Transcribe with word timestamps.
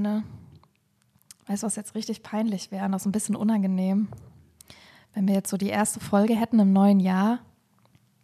Anne, 0.00 0.22
weißt 1.46 1.62
du, 1.62 1.66
was 1.66 1.76
jetzt 1.76 1.94
richtig 1.94 2.22
peinlich 2.22 2.70
wäre 2.70 2.86
und 2.86 2.92
das 2.92 3.02
ist 3.02 3.06
ein 3.06 3.12
bisschen 3.12 3.36
unangenehm? 3.36 4.08
Wenn 5.12 5.28
wir 5.28 5.34
jetzt 5.34 5.50
so 5.50 5.58
die 5.58 5.68
erste 5.68 6.00
Folge 6.00 6.34
hätten 6.34 6.58
im 6.58 6.72
neuen 6.72 7.00
Jahr, 7.00 7.40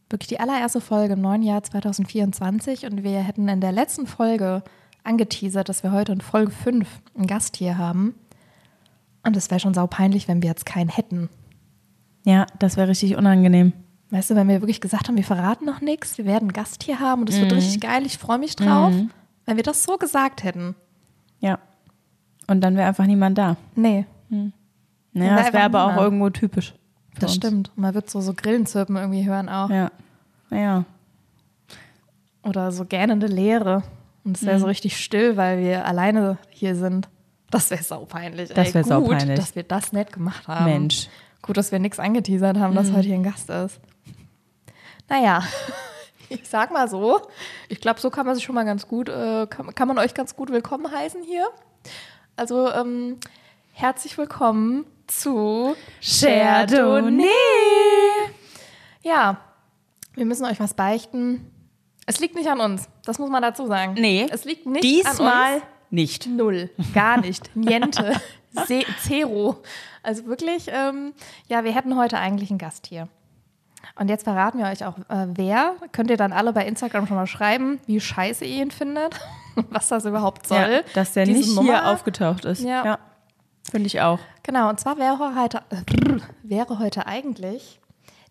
wirklich 0.09 0.29
die 0.29 0.41
allererste 0.41 0.81
Folge 0.81 1.15
im 1.15 1.21
neuen 1.21 1.43
Jahr 1.43 1.63
2024 1.63 2.87
und 2.87 3.03
wir 3.03 3.21
hätten 3.21 3.49
in 3.49 3.61
der 3.61 3.73
letzten 3.73 4.07
Folge 4.07 4.63
angeteasert, 5.05 5.69
dass 5.69 5.83
wir 5.83 5.93
heute 5.93 6.13
in 6.13 6.23
Folge 6.23 6.51
5 6.51 6.89
einen 7.15 7.27
Gast 7.27 7.57
hier 7.57 7.77
haben. 7.77 8.15
Und 9.23 9.37
es 9.37 9.51
wäre 9.51 9.61
schon 9.61 9.75
sau 9.75 9.87
peinlich, 9.87 10.29
wenn 10.29 10.43
wir 10.43 10.49
jetzt 10.49 10.65
keinen 10.65 10.89
hätten. 10.89 11.29
Ja, 12.25 12.47
das 12.59 12.77
wäre 12.77 12.89
richtig 12.89 13.17
unangenehm. 13.17 13.73
Weißt 14.11 14.31
du, 14.31 14.35
wenn 14.35 14.49
wir 14.49 14.63
wirklich 14.63 14.81
gesagt 14.81 15.09
haben, 15.09 15.17
wir 15.17 15.25
verraten 15.25 15.67
noch 15.67 15.81
nichts, 15.81 16.17
wir 16.17 16.25
werden 16.25 16.45
einen 16.45 16.53
Gast 16.53 16.85
hier 16.85 17.01
haben 17.01 17.23
und 17.23 17.29
es 17.29 17.39
wird 17.39 17.53
richtig 17.53 17.81
geil, 17.81 18.07
ich 18.07 18.19
freue 18.19 18.39
mich 18.39 18.57
drauf. 18.57 18.95
Wenn 19.45 19.57
wir 19.57 19.65
das 19.65 19.85
so 19.85 19.99
gesagt 19.99 20.43
hätten. 20.43 20.75
Ja. 21.41 21.59
Und 22.47 22.61
dann 22.61 22.77
wäre 22.77 22.89
einfach 22.89 23.07
niemand 23.07 23.39
da. 23.39 23.57
Nee, 23.75 24.07
Naja, 24.29 24.51
wär 25.13 25.37
das 25.37 25.53
wäre 25.53 25.65
aber 25.65 25.85
auch 25.87 25.97
irgendwo 25.97 26.31
typisch. 26.31 26.75
das 27.15 27.31
uns. 27.31 27.37
stimmt. 27.37 27.71
Man 27.77 27.95
wird 27.95 28.09
so, 28.11 28.21
so 28.21 28.35
Grillenzirpen 28.35 28.97
irgendwie 28.97 29.25
hören 29.27 29.49
auch. 29.49 29.71
Ja. 29.71 29.91
Naja. 30.51 30.85
Oder 32.43 32.71
so 32.73 32.85
gähnende 32.85 33.27
Leere. 33.27 33.83
Und 34.25 34.37
es 34.37 34.45
wäre 34.45 34.57
Mhm. 34.57 34.61
so 34.61 34.67
richtig 34.67 35.03
still, 35.03 35.37
weil 35.37 35.59
wir 35.61 35.85
alleine 35.87 36.39
hier 36.51 36.75
sind. 36.77 37.09
Das 37.51 37.71
wäre 37.71 37.83
saupeinlich. 37.83 38.51
Das 38.51 38.69
ey. 38.69 38.75
wär 38.75 38.83
Gut, 38.83 38.89
saupeinlich. 38.91 39.39
dass 39.39 39.55
wir 39.57 39.63
das 39.63 39.93
nett 39.93 40.13
gemacht 40.13 40.47
haben. 40.49 40.65
Mensch. 40.67 41.09
Gut, 41.43 41.57
dass 41.57 41.71
wir 41.73 41.79
nichts 41.79 41.99
angeteasert 41.99 42.59
haben, 42.59 42.73
Mhm. 42.73 42.77
dass 42.77 42.93
heute 42.93 43.07
hier 43.07 43.15
ein 43.15 43.23
Gast 43.23 43.49
ist. 43.51 43.81
Naja, 45.09 45.43
ich 46.29 46.49
sag 46.49 46.71
mal 46.73 46.89
so. 46.89 47.21
Ich 47.69 47.81
glaube, 47.81 48.01
so 48.01 48.11
kann 48.11 48.27
man 48.27 48.35
sich 48.35 48.45
schon 48.45 48.55
mal 48.55 48.65
ganz 48.65 48.87
gut, 48.89 49.09
äh, 49.09 49.47
kann, 49.49 49.75
kann 49.75 49.89
man 49.89 49.99
euch 49.99 50.15
ganz 50.15 50.37
gut 50.37 50.51
willkommen 50.51 50.91
heißen 50.91 51.23
hier. 51.23 51.49
Also, 52.37 52.71
ähm, 52.71 53.19
herzlich 53.73 54.17
willkommen 54.19 54.87
zu 55.07 55.77
Chardonnay. 56.03 57.27
Ja, 59.03 59.39
wir 60.15 60.25
müssen 60.27 60.45
euch 60.45 60.61
was 60.61 60.75
beichten. 60.75 61.51
Es 62.07 62.21
liegt 62.21 62.35
nicht 62.35 62.49
an 62.49 62.61
uns, 62.61 62.89
das 63.05 63.19
muss 63.19 63.31
man 63.31 63.43
dazu 63.43 63.67
sagen. 63.67 63.95
Nee. 63.95 64.27
Es 64.31 64.45
liegt 64.45 64.67
nicht 64.67 64.85
Diesmal 64.85 65.47
an 65.47 65.55
uns. 65.55 65.65
nicht. 65.91 66.27
Null, 66.27 66.71
gar 66.95 67.21
nicht, 67.21 67.51
niente, 67.57 68.21
zero. 69.03 69.63
Also 70.03 70.27
wirklich, 70.27 70.69
ähm, 70.71 71.13
ja, 71.49 71.65
wir 71.65 71.75
hätten 71.75 71.97
heute 71.97 72.19
eigentlich 72.19 72.51
einen 72.51 72.59
Gast 72.59 72.87
hier. 72.87 73.09
Und 73.99 74.09
jetzt 74.09 74.25
verraten 74.25 74.59
wir 74.59 74.67
euch 74.67 74.85
auch, 74.85 74.99
äh, 75.09 75.27
wer. 75.35 75.77
Könnt 75.93 76.11
ihr 76.11 76.17
dann 76.17 76.33
alle 76.33 76.53
bei 76.53 76.67
Instagram 76.67 77.07
schon 77.07 77.17
mal 77.17 77.27
schreiben, 77.27 77.81
wie 77.87 78.01
scheiße 78.01 78.45
ihr 78.45 78.63
ihn 78.63 78.71
findet, 78.71 79.19
was 79.71 79.89
das 79.89 80.05
überhaupt 80.05 80.47
soll. 80.47 80.59
Ja, 80.59 80.81
dass 80.95 81.13
der 81.13 81.25
diese 81.25 81.39
nicht 81.39 81.55
Nummer. 81.55 81.73
hier 81.73 81.87
aufgetaucht 81.87 82.45
ist. 82.45 82.63
Ja. 82.63 82.99
Finde 83.71 83.87
ich 83.87 84.01
auch. 84.01 84.19
Genau, 84.43 84.69
und 84.69 84.79
zwar 84.79 84.99
wäre 84.99 85.35
heute, 85.41 85.59
äh, 85.71 86.21
wäre 86.43 86.79
heute 86.79 87.07
eigentlich 87.07 87.81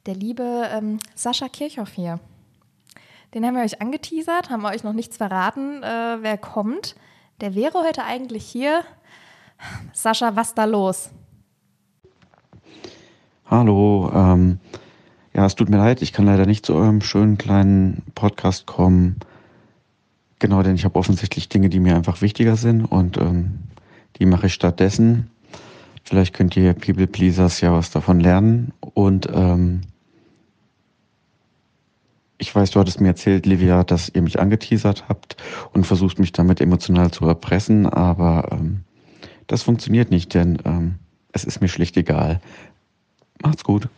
der 0.06 0.16
liebe 0.16 0.70
ähm, 0.72 1.00
Sascha 1.16 1.50
Kirchhoff 1.50 1.92
hier. 1.94 2.20
Den 3.34 3.46
haben 3.46 3.56
wir 3.56 3.64
euch 3.64 3.82
angeteasert, 3.82 4.50
haben 4.50 4.62
wir 4.62 4.70
euch 4.70 4.84
noch 4.84 4.94
nichts 4.94 5.18
verraten, 5.18 5.84
äh, 5.84 6.18
wer 6.22 6.38
kommt. 6.38 6.96
Der 7.42 7.54
wäre 7.54 7.84
heute 7.84 8.04
eigentlich 8.04 8.46
hier. 8.46 8.84
Sascha, 9.94 10.36
was 10.36 10.54
da 10.54 10.64
los? 10.66 11.10
Hallo, 13.50 14.10
ähm, 14.14 14.60
ja, 15.36 15.46
es 15.46 15.56
tut 15.56 15.70
mir 15.70 15.78
leid, 15.78 16.02
ich 16.02 16.14
kann 16.14 16.26
leider 16.26 16.46
nicht 16.46 16.66
zu 16.66 16.74
eurem 16.74 17.02
schönen 17.02 17.38
kleinen 17.38 18.04
Podcast 18.16 18.66
kommen. 18.66 19.18
Genau, 20.40 20.64
denn 20.64 20.76
ich 20.76 20.86
habe 20.86 20.98
offensichtlich 20.98 21.50
Dinge, 21.50 21.68
die 21.68 21.82
mir 21.82 21.96
einfach 21.96 22.22
wichtiger 22.22 22.56
sind 22.56 22.86
und 22.86 23.18
ähm, 23.18 23.60
die 24.18 24.26
mache 24.26 24.48
ich 24.48 24.54
stattdessen. 24.54 25.30
Vielleicht 26.04 26.34
könnt 26.34 26.56
ihr 26.56 26.74
People 26.74 27.08
Pleasers 27.08 27.60
ja 27.60 27.74
was 27.74 27.92
davon 27.92 28.22
lernen. 28.22 28.72
Und 28.80 29.28
ähm, 29.34 29.82
ich 32.38 32.56
weiß, 32.56 32.72
du 32.72 32.80
hattest 32.80 33.02
mir 33.02 33.08
erzählt, 33.10 33.46
Livia, 33.46 33.84
dass 33.84 34.10
ihr 34.14 34.22
mich 34.22 34.40
angeteasert 34.40 35.10
habt 35.10 35.36
und 35.74 35.86
versucht 35.86 36.18
mich 36.18 36.32
damit 36.32 36.62
emotional 36.62 37.12
zu 37.12 37.26
erpressen, 37.26 37.88
aber 37.88 38.50
ähm, 38.52 38.84
das 39.48 39.64
funktioniert 39.64 40.12
nicht, 40.12 40.34
denn 40.34 40.60
ähm, 40.64 40.96
es 41.34 41.44
ist 41.44 41.60
mir 41.60 41.68
schlicht 41.68 41.98
egal. 41.98 42.40
Macht's 43.42 43.64
gut. 43.64 43.90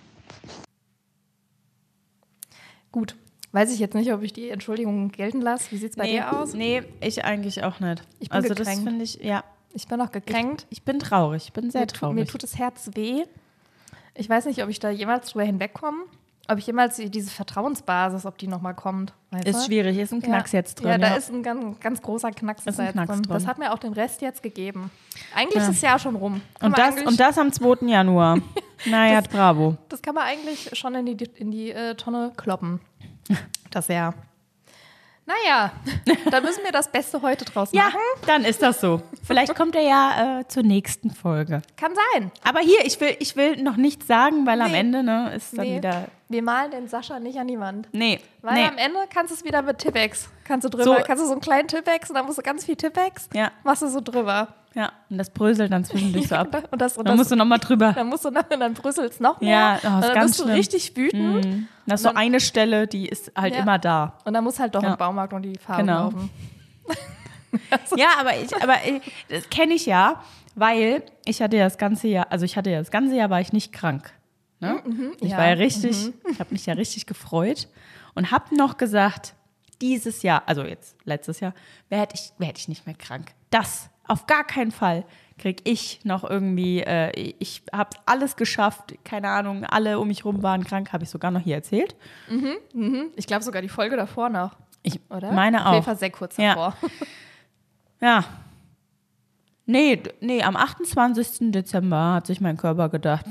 Gut, 2.92 3.16
weiß 3.52 3.72
ich 3.74 3.80
jetzt 3.80 3.96
nicht, 3.96 4.12
ob 4.14 4.24
ich 4.24 4.34
die 4.34 4.50
Entschuldigung 4.50 5.10
gelten 5.10 5.42
lasse. 5.42 5.72
Wie 5.72 5.78
sieht 5.78 5.92
es 5.92 5.96
bei 5.96 6.06
nee, 6.06 6.14
dir 6.14 6.34
aus? 6.34 6.54
Nee, 6.54 6.84
ich 7.02 7.24
eigentlich 7.26 7.64
auch 7.64 7.80
nicht. 7.80 8.04
Ich 8.20 8.30
bin 8.30 8.36
also 8.36 8.50
das 8.50 8.60
gekränkt. 8.60 8.84
finde 8.84 9.04
ich, 9.04 9.16
ja. 9.16 9.44
Ich 9.74 9.88
bin 9.88 10.00
noch 10.00 10.12
gekränkt. 10.12 10.66
Ich 10.70 10.84
bin 10.84 11.00
traurig. 11.00 11.46
Ich 11.46 11.54
bin 11.54 11.70
sehr 11.70 11.82
mir, 11.82 11.88
tut, 11.88 12.00
traurig. 12.00 12.16
mir 12.16 12.26
tut 12.26 12.44
das 12.44 12.58
Herz 12.58 12.90
weh. 12.96 13.24
Ich 14.16 14.28
weiß 14.28 14.46
nicht, 14.46 14.64
ob 14.64 14.70
ich 14.70 14.80
da 14.80 14.90
jemals 14.90 15.30
drüber 15.30 15.46
hinwegkomme. 15.46 16.06
Ob 16.50 16.58
ich 16.60 16.68
jemals 16.68 16.96
die- 16.96 17.10
diese 17.10 17.30
Vertrauensbasis, 17.30 18.26
ob 18.26 18.38
die 18.38 18.48
nochmal 18.48 18.74
kommt. 18.74 19.14
Ist 19.44 19.60
du? 19.62 19.66
schwierig, 19.66 19.98
ist 19.98 20.14
ein 20.14 20.22
Knacks 20.22 20.54
ja. 20.54 20.60
jetzt 20.60 20.76
drin. 20.76 20.90
Ja, 20.90 20.98
da 20.98 21.16
ist 21.16 21.30
ein 21.30 21.44
ganz, 21.44 21.80
ganz 21.80 22.02
großer 22.02 22.32
Knacks, 22.32 22.66
Ist 22.66 22.80
ein 22.80 22.94
Knacks 22.94 23.12
drin. 23.12 23.24
drin. 23.24 23.34
Das 23.34 23.46
hat 23.48 23.58
mir 23.58 23.74
auch 23.74 23.80
den 23.80 23.92
Rest 23.94 24.22
jetzt 24.22 24.42
gegeben. 24.42 24.90
Eigentlich 25.36 25.56
Ja. 25.56 25.70
ist 25.70 25.76
das 25.76 25.82
Jahr 25.82 26.00
schon 26.00 26.16
rum. 26.16 26.42
Kann 26.60 26.72
und, 26.72 26.78
das, 26.78 27.02
und 27.04 27.20
das 27.20 27.38
am 27.38 27.52
2. 27.52 27.88
Januar. 27.88 28.40
naja, 28.86 29.22
bravo. 29.22 29.78
das 29.90 30.02
kann 30.02 30.16
man 30.16 30.24
eigentlich 30.24 30.70
schon 30.78 30.96
in 30.96 31.06
die, 31.18 31.26
in 31.36 31.52
die 31.52 31.72
äh, 31.72 31.96
Tonne 31.96 32.32
kloppen. 32.38 32.80
Das 33.70 33.90
Jahr. 33.90 34.14
Naja, 35.28 35.72
da 36.32 36.40
müssen 36.40 36.64
wir 36.64 36.72
das 36.72 36.88
Beste 36.90 37.22
heute 37.22 37.44
draus 37.44 37.70
Ja, 37.74 37.84
machen. 37.84 38.00
dann 38.26 38.46
ist 38.46 38.62
das 38.62 38.80
so. 38.80 39.02
Vielleicht 39.26 39.54
kommt 39.56 39.76
er 39.76 39.82
ja 39.82 40.40
äh, 40.40 40.48
zur 40.48 40.64
nächsten 40.64 41.12
Folge. 41.12 41.62
Kann 41.76 41.92
sein. 42.14 42.32
Aber 42.46 42.62
hier, 42.62 42.86
ich 42.86 43.00
will, 43.02 43.14
ich 43.20 43.36
will 43.36 43.62
noch 43.62 43.76
nichts 43.76 44.08
sagen, 44.08 44.46
weil 44.46 44.62
am 44.62 44.72
Nee. 44.72 44.80
Ende 44.80 45.04
ne, 45.04 45.34
ist 45.36 45.58
dann 45.58 45.66
Nee, 45.68 45.78
wieder. 45.78 46.06
wir 46.30 46.42
malen 46.42 46.72
den 46.72 46.88
Sascha 46.88 47.20
nicht 47.20 47.38
an 47.38 47.48
die 47.50 47.60
Wand. 47.60 47.90
Nee, 47.92 48.22
Weil 48.42 48.54
nee. 48.54 48.66
am 48.68 48.78
Ende 48.78 49.00
kannst 49.14 49.32
du 49.32 49.36
es 49.36 49.44
wieder 49.44 49.62
mit 49.62 49.80
Tippex. 49.80 50.30
Kannst 50.46 50.64
du 50.64 50.70
drüber, 50.70 50.84
So. 50.86 51.04
kannst 51.06 51.22
du 51.22 51.28
so 51.28 51.34
einen 51.34 51.42
kleinen 51.42 51.68
Tippex 51.68 52.10
und 52.10 52.16
dann 52.16 52.26
musst 52.26 52.38
du 52.38 52.42
ganz 52.42 52.64
viel 52.64 52.78
Tippex, 52.78 53.28
Ja. 53.34 53.52
machst 53.66 53.82
du 53.82 53.90
so 53.90 54.00
drüber. 54.00 54.48
Ja, 54.74 54.92
und 55.10 55.18
das 55.18 55.30
bröselt 55.32 55.72
dann 55.72 55.84
zwischendurch 55.86 56.28
so 56.28 56.36
ab. 56.38 56.68
Und 56.72 56.80
das, 56.82 56.98
und 56.98 57.06
Dann 57.08 57.14
das, 57.14 57.18
musst 57.20 57.32
du 57.32 57.36
nochmal 57.36 57.58
drüber. 57.60 57.94
dann 57.94 58.08
musst 58.08 58.26
du 58.26 58.30
noch, 58.30 58.50
und 58.50 58.60
dann 58.60 58.74
brüsselst 58.74 59.20
noch 59.22 59.42
mehr. 59.42 59.50
Ja, 59.50 59.80
oh, 59.84 59.96
und 59.96 60.02
dann 60.04 60.14
ganz 60.14 60.32
bist 60.32 60.40
du 60.40 60.44
schlimm. 60.44 60.56
richtig 60.56 60.96
wütend. 60.98 61.46
Mhm. 61.46 61.68
Das 61.88 62.02
ist 62.02 62.04
so 62.10 62.14
eine 62.16 62.40
Stelle, 62.40 62.86
die 62.88 63.08
ist 63.08 63.32
halt 63.36 63.56
Ja. 63.56 63.62
immer 63.62 63.80
da. 63.80 64.18
Und 64.26 64.34
dann 64.34 64.44
musst 64.44 64.60
halt 64.60 64.76
doch 64.76 64.84
Ja. 64.84 64.92
im 64.92 64.98
Baumarkt 64.98 65.34
und 65.34 65.42
die 65.44 65.58
Farben 65.58 65.88
Genau. 65.88 66.04
laufen. 66.04 66.30
Ja, 67.96 68.10
aber 68.20 68.38
ich, 68.38 68.56
aber 68.62 68.76
ich, 68.86 69.02
das 69.30 69.50
kenne 69.50 69.74
ich 69.74 69.86
ja, 69.86 70.22
weil 70.56 71.02
ich 71.26 71.42
hatte 71.42 71.58
ja 71.58 71.64
das 71.64 71.78
ganze 71.78 72.08
Jahr, 72.08 72.28
also 72.30 72.46
ich 72.46 72.56
hatte 72.58 72.70
ja 72.70 72.80
das 72.80 72.92
ganze 72.92 73.16
Jahr 73.16 73.30
war 73.30 73.42
ich 73.42 73.52
nicht 73.54 73.72
krank. 73.74 74.12
Ne? 74.60 74.82
Ich 75.22 75.32
ja, 75.32 75.38
war 75.38 75.48
ja 75.48 75.54
richtig, 75.54 76.12
ich 76.30 76.40
habe 76.40 76.52
mich 76.52 76.66
ja 76.66 76.74
richtig 76.74 77.06
gefreut 77.08 77.68
und 78.16 78.32
habe 78.32 78.56
noch 78.56 78.78
gesagt, 78.78 79.34
dieses 79.82 80.24
Jahr, 80.24 80.44
also 80.46 80.64
jetzt 80.64 80.96
letztes 81.06 81.40
Jahr, 81.40 81.54
werde 81.90 82.14
ich, 82.16 82.32
werd 82.38 82.58
ich 82.60 82.68
nicht 82.68 82.86
mehr 82.86 82.96
krank. 82.96 83.32
Das 83.50 83.90
auf 84.08 84.26
gar 84.28 84.44
keinen 84.44 84.72
Fall 84.72 85.06
krieg 85.38 85.62
ich 85.66 86.04
noch 86.04 86.24
irgendwie, 86.28 86.82
äh, 86.82 87.12
ich 87.40 87.62
habe 87.72 87.92
alles 88.08 88.36
geschafft, 88.36 88.96
keine 89.04 89.30
Ahnung, 89.30 89.64
alle 89.66 90.00
um 90.00 90.08
mich 90.08 90.26
rum 90.26 90.42
waren 90.42 90.64
krank, 90.64 90.92
habe 90.94 91.04
ich 91.04 91.10
sogar 91.12 91.30
noch 91.30 91.42
hier 91.42 91.56
erzählt. 91.56 91.96
Ich 93.16 93.28
glaube 93.28 93.44
sogar 93.44 93.62
die 93.62 93.70
Folge 93.70 93.96
davor 93.98 94.30
noch, 94.30 94.56
Ich 94.82 95.00
oder? 95.12 95.32
meine 95.32 95.60
Auf 95.66 95.74
jeden 95.74 95.82
auch. 95.82 95.86
Fall 95.86 95.98
sehr 95.98 96.10
kurz 96.10 96.38
Ja. 96.38 96.50
davor. 96.56 96.76
Ja. 98.02 98.24
Nee, 99.66 100.02
nee, 100.22 100.42
am 100.44 100.56
28. 100.56 101.52
Dezember 101.52 102.14
hat 102.14 102.28
sich 102.28 102.40
mein 102.40 102.56
Körper 102.58 102.90
gedacht, 102.90 103.26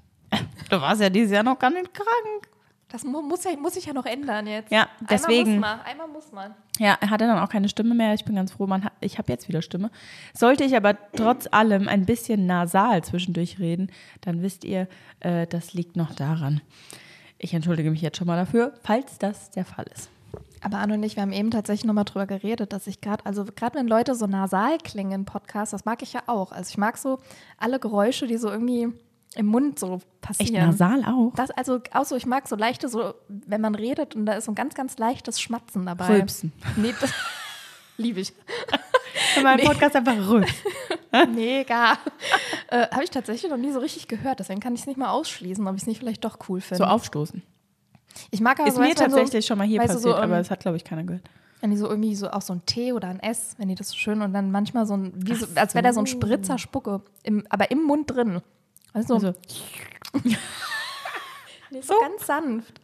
du 0.70 0.80
warst 0.80 1.00
ja 1.00 1.10
dieses 1.10 1.32
Jahr 1.32 1.42
noch 1.42 1.58
gar 1.58 1.70
nicht 1.70 1.92
krank. 1.92 2.48
Das 2.88 3.02
mu 3.02 3.20
muss, 3.20 3.42
ja, 3.42 3.56
muss 3.56 3.74
sich 3.74 3.86
ja 3.86 3.92
noch 3.92 4.06
ändern 4.06 4.46
jetzt. 4.46 4.70
Ja, 4.70 4.88
deswegen. 5.10 5.54
Einmal 5.54 5.76
muss 5.76 5.78
man. 5.78 5.86
Einmal 5.86 6.08
muss 6.08 6.32
man. 6.32 6.54
Ja, 6.78 6.96
er 7.00 7.10
hatte 7.10 7.26
dann 7.26 7.38
auch 7.38 7.48
keine 7.48 7.68
Stimme 7.68 7.94
mehr. 7.94 8.14
Ich 8.14 8.24
bin 8.24 8.36
ganz 8.36 8.52
froh, 8.52 8.66
man 8.66 8.84
hat, 8.84 8.92
ich 9.00 9.18
habe 9.18 9.32
jetzt 9.32 9.48
wieder 9.48 9.60
Stimme. 9.60 9.90
Sollte 10.34 10.62
ich 10.62 10.76
aber 10.76 10.96
trotz 11.12 11.48
allem 11.50 11.88
ein 11.88 12.06
bisschen 12.06 12.46
nasal 12.46 13.02
zwischendurch 13.02 13.58
reden, 13.58 13.90
dann 14.20 14.40
wisst 14.42 14.64
ihr, 14.64 14.88
äh, 15.20 15.46
das 15.48 15.74
liegt 15.74 15.96
noch 15.96 16.14
daran. 16.14 16.60
Ich 17.38 17.54
entschuldige 17.54 17.90
mich 17.90 18.02
jetzt 18.02 18.18
schon 18.18 18.26
mal 18.26 18.36
dafür, 18.36 18.74
falls 18.82 19.18
das 19.18 19.50
der 19.50 19.64
Fall 19.64 19.86
ist. 19.92 20.08
Aber 20.60 20.78
Anne 20.78 20.94
und 20.94 21.02
ich, 21.02 21.16
wir 21.16 21.22
haben 21.22 21.32
eben 21.32 21.50
tatsächlich 21.50 21.84
nochmal 21.84 22.04
drüber 22.04 22.26
geredet, 22.26 22.72
dass 22.72 22.86
ich 22.86 23.00
gerade, 23.00 23.24
also 23.26 23.44
gerade 23.44 23.78
wenn 23.78 23.88
Leute 23.88 24.14
so 24.14 24.26
nasal 24.26 24.78
klingen 24.78 25.12
im 25.12 25.24
Podcast, 25.24 25.72
das 25.72 25.84
mag 25.84 26.02
ich 26.02 26.12
ja 26.12 26.22
auch. 26.26 26.52
Also 26.52 26.70
ich 26.70 26.78
mag 26.78 26.98
so 26.98 27.18
alle 27.58 27.78
Geräusche, 27.78 28.26
die 28.26 28.36
so 28.36 28.50
irgendwie 28.50 28.92
im 29.36 29.46
Mund 29.46 29.78
so 29.78 30.00
passieren. 30.20 30.54
Echt 30.54 30.66
nasal 30.66 31.04
auch? 31.04 31.32
Das 31.36 31.50
also 31.50 31.80
auch 31.92 32.04
so, 32.04 32.16
ich 32.16 32.26
mag 32.26 32.48
so 32.48 32.56
leichte, 32.56 32.88
so, 32.88 33.14
wenn 33.28 33.60
man 33.60 33.74
redet 33.74 34.16
und 34.16 34.26
da 34.26 34.34
ist 34.34 34.46
so 34.46 34.52
ein 34.52 34.54
ganz, 34.54 34.74
ganz 34.74 34.98
leichtes 34.98 35.40
Schmatzen 35.40 35.86
dabei. 35.86 36.06
Rülpsen. 36.06 36.52
Nee, 36.76 36.94
das 37.00 37.12
liebe 37.96 38.20
ich. 38.20 38.32
In 39.36 39.42
meinem 39.42 39.66
Podcast 39.66 39.96
einfach 39.96 40.16
rülpsen. 40.28 40.56
Mega. 41.34 41.92
äh, 42.68 42.88
Habe 42.90 43.04
ich 43.04 43.10
tatsächlich 43.10 43.50
noch 43.50 43.58
nie 43.58 43.72
so 43.72 43.78
richtig 43.78 44.08
gehört, 44.08 44.40
deswegen 44.40 44.60
kann 44.60 44.74
ich 44.74 44.80
es 44.80 44.86
nicht 44.86 44.98
mal 44.98 45.10
ausschließen, 45.10 45.66
ob 45.66 45.74
ich 45.76 45.82
es 45.82 45.86
nicht 45.86 45.98
vielleicht 45.98 46.24
doch 46.24 46.38
cool 46.48 46.60
finde. 46.60 46.84
So 46.84 46.90
aufstoßen. 46.90 47.42
ich 48.30 48.40
mag 48.40 48.58
aber 48.58 48.68
Ist 48.68 48.74
so, 48.76 48.80
mir 48.80 48.94
tatsächlich 48.94 49.44
so, 49.44 49.48
schon 49.48 49.58
mal 49.58 49.66
hier 49.66 49.80
passiert, 49.80 50.00
so, 50.02 50.10
ähm, 50.10 50.22
aber 50.22 50.38
das 50.38 50.50
hat, 50.50 50.60
glaube 50.60 50.76
ich, 50.76 50.84
keiner 50.84 51.04
gehört. 51.04 51.22
wenn 51.60 51.70
die 51.70 51.76
so 51.76 51.88
irgendwie 51.88 52.14
so 52.14 52.30
auch 52.30 52.42
so 52.42 52.52
ein 52.52 52.64
T 52.66 52.92
oder 52.92 53.08
ein 53.08 53.20
S, 53.20 53.54
wenn 53.58 53.68
die 53.68 53.74
das 53.74 53.88
so 53.88 53.96
schön 53.96 54.20
und 54.20 54.32
dann 54.34 54.50
manchmal 54.50 54.84
so 54.86 54.94
ein, 54.96 55.12
so, 55.32 55.46
als 55.54 55.74
wäre 55.74 55.82
da 55.84 55.92
so 55.92 56.00
ein 56.00 56.06
Spritzer 56.06 56.58
Spucke, 56.58 57.00
im, 57.22 57.46
aber 57.48 57.70
im 57.70 57.82
Mund 57.82 58.10
drin. 58.10 58.40
Also, 58.92 59.14
Also, 59.14 59.34
nee, 61.70 61.80
so, 61.82 61.94
ganz 62.00 62.26
sanft. 62.26 62.80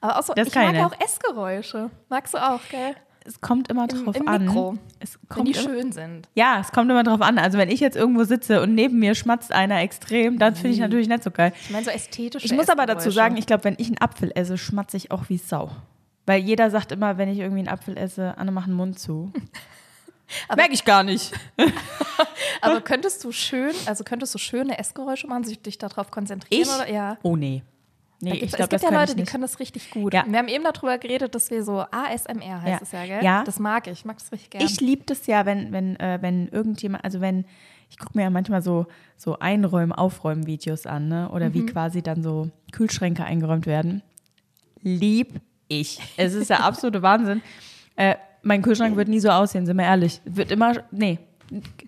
Aber 0.00 0.18
auch 0.18 0.22
so, 0.22 0.34
Das 0.34 0.48
ich 0.48 0.54
mag 0.54 0.74
ja 0.74 0.86
auch 0.86 1.00
Essgeräusche. 1.00 1.90
Magst 2.08 2.34
du 2.34 2.38
auch, 2.38 2.60
gell? 2.70 2.94
es 3.26 3.40
kommt 3.40 3.68
immer 3.70 3.88
Im, 3.90 4.04
drauf 4.04 4.16
im 4.16 4.28
an. 4.28 4.44
Mikro. 4.44 4.76
Es 5.00 5.18
Wenn 5.18 5.28
kommt 5.28 5.48
die 5.48 5.52
immer, 5.52 5.62
schön 5.62 5.92
sind. 5.92 6.28
ja, 6.34 6.58
es 6.60 6.70
kommt 6.72 6.90
immer 6.90 7.02
drauf 7.02 7.22
an. 7.22 7.38
Also 7.38 7.56
wenn 7.56 7.70
ich 7.70 7.80
jetzt 7.80 7.96
irgendwo 7.96 8.24
sitze 8.24 8.60
und 8.60 8.74
neben 8.74 8.98
mir 8.98 9.14
schmatzt 9.14 9.50
einer 9.50 9.80
extrem, 9.80 10.38
dann 10.38 10.54
finde 10.54 10.70
ich 10.74 10.78
natürlich 10.78 11.08
nicht 11.08 11.22
so 11.22 11.30
geil. 11.30 11.52
Ich 11.62 11.70
meine 11.70 11.84
so 11.84 11.90
ästhetische 11.90 12.44
Ich 12.44 12.52
muss 12.52 12.68
aber 12.68 12.84
dazu 12.84 13.10
sagen, 13.10 13.36
ich 13.38 13.46
glaube, 13.46 13.64
wenn 13.64 13.76
ich 13.78 13.86
einen 13.86 13.98
Apfel 13.98 14.30
esse, 14.34 14.58
schmatze 14.58 14.98
ich 14.98 15.10
auch 15.10 15.28
wie 15.30 15.38
Sau. 15.38 15.70
Weil 16.26 16.42
jeder 16.42 16.70
sagt 16.70 16.92
immer, 16.92 17.16
wenn 17.16 17.30
ich 17.30 17.38
irgendwie 17.38 17.60
einen 17.60 17.68
Apfel 17.68 17.96
esse, 17.96 18.36
Anne, 18.36 18.50
mach 18.52 18.66
den 18.66 18.74
Mund 18.74 18.98
zu. 18.98 19.32
Merke 20.56 20.72
ich 20.74 20.84
gar 20.84 21.02
nicht. 21.02 21.32
Aber 22.60 22.80
könntest 22.80 23.22
du 23.24 23.32
schön, 23.32 23.72
also 23.86 24.04
könntest 24.04 24.34
du 24.34 24.38
schöne 24.38 24.78
Essgeräusche 24.78 25.26
machen, 25.26 25.44
sich 25.44 25.60
dich 25.60 25.78
darauf 25.78 26.10
konzentrieren? 26.10 26.68
Oder? 26.68 26.90
Ja. 26.90 27.18
Oh 27.22 27.36
nee. 27.36 27.62
Nee, 28.20 28.34
ich 28.38 28.52
glaube, 28.52 28.74
es 28.76 28.80
gibt 28.80 28.82
ja 28.92 28.98
Leute, 28.98 29.12
ich 29.12 29.16
die 29.18 29.24
können 29.24 29.42
das 29.42 29.58
richtig 29.58 29.90
gut. 29.90 30.14
Ja. 30.14 30.24
Wir 30.26 30.38
haben 30.38 30.48
eben 30.48 30.64
darüber 30.64 30.96
geredet, 30.96 31.34
dass 31.34 31.50
wir 31.50 31.62
so 31.62 31.80
ASMR 31.90 32.62
heißt 32.62 32.66
Ja. 32.66 32.78
es 32.80 32.92
ja, 32.92 33.04
gell? 33.06 33.22
Ja. 33.24 33.44
Das 33.44 33.58
mag 33.58 33.86
ich. 33.86 33.92
Ich 33.92 34.04
mag 34.06 34.16
das 34.18 34.32
richtig 34.32 34.50
gerne. 34.50 34.64
Ich 34.66 34.80
liebe 34.80 35.02
das 35.04 35.26
ja, 35.26 35.44
wenn, 35.44 35.72
wenn, 35.72 35.96
äh, 36.00 36.18
wenn 36.22 36.48
irgendjemand, 36.48 37.04
also 37.04 37.20
wenn, 37.20 37.44
ich 37.90 37.98
gucke 37.98 38.16
mir 38.16 38.22
ja 38.24 38.30
manchmal 38.30 38.62
so, 38.62 38.86
so 39.18 39.38
Einräumen, 39.40 39.92
Aufräumen-Videos 39.92 40.86
an, 40.86 41.08
ne? 41.08 41.28
Oder 41.32 41.50
Mhm. 41.50 41.54
wie 41.54 41.66
quasi 41.66 42.00
dann 42.02 42.22
so 42.22 42.48
Kühlschränke 42.72 43.24
eingeräumt 43.24 43.66
werden. 43.66 44.02
Lieb 44.80 45.40
ich. 45.68 45.98
Es 46.16 46.32
ist 46.34 46.48
der 46.48 46.64
absolute 46.64 47.02
Wahnsinn. 47.02 47.42
Äh, 47.96 48.14
mein 48.44 48.62
Kühlschrank 48.62 48.96
wird 48.96 49.08
nie 49.08 49.20
so 49.20 49.30
aussehen, 49.30 49.66
sind 49.66 49.76
wir 49.76 49.84
ehrlich. 49.84 50.20
Wird 50.24 50.50
immer, 50.50 50.74
nee. 50.90 51.18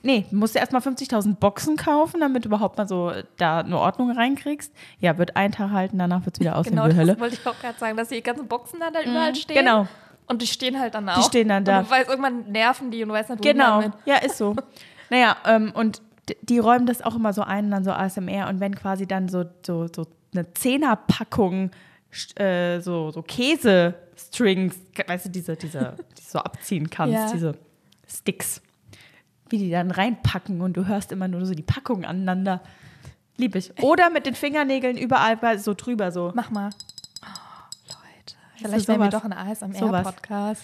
Nee, 0.02 0.26
musst 0.30 0.54
du 0.54 0.58
erstmal 0.58 0.82
50.000 0.82 1.36
Boxen 1.36 1.76
kaufen, 1.76 2.20
damit 2.20 2.44
du 2.44 2.48
überhaupt 2.48 2.76
mal 2.76 2.86
so 2.86 3.12
da 3.38 3.60
eine 3.60 3.78
Ordnung 3.78 4.10
reinkriegst. 4.10 4.72
Ja, 5.00 5.16
wird 5.18 5.34
ein 5.34 5.50
Tag 5.50 5.70
halten, 5.70 5.98
danach 5.98 6.24
wird 6.24 6.36
es 6.36 6.40
wieder 6.40 6.56
aussehen 6.56 6.76
genau, 6.76 6.88
wie 6.88 6.94
Hölle. 6.94 7.12
das 7.12 7.20
wollte 7.20 7.36
ich 7.36 7.46
auch 7.46 7.58
gerade 7.58 7.78
sagen, 7.78 7.96
dass 7.96 8.08
die 8.08 8.22
ganzen 8.22 8.46
Boxen 8.46 8.80
dann 8.80 8.92
da 8.92 9.02
überall 9.02 9.34
stehen. 9.34 9.56
genau. 9.56 9.88
Und 10.28 10.42
die 10.42 10.46
stehen 10.46 10.78
halt 10.78 10.94
dann 10.94 11.08
auch. 11.08 11.16
Die 11.16 11.22
stehen 11.22 11.48
dann 11.48 11.64
da. 11.64 11.78
Und 11.78 11.86
du 11.86 11.90
weißt, 11.90 12.10
irgendwann 12.10 12.50
nerven 12.50 12.90
die 12.90 13.02
und 13.02 13.08
du 13.08 13.14
weißt 13.14 13.30
nicht, 13.30 13.38
wo 13.38 13.48
Genau, 13.48 13.82
ja, 14.04 14.16
ist 14.16 14.36
so. 14.36 14.56
naja, 15.10 15.36
ähm, 15.46 15.72
und 15.74 16.02
die 16.42 16.58
räumen 16.58 16.86
das 16.86 17.02
auch 17.02 17.14
immer 17.14 17.32
so 17.32 17.42
ein, 17.42 17.70
dann 17.70 17.84
so 17.84 17.92
ASMR. 17.92 18.48
Und 18.48 18.60
wenn 18.60 18.74
quasi 18.74 19.06
dann 19.06 19.28
so, 19.28 19.44
so, 19.64 19.86
so 19.86 20.06
eine 20.34 20.52
Zehnerpackung 20.52 21.70
äh, 22.36 22.80
so, 22.80 23.10
so 23.10 23.22
Käse-Strings, 23.22 24.76
weißt 25.06 25.26
du, 25.26 25.30
diese, 25.30 25.56
diese, 25.56 25.96
die 26.18 26.22
du 26.22 26.28
so 26.30 26.38
abziehen 26.38 26.88
kannst, 26.90 27.14
Ja. 27.14 27.32
diese 27.32 27.54
Sticks, 28.08 28.60
wie 29.48 29.58
die 29.58 29.70
dann 29.70 29.90
reinpacken 29.90 30.60
und 30.60 30.76
du 30.76 30.86
hörst 30.86 31.12
immer 31.12 31.28
nur 31.28 31.44
so 31.46 31.54
die 31.54 31.62
Packungen 31.62 32.04
aneinander. 32.04 32.62
Lieb 33.36 33.54
ich. 33.54 33.72
Oder 33.82 34.08
mit 34.10 34.24
den 34.26 34.34
Fingernägeln 34.34 34.96
überall 34.96 35.58
so 35.58 35.74
drüber 35.74 36.10
so. 36.10 36.32
Mach 36.34 36.50
mal. 36.50 36.70
Oh, 37.22 37.26
Leute. 37.88 38.36
Vielleicht 38.56 38.88
wären 38.88 39.00
wir 39.00 39.10
doch 39.10 39.24
ein. 39.24 39.32
ASMR-Podcast. 39.34 40.62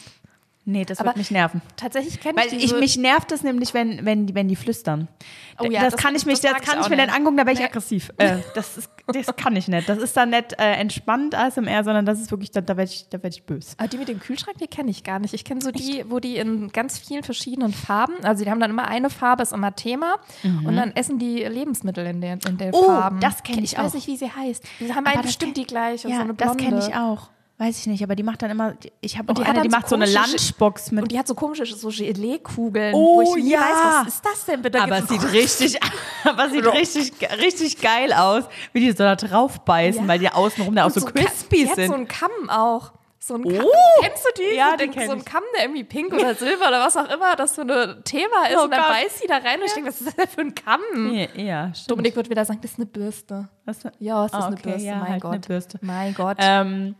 Nee, 0.64 0.84
das 0.84 1.00
Aber 1.00 1.08
wird 1.08 1.16
mich 1.16 1.32
nerven. 1.32 1.60
Tatsächlich 1.76 2.20
kenne 2.20 2.36
Weil 2.38 2.46
ich 2.46 2.52
ich, 2.52 2.60
diese... 2.66 2.76
mich 2.78 2.96
nervt 2.96 3.32
es 3.32 3.42
nämlich, 3.42 3.74
wenn, 3.74 4.04
wenn, 4.06 4.26
die- 4.26 4.34
wenn 4.36 4.46
die 4.46 4.54
flüstern. 4.54 5.08
Oh 5.58 5.64
ja, 5.64 5.82
das, 5.82 5.94
das- 5.94 6.00
kann 6.02 6.14
ich 6.14 6.24
mich, 6.24 6.38
das 6.40 6.52
das, 6.52 6.60
kann 6.62 6.78
ich 6.78 6.84
ich 6.84 6.90
mir 6.90 6.96
dann 6.98 7.06
nicht. 7.06 7.16
angucken, 7.16 7.36
da 7.36 7.42
wäre 7.44 7.52
ich 7.54 7.58
Nee. 7.58 7.64
aggressiv. 7.64 8.12
Äh, 8.16 8.36
das, 8.54 8.78
ist, 8.78 8.90
das 9.12 9.34
kann 9.34 9.56
ich 9.56 9.66
nicht. 9.66 9.88
Das 9.88 9.98
ist 9.98 10.16
dann 10.16 10.30
nicht 10.30 10.52
äh, 10.60 10.74
entspannt 10.74 11.34
ASMR, 11.34 11.82
sondern 11.82 12.06
das 12.06 12.20
ist 12.20 12.30
wirklich, 12.30 12.52
da, 12.52 12.60
da 12.60 12.76
werde 12.76 12.92
ich, 12.92 13.08
da 13.08 13.20
werd 13.24 13.34
ich 13.34 13.42
böse. 13.44 13.74
Aber 13.78 13.88
die 13.88 13.98
mit 13.98 14.06
dem 14.06 14.20
Kühlschrank, 14.20 14.56
die 14.58 14.68
kenne 14.68 14.92
ich 14.92 15.02
gar 15.02 15.18
nicht. 15.18 15.34
Ich 15.34 15.44
kenne 15.44 15.60
so 15.60 15.72
die, 15.72 16.04
wo 16.08 16.20
die 16.20 16.36
in 16.36 16.68
ganz 16.70 16.96
vielen 16.96 17.24
verschiedenen 17.24 17.72
Farben, 17.72 18.14
also 18.22 18.44
die 18.44 18.50
haben 18.50 18.60
dann 18.60 18.70
immer 18.70 18.86
eine 18.86 19.10
Farbe, 19.10 19.42
ist 19.42 19.52
immer 19.52 19.74
Thema. 19.74 20.14
Und 20.44 20.76
dann 20.76 20.92
essen 20.94 21.18
die 21.18 21.38
Lebensmittel 21.42 22.06
in 22.06 22.20
den, 22.20 22.38
in 22.48 22.56
den 22.58 22.68
Mhm. 22.68 22.74
Oh, 22.74 22.84
Farben. 22.86 23.18
das 23.18 23.42
kenn 23.42 23.58
ich 23.58 23.72
Ich 23.72 23.78
weiß 23.78 23.90
auch. 23.90 23.94
nicht, 23.94 24.06
wie 24.06 24.16
sie 24.16 24.30
heißt. 24.30 24.62
Die 24.78 24.94
haben 24.94 25.04
Aber 25.06 25.16
das 25.16 25.26
bestimmt 25.26 25.56
die 25.56 25.66
gleiche, 25.66 26.08
Ja, 26.08 26.24
so 26.24 26.32
das 26.34 26.56
kenne 26.56 26.78
ich 26.86 26.94
auch. 26.94 27.30
Weiß 27.64 27.78
ich 27.78 27.86
nicht, 27.86 28.02
aber 28.02 28.16
die 28.16 28.24
macht 28.24 28.42
dann 28.42 28.50
immer, 28.50 28.74
ich 29.00 29.16
habe 29.18 29.30
Und 29.30 29.38
auch 29.38 29.42
die 29.42 29.48
hat 29.48 29.54
eine, 29.56 29.62
die 29.62 29.68
dann 29.68 29.80
macht 29.80 29.88
so 29.88 29.94
eine 29.94 30.06
Lunchbox 30.06 30.90
mit. 30.90 31.02
Und 31.04 31.12
die 31.12 31.18
hat 31.18 31.28
so 31.28 31.34
komische 31.36 31.64
so 31.66 31.90
Gelee-Kugeln, 31.90 32.92
Oh, 32.94 33.22
wo 33.24 33.36
ich 33.36 33.44
ja. 33.44 33.60
weiß, 33.60 34.06
was 34.06 34.14
ist 34.14 34.24
das 34.24 34.44
denn 34.46 34.62
bitte? 34.62 34.80
aber 34.82 34.98
es 34.98 35.08
sieht 35.08 35.32
richtig, 35.32 35.78
aber 36.24 36.46
es 36.46 36.52
sieht 36.52 36.66
richtig, 36.66 37.12
richtig 37.40 37.80
geil 37.80 38.12
aus, 38.12 38.44
wie 38.72 38.80
die 38.80 38.90
so 38.90 38.98
da 39.04 39.14
drauf 39.16 39.60
beißen, 39.60 40.02
Ja. 40.02 40.08
weil 40.08 40.18
die 40.18 40.28
außenrum 40.28 40.74
da 40.74 40.86
auch 40.86 40.90
so, 40.90 41.00
Ka- 41.04 41.12
crispy 41.12 41.66
die 41.66 41.74
sind. 41.74 41.86
so 41.88 41.94
einen 41.94 42.08
Kamm 42.08 42.30
auch. 42.48 42.92
So 43.24 43.34
ein 43.34 43.44
Kamm. 43.44 43.64
Oh. 43.64 44.00
Kennst 44.02 44.24
du 44.24 44.42
die? 44.42 44.56
Ja, 44.56 44.70
so, 44.72 44.76
den 44.78 44.90
den, 44.90 45.06
so 45.06 45.12
ein. 45.12 45.24
Kamm, 45.24 45.44
der 45.56 45.66
irgendwie 45.66 45.84
pink 45.84 46.12
oder 46.12 46.34
silber 46.34 46.66
oder 46.66 46.80
was 46.84 46.96
auch 46.96 47.08
immer, 47.08 47.36
das 47.36 47.54
so 47.54 47.62
ein 47.62 48.02
Thema 48.02 48.46
ist. 48.50 48.56
Oh 48.58 48.64
und 48.64 48.72
dann 48.72 48.80
Gott. 48.80 48.88
beißt 48.90 49.18
sie 49.20 49.28
da 49.28 49.36
rein 49.36 49.60
und 49.60 49.66
ich 49.66 49.72
denke, 49.74 49.90
was 49.90 50.00
ist 50.00 50.06
das 50.08 50.14
denn 50.16 50.26
für 50.26 50.40
ein 50.40 50.54
Kamm? 50.56 51.14
ja, 51.14 51.28
ja, 51.36 51.72
stimmt. 51.72 51.90
Dominik 51.92 52.16
wird 52.16 52.28
wieder 52.28 52.44
sagen, 52.44 52.58
das 52.60 52.72
ist 52.72 52.78
eine 52.78 52.86
Bürste. 52.86 53.48
Was- 53.64 53.78
Ja, 54.00 54.24
es 54.26 54.32
ist 54.32 54.38
Ah, 54.38 54.46
eine 54.48 54.56
okay, 54.56 54.70
Bürste, 54.70 54.88
ja, 54.88 54.96
mein 54.96 55.08
halt 55.08 55.22
Gott. 55.22 55.30
eine 55.30 55.40
Bürste. 55.40 55.78
Mein 55.82 56.14
Gott. 56.14 56.36
Ähm, 56.40 56.96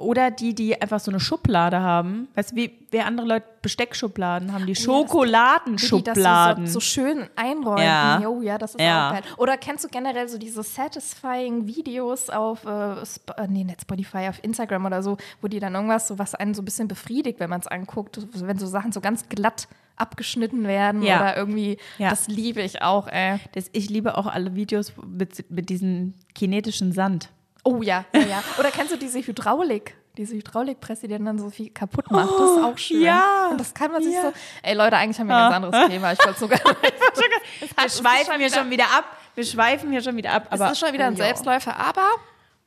oder 0.00 0.30
die, 0.30 0.54
die 0.54 0.80
einfach 0.80 0.98
so 1.00 1.10
eine 1.10 1.20
Schublade 1.20 1.80
haben. 1.80 2.28
Weißt 2.34 2.52
du, 2.52 2.56
wie, 2.56 2.72
wie 2.90 3.00
andere 3.00 3.26
Leute 3.26 3.46
Besteckschubladen 3.62 4.52
haben, 4.52 4.66
die 4.66 4.72
die 4.72 4.80
Schokoladenschubladen. 4.82 6.64
das 6.64 6.72
so, 6.72 6.80
so 6.80 6.84
schön 6.84 7.28
einräumen. 7.36 7.84
Ja. 7.84 8.20
Jo, 8.20 8.40
ja, 8.42 8.58
das 8.58 8.74
ist 8.74 8.80
Ja. 8.80 9.08
auch 9.08 9.12
geil. 9.14 9.22
Oder 9.36 9.56
kennst 9.58 9.84
du 9.84 9.88
generell 9.88 10.28
so 10.28 10.38
diese 10.38 10.62
satisfying 10.62 11.66
Videos 11.66 12.30
auf, 12.30 12.64
äh, 12.64 13.02
Sp 13.04 13.32
äh, 13.36 13.46
nee, 13.48 13.64
nicht 13.64 13.82
Spotify, 13.82 14.28
auf 14.28 14.42
Instagram 14.42 14.86
oder 14.86 15.02
so, 15.02 15.16
wo 15.40 15.48
die 15.48 15.60
dann 15.60 15.74
irgendwas, 15.74 16.08
so 16.08 16.18
was 16.18 16.34
einen 16.34 16.54
so 16.54 16.62
ein 16.62 16.64
bisschen 16.64 16.88
befriedigt, 16.88 17.40
wenn 17.40 17.50
man 17.50 17.60
es 17.60 17.66
anguckt, 17.66 18.18
wenn 18.34 18.58
so 18.58 18.66
Sachen 18.66 18.92
so 18.92 19.00
ganz 19.00 19.28
glatt 19.28 19.68
abgeschnitten 19.96 20.64
werden 20.66 21.02
Ja. 21.02 21.16
oder 21.20 21.36
irgendwie, 21.36 21.76
Ja. 21.98 22.08
das 22.10 22.26
liebe 22.28 22.62
ich 22.62 22.80
auch, 22.80 23.06
ey. 23.08 23.38
das, 23.52 23.66
ich 23.72 23.90
liebe 23.90 24.16
auch 24.16 24.26
alle 24.26 24.54
Videos 24.54 24.94
mit, 25.06 25.50
mit 25.50 25.68
diesem 25.68 26.14
kinetischen 26.34 26.92
Sand. 26.92 27.28
Oh 27.64 27.82
ja, 27.82 28.04
ja, 28.14 28.20
ja. 28.20 28.44
Oder 28.58 28.70
kennst 28.70 28.92
du 28.92 28.96
diese 28.96 29.18
Hydraulik? 29.20 29.96
Diese 30.16 30.34
Hydraulikpresse, 30.34 31.06
die 31.08 31.18
dann 31.18 31.38
so 31.38 31.50
viel 31.50 31.70
kaputt 31.70 32.10
macht. 32.10 32.30
Das 32.30 32.50
ist 32.50 32.62
auch 32.64 32.76
schön. 32.78 33.02
ja. 33.02 33.48
Und 33.50 33.58
das 33.60 33.72
kann 33.72 33.92
man 33.92 34.02
sich 34.02 34.12
Ja. 34.14 34.22
so. 34.22 34.32
Ey 34.62 34.74
Leute, 34.74 34.96
eigentlich 34.96 35.18
haben 35.20 35.28
wir 35.28 35.36
ein 35.36 35.50
ganz 35.52 35.64
anderes 35.64 35.88
Thema. 35.88 36.12
Ich 36.12 36.18
wollte 36.24 36.38
sogar. 36.40 36.58
Wir 37.80 37.88
schweifen 37.90 38.38
hier 38.38 38.50
schon 38.50 38.70
wieder 38.70 38.84
ab. 38.84 39.04
Wir 39.34 39.44
schweifen 39.44 39.90
hier 39.90 40.02
schon 40.02 40.16
wieder 40.16 40.32
ab. 40.32 40.48
Es 40.50 40.60
Aber, 40.60 40.72
ist 40.72 40.78
schon 40.78 40.92
wieder 40.92 41.06
ein 41.06 41.14
oh. 41.14 41.16
Selbstläufer, 41.16 41.76
aber 41.76 42.06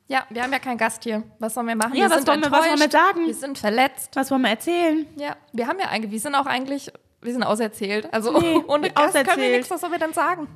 ja, 0.08 0.24
wir 0.30 0.42
haben 0.42 0.52
ja 0.52 0.58
keinen 0.58 0.78
Gast 0.78 1.02
hier. 1.04 1.22
Was 1.38 1.54
sollen 1.54 1.66
wir 1.68 1.76
machen? 1.76 1.94
Ja, 1.94 2.04
wir 2.04 2.10
was 2.10 2.16
sind 2.18 2.28
wollen 2.28 2.42
wir- 2.42 2.50
was 2.50 2.66
wollen 2.68 2.80
wir 2.80 2.90
sagen? 2.90 3.26
Wir 3.26 3.34
sind 3.34 3.58
verletzt. 3.58 4.10
Was 4.16 4.30
wollen 4.30 4.42
wir 4.42 4.50
erzählen? 4.50 5.06
Ja, 5.16 5.36
wir 5.52 5.66
haben 5.66 5.78
ja 5.80 5.88
eigentlich, 5.88 6.10
wir 6.12 6.20
sind 6.20 6.34
auch 6.34 6.46
eigentlich, 6.46 6.90
wir 7.20 7.32
sind 7.32 7.42
auserzählt. 7.42 8.12
Also 8.12 8.38
Nee, 8.38 8.56
ohne 8.68 8.90
Gast 8.90 9.12
können 9.14 9.14
wir 9.14 9.20
auserzählt. 9.22 9.52
nichts, 9.56 9.70
was 9.70 9.80
sollen 9.80 9.92
wir 9.92 9.98
denn 9.98 10.12
sagen? 10.12 10.48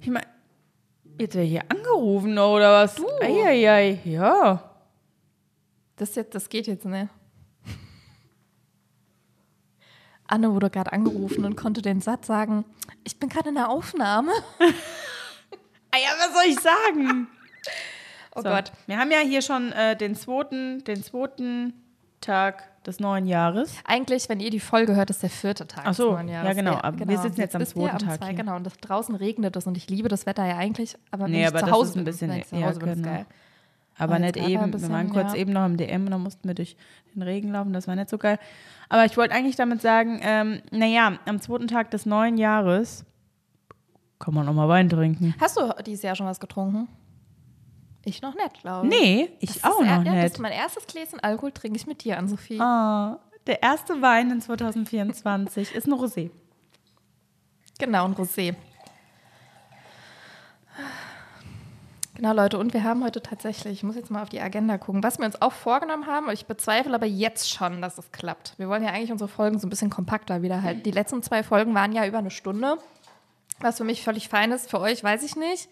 Ich 0.00 0.08
meine, 0.08 0.26
jetzt 1.18 1.34
ich 1.34 1.50
hier 1.50 1.62
angerufen 1.68 2.38
oder 2.38 2.72
was? 2.72 2.96
Du. 2.96 3.06
Eieiei, 3.20 4.00
ja. 4.04 4.70
Das, 5.96 6.14
jetzt, 6.14 6.34
das 6.34 6.48
geht 6.48 6.66
jetzt 6.66 6.84
nicht. 6.84 7.08
Anne 10.26 10.52
wurde 10.52 10.70
gerade 10.70 10.92
angerufen 10.92 11.44
und 11.44 11.54
konnte 11.54 11.82
den 11.82 12.00
Satz 12.00 12.26
sagen, 12.26 12.64
ich 13.04 13.18
bin 13.20 13.28
gerade 13.28 13.50
in 13.50 13.54
der 13.56 13.68
Aufnahme. 13.68 14.32
Ah 14.60 15.98
ja, 15.98 16.08
was 16.18 16.34
soll 16.34 16.44
ich 16.48 16.58
sagen? 16.58 17.28
Oh 18.34 18.40
So, 18.42 18.48
Gott. 18.48 18.72
Wir 18.86 18.98
haben 18.98 19.10
ja 19.12 19.18
hier 19.20 19.42
schon 19.42 19.70
äh, 19.72 19.96
den, 19.96 20.16
zweiten, 20.16 20.82
den 20.84 21.02
zweiten 21.04 21.83
Tag 22.24 22.64
des 22.84 23.00
neuen 23.00 23.26
Jahres. 23.26 23.74
Eigentlich, 23.84 24.28
wenn 24.28 24.40
ihr 24.40 24.50
die 24.50 24.60
Folge 24.60 24.94
hört, 24.94 25.10
ist 25.10 25.22
der 25.22 25.30
vierte 25.30 25.66
Tag. 25.66 25.84
Ach 25.86 25.94
so, 25.94 26.08
des 26.10 26.12
neuen 26.16 26.28
Jahres. 26.28 26.48
ja, 26.48 26.52
genau, 26.54 26.78
aber 26.82 27.08
wir 27.08 27.18
sitzen 27.18 27.40
jetzt 27.40 27.54
am 27.54 27.60
bist 27.60 27.76
ihr 27.76 27.82
zweiten 27.88 27.98
Tag 28.06 28.18
zwei. 28.18 28.32
Genau, 28.34 28.56
und 28.56 28.68
draußen 28.80 29.14
regnet 29.14 29.56
es 29.56 29.66
und 29.66 29.76
ich 29.76 29.88
liebe 29.88 30.08
das 30.08 30.26
Wetter 30.26 30.44
ja 30.46 30.56
eigentlich, 30.56 30.96
aber 31.10 31.24
wenn 31.24 31.32
Nee, 31.32 31.42
ich 31.42 31.48
aber 31.48 31.60
zu 31.60 31.70
Hause 31.70 31.90
ist 31.90 31.96
ein 31.96 31.98
bin, 31.98 32.04
bisschen- 32.04 32.32
ich 32.32 32.46
zu 32.46 32.56
ja, 32.56 32.66
Hause 32.66 32.80
bin, 32.80 32.88
ist 32.90 32.96
genau. 33.02 33.08
geil. 33.08 33.26
Aber 33.96 34.18
nicht 34.18 34.36
jetzt 34.36 34.48
eben. 34.48 34.62
ein 34.64 34.66
wir 34.70 34.72
bisschen, 34.72 34.92
waren 34.92 35.10
kurz 35.10 35.32
ja. 35.34 35.38
eben 35.38 35.52
noch 35.52 35.64
im 35.64 35.76
DM, 35.76 36.10
da 36.10 36.18
mussten 36.18 36.48
wir 36.48 36.54
durch 36.54 36.76
den 37.14 37.22
Regen 37.22 37.52
laufen, 37.52 37.72
das 37.72 37.86
war 37.86 37.94
nicht 37.94 38.10
so 38.10 38.18
geil. 38.18 38.38
Aber 38.88 39.04
ich 39.04 39.16
wollte 39.16 39.34
eigentlich 39.34 39.56
damit 39.56 39.80
sagen, 39.82 40.18
ähm, 40.22 40.60
naja, 40.72 41.12
am 41.26 41.40
zweiten 41.40 41.68
Tag 41.68 41.90
des 41.92 42.04
neuen 42.04 42.36
Jahres 42.36 43.04
kann 44.18 44.34
man 44.34 44.48
auch 44.48 44.52
mal 44.52 44.68
Wein 44.68 44.88
trinken. 44.88 45.34
Hast 45.40 45.56
du 45.56 45.70
dieses 45.86 46.02
Jahr 46.02 46.16
schon 46.16 46.26
was 46.26 46.40
getrunken? 46.40 46.88
Ich 48.04 48.20
noch 48.22 48.34
nicht, 48.34 48.60
glaube 48.60 48.86
ich. 48.86 48.92
Nee, 49.00 49.30
ich 49.40 49.48
Das 49.48 49.56
ist 49.56 49.64
auch 49.64 49.80
er- 49.80 49.98
noch 49.98 50.04
ja, 50.04 50.12
Das 50.14 50.22
nicht. 50.24 50.32
ist 50.34 50.38
mein 50.40 50.52
erstes 50.52 50.86
Gläschen 50.86 51.20
Alkohol 51.20 51.52
trinke 51.52 51.76
ich 51.78 51.86
mit 51.86 52.04
dir 52.04 52.18
an, 52.18 52.28
Sophie. 52.28 52.60
Ah, 52.60 53.18
der 53.46 53.62
erste 53.62 54.00
Wein 54.02 54.30
in 54.30 54.40
2024 54.40 55.74
ist 55.74 55.86
ein 55.86 55.92
Rosé. 55.94 56.30
Genau, 57.78 58.04
ein 58.04 58.14
Rosé. 58.14 58.54
Genau, 62.16 62.32
Leute, 62.32 62.58
und 62.58 62.72
wir 62.72 62.84
haben 62.84 63.02
heute 63.02 63.20
tatsächlich, 63.22 63.72
ich 63.72 63.82
muss 63.82 63.96
jetzt 63.96 64.10
mal 64.10 64.22
auf 64.22 64.28
die 64.28 64.40
Agenda 64.40 64.78
gucken, 64.78 65.02
was 65.02 65.18
wir 65.18 65.26
uns 65.26 65.40
auch 65.42 65.52
vorgenommen 65.52 66.06
haben, 66.06 66.30
ich 66.30 66.46
bezweifle 66.46 66.94
aber 66.94 67.06
jetzt 67.06 67.50
schon, 67.50 67.82
dass 67.82 67.98
es 67.98 68.12
klappt. 68.12 68.54
Wir 68.56 68.68
wollen 68.68 68.84
ja 68.84 68.90
eigentlich 68.90 69.10
unsere 69.10 69.26
Folgen 69.28 69.58
so 69.58 69.66
ein 69.66 69.70
bisschen 69.70 69.90
kompakter 69.90 70.40
wieder 70.42 70.62
halten. 70.62 70.84
Die 70.84 70.92
letzten 70.92 71.22
zwei 71.24 71.42
Folgen 71.42 71.74
waren 71.74 71.92
ja 71.92 72.06
über 72.06 72.18
eine 72.18 72.30
Stunde, 72.30 72.78
was 73.58 73.78
für 73.78 73.84
mich 73.84 74.04
völlig 74.04 74.28
fein 74.28 74.52
ist. 74.52 74.70
Für 74.70 74.80
euch 74.80 75.02
weiß 75.02 75.24
ich 75.24 75.34
nicht. 75.34 75.68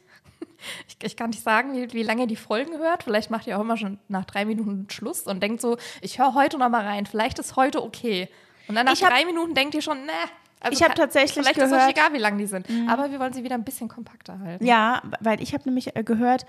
Ich, 0.88 0.96
ich 1.02 1.16
kann 1.16 1.30
nicht 1.30 1.42
sagen, 1.42 1.74
wie, 1.74 1.92
wie 1.92 2.02
lange 2.02 2.22
ihr 2.22 2.26
die 2.28 2.36
Folgen 2.36 2.78
hört. 2.78 3.02
Vielleicht 3.02 3.30
macht 3.30 3.46
ihr 3.46 3.56
auch 3.56 3.62
immer 3.62 3.76
schon 3.76 3.98
nach 4.08 4.24
drei 4.24 4.44
Minuten 4.44 4.86
Schluss 4.90 5.22
und 5.22 5.42
denkt 5.42 5.60
so, 5.60 5.76
ich 6.00 6.18
höre 6.18 6.34
heute 6.34 6.56
noch 6.58 6.68
mal 6.68 6.84
rein. 6.86 7.06
Vielleicht 7.06 7.38
ist 7.40 7.56
heute 7.56 7.82
okay. 7.82 8.28
Und 8.68 8.76
dann 8.76 8.86
nach 8.86 9.00
hab- 9.00 9.10
drei 9.10 9.24
Minuten 9.24 9.54
denkt 9.54 9.74
ihr 9.74 9.82
schon, 9.82 10.04
ne. 10.04 10.12
Also 10.60 10.76
Ich 10.76 10.82
hab 10.82 10.90
kann- 10.90 10.96
tatsächlich 10.98 11.32
Vielleicht 11.44 11.56
ist 11.58 11.64
gehört- 11.64 11.80
Mhm. 11.82 11.88
euch 11.88 11.90
egal, 11.96 12.12
wie 12.12 12.18
lang 12.18 12.38
die 12.38 12.46
sind. 12.46 12.66
Aber 12.88 13.10
wir 13.10 13.18
wollen 13.18 13.32
sie 13.32 13.42
wieder 13.42 13.56
ein 13.56 13.64
bisschen 13.64 13.88
kompakter 13.88 14.38
halten. 14.38 14.64
Ja, 14.64 15.02
weil 15.20 15.42
ich 15.42 15.52
habe 15.54 15.64
nämlich 15.64 15.96
äh, 15.96 16.04
gehört, 16.04 16.46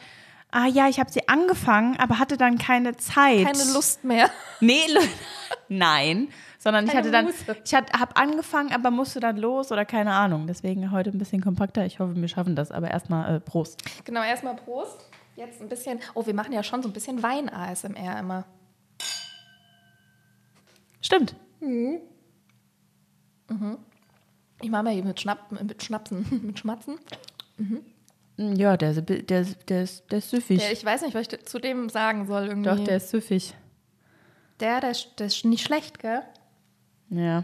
ah 0.51 0.67
ja, 0.67 0.87
ich 0.87 0.99
habe 0.99 1.11
sie 1.11 1.27
angefangen, 1.27 1.97
aber 1.97 2.19
hatte 2.19 2.37
dann 2.37 2.59
keine 2.59 2.95
Zeit. 2.97 3.45
Keine 3.47 3.71
Lust 3.73 4.03
mehr. 4.03 4.29
Nee, 4.59 4.85
nein, 5.67 6.27
sondern 6.63 6.85
ich 6.85 6.91
Keine 6.91 7.01
hatte 7.01 7.11
dann, 7.11 7.25
Muße. 7.25 7.57
ich 7.65 7.73
habe 7.73 8.15
angefangen, 8.15 8.71
aber 8.71 8.89
musste 8.89 9.19
dann 9.19 9.35
los 9.37 9.71
oder 9.71 9.83
keine 9.83 10.13
Ahnung. 10.13 10.47
Deswegen 10.47 10.91
heute 10.91 11.09
ein 11.09 11.17
bisschen 11.17 11.41
kompakter. 11.41 11.85
Ich 11.85 11.99
hoffe, 11.99 12.15
wir 12.15 12.27
schaffen 12.29 12.55
das. 12.55 12.71
Aber 12.71 12.89
erstmal 12.89 13.35
äh, 13.35 13.39
Prost. 13.41 13.83
Genau, 14.05 14.23
erstmal 14.23 14.55
Prost. 14.55 15.09
Jetzt 15.35 15.61
ein 15.61 15.67
bisschen. 15.67 15.99
Oh, 16.13 16.25
wir 16.25 16.33
machen 16.33 16.53
ja 16.53 16.63
schon 16.63 16.81
so 16.81 16.87
ein 16.89 16.93
bisschen 16.93 17.21
Wein-ASMR 17.21 18.19
immer. 18.19 18.45
Stimmt. 21.01 21.35
Ich 24.61 24.69
mache 24.69 24.83
mal 24.83 24.93
hier 24.93 25.03
mit, 25.03 25.19
Schnapp, 25.19 25.51
mit 25.51 25.83
Schnapsen, 25.83 26.25
mit 26.45 26.59
Schmatzen. 26.59 26.97
Mm, 28.37 28.53
Ja, 28.55 28.77
der, 28.77 28.91
ist- 28.91 29.09
der, 29.09 29.21
der, 29.21 29.41
ist, 29.41 30.09
der 30.11 30.17
ist 30.19 30.29
süffig. 30.29 30.59
Der, 30.59 30.71
ich 30.71 30.83
weiß 30.85 31.01
nicht, 31.01 31.13
was 31.13 31.27
ich 31.27 31.45
zu 31.45 31.59
dem 31.59 31.89
sagen 31.89 32.25
soll 32.25 32.47
irgendwie. 32.47 32.69
Doch, 32.69 32.79
der 32.83 32.97
ist 32.97 33.09
süffig. 33.09 33.53
der, 34.59 34.79
der, 34.79 34.93
der 35.19 35.27
ist 35.27 35.43
nicht 35.45 35.65
schlecht, 35.65 35.99
gell? 35.99 36.21
Ja. 37.09 37.43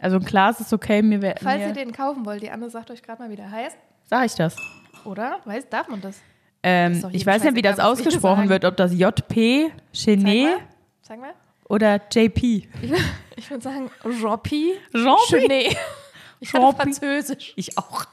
Also 0.00 0.16
ein 0.18 0.24
Glas 0.24 0.60
ist 0.60 0.72
okay. 0.72 1.00
Mir, 1.02 1.22
wär- 1.22 1.36
Falls 1.42 1.60
mir 1.60 1.68
ihr 1.68 1.72
den 1.72 1.92
kaufen 1.92 2.24
wollt, 2.26 2.42
die 2.42 2.50
Anne 2.50 2.68
sagt 2.68 2.90
euch 2.90 3.02
gerade 3.02 3.22
mal, 3.22 3.30
wie 3.30 3.36
der 3.36 3.50
heißt. 3.50 3.76
Sag 4.04 4.26
ich 4.26 4.34
das. 4.34 4.56
Oder? 5.04 5.40
Weiß, 5.44 5.68
darf 5.70 5.88
man 5.88 6.00
das? 6.00 6.20
Ähm, 6.62 7.00
doch 7.00 7.10
ich 7.12 7.24
weiß 7.26 7.42
nicht, 7.44 7.54
wie 7.56 7.62
das 7.62 7.78
ausgesprochen 7.80 8.48
wird, 8.48 8.64
ob 8.64 8.76
das 8.76 8.92
JP, 8.94 9.70
Chenet. 9.92 10.58
Sag 11.02 11.18
mal. 11.20 11.32
oder 11.68 12.00
JP. 12.12 12.68
Ich 13.36 13.50
würde 13.50 13.62
sagen. 13.64 13.90
Jean-Pi? 14.04 14.74
Chenet. 15.28 15.76
Ich 16.40 16.52
hatte. 16.54 16.76
Französisch. 16.76 17.52
Ich 17.56 17.76
auch. 17.76 18.04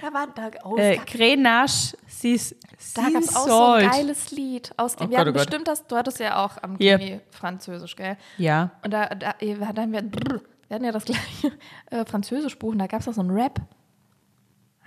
Da 0.00 0.12
war 0.12 0.26
da, 0.28 0.50
oh, 0.64 0.76
Äh, 0.76 0.92
es 0.92 0.98
gab, 0.98 1.06
Grenache, 1.06 1.96
Sis, 2.06 2.56
da 2.94 3.02
gab 3.10 3.22
es 3.22 3.34
auch 3.34 3.46
so 3.46 3.62
ein 3.72 3.90
geiles 3.90 4.30
Lied 4.30 4.72
aus 4.76 4.96
dem. 4.96 5.06
Oh 5.06 5.10
wir 5.10 5.16
Gott, 5.16 5.18
hatten 5.18 5.28
oh 5.28 5.32
Gott. 5.32 5.46
bestimmt 5.46 5.68
das, 5.68 5.86
du 5.86 5.96
hattest 5.96 6.20
ja 6.20 6.44
auch 6.44 6.62
am 6.62 6.76
Hier. 6.76 6.98
Chemie 6.98 7.20
Französisch, 7.30 7.96
gell? 7.96 8.16
Ja. 8.38 8.70
Und 8.82 8.92
da, 8.92 9.06
da 9.06 9.34
wir 9.40 9.66
hatten 9.66 9.92
wir, 9.92 10.02
brr, 10.02 10.40
wir 10.68 10.74
hatten 10.74 10.84
ja 10.84 10.92
das 10.92 11.04
gleiche 11.04 11.52
äh, 11.90 12.04
Französischbuch 12.04 12.72
und 12.72 12.78
da 12.78 12.86
gab 12.86 13.00
es 13.00 13.08
auch 13.08 13.14
so 13.14 13.20
einen 13.20 13.30
Rap. 13.30 13.60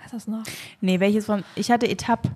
Weißt 0.00 0.12
du 0.12 0.16
das 0.16 0.26
noch? 0.26 0.42
Nee, 0.80 1.00
welches 1.00 1.26
von. 1.26 1.44
Ich 1.54 1.70
hatte 1.70 1.88
Etappe. 1.88 2.30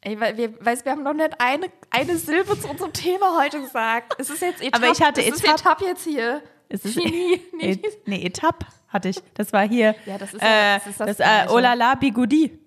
Ey, 0.00 0.18
weil 0.20 0.36
wir, 0.36 0.64
weißt, 0.64 0.84
wir 0.84 0.92
haben 0.92 1.02
noch 1.02 1.12
nicht 1.12 1.40
eine, 1.40 1.66
eine 1.90 2.16
Silbe 2.16 2.58
zu 2.58 2.68
unserem 2.68 2.92
Thema 2.92 3.36
heute 3.40 3.60
gesagt. 3.60 4.14
Es 4.18 4.30
ist 4.30 4.40
jetzt 4.42 4.62
Etappe. 4.62 4.84
Aber 4.84 4.92
ich 4.92 5.02
hatte 5.02 5.20
es 5.22 5.28
ist 5.28 5.44
Etappe. 5.44 5.60
Etappe 5.60 5.84
jetzt 5.86 6.04
hier. 6.04 6.42
Es 6.68 6.84
ist 6.84 6.94
Genie. 7.02 7.40
Nee, 7.52 7.80
nee, 8.06 8.24
Etappe 8.24 8.66
hatte 8.88 9.08
ich. 9.10 9.22
Das 9.34 9.52
war 9.52 9.66
hier. 9.68 9.94
Ja, 10.06 10.18
das 10.18 10.34
ist 10.34 10.42
ja- 10.42 10.48
äh, 10.48 10.78
das 10.78 10.86
ist 10.86 11.00
das 11.00 11.06
das 11.08 11.20
äh, 11.20 11.22
Gleiche. 11.24 11.52
Oh 11.52 11.58
la 11.58 11.74
la 11.74 11.94
Bigoudi. 11.94 12.58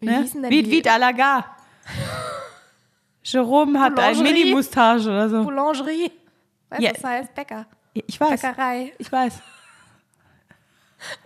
Wie 0.00 0.06
Ne? 0.06 0.18
hießen 0.22 0.42
denn 0.42 0.50
Vite, 0.50 0.68
die? 0.68 0.76
vite 0.76 0.90
à 0.90 0.98
la 0.98 1.12
gare. 1.12 1.44
Jerome 3.22 3.80
hat 3.80 3.98
ein 3.98 4.14
Boulangerie. 4.16 4.32
Mini-Moustache 4.44 5.08
oder 5.08 5.28
so. 5.30 5.42
Boulangerie. 5.44 6.12
Weißt 6.70 6.80
du, 6.82 6.84
Ja. 6.86 6.92
was 6.94 7.04
heißt 7.04 7.34
Bäcker? 7.34 7.66
Ich 7.94 8.20
weiß. 8.20 8.42
Bäckerei. 8.42 8.92
Ich 8.98 9.10
weiß. 9.10 9.40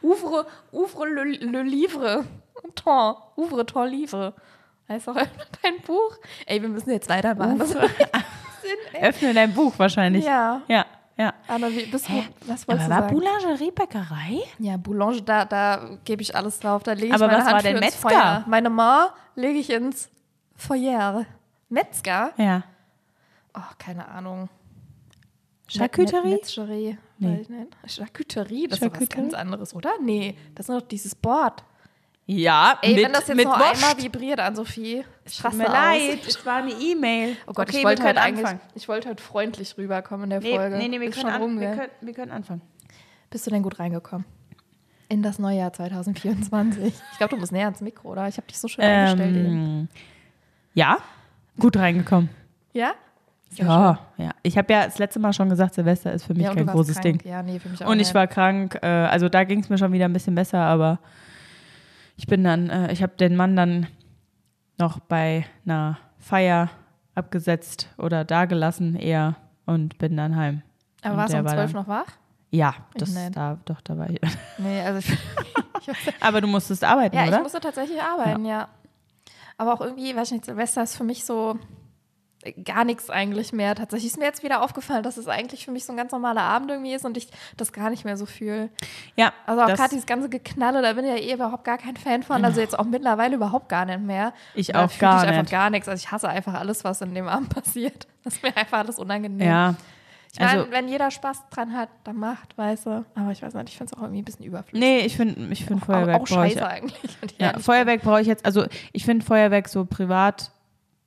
Ouvre, 0.03 0.47
ouvre 0.73 1.07
le, 1.07 1.25
le 1.25 1.63
livre. 1.63 2.25
Ton. 2.75 3.15
Ouvre 3.37 3.65
ton 3.65 3.89
livre. 3.89 4.35
Heißt 4.89 5.09
auch 5.09 5.15
dein 5.63 5.81
Buch. 5.87 6.17
Ey, 6.47 6.61
wir 6.63 6.69
müssen 6.69 6.91
jetzt 6.91 7.09
weitermachen. 7.09 7.59
Das 7.59 7.71
Sinn. 7.71 9.03
Öffne 9.03 9.35
dein 9.35 9.55
Buch 9.55 9.73
wahrscheinlich. 9.79 10.25
Ja. 10.25 10.63
Ja, 10.69 10.85
ja. 11.19 11.35
Anna, 11.49 11.69
wie, 11.71 11.87
du, 11.87 11.93
was 11.95 12.05
Aber 12.09 12.17
wolltest 12.47 12.69
war 12.69 12.79
du 12.79 12.89
sagen? 12.89 13.15
Boulangerie 13.15 13.71
Bäckerei? 13.73 14.39
Ja, 14.59 14.77
Boulanger, 14.77 15.21
da, 15.23 15.45
da 15.45 15.99
gebe 16.05 16.23
ich 16.23 16.35
alles 16.35 16.59
drauf. 16.61 16.83
Da 16.85 16.93
lege 16.93 17.09
ich 17.09 17.13
Aber 17.15 17.27
meine 17.27 17.39
was 17.39 17.45
Hand 17.47 17.55
war 17.57 17.63
denn 17.63 17.81
Metzger? 17.81 18.09
Feuer. 18.11 18.45
Meine 18.47 18.71
Ma 18.71 19.15
lege 19.35 19.59
ich 19.59 19.71
ins 19.71 20.09
Feuer. 20.55 21.27
Metzger? 21.69 22.33
Ja. 22.37 22.63
Oh, 23.55 23.61
keine 23.79 24.09
Ahnung. 24.09 24.49
Charcuterie? 25.69 26.31
Met- 26.31 26.41
Metzgerie. 26.41 26.99
Nee. 27.19 27.47
Charcuterie, 27.87 28.69
das 28.69 28.81
ist 28.81 29.01
was 29.01 29.09
ganz 29.09 29.35
anderes, 29.35 29.75
oder? 29.75 29.91
Nee, 30.01 30.37
das 30.55 30.69
ist 30.69 30.75
doch 30.75 30.87
dieses 30.87 31.15
Board. 31.15 31.65
Ja, 32.31 32.79
Ey, 32.83 32.95
mit, 32.95 33.05
wenn 33.07 33.13
das 33.15 33.27
jetzt 33.27 33.37
mit 33.39 33.47
noch 33.47 33.59
Wurst. 33.59 33.83
einmal 33.83 34.03
vibriert 34.05 34.39
an 34.39 34.55
Sophie, 34.55 35.03
ich 35.25 35.39
Tut 35.39 35.55
mir 35.55 35.65
leid, 35.65 36.19
es 36.27 36.45
war 36.45 36.57
eine 36.57 36.73
E-Mail. 36.73 37.37
Oh 37.47 37.55
Gott, 37.55 37.71
okay, 37.71 37.79
ich 37.79 37.85
wollte 37.85 38.03
halt 38.03 38.19
eigentlich, 38.19 38.45
anfangen. 38.45 38.61
ich 38.75 38.87
wollte 38.87 39.09
halt 39.09 39.21
freundlich 39.23 39.79
rüberkommen 39.79 40.25
in 40.25 40.31
der 40.31 40.41
Nee, 40.41 40.55
Folge. 40.55 40.77
nee, 40.77 40.89
nee, 40.89 41.01
wir 41.01 41.11
können, 41.11 41.23
schon 41.33 41.41
rum, 41.43 41.53
an, 41.53 41.61
wir, 41.61 41.71
können, 41.71 41.91
wir 42.03 42.13
können 42.13 42.31
anfangen. 42.33 42.61
Bist 43.31 43.47
du 43.47 43.51
denn 43.51 43.63
gut 43.63 43.79
reingekommen? 43.79 44.27
In 45.09 45.23
das 45.23 45.39
neue 45.39 45.57
Jahr 45.57 45.73
2024. 45.73 46.93
Ich 47.13 47.17
glaube, 47.19 47.35
du 47.35 47.41
musst 47.41 47.51
näher 47.51 47.65
ans 47.65 47.81
Mikro, 47.81 48.11
oder? 48.11 48.29
Ich 48.29 48.37
habe 48.37 48.47
dich 48.47 48.59
so 48.59 48.69
schön 48.69 48.85
eingestellt. 48.85 49.35
eben. 49.35 49.47
Ähm, 49.47 49.89
ja, 50.75 50.99
gut 51.59 51.79
reingekommen. 51.79 52.29
Ja? 52.75 52.93
Sehr 53.49 53.65
Ja, 53.65 53.99
ja. 54.19 54.31
Ich 54.43 54.59
habe 54.59 54.71
ja 54.71 54.85
das 54.85 54.99
letzte 54.99 55.19
Mal 55.19 55.33
schon 55.33 55.49
gesagt, 55.49 55.73
Silvester 55.73 56.13
ist 56.13 56.25
für 56.25 56.35
mich 56.35 56.43
ja, 56.43 56.55
kein 56.55 56.67
großes 56.67 57.01
krank. 57.01 57.23
Ding. 57.23 57.31
Ja, 57.33 57.43
nee, 57.43 57.59
für 57.59 57.71
mich 57.71 57.83
auch 57.83 57.89
Und 57.89 58.01
ich 58.01 58.09
nicht. 58.09 58.15
war 58.15 58.27
krank. 58.27 58.79
Äh, 58.83 58.87
also 58.87 59.31
da 59.31 59.45
ging 59.45 59.61
es 59.61 59.71
mir 59.71 59.79
schon 59.79 59.93
wieder 59.93 60.05
ein 60.05 60.13
bisschen 60.13 60.35
besser, 60.35 60.59
aber 60.61 60.99
ich 62.19 62.27
bin 62.27 62.45
dann, 62.45 62.69
äh, 62.69 62.93
ich 62.93 63.03
habe 63.03 63.15
den 63.17 63.35
Mann 63.37 63.57
dann 63.57 63.87
noch 64.79 64.99
bei 65.01 65.47
einer 65.65 65.99
Feier 66.19 66.69
abgesetzt 67.15 67.89
oder 67.97 68.25
dagelassen 68.25 68.95
eher 68.97 69.37
und 69.65 69.97
bin 69.99 70.17
dann 70.17 70.37
heim. 70.37 70.63
Aber 71.03 71.17
warst 71.17 71.33
du 71.33 71.39
um 71.39 71.45
war 71.47 71.55
12 71.55 71.73
dann- 71.73 71.81
noch 71.83 71.89
wach? 71.89 72.07
Ja, 72.51 72.75
Ich 72.95 73.01
das 73.01 73.11
nicht. 73.15 73.37
da, 73.37 73.59
doch, 73.65 73.81
da 73.83 73.97
war 73.99 74.09
ich. 74.11 74.21
Nee, 74.59 74.81
also 74.83 74.99
ich, 75.01 75.17
Aber 76.21 76.41
du 76.41 76.47
musstest 76.47 76.83
arbeiten, 76.85 77.17
ja, 77.17 77.23
ich 77.25 77.29
oder? 77.29 77.43
musste 77.43 77.61
tatsächlich 77.61 78.03
arbeiten, 78.03 78.45
ja. 78.45 78.69
Aber 79.57 79.75
auch 79.75 79.81
irgendwie, 79.81 80.15
weiß 80.15 80.29
ich 80.29 80.33
nicht, 80.33 80.45
Silvester 80.45 80.83
ist 80.83 80.97
für 80.97 81.05
mich 81.05 81.25
so 81.25 81.59
gar 82.65 82.85
nichts 82.85 83.11
eigentlich 83.11 83.53
mehr. 83.53 83.75
Tatsächlich 83.75 84.13
ist 84.13 84.19
mir 84.19 84.25
jetzt 84.25 84.43
wieder 84.43 84.63
aufgefallen, 84.63 85.03
dass 85.03 85.17
es 85.17 85.27
eigentlich 85.29 85.65
für 85.65 85.73
mich 85.73 85.85
so 85.85 85.93
ein 85.93 85.97
ganz 85.97 86.13
normaler 86.13 86.43
Abend 86.43 86.71
irgendwie 86.71 86.95
ist 86.95 87.05
und 87.05 87.17
ich 87.17 87.29
das 87.57 87.73
gar 87.73 87.91
nicht 87.91 88.05
mehr 88.05 88.17
so 88.17 88.27
fühle. 88.27 88.71
ja, 89.17 89.33
Also 89.47 89.63
auch 89.63 89.67
gerade 89.67 89.91
dieses 89.91 90.07
ganze 90.07 90.29
Geknalle, 90.29 90.81
da 90.83 90.93
bin 90.93 91.05
ich 91.05 91.11
ja 91.11 91.17
eh 91.17 91.35
überhaupt 91.35 91.65
gar 91.65 91.79
kein 91.79 91.97
Fan 91.97 92.23
von. 92.23 92.45
Also 92.45 92.61
jetzt 92.61 92.79
auch 92.79 92.85
mittlerweile 92.85 93.35
überhaupt 93.35 93.69
gar 93.69 93.85
nicht 93.85 94.01
mehr. 94.01 94.33
Ich 94.55 94.75
auch 94.75 94.91
gar 94.99 95.23
ich 95.23 95.29
einfach 95.29 95.43
nicht. 95.43 95.51
gar 95.51 95.71
nichts. 95.71 95.89
Also 95.89 96.01
ich 96.03 96.11
hasse 96.13 96.29
einfach 96.29 96.55
alles, 96.55 96.85
was 96.85 97.01
in 97.01 97.15
dem 97.15 97.27
Abend 97.29 97.49
passiert. 97.55 98.07
Das 98.25 98.35
ist 98.35 98.43
mir 98.43 98.57
einfach 98.57 98.79
alles 98.79 98.99
unangenehm. 98.99 99.47
ja. 99.47 99.75
Ich 100.31 100.39
meine, 100.41 100.61
also- 100.61 100.71
wenn 100.71 100.89
jeder 100.89 101.11
Spaß 101.11 101.49
dran 101.51 101.73
hat, 101.77 101.89
dann 102.05 102.17
macht, 102.17 102.57
weißt 102.57 102.85
du. 102.87 103.05
Aber 103.15 103.33
ich 103.33 103.43
weiß 103.43 103.55
nicht, 103.55 103.71
ich 103.71 103.79
finde 103.79 103.93
es 103.93 103.99
auch 103.99 104.03
irgendwie 104.03 104.21
ein 104.21 104.25
bisschen 104.27 104.45
überflüssig. 104.45 104.79
Nee, 104.79 104.99
ich 105.01 105.17
finde 105.17 105.41
ich 105.51 105.65
find 105.65 105.83
Feuerwerk 105.85 106.17
auch, 106.21 106.21
auch 106.25 106.29
brauche 106.29 106.47
ich. 106.47 106.53
scheiße 106.53 106.69
eigentlich. 106.69 107.19
Ja, 107.39 107.59
Feuerwerk 107.59 108.03
brauche 108.03 108.21
ich 108.21 108.27
jetzt, 108.27 108.45
also 108.45 108.67
ich 108.93 109.05
finde 109.07 109.25
Feuerwerk 109.25 109.69
so 109.69 109.87
privat 109.87 110.51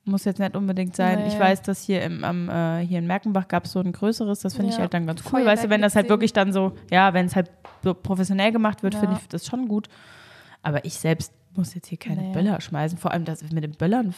muss 0.04 0.24
jetzt 0.24 0.38
nicht 0.40 0.56
unbedingt 0.56 0.96
sein. 0.96 1.20
Nee. 1.20 1.28
Ich 1.28 1.38
weiß, 1.38 1.62
dass 1.62 1.82
hier 1.82 2.02
im 2.02 2.24
am, 2.24 2.48
äh, 2.48 2.84
hier 2.86 2.98
in 2.98 3.06
Merkenbach 3.06 3.46
gab 3.48 3.64
es 3.66 3.72
so 3.72 3.80
ein 3.80 3.92
größeres, 3.92 4.40
das 4.40 4.54
finde 4.54 4.70
ich 4.70 4.74
Ja. 4.76 4.82
halt 4.82 4.94
dann 4.94 5.06
ganz 5.06 5.20
cool. 5.24 5.30
Feuerwerk 5.30 5.52
Weißt 5.52 5.64
du, 5.64 5.70
wenn 5.70 5.82
das 5.82 5.94
halt 5.94 6.08
wirklich 6.08 6.32
dann 6.32 6.52
so, 6.52 6.72
ja, 6.90 7.14
wenn 7.14 7.26
es 7.26 7.36
halt 7.36 7.50
so 7.84 7.94
professionell 7.94 8.50
gemacht 8.52 8.82
wird, 8.82 8.94
Ja. 8.94 9.00
finde 9.00 9.16
ich 9.20 9.28
das 9.28 9.46
schon 9.46 9.68
gut. 9.68 9.88
Aber 10.62 10.84
ich 10.84 10.94
selbst 10.94 11.32
muss 11.56 11.74
jetzt 11.74 11.88
hier 11.88 11.98
keine 11.98 12.22
Nee. 12.22 12.32
Böller 12.32 12.60
schmeißen. 12.60 12.98
Vor 12.98 13.10
allem 13.10 13.24
das 13.24 13.42
mit 13.50 13.62
den 13.64 13.72
Böllern 13.72 14.12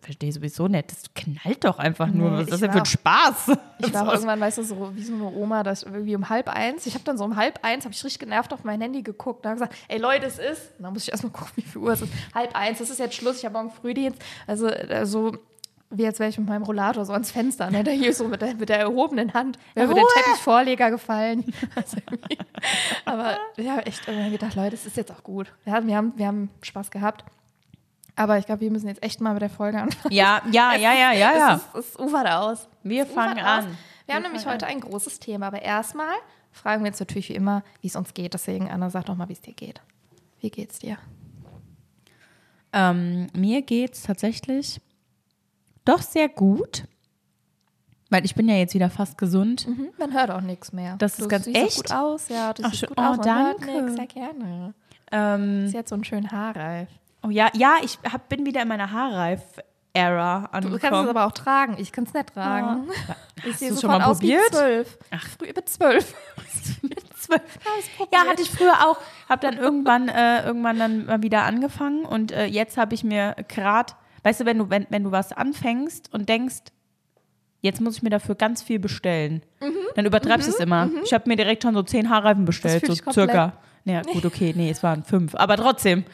verstehe 0.00 0.28
ich 0.28 0.34
sowieso 0.34 0.68
nicht. 0.68 0.90
Das 0.90 1.02
knallt 1.14 1.64
doch 1.64 1.78
einfach 1.78 2.08
nur. 2.08 2.30
Nee, 2.30 2.36
Was 2.36 2.42
ist 2.44 2.52
das 2.52 2.60
denn 2.60 2.72
für 2.72 2.78
ein 2.78 2.84
Spaß? 2.86 3.48
Ich 3.78 3.92
war 3.94 4.04
Das- 4.04 4.14
irgendwann, 4.14 4.40
weißt 4.40 4.58
du, 4.58 4.62
so 4.62 4.92
wie 4.94 5.02
so 5.02 5.14
eine 5.14 5.24
Oma, 5.24 5.62
dass 5.62 5.82
irgendwie 5.82 6.14
um 6.16 6.28
halb 6.28 6.48
eins, 6.48 6.86
ich 6.86 6.94
habe 6.94 7.04
dann 7.04 7.18
so 7.18 7.24
um 7.24 7.36
halb 7.36 7.58
eins, 7.64 7.84
habe 7.84 7.94
ich 7.94 8.02
richtig 8.04 8.20
genervt 8.20 8.52
auf 8.52 8.64
mein 8.64 8.80
Handy 8.80 9.02
geguckt 9.02 9.44
und 9.44 9.50
habe 9.50 9.60
gesagt, 9.60 9.74
ey 9.88 9.98
Leute, 9.98 10.26
es 10.26 10.38
ist, 10.38 10.72
dann 10.78 10.92
muss 10.92 11.02
ich 11.04 11.10
erstmal 11.12 11.32
gucken, 11.32 11.52
wie 11.56 11.62
viel 11.62 11.80
Uhr 11.82 11.92
es 11.92 12.02
ist, 12.02 12.12
halb 12.34 12.54
eins, 12.54 12.78
das 12.78 12.90
ist 12.90 12.98
jetzt 12.98 13.14
Schluss, 13.14 13.38
ich 13.38 13.44
habe 13.44 13.54
morgen 13.54 13.70
Frühdienst, 13.70 14.20
also 14.46 14.66
äh, 14.68 15.04
so 15.06 15.32
wie 15.90 16.02
jetzt 16.02 16.20
wäre 16.20 16.30
ich 16.30 16.38
mit 16.38 16.48
meinem 16.48 16.62
Rollator 16.62 17.04
so 17.04 17.12
ans 17.12 17.32
Fenster, 17.32 17.70
ne, 17.70 17.82
da 17.82 17.90
hier 17.90 18.14
so 18.14 18.28
mit 18.28 18.40
der, 18.40 18.54
mit 18.54 18.68
der 18.68 18.78
erhobenen 18.78 19.34
Hand, 19.34 19.58
wäre 19.74 19.92
der 19.92 19.96
Ruhe! 20.02 20.10
Teppichvorleger 20.14 20.90
gefallen. 20.90 21.52
Also 21.74 21.96
Aber 23.04 23.36
ich 23.56 23.68
habe 23.68 23.86
echt 23.86 24.06
gedacht, 24.06 24.54
Leute, 24.54 24.74
es 24.74 24.86
ist 24.86 24.96
jetzt 24.96 25.10
auch 25.10 25.22
gut. 25.22 25.52
Ja, 25.64 25.84
wir, 25.86 25.96
haben, 25.96 26.12
wir 26.16 26.26
haben 26.26 26.50
Spaß 26.62 26.90
gehabt. 26.90 27.24
Aber 28.16 28.38
ich 28.38 28.46
glaube, 28.46 28.60
wir 28.60 28.70
müssen 28.70 28.86
jetzt 28.88 29.02
echt 29.02 29.20
mal 29.20 29.32
mit 29.32 29.42
der 29.42 29.50
Folge 29.50 29.80
anfangen. 29.80 30.14
Ja, 30.14 30.42
ja, 30.50 30.74
ja, 30.74 30.92
ja, 30.92 31.12
ja, 31.12 31.32
ja. 31.36 31.54
Es, 31.74 31.86
ist, 31.86 31.94
es 31.94 31.98
ufert 31.98 32.30
aus. 32.30 32.68
Wir 32.82 33.04
Es 33.04 33.12
fangen 33.12 33.38
aus. 33.38 33.44
an. 33.46 33.78
Wir 34.06 34.14
haben 34.14 34.22
Wir 34.22 34.28
nämlich 34.28 34.42
fangen 34.42 34.54
heute 34.54 34.66
ein 34.66 34.80
großes 34.80 35.20
Thema, 35.20 35.46
aber 35.46 35.62
erstmal 35.62 36.14
fragen 36.52 36.82
wir 36.82 36.88
jetzt 36.88 37.00
natürlich 37.00 37.30
wie 37.30 37.34
immer, 37.34 37.62
wie 37.80 37.86
es 37.88 37.96
uns 37.96 38.12
geht. 38.14 38.34
Deswegen, 38.34 38.70
Anna, 38.70 38.90
sag 38.90 39.06
doch 39.06 39.16
mal, 39.16 39.28
wie 39.28 39.34
es 39.34 39.40
dir 39.40 39.54
geht. 39.54 39.80
Wie 40.40 40.50
geht's 40.50 40.78
dir? 40.80 40.98
Ähm, 42.72 43.28
mir 43.34 43.62
geht's 43.62 44.02
tatsächlich 44.02 44.80
doch 45.90 46.02
sehr 46.02 46.28
gut, 46.28 46.84
weil 48.10 48.24
ich 48.24 48.34
bin 48.34 48.48
ja 48.48 48.56
jetzt 48.56 48.74
wieder 48.74 48.90
fast 48.90 49.18
gesund. 49.18 49.66
Mhm, 49.68 49.88
man 49.98 50.12
hört 50.12 50.30
auch 50.30 50.40
nichts 50.40 50.72
mehr. 50.72 50.96
Das 50.98 51.12
ist 51.12 51.22
du 51.22 51.28
ganz 51.28 51.44
siehst 51.44 51.56
echt? 51.56 51.72
So 51.76 51.82
gut 51.82 51.92
aus, 51.92 52.28
ja, 52.28 52.52
du 52.52 52.62
Ach, 52.64 52.68
siehst 52.70 52.80
schön. 52.80 52.88
gut 52.88 52.98
Oh, 52.98 53.02
aus. 53.02 53.16
Man 53.18 53.26
danke. 53.26 53.66
hört 53.72 53.82
nix, 53.84 53.94
sehr 53.96 54.06
gerne. 54.06 54.74
Ähm, 55.12 55.68
Sie 55.68 55.78
hat 55.78 55.88
so 55.88 55.94
einen 55.94 56.04
schönen 56.04 56.30
Haarreif. 56.30 56.88
oh 57.24 57.30
ja, 57.30 57.48
ja, 57.54 57.74
ich 57.82 57.98
hab, 58.10 58.28
bin 58.28 58.46
wieder 58.46 58.62
in 58.62 58.68
meiner 58.68 58.90
Haarreif. 58.92 59.42
Era 59.92 60.42
Du 60.42 60.50
kannst 60.50 60.66
es 60.68 60.84
angekommen. 60.84 61.08
aber 61.08 61.26
auch 61.26 61.32
tragen. 61.32 61.74
Ich 61.78 61.90
kann 61.90 62.04
es 62.04 62.14
nicht 62.14 62.32
tragen. 62.32 62.88
Ich 63.42 63.52
Hast 63.54 63.58
sehe 63.60 63.76
schon 63.76 63.90
mal 63.90 64.02
aus 64.02 64.20
wie 64.20 64.32
probiert? 64.34 64.52
zwölf. 64.54 64.98
Ach. 65.10 65.26
Früh 65.38 65.46
mit 65.46 65.68
zwölf. 65.68 66.14
Zwölf. 67.18 67.42
Ja, 68.12 68.20
hatte 68.26 68.42
ich 68.42 68.50
früher 68.50 68.86
auch. 68.88 68.98
Habe 69.28 69.40
dann 69.40 69.56
irgendwann, 69.58 70.08
äh, 70.08 70.44
irgendwann 70.44 70.78
dann 70.78 71.06
mal 71.06 71.22
wieder 71.22 71.42
angefangen 71.44 72.04
und 72.04 72.32
äh, 72.32 72.44
jetzt 72.46 72.76
habe 72.76 72.94
ich 72.94 73.02
mir 73.04 73.34
gerade, 73.48 73.92
weißt 74.22 74.40
du, 74.40 74.44
wenn 74.46 74.58
du, 74.58 74.70
wenn, 74.70 74.86
wenn 74.90 75.04
du 75.04 75.10
was 75.12 75.32
anfängst 75.32 76.12
und 76.12 76.28
denkst, 76.28 76.58
jetzt 77.62 77.80
muss 77.80 77.96
ich 77.96 78.02
mir 78.02 78.10
dafür 78.10 78.34
ganz 78.34 78.62
viel 78.62 78.78
bestellen, 78.78 79.42
Mhm. 79.60 79.74
dann 79.94 80.06
übertreibst 80.06 80.48
du 80.48 80.52
es 80.52 80.60
immer. 80.60 80.88
Ich 81.04 81.12
habe 81.12 81.28
mir 81.28 81.36
direkt 81.36 81.62
schon 81.62 81.74
so 81.74 81.82
zehn 81.82 82.08
Haarreifen 82.08 82.44
bestellt, 82.44 82.86
so 82.86 82.94
circa. 83.12 83.54
Naja, 83.84 84.02
gut, 84.12 84.24
okay, 84.24 84.52
nee, 84.56 84.70
es 84.70 84.82
waren 84.82 85.04
fünf, 85.04 85.34
aber 85.34 85.56
trotzdem. 85.56 86.04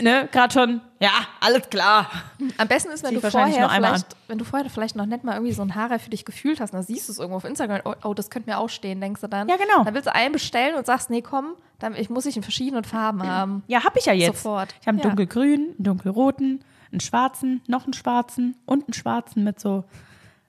Ne, 0.00 0.28
gerade 0.30 0.52
schon, 0.52 0.80
ja, 1.00 1.10
alles 1.40 1.68
klar. 1.70 2.08
Am 2.56 2.68
besten 2.68 2.92
ist, 2.92 3.02
wenn 3.02 3.14
du, 3.14 3.20
vorher 3.20 3.68
vielleicht, 3.68 4.06
wenn 4.28 4.38
du 4.38 4.44
vorher 4.44 4.70
vielleicht 4.70 4.94
noch 4.94 5.06
nicht 5.06 5.24
mal 5.24 5.32
irgendwie 5.32 5.52
so 5.52 5.62
ein 5.62 5.74
Haarreif 5.74 6.02
für 6.04 6.10
dich 6.10 6.24
gefühlt 6.24 6.60
hast, 6.60 6.72
dann 6.72 6.84
siehst 6.84 7.08
du 7.08 7.12
es 7.12 7.18
irgendwo 7.18 7.38
auf 7.38 7.44
Instagram, 7.44 7.80
oh, 7.84 7.94
oh, 8.04 8.14
das 8.14 8.30
könnte 8.30 8.48
mir 8.48 8.58
auch 8.58 8.68
stehen, 8.68 9.00
denkst 9.00 9.20
du 9.22 9.26
dann. 9.26 9.48
Ja, 9.48 9.56
genau. 9.56 9.82
Dann 9.82 9.94
willst 9.94 10.06
du 10.06 10.14
einen 10.14 10.32
bestellen 10.32 10.76
und 10.76 10.86
sagst, 10.86 11.10
nee, 11.10 11.20
komm, 11.20 11.54
dann, 11.80 11.96
ich 11.96 12.10
muss 12.10 12.26
ich 12.26 12.36
in 12.36 12.44
verschiedenen 12.44 12.84
Farben 12.84 13.26
haben. 13.26 13.64
Ja, 13.66 13.82
habe 13.82 13.98
ich 13.98 14.04
ja 14.04 14.12
jetzt. 14.12 14.40
Sofort. 14.44 14.72
Ich 14.80 14.86
habe 14.86 14.90
einen 14.90 14.98
Ja. 15.00 15.04
dunkelgrünen, 15.08 15.66
einen 15.74 15.82
dunkelroten, 15.84 16.60
einen 16.90 17.00
schwarzen, 17.00 17.60
noch 17.66 17.84
einen 17.84 17.92
schwarzen 17.92 18.56
und 18.66 18.84
einen 18.84 18.94
schwarzen 18.94 19.44
mit 19.44 19.60
so 19.60 19.84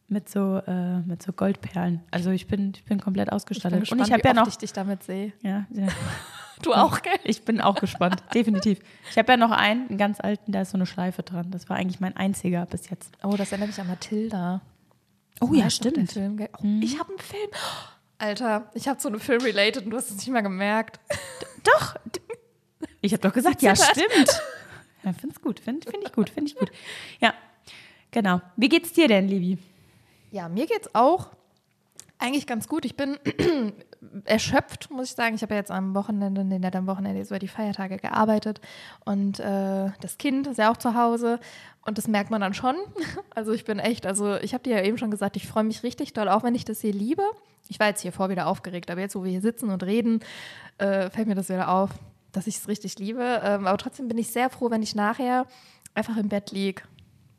mit 0.08 0.28
so 0.30 0.62
äh, 0.66 1.00
mit 1.00 1.22
so 1.22 1.32
Goldperlen. 1.34 2.02
Also 2.12 2.32
ich 2.32 2.48
bin 2.48 2.74
ich 2.76 2.84
bin 2.86 3.00
komplett 3.00 3.28
Ich 3.28 3.30
bin 3.30 3.36
ausgestattet 3.36 3.80
gespannt, 3.82 4.02
und 4.02 4.08
ich 4.08 4.14
habe 4.14 4.24
wie 4.24 4.28
ja 4.28 4.34
noch 4.34 4.48
ich 4.48 4.58
dich 4.58 4.74
damit 4.74 5.04
sehe. 5.04 5.34
ja, 5.42 5.66
ja, 5.72 5.88
Du 6.62 6.74
auch, 6.74 7.02
gell? 7.02 7.14
ich 7.24 7.44
bin 7.44 7.62
auch 7.62 7.76
gespannt, 7.76 8.22
definitiv. 8.34 8.80
Ich 9.12 9.18
habe 9.18 9.32
ja 9.32 9.38
noch 9.38 9.52
einen, 9.52 9.88
einen 9.88 9.98
ganz 9.98 10.20
alten, 10.20 10.52
da 10.52 10.62
ist 10.62 10.72
so 10.72 10.78
eine 10.78 10.86
Schleife 10.86 11.24
dran. 11.24 11.52
Das 11.52 11.70
war 11.70 11.78
eigentlich 11.78 12.00
mein 12.00 12.18
einziger 12.18 12.66
bis 12.66 12.90
jetzt. 12.90 13.12
Oh, 13.24 13.36
das 13.38 13.52
erinnert 13.52 13.70
mich 13.70 13.80
an 13.80 13.88
Mathilda. 13.88 14.62
Oh 15.42 15.48
doch 15.54 15.92
den 15.92 16.08
Film, 16.08 16.38
oh, 16.58 16.66
Ich 16.82 17.00
habe 17.00 17.10
einen 17.10 17.20
Film. 17.20 17.50
Alter, 18.18 18.70
ich 18.74 18.90
habe 18.90 19.00
so 19.00 19.08
einen 19.08 19.22
Film 19.22 19.42
related 19.42 19.86
und 19.86 19.92
du 19.92 19.98
hast 19.98 20.10
es 20.10 20.18
nicht 20.18 20.30
mal 20.30 20.42
gemerkt. 20.42 21.00
Doch. 21.64 21.96
Ich 23.00 23.14
habe 23.14 23.22
doch 23.22 23.34
gesagt, 23.34 23.62
ja, 23.62 23.76
stimmt. 23.76 24.42
Ja, 25.04 25.14
find's 25.14 25.42
gut, 25.42 25.60
finde 25.60 25.90
find 25.90 26.04
ich 26.04 26.12
gut, 26.12 26.30
finde 26.30 26.52
ich 26.52 26.58
gut. 26.58 26.72
Ja, 27.20 27.34
genau. 28.12 28.42
Wie 28.56 28.70
geht's 28.70 28.94
dir 28.94 29.08
denn, 29.08 29.28
Libi? 29.28 29.58
Ja, 30.32 30.50
mir 30.50 30.68
geht's 30.68 30.94
auch 30.94 31.30
eigentlich 32.20 32.46
ganz 32.46 32.68
gut. 32.68 32.86
Ich 32.86 32.96
bin 32.96 33.18
erschöpft, 34.26 34.92
muss 34.92 35.10
ich 35.10 35.16
sagen. 35.16 35.36
Ich 35.36 35.42
habe 35.42 35.54
ja 35.54 35.60
jetzt 35.60 35.72
am 35.72 35.96
Wochenende, 35.96 36.44
nee, 36.44 36.60
nicht 36.60 36.76
am 36.76 36.86
Wochenende, 36.86 37.18
jetzt 37.18 37.32
über 37.32 37.40
die 37.40 37.48
Feiertage 37.48 37.98
gearbeitet 37.98 38.62
und 39.06 39.40
äh, 39.40 39.90
das 40.02 40.18
Kind 40.18 40.48
ist 40.48 40.58
ja 40.58 40.72
auch 40.72 40.78
zu 40.78 40.96
Hause 40.96 41.40
und 41.86 41.98
das 41.98 42.08
merkt 42.08 42.30
man 42.30 42.42
dann 42.42 42.54
schon. 42.54 42.76
Also 43.36 43.54
ich 43.54 43.64
bin 43.64 43.80
echt, 43.80 44.06
also 44.06 44.36
ich 44.36 44.54
habe 44.54 44.64
dir 44.64 44.78
ja 44.78 44.84
eben 44.84 44.98
schon 44.98 45.12
gesagt, 45.12 45.38
ich 45.38 45.48
freue 45.48 45.64
mich 45.64 45.82
richtig 45.84 46.12
doll, 46.12 46.28
auch 46.28 46.44
wenn 46.44 46.56
ich 46.56 46.66
das 46.66 46.82
hier 46.82 46.92
liebe. 46.92 47.24
Ich 47.70 47.80
war 47.80 47.88
jetzt 47.88 48.02
hier 48.02 48.12
vor 48.12 48.30
wieder 48.30 48.48
aufgeregt, 48.48 48.92
aber 48.92 49.00
jetzt, 49.00 49.16
wo 49.16 49.24
wir 49.24 49.32
hier 49.32 49.40
sitzen 49.40 49.70
und 49.70 49.82
reden, 49.84 50.20
äh, 50.78 51.10
fällt 51.10 51.28
mir 51.28 51.36
das 51.36 51.48
wieder 51.48 51.70
auf, 51.70 51.92
dass 52.32 52.48
ich 52.48 52.58
es 52.58 52.68
richtig 52.68 53.00
liebe. 53.00 53.42
Ähm, 53.44 53.68
aber 53.68 53.78
trotzdem 53.78 54.08
bin 54.08 54.18
ich 54.18 54.32
sehr 54.32 54.50
froh, 54.50 54.70
wenn 54.70 54.84
ich 54.84 54.96
nachher 54.96 55.46
einfach 55.94 56.18
im 56.18 56.30
Bett 56.30 56.52
liege. 56.52 56.84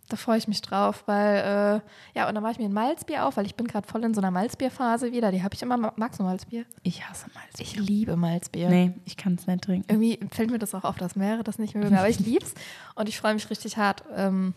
Da 0.08 0.16
freue 0.16 0.38
ich 0.38 0.48
mich 0.48 0.60
drauf, 0.60 1.04
weil, 1.06 1.36
äh, 1.36 2.18
ja, 2.18 2.28
und 2.28 2.34
dann 2.34 2.42
mache 2.42 2.52
ich 2.52 2.58
mir 2.58 2.64
ein 2.64 2.72
Malzbier 2.72 3.26
auf, 3.26 3.36
weil 3.36 3.46
ich 3.46 3.54
bin 3.54 3.68
gerade 3.68 3.86
voll 3.86 4.02
in 4.02 4.12
so 4.12 4.20
einer 4.20 4.32
Malzbierphase 4.32 5.12
wieder. 5.12 5.30
Die 5.30 5.44
habe 5.44 5.54
ich 5.54 5.62
immer. 5.62 5.92
Magst 5.94 6.18
du 6.18 6.24
Malzbier? 6.24 6.64
Ich 6.82 7.08
hasse 7.08 7.26
Malzbier. 7.32 7.64
Ich 7.64 7.76
liebe 7.76 8.16
Malzbier. 8.16 8.68
Nee, 8.68 8.92
ich 9.04 9.16
kann 9.16 9.36
es 9.36 9.46
nicht 9.46 9.62
trinken. 9.62 9.86
Irgendwie 9.88 10.18
fällt 10.32 10.50
mir 10.50 10.58
das 10.58 10.74
auch 10.74 10.82
auf, 10.82 10.96
dass 10.96 11.14
mehrere 11.14 11.44
das 11.44 11.60
nicht 11.60 11.76
mögen, 11.76 11.96
aber 11.96 12.08
ich 12.08 12.18
lieb's. 12.18 12.54
Und 12.96 13.08
ich 13.08 13.18
freue 13.18 13.34
mich 13.34 13.48
richtig 13.50 13.76
hart, 13.76 14.02
ähm, 14.16 14.52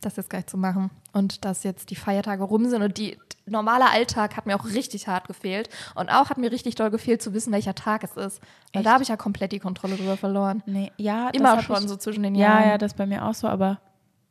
das 0.00 0.16
jetzt 0.16 0.28
gleich 0.28 0.46
zu 0.46 0.58
machen. 0.58 0.90
Und 1.12 1.44
dass 1.44 1.62
jetzt 1.62 1.90
die 1.90 1.96
Feiertage 1.96 2.42
rum 2.42 2.68
sind 2.68 2.82
und 2.82 2.98
die 2.98 3.16
normale 3.46 3.88
Alltag 3.90 4.36
hat 4.36 4.46
mir 4.46 4.56
auch 4.58 4.64
richtig 4.66 5.08
hart 5.08 5.26
gefehlt. 5.28 5.68
Und 5.94 6.08
auch 6.10 6.30
hat 6.30 6.38
mir 6.38 6.50
richtig 6.52 6.74
doll 6.74 6.90
gefehlt 6.90 7.22
zu 7.22 7.32
wissen, 7.34 7.52
welcher 7.52 7.74
Tag 7.74 8.02
es 8.04 8.10
ist. 8.16 8.40
Weil 8.72 8.80
Echt? 8.80 8.86
da 8.86 8.92
habe 8.92 9.02
ich 9.02 9.08
ja 9.08 9.16
komplett 9.16 9.52
die 9.52 9.58
Kontrolle 9.60 9.96
drüber 9.96 10.16
verloren. 10.16 10.62
Nee, 10.66 10.92
ja, 10.96 11.28
Immer 11.30 11.60
schon 11.62 11.82
ich, 11.84 11.88
so 11.88 11.96
zwischen 11.96 12.22
den 12.22 12.34
Ja, 12.34 12.58
Jahren. 12.60 12.68
ja, 12.70 12.78
das 12.78 12.92
ist 12.92 12.98
bei 12.98 13.06
mir 13.06 13.24
auch 13.24 13.34
so, 13.34 13.46
aber 13.48 13.80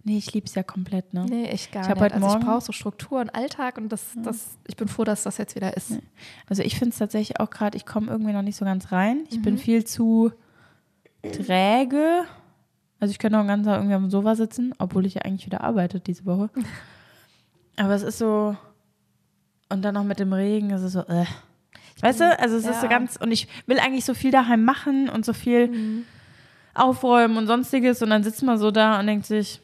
nee, 0.04 0.18
ich 0.18 0.32
liebe 0.34 0.46
es 0.48 0.54
ja 0.56 0.64
komplett, 0.64 1.14
ne? 1.14 1.26
Nee, 1.28 1.50
ich 1.52 1.72
gar 1.72 1.82
Ich 1.84 1.90
nicht. 1.90 2.00
heute 2.00 2.16
also 2.16 2.28
ich 2.28 2.34
Morgen- 2.34 2.46
brauche 2.46 2.62
so 2.62 2.72
Struktur 2.72 3.22
und 3.22 3.34
Alltag 3.34 3.78
und 3.78 3.90
das, 3.90 4.04
das, 4.24 4.58
ich 4.68 4.76
bin 4.76 4.88
froh, 4.88 5.04
dass 5.04 5.24
das 5.24 5.38
jetzt 5.38 5.56
wieder 5.56 5.76
ist. 5.76 5.94
Also 6.48 6.62
ich 6.62 6.78
finde 6.78 6.92
es 6.92 6.98
tatsächlich 7.00 7.40
auch 7.40 7.50
gerade, 7.50 7.76
ich 7.78 7.86
komme 7.86 8.08
irgendwie 8.12 8.34
noch 8.34 8.42
nicht 8.44 8.56
so 8.58 8.66
ganz 8.66 8.92
rein. 8.92 9.24
Ich 9.32 9.38
Mhm. 9.40 9.42
bin 9.44 9.58
viel 9.58 9.84
zu 9.86 10.32
träge. 11.32 12.26
Also 13.00 13.12
ich 13.12 13.20
könnte 13.20 13.38
auch 13.38 13.42
den 13.42 13.48
ganzen 13.48 13.66
Tag 13.66 13.78
irgendwie 13.78 13.96
am 13.96 14.10
Sofa 14.10 14.36
sitzen, 14.36 14.74
obwohl 14.78 15.06
ich 15.06 15.16
ja 15.16 15.22
eigentlich 15.24 15.46
wieder 15.46 15.62
arbeite 15.64 16.00
diese 16.00 16.26
Woche. 16.26 16.50
Aber 17.78 17.94
es 17.94 18.04
ist 18.04 18.18
so, 18.20 18.56
und 19.70 19.82
dann 19.84 19.94
noch 19.96 20.04
mit 20.04 20.20
dem 20.20 20.34
Regen, 20.34 20.72
es 20.72 20.82
ist 20.84 20.94
so, 20.94 21.02
äh. 21.02 21.26
Weißt 22.02 22.20
du, 22.20 22.40
also 22.40 22.58
es 22.58 22.66
ist 22.66 22.80
so 22.82 22.86
Ja. 22.86 22.90
ganz, 22.90 23.16
und 23.16 23.32
ich 23.32 23.48
will 23.68 23.80
eigentlich 23.80 24.06
so 24.06 24.14
viel 24.14 24.32
daheim 24.32 24.64
machen 24.64 25.10
und 25.10 25.26
so 25.26 25.34
viel 25.34 25.68
Mhm. 25.70 26.06
aufräumen 26.74 27.38
und 27.38 27.48
sonstiges 27.48 28.02
und 28.02 28.10
dann 28.10 28.24
sitzt 28.24 28.44
man 28.44 28.58
so 28.58 28.70
da 28.72 29.00
und 29.00 29.08
denkt 29.08 29.26
sich, 29.26 29.62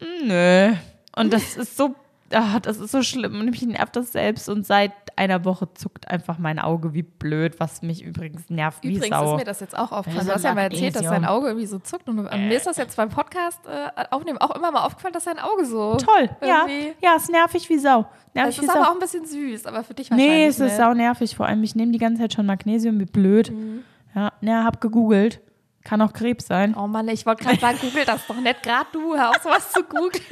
"Mm, 0.00 0.26
nö. 0.26 0.72
Und 1.16 1.32
das 1.32 1.56
ist 1.56 1.76
so, 1.76 1.94
ah, 2.32 2.58
das 2.60 2.78
ist 2.78 2.90
so 2.92 3.02
schlimm 3.02 3.38
und 3.38 3.50
mich 3.50 3.62
nervt 3.62 3.96
das 3.96 4.12
selbst 4.12 4.48
und 4.48 4.66
seit 4.66 4.92
einer 5.16 5.44
Woche 5.44 5.72
zuckt 5.74 6.08
einfach 6.08 6.38
mein 6.38 6.58
Auge 6.58 6.92
wie 6.94 7.02
blöd, 7.02 7.60
was 7.60 7.82
mich 7.82 8.02
übrigens 8.02 8.50
nervt 8.50 8.82
wie 8.82 8.96
Übrigens 8.96 9.16
Sau. 9.16 9.32
ist 9.34 9.38
mir 9.38 9.44
das 9.44 9.60
jetzt 9.60 9.76
auch 9.78 9.92
aufgefallen. 9.92 10.18
Also 10.18 10.28
Du 10.30 10.34
hast 10.34 10.42
ja 10.44 10.54
mal 10.54 10.62
erzählt, 10.62 10.96
dass 10.96 11.02
dein 11.04 11.24
Auge 11.24 11.48
irgendwie 11.48 11.66
so 11.66 11.78
zuckt. 11.78 12.08
Und 12.08 12.26
äh, 12.26 12.36
mir 12.36 12.56
ist 12.56 12.66
das 12.66 12.76
jetzt 12.76 12.96
beim 12.96 13.10
Podcast 13.10 13.60
äh, 13.66 13.90
aufnehmen 14.10 14.38
auch 14.38 14.50
immer 14.56 14.72
mal 14.72 14.84
aufgefallen, 14.84 15.14
dass 15.14 15.24
dein 15.24 15.38
Auge 15.38 15.64
so 15.66 15.96
Toll, 15.96 16.28
ja, 16.42 16.66
irgendwie- 16.66 16.94
ja, 17.00 17.14
ist 17.16 17.30
nervig 17.30 17.68
wie 17.68 17.78
Sau. 17.78 18.06
Nervig 18.34 18.58
Es 18.58 18.64
ist 18.64 18.72
Sau. 18.72 18.80
aber 18.80 18.88
auch 18.90 18.94
ein 18.94 18.98
bisschen 19.00 19.24
süß, 19.26 19.66
aber 19.66 19.84
für 19.84 19.94
dich 19.94 20.10
wahrscheinlich 20.10 20.36
nee, 20.36 20.46
es 20.46 20.58
ist 20.58 20.76
sau 20.76 20.92
nervig. 20.94 21.36
Vor 21.36 21.46
allem, 21.46 21.62
ich 21.62 21.76
nehme 21.76 21.92
die 21.92 21.98
ganze 21.98 22.22
Zeit 22.22 22.32
schon 22.32 22.46
Magnesium, 22.46 22.98
wie 22.98 23.04
blöd. 23.04 23.52
Mhm. 23.52 23.84
Ja, 24.16 24.32
ja, 24.40 24.64
hab 24.64 24.80
gegoogelt. 24.80 25.40
Kann 25.84 26.00
auch 26.02 26.12
Krebs 26.12 26.46
sein. 26.46 26.74
Oh 26.74 26.86
Mann, 26.88 27.06
ich 27.08 27.26
wollte 27.26 27.44
gerade 27.44 27.60
sagen, 27.60 27.78
google 27.82 28.04
das 28.04 28.26
doch 28.26 28.36
nicht. 28.40 28.62
Gerade 28.62 28.86
du, 28.92 29.14
hör 29.14 29.30
auf, 29.30 29.36
sowas 29.42 29.70
zu 29.70 29.84
googeln. 29.84 30.24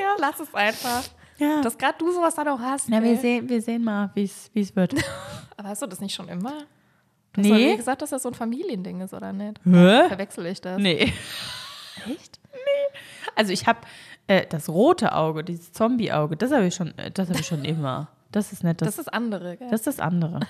ja, 0.00 0.14
lass 0.18 0.40
es 0.40 0.52
einfach. 0.54 1.02
Ja. 1.38 1.60
Dass 1.62 1.76
gerade 1.76 1.98
du 1.98 2.12
sowas 2.12 2.34
dann 2.34 2.48
auch 2.48 2.60
hast. 2.60 2.88
Na, 2.88 3.02
wir, 3.02 3.16
sehen, 3.16 3.48
wir 3.48 3.60
sehen 3.60 3.82
mal, 3.84 4.10
wie 4.14 4.22
es 4.22 4.76
wird. 4.76 4.94
Aber 5.56 5.68
hast 5.68 5.82
du 5.82 5.86
das 5.86 6.00
nicht 6.00 6.14
schon 6.14 6.28
immer? 6.28 6.52
Du 7.32 7.40
hast 7.40 7.50
doch 7.50 7.56
nee. 7.56 7.76
gesagt, 7.76 8.02
dass 8.02 8.10
das 8.10 8.22
so 8.22 8.28
ein 8.28 8.34
Familiending 8.34 9.00
ist, 9.00 9.12
oder 9.12 9.32
nicht? 9.32 9.58
Hä? 9.64 10.08
Verwechsel 10.08 10.46
ich 10.46 10.60
das? 10.60 10.80
Nee. 10.80 11.12
Echt? 12.06 12.38
Also 13.34 13.52
ich 13.52 13.66
habe 13.66 13.80
äh, 14.28 14.46
das 14.48 14.68
rote 14.68 15.12
Auge, 15.12 15.42
dieses 15.42 15.72
Zombie-Auge, 15.72 16.36
das 16.36 16.52
habe 16.52 16.66
ich 16.66 16.74
schon, 16.74 16.96
äh, 16.98 17.10
das 17.10 17.28
habe 17.28 17.40
ich 17.40 17.46
schon 17.46 17.64
immer. 17.64 18.08
Das 18.30 18.52
ist 18.52 18.62
nicht 18.62 18.80
das. 18.80 18.96
Das 18.96 18.98
ist 18.98 19.12
andere, 19.12 19.56
gell? 19.56 19.68
das 19.70 19.80
ist 19.80 19.86
das 19.86 20.00
andere. 20.00 20.40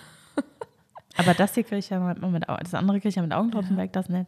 Aber 1.16 1.35
das 1.35 1.55
hier 1.55 1.64
kriege 1.64 1.79
ich 1.79 1.90
ja 1.90 2.01
mit 2.01 2.49
Augen. 2.49 2.61
Das 2.61 2.75
andere 2.75 2.99
kriege 2.99 3.09
ich 3.09 3.14
ja 3.14 3.23
mit 3.23 3.33
Augentropfen 3.33 3.77
weg, 3.77 3.92
das 3.92 4.09
nicht. 4.09 4.27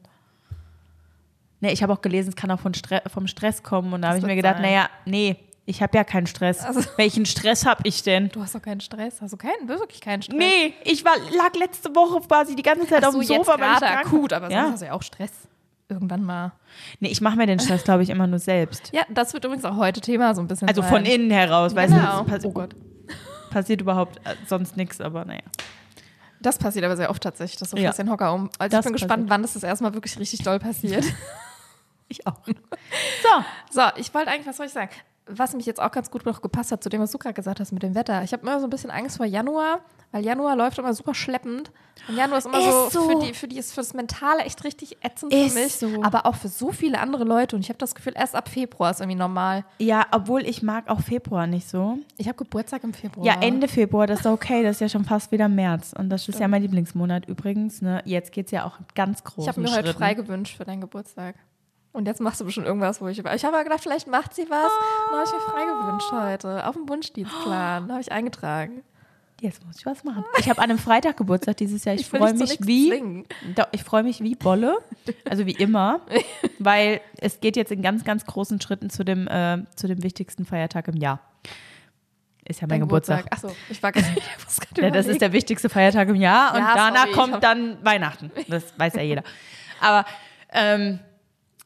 Nee, 1.61 1.73
ich 1.73 1.83
habe 1.83 1.93
auch 1.93 2.01
gelesen, 2.01 2.29
es 2.29 2.37
kann 2.37 2.51
auch 2.51 2.61
Stre 2.75 3.03
vom 3.07 3.27
Stress 3.27 3.63
kommen. 3.63 3.93
Und 3.93 4.03
da 4.03 4.09
habe 4.09 4.19
ich 4.19 4.25
mir 4.25 4.37
gedacht, 4.37 4.61
naja, 4.61 4.89
nee, 5.05 5.37
ich 5.67 5.83
habe 5.83 5.97
ja 5.99 6.05
keinen 6.05 6.27
Stress. 6.27 6.61
Also- 6.61 6.89
Welchen 6.97 7.27
Stress 7.27 7.67
habe 7.67 7.83
ich 7.85 8.03
denn? 8.03 8.29
Du 8.31 8.41
hast 8.43 8.55
doch 8.55 8.63
keinen 8.63 8.81
Stress. 8.81 9.21
Hast 9.21 9.33
du 9.33 9.37
keinen, 9.37 9.69
wirklich 9.69 10.01
keinen 10.01 10.23
Stress? 10.23 10.39
Nee, 10.39 10.75
ich 10.85 11.05
war, 11.05 11.13
lag 11.37 11.55
letzte 11.59 11.95
Woche 11.95 12.21
quasi 12.27 12.55
die 12.57 12.63
ganze 12.63 12.87
Zeit 12.87 13.03
Ach 13.03 13.09
auf 13.09 13.15
so, 13.15 13.21
dem 13.21 13.29
jetzt 13.29 13.47
Sofa, 13.47 13.61
weil 13.61 13.73
ich 13.75 13.79
krank 13.81 14.07
akut, 14.07 14.33
aber 14.33 14.51
ja. 14.51 14.63
sonst 14.63 14.73
hast 14.75 14.81
du 14.83 14.87
ja 14.87 14.93
auch 14.93 15.03
Stress. 15.03 15.33
Irgendwann 15.89 16.23
mal. 16.25 16.53
Nee, 16.99 17.09
ich 17.09 17.21
mache 17.21 17.37
mir 17.37 17.47
den 17.47 17.61
Stress, 17.61 17.85
glaube 17.85 18.03
ich, 18.03 18.11
immer 18.11 18.27
nur 18.27 18.41
selbst. 18.41 18.91
Ja, 18.93 19.03
das 19.09 19.33
wird 19.35 19.45
übrigens 19.45 19.65
auch 19.65 19.77
heute 19.77 20.01
Thema 20.01 20.35
so 20.35 20.41
ein 20.41 20.49
bisschen 20.49 20.67
Also 20.69 20.83
sein. 20.83 20.91
von 20.91 21.05
innen 21.05 21.31
heraus, 21.31 21.75
weißt 21.77 21.93
du, 21.93 21.97
Genau. 21.99 22.25
passi 22.25 22.47
Oh 22.47 22.51
Gott. 22.53 22.75
passiert 23.51 23.81
überhaupt 23.83 24.17
äh, 24.27 24.35
sonst 24.49 24.77
nichts, 24.77 25.01
aber 25.01 25.25
naja. 25.25 25.43
Das 26.41 26.59
passiert 26.59 26.85
aber 26.85 26.97
sehr 26.97 27.09
oft 27.09 27.23
tatsächlich, 27.23 27.59
dass 27.59 27.71
du 27.71 27.77
Ja. 27.77 27.93
den 27.93 28.11
Hocker 28.11 28.35
um. 28.35 28.51
Also 28.59 28.77
Das 28.77 28.81
ich 28.85 28.85
bin 28.87 28.93
gespannt, 28.95 29.11
passiert. 29.23 29.31
wann 29.31 29.43
das 29.43 29.53
das 29.55 29.63
erste 29.63 29.85
Mal 29.85 29.95
wirklich 29.95 30.19
richtig 30.19 30.43
doll 30.43 30.59
passiert. 30.59 31.05
Ich 32.09 32.25
auch. 32.25 32.37
so, 32.47 33.29
so, 33.73 33.83
ich 33.97 34.15
wollte 34.15 34.31
eigentlich, 34.31 34.47
was 34.47 34.57
soll 34.59 34.67
ich 34.67 34.73
sagen? 34.73 34.91
Was 35.29 35.55
mich 35.55 35.67
jetzt 35.67 35.81
auch 35.81 35.91
ganz 35.91 36.11
gut 36.11 36.25
noch 36.25 36.41
gepasst 36.41 36.71
hat 36.71 36.83
zu 36.83 36.89
dem, 36.89 37.01
was 37.01 37.11
du 37.11 37.19
gerade 37.19 37.35
gesagt 37.35 37.59
hast 37.59 37.73
mit 37.73 37.83
dem 37.83 37.95
Wetter. 37.95 38.23
Ich 38.23 38.33
habe 38.33 38.43
immer 38.43 38.61
so 38.61 38.67
ein 38.67 38.71
bisschen 38.71 38.91
Angst 38.91 39.17
vor 39.17 39.27
Januar, 39.27 39.81
weil 40.13 40.25
Januar 40.25 40.55
läuft 40.55 40.79
immer 40.79 40.95
super 40.95 41.15
schleppend. 41.15 41.73
Und 42.07 42.17
Januar 42.17 42.39
ist 42.39 42.47
immer 42.47 42.59
Ist 42.59 42.93
so, 42.93 43.01
so. 43.01 43.09
Für, 43.09 43.27
die, 43.27 43.35
für 43.35 43.49
die 43.49 43.59
ist 43.59 43.73
fürs 43.73 43.93
Mentale 43.93 44.45
echt 44.45 44.63
richtig 44.63 44.99
ätzend 45.03 45.33
Ist 45.33 45.55
für 45.55 45.63
mich. 45.65 45.75
so. 45.75 46.03
Aber 46.03 46.27
auch 46.27 46.37
für 46.37 46.49
so 46.49 46.71
viele 46.71 47.01
andere 47.01 47.25
Leute. 47.25 47.57
Und 47.57 47.63
ich 47.63 47.69
habe 47.71 47.79
das 47.79 47.97
Gefühl, 47.97 48.13
erst 48.15 48.37
ab 48.37 48.49
Februar 48.49 48.93
ist 48.93 49.01
irgendwie 49.01 49.19
normal. 49.19 49.65
Ja, 49.79 50.07
obwohl 50.13 50.43
ich 50.47 50.63
mag 50.63 50.89
auch 50.89 51.01
Februar 51.01 51.49
nicht 51.49 51.69
so. 51.69 51.99
Ich 52.19 52.29
habe 52.29 52.37
Geburtstag 52.39 52.85
im 52.85 52.95
Februar. 52.95 53.27
Ja, 53.27 53.41
Ende 53.41 53.67
Februar, 53.67 54.07
das 54.07 54.21
ist 54.21 54.27
okay, 54.27 54.63
das 54.63 54.77
ist 54.77 54.81
ja 54.81 54.89
schon 54.89 55.05
fast 55.05 55.33
wieder 55.33 55.49
März. 55.49 55.93
Und 55.99 56.09
das 56.09 56.29
ist 56.29 56.39
ja 56.39 56.47
mein 56.47 56.63
Lieblingsmonat 56.63 57.27
übrigens. 57.27 57.83
Ne? 57.83 58.01
Jetzt 58.05 58.31
geht 58.31 58.47
es 58.47 58.53
ja 58.53 58.65
auch 58.65 58.79
ganz 58.95 59.25
groß. 59.25 59.45
Ich 59.45 59.49
habe 59.49 59.61
mir 59.61 59.75
heute 59.75 59.93
frei 59.93 60.15
gewünscht 60.15 60.57
für 60.57 60.65
deinen 60.65 60.83
Geburtstag. 60.83 61.35
Und 61.97 62.07
jetzt 62.07 62.21
machst 62.21 62.43
du 62.43 62.45
bestimmt 62.45 62.67
irgendwas, 62.67 63.01
wo 63.01 63.09
ich. 63.09 63.19
Ich 63.19 63.25
habe 63.25 63.57
aber 63.57 63.65
gedacht, 63.65 63.81
vielleicht 63.81 64.07
macht 64.07 64.35
sie 64.35 64.43
was. 64.51 64.71
Und 64.71 65.13
dann 65.13 65.21
habe 65.21 65.25
ich 65.25 65.33
mir 65.33 65.41
frei 65.41 65.65
gewünscht 65.65 66.13
heute. 66.13 66.67
Auf 66.67 66.75
dem 66.75 66.87
Wunschdienstplan. 66.91 67.89
Da 67.89 67.95
habe 67.95 68.03
ich 68.03 68.13
eingetragen. 68.13 68.83
Jetzt 69.41 69.65
muss 69.65 69.79
ich 69.79 69.87
was 69.87 70.05
machen. 70.05 70.23
Ich 70.39 70.51
habe 70.51 70.61
an 70.61 70.69
einem 70.69 70.79
Freitag 70.79 71.17
Geburtstag 71.17 71.57
dieses 71.57 71.87
Jahr. 71.87 71.95
Ich, 71.95 72.03
Ich 72.03 72.09
freue 72.09 72.35
mich 72.35 72.59
wie 72.61 72.89
zwingen. 72.91 73.25
Doch, 73.55 73.69
ich 73.73 73.83
freue 73.83 74.03
mich 74.03 74.21
wie 74.21 74.35
Bolle, 74.35 74.77
also 75.29 75.47
wie 75.47 75.53
immer, 75.53 76.01
weil 76.59 77.01
es 77.19 77.41
geht 77.41 77.57
jetzt 77.57 77.73
in 77.73 77.81
ganz, 77.81 78.05
ganz 78.05 78.27
großen 78.27 78.61
Schritten 78.61 78.91
zu 78.91 79.03
dem, 79.03 79.27
äh, 79.27 79.65
zu 79.75 79.89
dem 79.89 80.03
wichtigsten 80.03 80.45
Feiertag 80.45 80.89
im 80.89 80.97
Jahr. 80.97 81.21
Ist 82.45 82.61
ja 82.61 82.67
mein 82.67 82.81
Dein 82.81 82.81
Geburtstag. 82.81 83.25
Achso, 83.31 83.57
ich 83.71 83.83
war 83.83 83.93
gerade 83.93 84.07
Ja, 84.81 84.91
das 84.91 85.07
ist 85.07 85.23
der 85.23 85.33
wichtigste 85.33 85.71
Feiertag 85.71 86.09
im 86.09 86.17
Jahr 86.17 86.53
und 86.55 86.61
Ja, 86.61 86.73
danach 86.75 87.07
sorry, 87.07 87.13
kommt 87.13 87.43
dann 87.43 87.79
Weihnachten. 87.83 88.31
Das 88.49 88.79
weiß 88.79 88.97
ja 88.97 89.03
jeder. 89.03 89.23
Aber 89.81 90.05
ähm, 90.53 90.99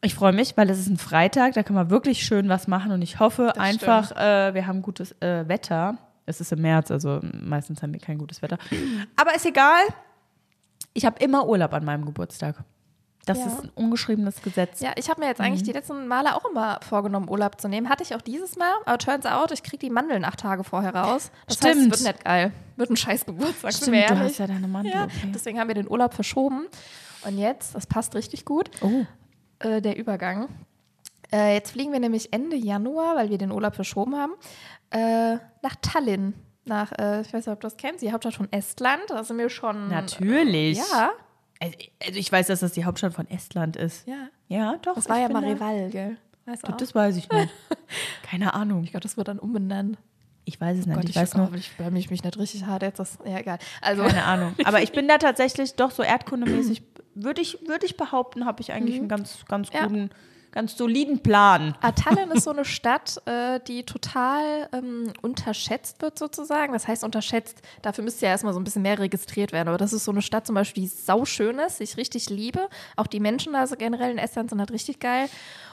ich 0.02 0.14
freue 0.14 0.32
mich, 0.32 0.56
weil 0.56 0.70
es 0.70 0.78
ist 0.78 0.88
ein 0.88 0.96
Freitag, 0.96 1.54
da 1.54 1.62
kann 1.62 1.74
man 1.76 1.90
wirklich 1.90 2.24
schön 2.24 2.48
was 2.48 2.66
machen 2.68 2.92
und 2.92 3.02
ich 3.02 3.18
hoffe 3.20 3.52
Das 3.54 3.58
einfach, 3.58 4.12
äh, 4.16 4.54
wir 4.54 4.66
haben 4.66 4.82
gutes 4.82 5.12
äh, 5.20 5.46
Wetter. 5.48 5.98
Es 6.26 6.40
ist 6.40 6.52
im 6.52 6.62
März, 6.62 6.90
also 6.90 7.20
meistens 7.42 7.82
haben 7.82 7.92
wir 7.92 8.00
kein 8.00 8.18
gutes 8.18 8.40
Wetter. 8.40 8.58
Aber 9.16 9.34
ist 9.34 9.44
egal. 9.46 9.82
Ich 10.94 11.04
habe 11.04 11.18
immer 11.22 11.46
Urlaub 11.46 11.72
an 11.74 11.84
meinem 11.84 12.04
Geburtstag. 12.04 12.56
Das 13.26 13.38
Ja. 13.38 13.46
ist 13.46 13.62
ein 13.64 13.70
ungeschriebenes 13.74 14.40
Gesetz. 14.42 14.80
Ja, 14.80 14.92
ich 14.96 15.10
habe 15.10 15.20
mir 15.20 15.26
jetzt 15.28 15.38
Mhm. 15.38 15.44
eigentlich 15.46 15.62
die 15.62 15.72
letzten 15.72 16.08
Male 16.08 16.34
auch 16.34 16.44
immer 16.50 16.80
vorgenommen, 16.88 17.28
Urlaub 17.28 17.60
zu 17.60 17.68
nehmen. 17.68 17.88
Hatte 17.88 18.02
ich 18.02 18.14
auch 18.14 18.22
dieses 18.22 18.56
Mal, 18.56 18.72
aber 18.86 18.96
turns 18.98 19.26
out, 19.26 19.50
ich 19.52 19.62
kriege 19.62 19.78
die 19.78 19.90
Mandeln 19.90 20.24
acht 20.24 20.40
Tage 20.40 20.64
vorher 20.64 20.94
raus. 20.94 21.30
Das 21.46 21.56
heißt, 21.60 21.68
Stimmt. 21.78 21.94
es 21.94 22.04
wird 22.04 22.14
nicht 22.14 22.24
geil. 22.24 22.52
Wird 22.76 22.90
ein 22.90 22.96
scheiß 22.96 23.26
Geburtstag. 23.26 23.72
Stimmt, 23.74 24.08
du 24.10 24.18
hast 24.18 24.38
ja 24.38 24.46
deine 24.46 24.66
Mandel. 24.68 24.92
Ja, 24.92 25.04
okay. 25.04 25.30
deswegen 25.34 25.58
haben 25.60 25.68
wir 25.68 25.74
den 25.74 25.88
Urlaub 25.90 26.14
verschoben. 26.14 26.66
Und 27.26 27.36
jetzt, 27.38 27.74
das 27.74 27.86
passt 27.86 28.14
richtig 28.14 28.46
gut, 28.46 28.70
Oh, 28.80 29.04
äh, 29.60 29.80
der 29.80 29.96
Übergang. 29.96 30.48
Äh, 31.32 31.54
jetzt 31.54 31.70
fliegen 31.72 31.92
wir 31.92 32.00
nämlich 32.00 32.32
Ende 32.32 32.56
Januar, 32.56 33.14
weil 33.16 33.30
wir 33.30 33.38
den 33.38 33.52
Urlaub 33.52 33.74
verschoben 33.76 34.16
haben, 34.16 34.32
äh, 34.90 35.36
nach 35.62 35.76
Tallinn. 35.80 36.34
Nach, 36.64 36.92
äh, 36.98 37.20
ich 37.22 37.32
weiß 37.32 37.46
nicht, 37.46 37.52
ob 37.54 37.60
du 37.60 37.66
das 37.66 37.76
kennst, 37.76 38.02
die 38.02 38.12
Hauptstadt 38.12 38.34
von 38.34 38.52
Estland. 38.52 39.02
Da 39.08 39.22
sind 39.24 39.38
wir 39.38 39.48
schon. 39.48 39.88
natürlich. 39.88 40.78
Ja, 40.78 41.10
Also 41.60 41.76
also 42.04 42.18
ich 42.18 42.30
weiß, 42.30 42.48
dass 42.48 42.60
das 42.60 42.72
die 42.72 42.84
Hauptstadt 42.84 43.14
von 43.14 43.28
Estland 43.30 43.76
ist. 43.76 44.06
ja. 44.06 44.28
Ja, 44.48 44.74
doch. 44.82 44.94
Das 44.96 45.08
war 45.08 45.18
ja 45.18 45.28
bin 45.28 45.34
mal 45.34 45.42
da- 45.42 45.48
Rival, 45.52 45.90
gell? 45.90 46.16
Weißt 46.44 46.66
du 46.66 46.72
auch? 46.72 46.76
Das 46.76 46.92
weiß 46.92 47.16
ich 47.16 47.30
nicht. 47.30 47.50
Keine 48.28 48.52
Ahnung. 48.54 48.82
Ich 48.82 48.90
glaube, 48.90 49.02
das 49.02 49.16
wird 49.16 49.28
dann 49.28 49.38
umbenannt. 49.38 49.96
Ich 50.44 50.60
weiß 50.60 50.76
es 50.78 50.86
nicht. 50.86 50.96
Gott, 50.96 51.04
ich 51.04 51.10
ich, 51.10 51.16
weiß 51.16 51.36
oh, 51.36 51.38
nur, 51.38 51.54
ich 51.54 51.70
blamier 51.76 52.04
mich 52.10 52.24
nicht 52.24 52.36
richtig 52.38 52.66
hart 52.66 52.82
jetzt. 52.82 52.98
Das, 52.98 53.18
ja, 53.24 53.38
egal. 53.38 53.58
Also, 53.80 54.02
keine 54.02 54.24
Ahnung. 54.24 54.54
Aber 54.64 54.82
ich 54.82 54.90
bin 54.90 55.06
da 55.06 55.18
tatsächlich 55.18 55.74
doch 55.76 55.92
so 55.92 56.02
erdkundemäßig, 56.02 56.82
würde 57.14 57.40
ich, 57.40 57.58
würde 57.66 57.86
ich 57.86 57.96
behaupten, 57.96 58.44
habe 58.46 58.60
ich 58.62 58.72
eigentlich 58.72 58.96
einen 58.96 59.08
ganz, 59.08 59.44
ganz 59.48 59.68
Mhm. 59.70 59.74
Ja. 59.76 59.86
guten, 59.86 60.10
ganz 60.52 60.76
soliden 60.76 61.20
Plan. 61.20 61.76
Tallinn 61.96 62.30
ist 62.32 62.44
so 62.44 62.50
eine 62.50 62.64
Stadt, 62.76 63.20
äh, 63.26 63.60
die 63.68 63.84
total 63.84 64.68
ähm, 64.72 65.12
unterschätzt 65.22 66.02
wird 66.02 66.18
sozusagen. 66.18 66.72
Das 66.72 66.88
heißt 66.88 67.04
unterschätzt, 67.04 67.62
dafür 67.82 68.02
müsste 68.04 68.26
ja 68.26 68.32
erstmal 68.32 68.52
so 68.52 68.58
ein 68.60 68.64
bisschen 68.64 68.82
mehr 68.82 68.98
registriert 68.98 69.52
werden. 69.52 69.68
Aber 69.68 69.78
das 69.78 69.92
ist 69.92 70.04
so 70.04 70.10
eine 70.10 70.22
Stadt 70.22 70.46
zum 70.46 70.54
Beispiel, 70.56 70.82
die 70.84 70.88
sauschön 70.88 71.58
ist, 71.60 71.78
die 71.80 71.84
ich 71.84 71.96
richtig 71.96 72.30
liebe. 72.30 72.68
Auch 72.96 73.06
die 73.06 73.20
Menschen 73.20 73.52
da 73.52 73.66
so 73.66 73.76
generell 73.76 74.10
in 74.10 74.18
Estland 74.18 74.50
sind 74.50 74.58
halt 74.58 74.72
richtig 74.72 74.98
geil. 74.98 75.28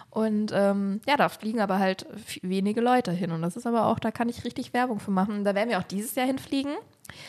Und 0.10 0.52
ähm, 0.54 1.02
ja, 1.08 1.18
da 1.18 1.30
fliegen 1.30 1.60
aber 1.60 1.80
halt 1.80 2.06
wenige 2.42 2.82
Leute 2.82 3.12
hin. 3.12 3.32
Und 3.32 3.42
das 3.42 3.58
ist 3.58 3.68
aber 3.68 3.86
auch, 3.88 4.00
da 4.00 4.10
kann 4.10 4.30
ich 4.30 4.46
richtig 4.46 4.74
Werbung 4.74 5.00
für 5.00 5.12
machen. 5.12 5.44
Da 5.44 5.54
werden 5.54 5.70
wir 5.70 5.80
auch 5.80 5.84
dieses 5.84 6.16
Jahr 6.16 6.26
hinfliegen. 6.26 6.72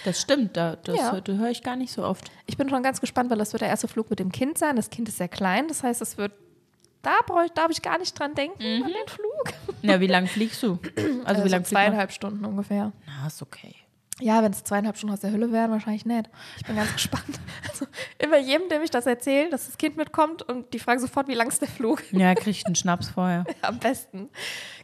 Das 0.05 0.21
stimmt, 0.21 0.57
da, 0.57 0.77
das, 0.77 0.97
Ja. 0.97 1.21
höre 1.27 1.51
ich 1.51 1.63
gar 1.63 1.77
nicht 1.77 1.93
so 1.93 2.05
oft. 2.05 2.31
Ich 2.47 2.57
bin 2.57 2.69
schon 2.69 2.83
ganz 2.83 3.01
gespannt, 3.01 3.31
weil 3.31 3.39
das 3.39 3.53
wird 3.53 3.63
der 3.63 3.69
erste 3.69 3.89
Flug 3.89 4.11
mit 4.11 4.19
dem 4.19 4.33
Kind 4.33 4.59
sein. 4.59 4.77
Das 4.77 4.91
Kind 4.91 5.09
ist 5.09 5.19
sehr 5.19 5.29
klein. 5.29 5.69
Das 5.69 5.83
heißt, 5.83 6.01
es 6.03 6.17
wird, 6.19 6.33
da 7.03 7.17
brauche 7.27 7.47
ich, 7.47 7.53
darf 7.53 7.71
ich 7.71 7.83
gar 7.83 7.99
nicht 7.99 8.19
dran 8.19 8.35
denken, 8.35 8.63
an 8.63 8.93
den 8.93 9.09
Flug. 9.09 9.55
Ja, 9.83 10.01
wie 10.01 10.09
lange 10.09 10.27
fliegst 10.27 10.61
du? 10.65 10.81
Also 11.25 11.45
wie 11.45 11.49
so 11.49 11.53
lange 11.53 11.65
zweieinhalb 11.65 12.11
Stunden 12.11 12.45
ungefähr. 12.45 12.93
Na, 13.07 13.27
ist 13.29 13.41
okay. 13.43 13.77
Ja, 14.21 14.43
wenn 14.43 14.51
es 14.51 14.65
zweieinhalb 14.65 14.97
Stunden 14.97 15.15
aus 15.15 15.21
der 15.21 15.31
Hölle 15.31 15.53
wären, 15.53 15.71
wahrscheinlich 15.71 16.05
nicht. 16.05 16.29
Ich 16.57 16.65
bin 16.67 16.75
ganz 16.75 16.93
gespannt. 16.95 17.39
Also 17.71 17.87
immer 18.19 18.39
jedem, 18.39 18.69
dem 18.69 18.83
ich 18.83 18.91
das 18.91 19.07
erzähle, 19.07 19.49
dass 19.51 19.67
das 19.67 19.79
Kind 19.79 19.97
mitkommt 19.97 20.43
und 20.43 20.75
die 20.75 20.81
fragen 20.81 20.99
sofort, 20.99 21.29
wie 21.29 21.35
lang 21.35 21.47
ist 21.47 21.61
der 21.63 21.69
Flug? 21.69 22.03
Ja, 22.13 22.35
kriegt 22.35 22.67
einen 22.67 22.75
Schnaps 22.75 23.11
vorher. 23.11 23.45
Am 23.63 23.79
besten. 23.79 24.29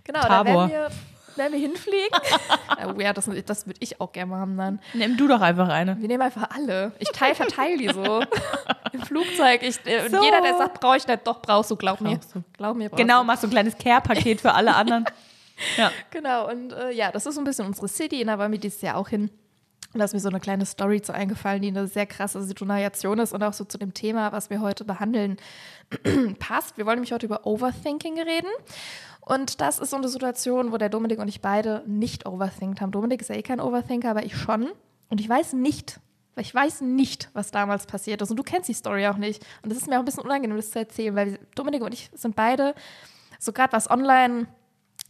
Genau, 0.05 0.21
Tabor. 0.21 0.45
da 0.45 0.45
werden 0.45 0.71
wir, 0.71 0.91
werden 1.37 1.53
wir 1.53 1.61
hinfliegen. 1.61 2.19
oh 2.97 3.01
ja, 3.01 3.13
das, 3.13 3.29
das 3.47 3.67
würde 3.67 3.79
ich 3.81 4.01
auch 4.01 4.13
gerne 4.13 4.31
machen 4.31 4.57
dann. 4.57 4.81
Nimm 4.93 5.17
du 5.17 5.27
doch 5.29 5.41
einfach 5.41 5.69
eine. 5.69 6.01
Wir 6.01 6.09
nehmen 6.09 6.23
einfach 6.23 6.51
alle. 6.55 6.93
Ich 6.99 7.11
teile, 7.11 7.35
verteile 7.35 7.77
die 7.77 7.89
so. 7.89 8.23
Im 8.93 9.03
Flugzeug. 9.03 9.63
Ich, 9.63 9.79
äh, 9.87 10.03
und 10.05 10.11
So. 10.13 10.23
jeder, 10.23 10.41
der 10.41 10.57
sagt, 10.57 10.81
brauche 10.81 10.97
ich 10.97 11.07
nicht, 11.07 11.27
doch, 11.27 11.41
brauchst 11.43 11.71
du, 11.71 11.77
glaub 11.77 12.01
mir. 12.01 12.17
Brauchst 12.17 12.35
du. 12.35 12.43
Glaub 12.57 12.77
mir, 12.77 12.89
brauchst 12.89 13.01
Genau, 13.01 13.19
du. 13.21 13.25
machst 13.25 13.43
so 13.43 13.49
ein 13.49 13.51
kleines 13.51 13.77
Care-Paket 13.79 14.41
für 14.41 14.53
alle 14.55 14.75
anderen. 14.75 15.05
Ja. 15.77 15.93
Genau, 16.11 16.51
und 16.51 16.73
äh, 16.73 16.91
ja, 16.91 17.13
das 17.13 17.27
ist 17.27 17.37
so 17.37 17.41
ein 17.41 17.45
bisschen 17.45 17.67
unsere 17.67 17.87
City, 17.87 18.21
und 18.23 18.27
da 18.27 18.37
wollen 18.41 18.51
wir 18.51 18.59
dieses 18.59 18.83
Jahr 18.83 18.97
auch 18.97 19.09
hin. 19.09 19.31
Und 19.95 20.01
da 20.01 20.07
ist 20.07 20.13
mir 20.13 20.21
so 20.21 20.29
eine 20.29 20.41
kleine 20.41 20.67
Story 20.67 21.01
zu 21.01 21.15
eingefallen, 21.15 21.63
die 21.63 21.69
eine 21.69 21.87
sehr 21.87 22.07
krasse 22.07 22.43
Situation 22.43 23.21
ist 23.21 23.33
und 23.33 23.45
auch 23.45 23.53
so 23.53 23.65
zu 23.65 23.79
dem 23.79 23.95
Thema, 23.95 24.33
was 24.33 24.51
wir 24.51 24.61
heute 24.61 24.85
behandeln, 24.85 25.37
passt. 26.41 26.77
Wir 26.77 26.85
wollen 26.85 26.97
nämlich 26.97 27.13
heute 27.13 27.27
über 27.27 27.47
Overthinking 27.47 28.21
reden. 28.21 28.51
Und 29.21 29.61
das 29.61 29.79
ist 29.79 29.91
so 29.91 29.97
eine 29.97 30.09
Situation, 30.09 30.73
wo 30.73 30.79
der 30.79 30.89
Dominik 30.89 31.21
und 31.21 31.29
ich 31.29 31.41
beide 31.41 31.85
nicht 31.87 32.27
overthinkt 32.27 32.81
haben. 32.81 32.91
Dominik 32.91 33.21
ist 33.21 33.29
ja 33.29 33.37
eh 33.37 33.43
kein 33.43 33.61
Overthinker, 33.61 34.11
aber 34.11 34.25
ich 34.25 34.37
schon. 34.37 34.69
Und 35.11 35.21
ich 35.21 35.29
weiß 35.29 35.53
nicht, 35.53 36.01
ich 36.37 36.53
weiß 36.53 36.81
nicht, 36.81 37.31
was 37.33 37.53
damals 37.53 37.87
passiert 37.87 38.21
ist. 38.21 38.33
Und 38.33 38.37
du 38.37 38.43
kennst 38.43 38.69
die 38.69 38.75
Story 38.75 39.07
auch 39.07 39.17
nicht. 39.17 39.47
Und 39.63 39.71
das 39.71 39.79
ist 39.79 39.87
mir 39.87 39.95
auch 39.95 40.01
ein 40.01 40.05
bisschen 40.05 40.25
unangenehm, 40.25 40.57
das 40.57 40.73
zu 40.73 40.81
erzählen, 40.81 41.15
weil 41.15 41.39
Dominik 41.55 41.83
und 41.83 41.95
ich 41.95 42.11
sind 42.15 42.35
beide, 42.35 42.75
so 43.39 43.53
gerade 43.53 43.73
was 43.73 43.89
online 43.89 44.49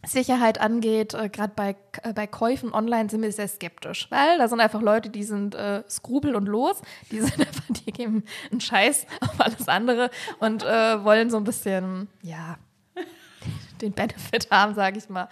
Sicherheit 0.05 0.59
angeht, 0.59 1.13
äh, 1.13 1.29
gerade 1.29 1.53
bei, 1.55 1.75
äh, 2.03 2.13
bei 2.13 2.27
Käufen 2.27 2.73
online 2.73 3.09
sind 3.09 3.21
wir 3.21 3.31
sehr 3.31 3.47
skeptisch, 3.47 4.07
weil 4.09 4.37
da 4.37 4.47
sind 4.47 4.59
einfach 4.59 4.81
Leute, 4.81 5.09
die 5.09 5.23
sind 5.23 5.55
äh, 5.55 5.83
skrupel 5.89 6.35
und 6.35 6.47
los, 6.47 6.81
die 7.11 7.19
sind 7.21 7.39
einfach, 7.39 7.63
die 7.69 7.91
geben 7.91 8.23
einen 8.51 8.61
Scheiß 8.61 9.05
auf 9.21 9.39
alles 9.39 9.67
andere 9.67 10.09
und 10.39 10.63
äh, 10.63 11.03
wollen 11.03 11.29
so 11.29 11.37
ein 11.37 11.43
bisschen, 11.43 12.07
ja, 12.21 12.57
den 13.81 13.93
Benefit 13.93 14.49
haben, 14.51 14.73
sage 14.73 14.97
ich 14.97 15.09
mal. 15.09 15.27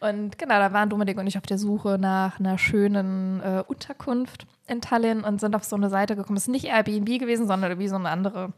Und 0.00 0.38
genau, 0.38 0.58
da 0.58 0.72
waren 0.72 0.90
Dominik 0.90 1.18
und 1.18 1.26
ich 1.26 1.38
auf 1.38 1.46
der 1.46 1.58
Suche 1.58 1.98
nach 1.98 2.40
einer 2.40 2.58
schönen 2.58 3.40
äh, 3.40 3.62
Unterkunft 3.66 4.46
in 4.66 4.80
Tallinn 4.80 5.22
und 5.22 5.40
sind 5.40 5.54
auf 5.54 5.64
so 5.64 5.76
eine 5.76 5.90
Seite 5.90 6.16
gekommen. 6.16 6.36
Es 6.36 6.44
ist 6.44 6.48
nicht 6.48 6.66
Airbnb 6.66 7.18
gewesen, 7.18 7.46
sondern 7.46 7.70
irgendwie 7.70 7.88
so 7.88 7.96
eine 7.96 8.08
andere 8.08 8.52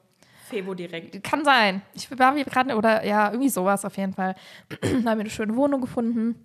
Febo 0.49 0.75
direkt. 0.75 1.23
kann 1.23 1.45
sein. 1.45 1.83
Ich 1.95 2.11
war 2.19 2.35
wie 2.37 2.45
gerade, 2.45 2.77
oder 2.77 3.05
ja, 3.05 3.31
irgendwie 3.31 3.49
sowas 3.49 3.85
auf 3.85 3.97
jeden 3.97 4.15
Fall. 4.15 4.35
da 4.81 4.89
haben 4.89 5.05
wir 5.05 5.11
eine 5.11 5.31
schöne 5.31 5.57
Wohnung 5.57 5.81
gefunden. 5.81 6.37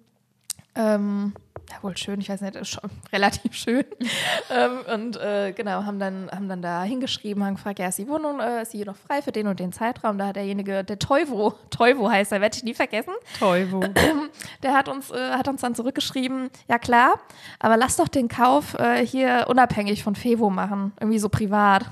Ähm, 0.74 1.34
ja, 1.70 1.84
wohl 1.84 1.96
schön, 1.96 2.20
ich 2.20 2.30
weiß 2.30 2.42
nicht, 2.42 2.56
ist 2.56 2.70
schon 2.70 2.90
relativ 3.14 3.54
schön. 3.54 3.86
ähm, 4.50 4.80
und 4.94 5.18
äh, 5.18 5.54
genau, 5.54 5.84
haben 5.86 6.00
dann, 6.00 6.30
haben 6.32 6.50
dann 6.50 6.62
da 6.62 6.84
hingeschrieben, 6.84 7.44
haben 7.44 7.56
gefragt, 7.56 7.80
ja, 7.80 7.88
ist 7.88 7.98
die 7.98 8.08
Wohnung, 8.08 8.40
äh, 8.40 8.62
ist 8.62 8.74
die 8.74 8.84
noch 8.84 8.96
frei 8.96 9.22
für 9.22 9.32
den 9.32 9.48
und 9.48 9.60
den 9.60 9.72
Zeitraum? 9.72 10.18
Da 10.18 10.28
hat 10.28 10.36
derjenige, 10.36 10.84
der 10.84 11.00
Teuvo, 11.00 11.54
Teuvo 11.70 12.10
heißt 12.10 12.32
er, 12.32 12.42
werde 12.42 12.56
ich 12.58 12.64
nie 12.64 12.74
vergessen, 12.74 13.14
Teuvo. 13.40 13.82
der 14.64 14.74
hat 14.74 14.88
uns, 14.88 15.12
äh, 15.12 15.32
hat 15.32 15.48
uns 15.48 15.62
dann 15.62 15.76
zurückgeschrieben, 15.76 16.50
ja 16.68 16.80
klar, 16.80 17.20
aber 17.60 17.78
lass 17.78 17.98
doch 17.98 18.08
den 18.08 18.28
Kauf 18.28 18.74
äh, 18.76 19.06
hier 19.06 19.46
unabhängig 19.50 20.04
von 20.04 20.16
Fevo 20.16 20.50
machen, 20.50 20.94
irgendwie 21.00 21.20
so 21.20 21.30
privat. 21.30 21.86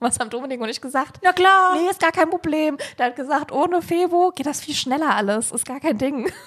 Was 0.00 0.18
haben 0.18 0.30
Dominik 0.30 0.60
und 0.60 0.68
ich 0.70 0.80
gesagt? 0.80 1.18
Na 1.22 1.32
klar. 1.32 1.74
Nee, 1.76 1.88
ist 1.90 2.00
gar 2.00 2.10
kein 2.12 2.30
Problem. 2.30 2.78
Der 2.98 3.06
hat 3.06 3.16
gesagt, 3.16 3.52
ohne 3.52 3.82
Fevo 3.82 4.32
geht 4.34 4.46
das 4.46 4.60
viel 4.62 4.74
schneller 4.74 5.14
alles. 5.14 5.52
Ist 5.52 5.66
gar 5.66 5.78
kein 5.80 5.98
Ding. 5.98 6.24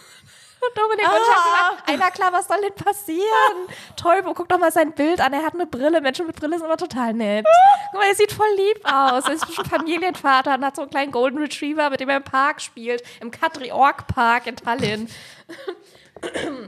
Und 0.65 0.77
Dominik 0.77 1.05
und 1.05 1.11
ich 1.13 1.27
Ah. 1.27 1.35
haben 1.35 1.75
gesagt, 1.75 1.89
einer 1.89 2.11
klar, 2.11 2.31
was 2.31 2.47
soll 2.47 2.61
denn 2.61 2.73
passieren? 2.73 3.67
Teubo, 3.97 4.33
guck 4.33 4.47
doch 4.47 4.57
mal 4.57 4.71
sein 4.71 4.93
Bild 4.93 5.19
an. 5.19 5.33
Er 5.33 5.43
hat 5.43 5.55
eine 5.55 5.65
Brille. 5.65 5.99
Menschen 5.99 6.25
mit 6.25 6.37
Brille 6.37 6.55
sind 6.57 6.65
immer 6.67 6.77
total 6.77 7.13
nett. 7.13 7.45
Guck 7.91 7.99
mal, 7.99 8.07
er 8.07 8.15
sieht 8.15 8.31
voll 8.31 8.47
lieb 8.55 8.79
aus. 8.85 9.25
Er 9.27 9.33
ist 9.33 9.45
bestimmt 9.45 9.67
Familienvater 9.67 10.53
und 10.55 10.63
hat 10.63 10.77
so 10.77 10.83
einen 10.83 10.89
kleinen 10.89 11.11
Golden 11.11 11.37
Retriever, 11.39 11.89
mit 11.89 11.99
dem 11.99 12.07
er 12.07 12.15
im 12.15 12.23
Park 12.23 12.61
spielt. 12.61 13.03
Im 13.19 13.29
Katri 13.29 13.73
Ork 13.73 14.07
Park 14.07 14.47
in 14.47 14.55
Tallinn. 14.55 15.09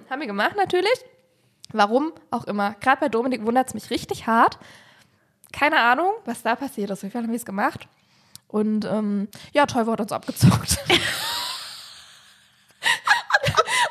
haben 0.10 0.20
wir 0.20 0.28
gemacht, 0.28 0.58
natürlich. 0.58 1.06
Warum 1.72 2.12
auch 2.32 2.44
immer. 2.44 2.76
Gerade 2.82 3.00
bei 3.00 3.08
Dominik 3.08 3.46
wundert 3.46 3.70
es 3.70 3.74
mich 3.74 3.90
richtig 3.92 4.28
hart. 4.28 4.58
Keine 5.52 5.80
Ahnung, 5.80 6.12
was 6.26 6.42
da 6.44 6.56
passiert 6.56 6.90
ist. 6.90 7.00
Auf 7.00 7.04
jeden 7.04 7.14
Fall 7.14 7.24
haben 7.24 7.32
wir 7.32 7.38
es 7.38 7.46
gemacht. 7.46 7.88
Und 8.48 8.86
ähm, 8.86 9.28
ja, 9.54 9.66
Teuvo 9.66 9.92
hat 9.94 10.02
uns 10.02 10.12
abgezockt. 10.12 10.78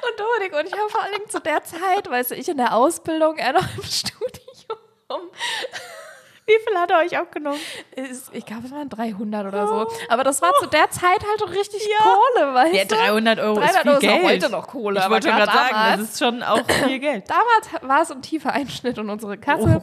und 0.09 0.21
Dominik 0.21 0.55
und 0.59 0.67
ich 0.67 0.73
haben 0.73 0.89
vor 0.91 1.03
allen 1.03 1.13
Dingen 1.15 1.29
zu 1.29 1.41
der 1.41 1.63
Zeit, 1.65 2.09
weißt 2.09 2.31
du, 2.33 2.35
ich 2.37 2.49
in 2.49 2.57
der 2.57 2.75
Ausbildung, 2.75 3.37
er 3.39 3.53
noch 3.55 3.67
im 3.77 3.83
Studium. 3.91 4.21
Wie 6.47 6.53
viel 6.67 6.77
hat 6.79 6.91
er 6.91 6.99
euch 6.99 7.17
abgenommen? 7.17 7.59
Ist, 7.97 8.29
ich 8.35 8.45
glaube, 8.45 8.67
es 8.67 8.71
waren 8.73 8.91
300 8.91 9.47
oder 9.47 9.67
so. 9.67 9.87
Aber 10.11 10.25
das 10.25 10.43
war 10.43 10.53
zu 10.61 10.67
der 10.67 10.91
Zeit 10.91 11.25
halt 11.27 11.41
doch 11.41 11.51
richtig 11.51 11.83
Ja. 11.83 12.05
Kohle, 12.05 12.55
weißt 12.55 12.75
Ja, 12.75 12.85
du? 12.85 12.95
300 12.97 13.39
Euro 13.39 13.55
300 13.61 13.65
ist 13.65 13.81
viel 13.81 13.89
Euro 13.89 13.97
ist 13.97 13.97
auch 13.97 14.01
Geld. 14.01 14.25
heute 14.43 14.49
noch 14.53 14.67
Kohle. 14.69 15.01
Ich 15.01 15.09
wollte 15.11 15.29
gerade 15.29 15.51
sagen, 15.53 15.77
das 15.93 16.01
ist 16.11 16.19
schon 16.19 16.43
auch 16.43 16.61
viel 16.71 16.99
Geld. 16.99 17.25
Damals 17.31 17.83
war 17.83 18.03
es 18.03 18.11
ein 18.11 18.21
tiefer 18.21 18.53
Einschnitt 18.53 18.99
in 18.99 19.09
unsere 19.09 19.39
Kasse. 19.39 19.81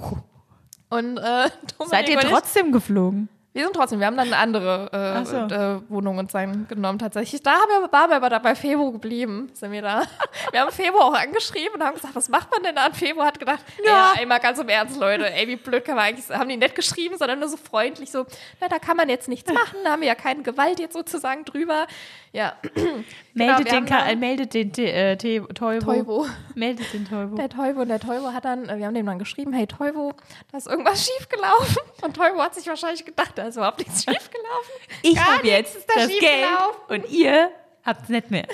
Und 0.91 1.17
äh, 1.17 1.21
Dominik 1.77 1.89
Seid 1.89 2.09
ihr 2.09 2.19
trotzdem 2.19 2.71
geflogen? 2.71 3.29
Wir 3.53 3.63
sind 3.65 3.75
trotzdem, 3.75 3.99
wir 3.99 4.07
haben 4.07 4.15
dann 4.15 4.27
eine 4.27 4.37
andere 4.37 4.89
Ach 4.93 5.25
so. 5.25 5.35
äh, 5.35 5.73
äh, 5.75 5.81
Wohnung 5.89 6.17
uns 6.19 6.31
dann 6.31 6.67
genommen 6.69 6.99
tatsächlich. 6.99 7.43
Da 7.43 7.51
haben 7.51 7.83
wir, 7.83 7.91
waren 7.91 8.09
wir 8.09 8.15
aber 8.15 8.29
da 8.29 8.39
bei 8.39 8.55
Febo 8.55 8.91
geblieben, 8.93 9.49
sind 9.53 9.71
wir 9.73 9.81
da. 9.81 10.03
Wir 10.51 10.61
haben 10.61 10.71
Febo 10.71 10.97
auch 10.99 11.13
angeschrieben 11.13 11.75
und 11.75 11.83
haben 11.83 11.95
gesagt, 11.95 12.15
was 12.15 12.27
macht 12.29 12.49
man 12.51 12.63
denn 12.63 12.75
da? 12.75 12.85
Und 12.87 12.95
Febo 12.95 13.23
hat 13.23 13.39
gedacht, 13.39 13.59
ja, 13.85 14.13
ey, 14.17 14.25
mal 14.25 14.39
ganz 14.39 14.57
im 14.59 14.67
Ernst, 14.69 14.97
Leute, 14.99 15.31
ey, 15.33 15.47
wie 15.47 15.55
blöd 15.57 15.83
kann 15.85 15.95
man 15.95 16.05
eigentlich, 16.05 16.29
haben 16.29 16.49
die 16.49 16.57
nicht 16.57 16.75
geschrieben, 16.75 17.15
sondern 17.17 17.39
nur 17.39 17.47
so 17.49 17.57
freundlich 17.57 18.09
so, 18.11 18.25
na, 18.59 18.67
da 18.69 18.79
kann 18.79 18.95
man 18.97 19.07
jetzt 19.09 19.27
nichts 19.27 19.51
machen, 19.51 19.77
da 19.83 19.91
haben 19.91 20.01
wir 20.01 20.07
ja 20.07 20.15
keine 20.15 20.41
Gewalt 20.43 20.79
jetzt 20.79 20.93
sozusagen 20.93 21.43
drüber. 21.45 21.87
Ja. 22.33 22.55
Meldet, 23.33 23.59
wir 23.59 23.65
den, 23.65 23.85
dann- 23.85 24.07
äh, 24.07 24.15
meldet 24.15 24.53
den 24.53 24.73
äh, 24.77 25.17
Te- 25.17 25.47
Teubo. 25.53 25.85
Teubo. 25.85 26.25
Meldet 26.55 26.91
den 26.93 27.07
Teubo. 27.07 27.35
Der 27.35 27.49
Teubo 27.49 27.81
und 27.81 27.87
der 27.89 27.99
Teubo 27.99 28.33
hat 28.33 28.43
dann, 28.45 28.67
äh, 28.67 28.77
wir 28.77 28.85
haben 28.87 28.93
dem 28.93 29.05
dann 29.05 29.19
geschrieben, 29.19 29.53
hey 29.53 29.67
Teubo, 29.67 30.13
da 30.51 30.57
ist 30.57 30.67
irgendwas 30.67 31.05
schiefgelaufen. 31.17 31.77
Und 32.01 32.15
Teubo 32.15 32.41
hat 32.41 32.55
sich 32.55 32.67
wahrscheinlich 32.67 33.05
gedacht, 33.05 33.37
da 33.41 33.47
ist 33.47 33.55
überhaupt 33.55 33.79
nichts 33.79 33.99
schiefgelaufen. 34.03 34.71
Ich 35.01 35.19
habe 35.19 35.47
jetzt 35.47 35.77
das 35.87 36.07
Geld 36.07 36.11
schiefgelaufen. 36.11 36.79
und 36.89 37.09
ihr 37.09 37.51
habt's 37.83 38.09
nicht 38.09 38.29
mehr. 38.29 38.45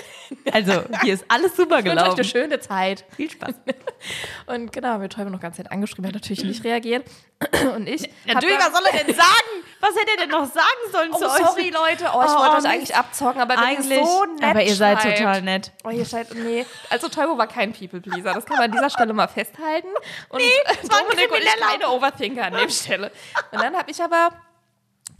Also, 0.52 0.84
hier 1.02 1.12
ist 1.14 1.24
alles 1.28 1.54
super 1.54 1.80
Ich 1.80 1.84
wünsche 1.84 1.96
euch 1.98 2.04
eine 2.04 2.14
gelaufen. 2.14 2.24
schöne 2.24 2.60
Zeit. 2.60 3.04
Viel 3.14 3.30
Spaß. 3.30 3.54
Und 4.46 4.72
genau, 4.72 4.88
haben 4.88 5.02
wir 5.02 5.10
Teubo 5.10 5.28
noch 5.28 5.40
ganz 5.40 5.56
Zeit 5.58 5.70
angeschrieben, 5.70 6.04
er 6.04 6.08
hat 6.08 6.14
natürlich 6.14 6.44
nicht 6.44 6.64
reagiert. 6.64 7.04
Und 7.74 7.86
ich. 7.88 8.08
Natürlich, 8.26 8.56
was 8.58 8.72
soll 8.72 8.86
er 8.90 9.04
denn 9.04 9.14
sagen? 9.14 9.64
Was 9.80 9.90
hätte 9.90 10.10
er 10.12 10.16
denn 10.22 10.30
noch 10.30 10.46
sagen 10.46 10.64
sollen 10.90 11.10
Oh, 11.12 11.18
zu 11.18 11.26
euch? 11.26 11.46
sorry, 11.46 11.68
Leute. 11.70 12.06
Oh, 12.14 12.22
ich 12.24 12.30
Oh, 12.30 12.38
wollte 12.38 12.48
euch 12.48 12.54
Mist. 12.62 12.66
eigentlich 12.66 12.96
abzocken, 12.96 13.40
aber 13.42 13.58
Eigentlich, 13.58 13.98
ihr 13.98 14.06
so 14.06 14.24
nett 14.24 14.42
aber 14.44 14.62
ihr 14.62 14.74
seid 14.74 15.02
schreibt- 15.02 15.18
total 15.18 15.42
nett. 15.42 15.72
Oh, 15.84 15.90
ihr 15.90 16.04
seid, 16.06 16.34
nee. 16.34 16.64
Also 16.88 17.08
Teubo 17.08 17.36
war 17.36 17.46
kein 17.48 17.72
People-Pleaser. 17.74 18.32
Das 18.34 18.46
kann 18.46 18.56
man 18.56 18.64
an 18.66 18.72
dieser 18.72 18.88
Stelle 18.90 19.12
mal 19.12 19.28
festhalten. 19.28 19.88
Und 20.30 20.40
es 20.40 20.90
war 20.90 20.98
ein 21.00 21.04
Dominik 21.06 21.30
und 21.30 21.38
ich 21.42 21.60
keine 21.60 21.88
Overthinker 21.90 22.44
an 22.46 22.54
der 22.54 22.68
Stelle. 22.70 23.12
Und 23.52 23.60
dann 23.62 23.76
habe 23.76 23.90
ich 23.90 24.02
aber 24.02 24.30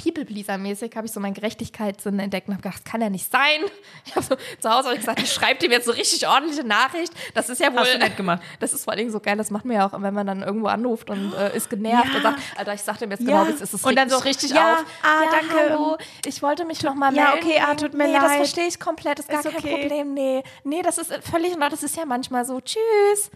People-Pleaser-mäßig 0.03 0.95
habe 0.97 1.07
ich 1.07 1.13
so 1.13 1.21
meinen 1.21 1.35
Gerechtigkeitssinn 1.35 2.19
entdeckt 2.21 2.49
und 2.49 2.55
habe 2.55 2.63
gedacht, 2.63 2.83
das 2.85 2.91
kann 2.91 3.01
ja 3.01 3.11
nicht 3.11 3.31
sein. 3.31 3.61
Ich 4.07 4.15
habe 4.17 4.25
so 4.25 4.37
zu 4.61 4.71
Hause 4.71 4.97
gesagt, 4.97 5.21
ich 5.21 5.33
schreibe 5.33 5.59
dem 5.59 5.71
jetzt 5.73 5.85
so 5.87 5.93
richtig 5.93 6.27
ordentliche 6.27 6.65
Nachricht. 6.65 7.13
Das 7.35 7.49
ist 7.49 7.61
ja 7.61 7.71
wohl 7.73 7.81
Hast 7.81 7.95
du 7.95 7.99
nett 7.99 8.17
gemacht. 8.17 8.43
Das 8.61 8.73
ist 8.73 8.85
vor 8.85 8.93
allen 8.93 8.99
Dingen 8.99 9.11
so 9.11 9.21
geil, 9.21 9.37
das 9.37 9.51
macht 9.51 9.65
man 9.65 9.77
ja 9.77 9.87
auch, 9.87 9.93
wenn 10.01 10.15
man 10.15 10.27
dann 10.27 10.43
irgendwo 10.43 10.69
anruft 10.69 11.11
und 11.11 11.33
äh, 11.35 11.57
ist 11.57 11.69
genervt 11.69 12.09
Ja. 12.11 12.17
und 12.17 12.23
sagt, 12.23 12.39
Alter, 12.57 12.75
ich 12.75 12.83
sag 12.83 12.99
dem 12.99 13.11
jetzt 13.11 13.21
Ja. 13.21 13.27
genau, 13.43 13.47
wie 13.49 13.53
es 13.53 13.61
ist. 13.61 13.75
Es 13.75 13.85
Und 13.85 13.97
dann 13.97 14.09
so, 14.09 14.19
richtig 14.19 14.51
ja, 14.53 14.75
auf. 14.75 14.85
ah, 15.03 15.25
ja, 15.25 15.31
danke. 15.31 15.71
Hallo, 15.71 15.99
ich 16.25 16.43
wollte 16.43 16.65
mich 16.65 16.83
noch 16.83 16.95
mal 16.95 17.15
ja, 17.15 17.33
melden. 17.33 17.47
okay, 17.47 17.61
ah, 17.65 17.75
tut 17.75 17.95
mir 17.95 18.07
nee, 18.07 18.13
das 18.15 18.23
leid. 18.23 18.37
verstehe 18.37 18.67
ich 18.69 18.79
komplett, 18.81 19.19
ist 19.19 19.29
gar 19.29 19.41
Ist 19.41 19.51
kein 19.51 19.57
okay. 19.59 19.81
Problem. 19.81 20.15
Nee, 20.15 20.43
nee, 20.65 20.83
das 20.83 20.99
ist 20.99 21.13
völlig 21.29 21.49
in 21.53 21.63
Ordnung. 21.63 21.71
Das 21.71 21.83
ist 21.83 21.97
ja 21.97 22.07
manchmal 22.07 22.45
so. 22.45 22.61
Tschüss. 22.61 23.31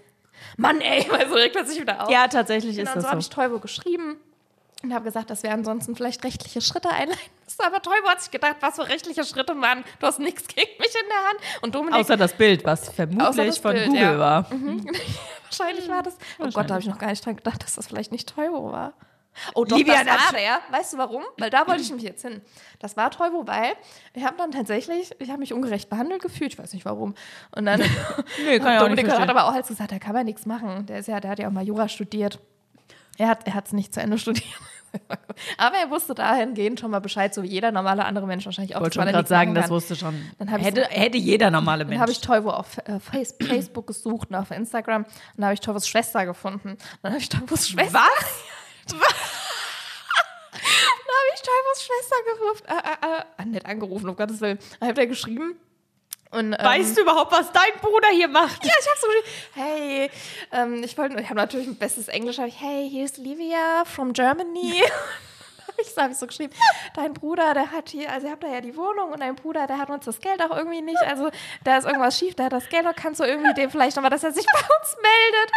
Mann, 0.57 0.81
ey, 0.81 1.07
weil 1.11 1.29
so 1.29 1.35
regt 1.35 1.55
man 1.55 1.67
sich 1.67 1.81
wieder 1.81 2.05
auf. 2.05 2.11
Ja, 2.11 2.29
tatsächlich 2.29 2.77
Genau, 2.77 2.89
ist 2.91 2.97
und 2.97 3.03
so 3.03 3.09
habe 3.09 3.17
das 3.19 3.27
ich 3.27 3.33
so. 3.35 3.41
Teubo 3.41 3.59
geschrieben 3.59 4.17
und 4.83 4.93
habe 4.93 5.05
gesagt, 5.05 5.31
dass 5.31 5.43
wir 5.43 5.53
ansonsten 5.53 5.95
vielleicht 5.97 6.25
rechtliche 6.25 6.61
Schritte 6.61 6.91
einleiten 6.91 7.31
müssen. 7.45 7.63
Aber 7.65 7.81
Teubo 7.81 8.09
hat 8.09 8.21
sich 8.21 8.31
gedacht, 8.31 8.57
was 8.61 8.77
für 8.77 8.89
rechtliche 8.89 9.25
Schritte, 9.25 9.55
Mann. 9.55 9.85
Du 10.01 10.07
hast 10.07 10.19
nichts 10.19 10.47
gegen 10.49 10.71
mich 10.79 10.95
in 10.95 11.09
der 11.09 11.29
Hand. 11.29 11.63
Und 11.63 11.75
Dominik, 11.75 12.01
Außer 12.01 12.17
das 12.17 12.33
Bild, 12.33 12.65
was 12.65 12.89
vermutlich 12.89 13.61
von 13.61 13.73
Bild, 13.73 13.87
Google 13.87 14.03
ja. 14.03 14.19
war. 14.19 14.51
wahrscheinlich 15.45 15.89
war 15.89 16.03
das. 16.03 16.17
Oh 16.39 16.49
Gott, 16.53 16.69
da 16.69 16.75
habe 16.75 16.81
ich 16.81 16.89
noch 16.89 16.99
gar 16.99 17.11
nicht 17.11 17.25
dran 17.25 17.37
gedacht, 17.37 17.63
dass 17.63 17.75
das 17.75 17.87
vielleicht 17.87 18.13
nicht 18.13 18.35
Teubo 18.35 18.73
war. 18.73 18.95
Oh 19.55 19.65
doch, 19.65 19.79
Livia, 19.79 20.05
das 20.05 20.27
war 20.27 20.33
der. 20.33 20.61
Weißt 20.71 20.93
du 20.93 20.99
warum? 20.99 21.23
Weil 21.39 21.49
da 21.49 21.67
wollte 21.67 21.81
ich 21.81 21.93
mich 21.93 22.03
jetzt 22.03 22.23
hin. 22.23 22.43
Das 22.81 22.97
war 22.97 23.11
Teubo, 23.11 23.47
weil 23.47 23.73
ich 24.13 24.25
habe 24.25 24.37
dann 24.37 24.51
tatsächlich, 24.51 25.11
ich 25.19 25.31
habe 25.31 25.39
mich 25.39 25.55
ungerecht 25.55 25.89
behandelt 25.89 26.21
gefühlt, 26.21 26.53
ich 26.53 26.59
weiß 26.59 26.73
nicht 26.75 26.85
warum. 26.85 27.15
Und 27.57 27.65
dann 27.65 27.81
Nö, 28.45 28.59
kann 28.59 28.79
Dominik 28.79 29.11
hat 29.11 29.29
aber 29.29 29.47
auch 29.47 29.55
als 29.55 29.69
gesagt, 29.69 29.93
da 29.93 29.99
kann 29.99 30.13
man 30.13 30.27
nichts 30.27 30.45
machen. 30.45 30.87
Der 30.87 30.99
ist 30.99 31.09
ja, 31.09 31.19
der 31.21 31.31
hat 31.31 31.39
ja 31.39 31.49
auch 31.49 31.53
mal 31.53 31.65
Jura 31.65 31.89
studiert. 31.89 32.41
Er 33.23 33.29
hat 33.29 33.47
er 33.47 33.63
es 33.65 33.73
nicht 33.73 33.95
zu 33.95 34.01
Ende 34.01 34.19
studiert. 34.19 34.49
aber 35.57 35.77
er 35.77 35.91
wusste 35.91 36.13
dahingehend 36.13 36.81
schon 36.81 36.91
mal 36.91 36.99
Bescheid, 36.99 37.33
so 37.33 37.45
wie 37.45 37.47
jeder 37.47 37.71
normale 37.71 38.05
andere 38.05 38.27
Mensch 38.27 38.45
wahrscheinlich 38.45 38.75
auch. 38.75 38.81
Ich 38.81 38.83
wollte 38.83 38.95
schon 39.01 39.07
gerade 39.07 39.29
sagen, 39.29 39.55
das 39.55 39.71
wusste 39.71 39.95
schon. 39.95 40.29
Dann 40.39 40.49
ich 40.49 40.65
hätte, 40.67 40.83
hätte 40.91 41.19
jeder 41.19 41.53
normale 41.53 41.85
Dann 41.85 41.91
Mensch. 41.91 42.01
habe 42.01 42.11
ich 42.11 42.21
Teubo 42.21 42.51
auf 42.51 42.79
äh, 42.79 42.99
Face 42.99 43.37
Facebook 43.41 43.87
gesucht 43.87 44.31
und 44.31 44.35
auf 44.37 44.51
Instagram. 44.51 45.05
Und 45.05 45.15
da 45.37 45.45
habe 45.45 45.55
ich 45.55 45.61
Teubos 45.61 45.87
Schwester 45.87 46.27
gefunden. 46.27 46.71
Und 46.71 46.79
dann 47.03 47.13
habe 47.13 47.23
ich 47.23 47.29
Teubos 47.29 47.69
Schwester. 47.69 48.01
Was? 48.01 48.93
Dann 50.53 51.19
habe 51.19 51.31
ich 51.35 51.43
Teubos 51.43 51.83
Schwester 51.85 52.17
gerufen. 52.35 52.67
Äh, 52.67 53.43
äh, 53.43 53.43
äh, 53.43 53.47
nicht 53.47 53.67
angerufen, 53.67 54.09
um 54.09 54.17
Gottes 54.17 54.41
Willen. 54.41 54.59
Dann 54.81 54.89
hat 54.89 54.99
er 54.99 55.07
geschrieben. 55.07 55.55
Und, 56.33 56.55
ähm, 56.55 56.65
Weißt 56.65 56.97
du 56.97 57.03
überhaupt, 57.03 57.31
was 57.31 57.53
dein 57.53 57.79
Bruder 57.81 58.09
hier 58.09 58.29
macht? 58.29 58.65
Ja, 58.65 58.73
ich 58.81 58.89
habe 58.89 58.99
so 58.99 59.07
geschrieben, 59.07 59.27
hey, 59.53 60.11
ähm, 60.53 60.83
ich 60.83 60.97
wollte, 60.97 61.21
ich 61.21 61.27
habe 61.27 61.37
natürlich 61.37 61.67
ein 61.67 61.77
bestes 61.77 62.09
Englisch, 62.09 62.39
ich, 62.39 62.59
hey, 62.59 62.89
here's 62.91 63.19
Livia 63.19 63.85
from 63.85 64.15
Germany. 64.15 64.83
ich 65.79 65.95
habe 65.99 66.13
ich 66.13 66.19
so 66.19 66.27
geschrieben, 66.27 66.55
dein 66.95 67.13
Bruder, 67.13 67.53
der 67.53 67.71
hat 67.71 67.91
hier, 67.91 68.11
also 68.11 68.29
ihr 68.29 68.33
habt 68.33 68.43
da 68.43 68.49
ja 68.49 68.63
die 68.63 68.75
Wohnung 68.79 69.13
und 69.13 69.21
dein 69.21 69.35
Bruder, 69.35 69.67
der 69.67 69.77
hat 69.77 69.91
uns 69.91 70.07
das 70.07 70.21
Geld 70.21 70.41
auch 70.41 70.57
irgendwie 70.57 70.81
nicht, 70.81 71.03
also 71.03 71.31
da 71.65 71.77
ist 71.77 71.85
irgendwas 71.85 72.19
schief, 72.19 72.35
der 72.35 72.47
hat 72.47 72.53
das 72.55 72.71
Geld, 72.71 72.85
noch, 72.85 72.97
kannst 72.97 73.21
du 73.21 73.25
irgendwie 73.25 73.53
dem 73.53 73.71
vielleicht 73.71 73.97
nochmal, 73.97 74.11
dass 74.11 74.25
er 74.25 74.33
sich 74.33 74.47
bei 74.53 74.59
uns 74.59 74.97
meldet. 75.03 75.53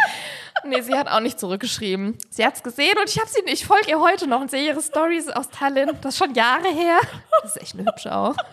Nee, 0.64 0.82
sie 0.82 0.98
hat 0.98 1.08
auch 1.08 1.20
nicht 1.20 1.40
zurückgeschrieben. 1.40 2.18
Sie 2.28 2.44
hat 2.44 2.54
es 2.54 2.62
gesehen 2.62 2.98
und 2.98 3.08
ich 3.08 3.18
habe 3.18 3.30
sie, 3.30 3.40
ich 3.46 3.64
folge 3.64 3.88
ihr 3.88 4.00
heute 4.00 4.26
noch 4.26 4.42
und 4.42 4.50
sehe 4.50 4.66
ihre 4.66 4.82
Stories 4.82 5.28
aus 5.28 5.48
Tallinn, 5.48 5.92
das 6.02 6.14
ist 6.14 6.18
schon 6.18 6.34
Jahre 6.34 6.68
her. 6.68 6.98
Das 7.40 7.56
ist 7.56 7.62
echt 7.62 7.74
eine 7.74 7.86
hübsche 7.86 8.14
auch. 8.14 8.36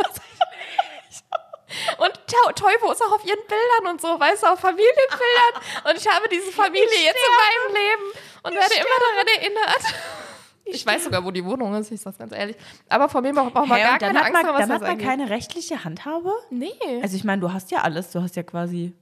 Und 1.97 2.13
Teubo 2.55 2.91
ist 2.91 3.01
auch 3.01 3.11
auf 3.13 3.25
ihren 3.25 3.39
Bildern 3.47 3.93
und 3.93 4.01
so, 4.01 4.19
weißt 4.19 4.43
du, 4.43 4.47
auf 4.47 4.59
Familienbildern. 4.59 5.89
Und 5.89 5.97
ich 5.97 6.07
habe 6.07 6.27
diese 6.29 6.51
Familie 6.51 6.83
jetzt 7.03 7.17
in 7.17 7.35
meinem 7.43 7.75
Leben 7.75 8.19
und 8.43 8.53
werde 8.53 8.73
immer 8.75 8.99
daran 8.99 9.27
erinnert. 9.39 9.93
Ich 10.65 10.85
weiß 10.85 11.03
sogar, 11.03 11.23
wo 11.25 11.31
die 11.31 11.43
Wohnung 11.43 11.73
ist, 11.75 11.91
ich 11.91 11.99
sag's 11.99 12.17
ganz 12.17 12.31
ehrlich. 12.33 12.55
Aber 12.87 13.09
von 13.09 13.21
mir 13.21 13.33
braucht 13.33 13.53
man 13.53 13.65
Hä, 13.65 13.83
gar 13.83 13.99
keine 13.99 14.19
hat 14.19 14.25
Angst 14.27 14.33
man, 14.33 14.45
haben, 14.47 14.53
was 14.53 14.59
dann 14.61 14.69
das 14.69 14.75
hat 14.75 14.81
man 14.81 14.91
angeht. 14.91 15.05
keine 15.07 15.29
rechtliche 15.29 15.83
Handhabe? 15.83 16.31
Nee. 16.49 16.71
Also 17.01 17.15
ich 17.17 17.23
meine, 17.25 17.41
du 17.41 17.51
hast 17.51 17.69
ja 17.71 17.81
alles. 17.81 18.11
Du 18.11 18.21
hast 18.21 18.35
ja 18.35 18.43
quasi... 18.43 18.93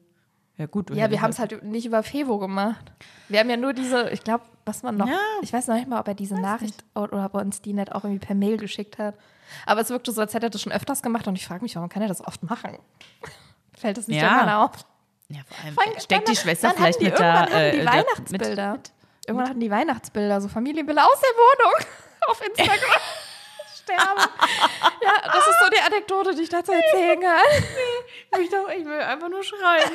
Ja 0.57 0.65
gut. 0.67 0.89
ja, 0.95 1.09
wir 1.09 1.21
haben 1.21 1.31
es 1.31 1.39
halt 1.39 1.63
nicht 1.63 1.85
über 1.87 2.03
Fevo 2.03 2.37
gemacht. 2.37 2.91
Wir 3.29 3.39
haben 3.39 3.49
ja 3.49 3.57
nur 3.57 3.73
diese, 3.73 4.09
ich 4.11 4.23
glaube, 4.23 4.43
was 4.65 4.83
man 4.83 4.97
noch, 4.97 5.07
Ja. 5.07 5.17
ich 5.41 5.51
weiß 5.53 5.67
noch 5.67 5.75
nicht 5.75 5.87
mal, 5.87 5.99
ob 5.99 6.07
er 6.07 6.13
diese 6.13 6.35
Nachricht 6.35 6.83
oder 6.93 7.25
ob 7.25 7.33
er 7.33 7.41
uns 7.41 7.61
die 7.61 7.73
nicht 7.73 7.91
auch 7.93 8.03
irgendwie 8.03 8.23
per 8.25 8.35
Mail 8.35 8.57
geschickt 8.57 8.97
hat. 8.99 9.15
Aber 9.65 9.81
es 9.81 9.89
wirkte 9.89 10.11
so, 10.11 10.21
als 10.21 10.33
hätte 10.33 10.47
er 10.47 10.49
das 10.49 10.61
schon 10.61 10.71
öfters 10.71 11.01
gemacht 11.01 11.27
und 11.27 11.35
ich 11.35 11.45
frage 11.45 11.61
mich, 11.63 11.75
warum 11.75 11.89
kann 11.89 12.01
er 12.01 12.07
das 12.07 12.25
oft 12.25 12.43
machen? 12.43 12.77
Fällt 13.77 13.97
das 13.97 14.07
nicht 14.07 14.21
Ja. 14.21 14.27
irgendwann 14.35 14.49
auf? 14.55 14.71
Ja, 15.29 15.41
vor 15.47 15.63
allem 15.65 15.73
Vor 15.75 15.83
allem, 15.87 15.99
steckt 15.99 16.27
die 16.27 16.35
Schwester 16.35 16.71
vielleicht 16.75 16.99
die, 16.99 17.05
mit 17.05 17.17
der... 17.19 17.47
Irgendwann 17.47 17.53
hatten 17.53 17.71
die 17.71 17.79
äh, 17.79 17.85
Weihnachtsbilder. 17.85 18.71
Mit, 18.73 18.91
irgendwann 19.27 19.49
hatten 19.49 19.59
die 19.59 19.71
Weihnachtsbilder, 19.71 20.41
so 20.41 20.47
Familienbilder 20.49 21.03
aus 21.05 21.19
der 21.21 21.29
Wohnung 21.29 21.87
auf 22.27 22.41
Instagram. 22.45 22.79
Sterbe. 23.81 24.21
Ja, 25.01 25.13
das 25.31 25.47
ist 25.47 25.59
so 25.63 25.69
die 25.69 25.79
Anekdote, 25.85 26.35
die 26.35 26.41
ich 26.43 26.49
dazu 26.49 26.71
erzählen 26.71 27.19
kann. 27.19 28.41
ich, 28.41 28.49
doch, 28.49 28.69
ich 28.69 28.85
will 28.85 28.99
einfach 29.01 29.29
nur 29.29 29.43
schreien. 29.43 29.91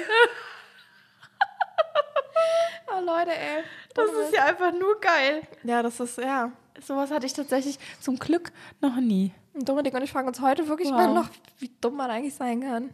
Oh, 2.88 3.00
Leute, 3.04 3.30
ey. 3.32 3.62
Das 3.94 4.06
ist 4.10 4.34
ja 4.34 4.44
einfach 4.44 4.72
nur 4.72 5.00
geil. 5.00 5.42
Ja, 5.64 5.82
das 5.82 5.98
ist, 6.00 6.18
ja. 6.18 6.50
Sowas 6.84 7.10
hatte 7.10 7.26
ich 7.26 7.32
tatsächlich 7.32 7.78
zum 8.00 8.18
Glück 8.18 8.52
noch 8.80 8.96
nie. 8.96 9.32
Und 9.54 9.68
Dominik 9.68 9.94
und 9.94 10.02
ich 10.02 10.10
fragen 10.12 10.28
uns 10.28 10.40
heute 10.40 10.68
wirklich 10.68 10.88
Wow. 10.88 10.96
mal 10.96 11.14
noch, 11.14 11.28
wie 11.58 11.70
dumm 11.80 11.96
man 11.96 12.10
eigentlich 12.10 12.34
sein 12.34 12.60
kann. 12.60 12.90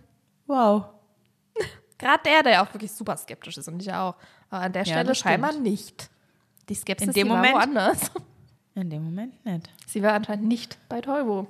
Wow. 0.46 0.84
Gerade 1.98 2.22
der, 2.24 2.42
der 2.42 2.62
auch 2.62 2.72
wirklich 2.74 2.92
super 2.92 3.16
skeptisch 3.16 3.56
ist 3.58 3.68
und 3.68 3.80
ich 3.80 3.92
auch. 3.92 4.14
Aber 4.50 4.62
an 4.64 4.72
der 4.72 4.84
Stelle 4.84 5.04
das 5.04 5.18
stimmt. 5.18 5.30
scheinbar 5.32 5.52
nicht. 5.54 6.10
Die 6.68 6.74
Skepsis 6.74 7.08
In 7.08 7.12
dem 7.14 7.28
Moment- 7.28 7.54
war 7.54 7.60
woanders. 7.62 8.10
In 8.74 8.88
dem 8.88 9.04
Moment 9.04 9.44
nicht. 9.44 9.68
Sie 9.86 10.02
war 10.02 10.12
anscheinend 10.14 10.46
nicht 10.46 10.78
bei 10.88 11.00
Teubo. 11.00 11.46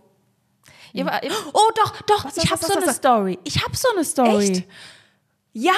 Ihr, 0.92 1.07
Oh, 1.53 1.71
doch, 1.77 2.03
doch, 2.03 2.25
Was, 2.25 2.37
ich 2.37 2.51
habe 2.51 2.61
so 2.62 2.68
was, 2.71 2.77
eine 2.79 2.87
was? 2.87 2.97
Story. 2.97 3.38
Ich 3.45 3.62
habe 3.64 3.77
so 3.77 3.88
eine 3.95 4.05
Story. 4.05 4.49
Echt? 4.51 4.68
Ja. 5.53 5.73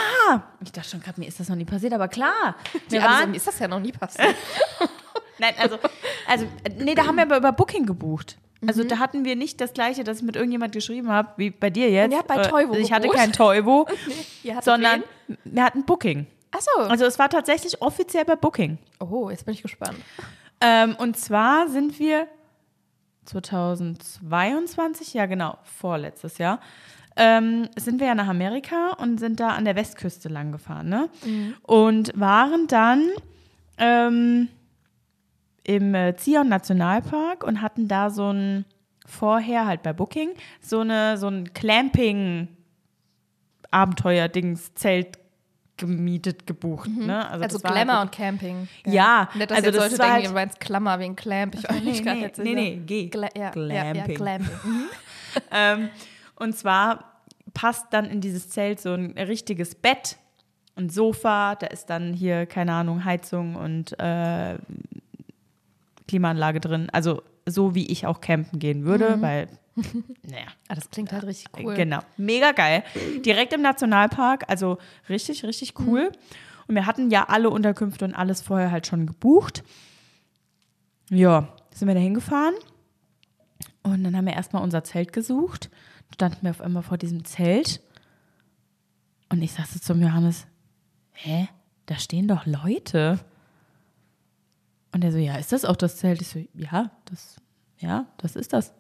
Ich 0.63 0.73
dachte 0.73 0.89
schon 0.89 1.01
gerade, 1.01 1.21
mir 1.21 1.27
ist 1.29 1.39
das 1.41 1.49
noch 1.49 1.57
nie 1.57 1.65
passiert, 1.65 1.93
aber 1.93 2.09
klar. 2.09 2.57
Wir 2.89 3.03
also, 3.03 3.15
waren, 3.15 3.31
mir 3.33 3.37
ist 3.37 3.47
das 3.47 3.59
ja 3.59 3.69
noch 3.69 3.81
nie 3.81 3.93
passiert. 3.93 4.35
Nein, 5.39 5.55
also, 5.59 5.79
also, 6.29 6.47
nee, 6.79 6.95
da 6.95 7.07
haben 7.07 7.17
wir 7.17 7.23
aber 7.23 7.37
über 7.37 7.53
Booking 7.53 7.87
gebucht. 7.87 8.39
Also 8.67 8.83
da 8.83 8.99
hatten 8.99 9.25
wir 9.27 9.37
nicht 9.37 9.61
das 9.61 9.75
gleiche, 9.75 10.05
das 10.05 10.19
ich 10.19 10.23
mit 10.23 10.37
irgendjemand 10.37 10.73
geschrieben 10.73 11.11
habe, 11.11 11.29
wie 11.37 11.51
bei 11.51 11.69
dir 11.69 11.91
jetzt. 11.91 12.07
Und 12.07 12.13
ihr 12.13 12.19
habt 12.19 12.29
bei 12.29 12.37
Äh, 12.37 12.49
Teuvo 12.49 12.75
Ich 12.77 12.93
hatte 12.93 13.09
kein 13.09 13.31
Teuvo, 13.33 13.87
hattet 14.49 14.65
sondern 14.65 15.03
wen? 15.27 15.39
wir 15.45 15.65
hatten 15.65 15.85
Booking. 15.85 16.27
Achso. 16.51 16.71
Also 16.89 17.05
es 17.05 17.19
war 17.19 17.29
tatsächlich 17.29 17.83
offiziell 17.83 18.25
bei 18.25 18.37
Booking. 18.37 18.79
oh, 19.01 19.29
jetzt 19.29 19.45
bin 19.45 19.53
ich 19.55 19.61
gespannt. 19.63 19.99
Ähm, 20.63 20.97
und 20.99 21.19
zwar 21.19 21.69
sind 21.69 21.99
wir 21.99 22.27
2022, 23.27 25.15
ja 25.15 25.27
genau, 25.27 25.59
vorletztes 25.65 26.39
Jahr, 26.39 26.61
ähm, 27.17 27.69
sind 27.77 28.01
wir 28.01 28.09
ja 28.09 28.15
nach 28.15 28.29
Amerika 28.29 28.93
und 28.99 29.19
sind 29.19 29.41
da 29.41 29.49
an 29.51 29.65
der 29.65 29.77
Westküste 29.77 30.29
lang 30.29 30.53
gefahren, 30.53 30.89
ne? 30.89 31.09
Und 31.63 32.13
waren 32.19 32.67
dann 32.67 33.11
ähm, 33.79 34.49
im 35.65 35.95
äh, 35.95 36.15
Zion 36.17 36.49
Nationalpark 36.49 37.43
und 37.45 37.61
hatten 37.63 37.89
da 37.89 38.11
so 38.11 38.31
ein 38.33 38.65
vorher 39.07 39.67
halt 39.67 39.83
bei 39.83 39.93
Booking 39.93 40.31
so 40.61 40.81
eine 40.81 41.19
so 41.19 41.29
ein 41.29 41.53
Clamping 41.53 42.49
Abenteuer 43.71 44.29
Dings 44.29 44.73
Zelt 44.75 45.19
gemietet, 45.77 46.47
gebucht. 46.47 46.89
Ne? 46.89 47.29
Also, 47.29 47.43
das 47.45 47.65
war 47.65 47.73
Glamour 47.73 47.95
halt 47.97 48.05
und 48.05 48.13
Camping. 48.13 48.69
Ja, 48.87 49.29
Nicht, 49.35 49.51
dass 49.51 49.57
also 49.59 49.71
jetzt 49.71 49.77
das 49.77 49.83
Leute 49.91 49.97
denken, 49.97 50.13
halt- 50.13 50.27
du 50.27 50.33
meinst 50.33 50.61
Klammer 50.61 50.99
wie 51.01 51.05
ein 51.05 51.17
Clamp. 51.17 51.55
Ich 51.57 51.65
war 51.69 51.75
Nee, 51.75 51.81
nicht 51.81 52.05
gerade 52.05 52.19
nee, 52.19 52.25
jetzt 52.25 52.39
nee, 52.39 52.55
nee, 52.55 52.77
G. 52.77 53.09
Gla 53.09 53.29
ja, 53.37 53.51
Glamping. 53.51 53.95
Ja, 53.97 54.07
ja, 54.07 54.15
Glamping. 54.15 54.49
Mhm. 54.65 54.85
ähm, 55.51 55.89
und 56.37 56.57
zwar 56.57 57.21
passt 57.55 57.87
dann 57.91 58.05
in 58.05 58.21
dieses 58.21 58.49
Zelt 58.51 58.79
so 58.81 58.93
ein 58.95 59.19
richtiges 59.19 59.75
Bett, 59.75 60.17
ein 60.77 60.89
Sofa, 60.91 61.57
da 61.57 61.67
ist 61.67 61.91
dann 61.91 62.13
hier, 62.13 62.47
keine 62.47 62.73
Ahnung, 62.73 63.05
Heizung 63.05 63.57
und 63.57 63.99
äh, 63.99 64.57
Klimaanlage 66.09 66.61
drin. 66.61 66.89
Also 66.91 67.23
so 67.47 67.75
wie 67.75 67.87
ich 67.87 68.07
auch 68.07 68.21
campen 68.21 68.59
gehen 68.59 68.85
würde, 68.85 69.21
weil, 69.21 69.49
naja, 70.23 70.47
Ah, 70.69 70.75
das 70.75 70.91
klingt 70.91 71.13
halt 71.13 71.25
richtig 71.25 71.49
cool. 71.59 71.75
Genau, 71.75 72.01
mega 72.17 72.53
geil. 72.53 72.83
Direkt 73.25 73.53
im 73.53 73.63
Nationalpark, 73.63 74.45
also 74.49 74.79
richtig, 75.09 75.45
richtig 75.45 75.75
cool. 75.81 76.11
Und 76.67 76.75
wir 76.75 76.87
hatten 76.87 77.11
ja 77.11 77.25
alle 77.29 77.51
Unterkünfte 77.51 78.05
und 78.07 78.15
alles 78.15 78.41
vorher 78.41 78.71
halt 78.71 78.87
schon 78.87 79.07
gebucht. 79.07 79.63
Ja, 81.11 81.49
sind 81.75 81.89
wir 81.89 81.95
da 81.95 82.01
hingefahren 82.01 82.55
und 83.83 84.03
dann 84.05 84.17
haben 84.17 84.25
wir 84.27 84.33
erstmal 84.33 84.63
unser 84.63 84.83
Zelt 84.85 85.13
gesucht. 85.13 85.71
Standen 86.15 86.39
wir 86.43 86.51
auf 86.51 86.61
einmal 86.63 86.83
vor 86.83 86.97
diesem 86.97 87.25
Zelt 87.25 87.83
und 89.29 89.43
ich 89.43 89.53
sagte 89.53 89.81
zum 89.81 90.01
Johannes, 90.01 90.47
hä, 91.13 91.49
da 91.87 91.97
stehen 91.99 92.29
doch 92.29 92.47
Leute. 92.47 93.19
Und 94.95 95.03
er 95.03 95.11
so, 95.11 95.19
ja, 95.19 95.37
ist 95.37 95.53
das 95.53 95.65
auch 95.65 95.77
das 95.77 95.97
Zelt? 95.97 96.23
Ich 96.23 96.29
so, 96.29 96.41
ja, 96.55 96.91
das, 97.07 97.37
ja, 97.79 98.07
das 98.19 98.37
ist 98.37 98.53
das. 98.53 98.73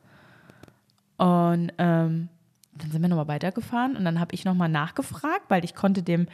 Und 1.16 1.72
ähm, 1.78 2.28
dann 2.72 2.90
sind 2.90 3.02
wir 3.02 3.08
nochmal 3.08 3.28
weitergefahren 3.28 3.96
und 3.96 4.04
dann 4.04 4.20
habe 4.20 4.34
ich 4.34 4.44
nochmal 4.44 4.68
nachgefragt, 4.68 5.44
weil 5.48 5.64
ich 5.64 5.74
konnte 5.74 6.02
dem, 6.02 6.28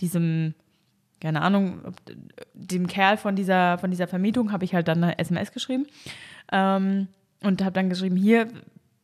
diesem, 0.00 0.54
keine 1.20 1.42
Ahnung, 1.42 1.80
dem 2.54 2.86
Kerl 2.86 3.16
von 3.16 3.34
dieser, 3.34 3.78
von 3.78 3.90
dieser 3.90 4.06
Vermietung 4.06 4.52
habe 4.52 4.64
ich 4.64 4.74
halt 4.74 4.86
dann 4.86 5.02
eine 5.02 5.18
SMS 5.18 5.50
geschrieben 5.50 5.86
ähm, 6.52 7.08
und 7.42 7.62
habe 7.62 7.72
dann 7.72 7.90
geschrieben, 7.90 8.16
hier, 8.16 8.48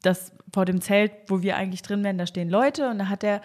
das 0.02 0.32
vor 0.52 0.64
dem 0.64 0.80
Zelt, 0.80 1.12
wo 1.26 1.42
wir 1.42 1.56
eigentlich 1.56 1.82
drin 1.82 2.02
wären, 2.02 2.18
da 2.18 2.26
stehen 2.26 2.48
Leute 2.48 2.88
und 2.88 2.98
da 2.98 3.08
hat 3.08 3.22
er 3.22 3.42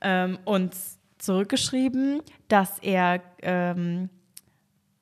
ähm, 0.00 0.38
uns 0.44 0.98
zurückgeschrieben, 1.18 2.22
dass 2.48 2.78
er 2.78 3.20
ähm, 3.42 4.08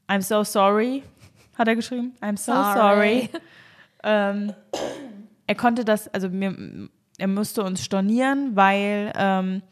I'm 0.08 0.22
so 0.22 0.44
sorry, 0.44 1.02
hat 1.56 1.68
er 1.68 1.76
geschrieben, 1.76 2.14
I'm 2.20 2.36
so 2.36 2.52
sorry. 2.52 3.28
Sorry. 3.30 3.30
Ähm, 4.02 4.52
er 5.46 5.54
konnte 5.54 5.84
das, 5.84 6.08
also 6.08 6.28
mir, 6.28 6.88
er 7.18 7.28
musste 7.28 7.62
uns 7.64 7.84
stornieren, 7.84 8.54
weil 8.54 9.12
ähm, 9.16 9.62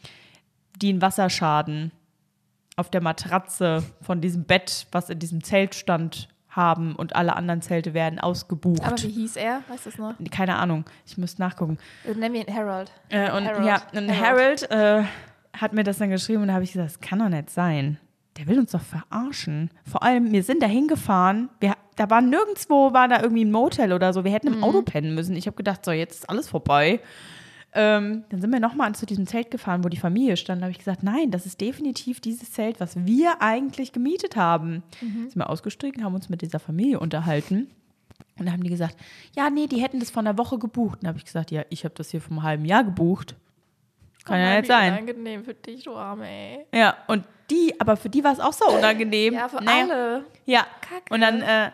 die 0.77 0.89
einen 0.91 1.03
Wasserschaden 1.03 1.93
auf 2.77 2.91
der 2.91 3.01
Matratze 3.01 3.85
von 4.01 4.21
diesem 4.21 4.45
Bett, 4.45 4.87
was 4.91 5.11
in 5.11 5.19
diesem 5.19 5.45
Zelt 5.45 5.75
stand, 5.75 6.29
haben 6.49 6.95
und 6.95 7.17
alle 7.17 7.35
anderen 7.37 7.63
Zelte 7.63 7.95
werden 7.95 8.19
ausgebucht. 8.21 8.85
Aber 8.85 9.01
wie 9.03 9.09
hieß 9.09 9.37
er? 9.37 9.63
Weißt 9.69 9.87
du 9.87 9.91
es 9.91 9.99
noch? 9.99 10.15
Keine 10.31 10.57
Ahnung, 10.57 10.85
ich 11.07 11.19
muss 11.19 11.39
nachgucken. 11.39 11.79
Äh, 12.05 12.15
Nenn 12.15 12.35
ihn 12.35 12.47
Harold. 12.53 12.93
Äh, 13.09 13.31
und 13.33 13.47
Harold. 13.47 13.67
ja, 13.67 13.83
und 13.93 14.21
Harold, 14.21 14.71
äh, 14.71 15.03
hat 15.53 15.73
mir 15.73 15.85
das 15.85 15.99
dann 15.99 16.11
geschrieben 16.11 16.43
und 16.43 16.49
da 16.49 16.55
habe 16.55 16.65
ich 16.65 16.73
gesagt, 16.73 16.91
das 16.91 17.01
kann 17.01 17.19
doch 17.21 17.29
nicht 17.29 17.51
sein. 17.51 17.99
Der 18.37 18.47
will 18.47 18.59
uns 18.59 18.73
doch 18.73 18.81
verarschen. 18.81 19.71
Vor 19.85 20.03
allem, 20.03 20.33
wir 20.33 20.43
sind 20.43 20.63
da 20.63 20.67
hingefahren, 20.67 21.51
wir, 21.61 21.75
da 21.97 22.11
war 22.11 22.21
nirgendwo, 22.21 22.93
war 22.93 23.07
da 23.09 23.23
irgendwie 23.23 23.45
ein 23.45 23.53
Motel 23.53 23.93
oder 23.93 24.13
so. 24.13 24.25
Wir 24.25 24.33
hätten 24.33 24.49
im 24.49 24.65
Auto 24.65 24.83
pennen 24.83 25.15
müssen. 25.15 25.37
Ich 25.37 25.47
habe 25.47 25.57
gedacht, 25.57 25.85
so, 25.85 25.93
jetzt 25.93 26.15
ist 26.15 26.31
alles 26.31 26.49
vorbei. 26.49 27.01
Ähm, 27.77 28.25
dann 28.29 28.41
sind 28.41 28.53
wir 28.53 28.61
nochmal 28.61 28.95
zu 28.95 29.07
diesem 29.07 29.27
Zelt 29.27 29.51
gefahren, 29.51 29.85
wo 29.85 29.89
die 29.89 29.97
Familie 29.97 30.37
stand. 30.37 30.61
Da 30.61 30.67
habe 30.67 30.73
ich 30.73 30.79
gesagt, 30.79 31.03
nein, 31.03 31.31
das 31.31 31.47
ist 31.47 31.61
definitiv 31.61 32.21
dieses 32.21 32.53
Zelt, 32.53 32.81
was 32.81 33.05
wir 33.05 33.41
eigentlich 33.43 33.93
gemietet 33.93 34.37
haben. 34.37 34.83
Sind 35.01 35.37
wir 35.37 35.51
ausgestiegen, 35.51 36.05
haben 36.05 36.15
uns 36.15 36.29
mit 36.29 36.43
dieser 36.43 36.61
Familie 36.61 37.01
unterhalten. 37.01 37.69
Und 38.39 38.47
dann 38.47 38.53
haben 38.53 38.63
die 38.63 38.71
gesagt, 38.71 38.97
ja, 39.37 39.51
nee, 39.51 39.67
die 39.67 39.81
hätten 39.81 40.01
das 40.01 40.11
vor 40.11 40.21
einer 40.21 40.39
Woche 40.39 40.59
gebucht. 40.59 40.97
Und 40.97 41.05
dann 41.05 41.09
habe 41.11 41.19
ich 41.19 41.25
gesagt, 41.25 41.51
ja, 41.51 41.65
ich 41.69 41.85
habe 41.85 41.95
das 41.97 42.11
hier 42.11 42.21
vom 42.21 42.43
halben 42.43 42.65
Jahr 42.65 42.85
gebucht. 42.85 43.37
Kann 44.25 44.41
ja 44.41 44.57
nicht 44.57 44.67
sein. 44.67 44.93
Angenehm 44.93 45.45
für 45.45 45.55
dich, 45.55 45.85
du 45.85 45.95
Arme, 45.95 46.27
ey. 46.27 46.67
Ja, 46.73 46.97
und 47.09 47.25
die, 47.51 47.79
aber 47.81 47.97
für 47.97 48.09
die 48.09 48.25
war 48.25 48.33
es 48.33 48.41
auch 48.41 48.53
so 48.53 48.67
unangenehm. 48.67 49.35
Ja, 49.35 49.49
für 49.49 49.63
Naja, 49.63 49.85
alle. 49.91 50.25
Ja, 50.47 50.67
Kacke. 50.81 51.13
und 51.13 51.21
dann, 51.21 51.43
äh, 51.43 51.71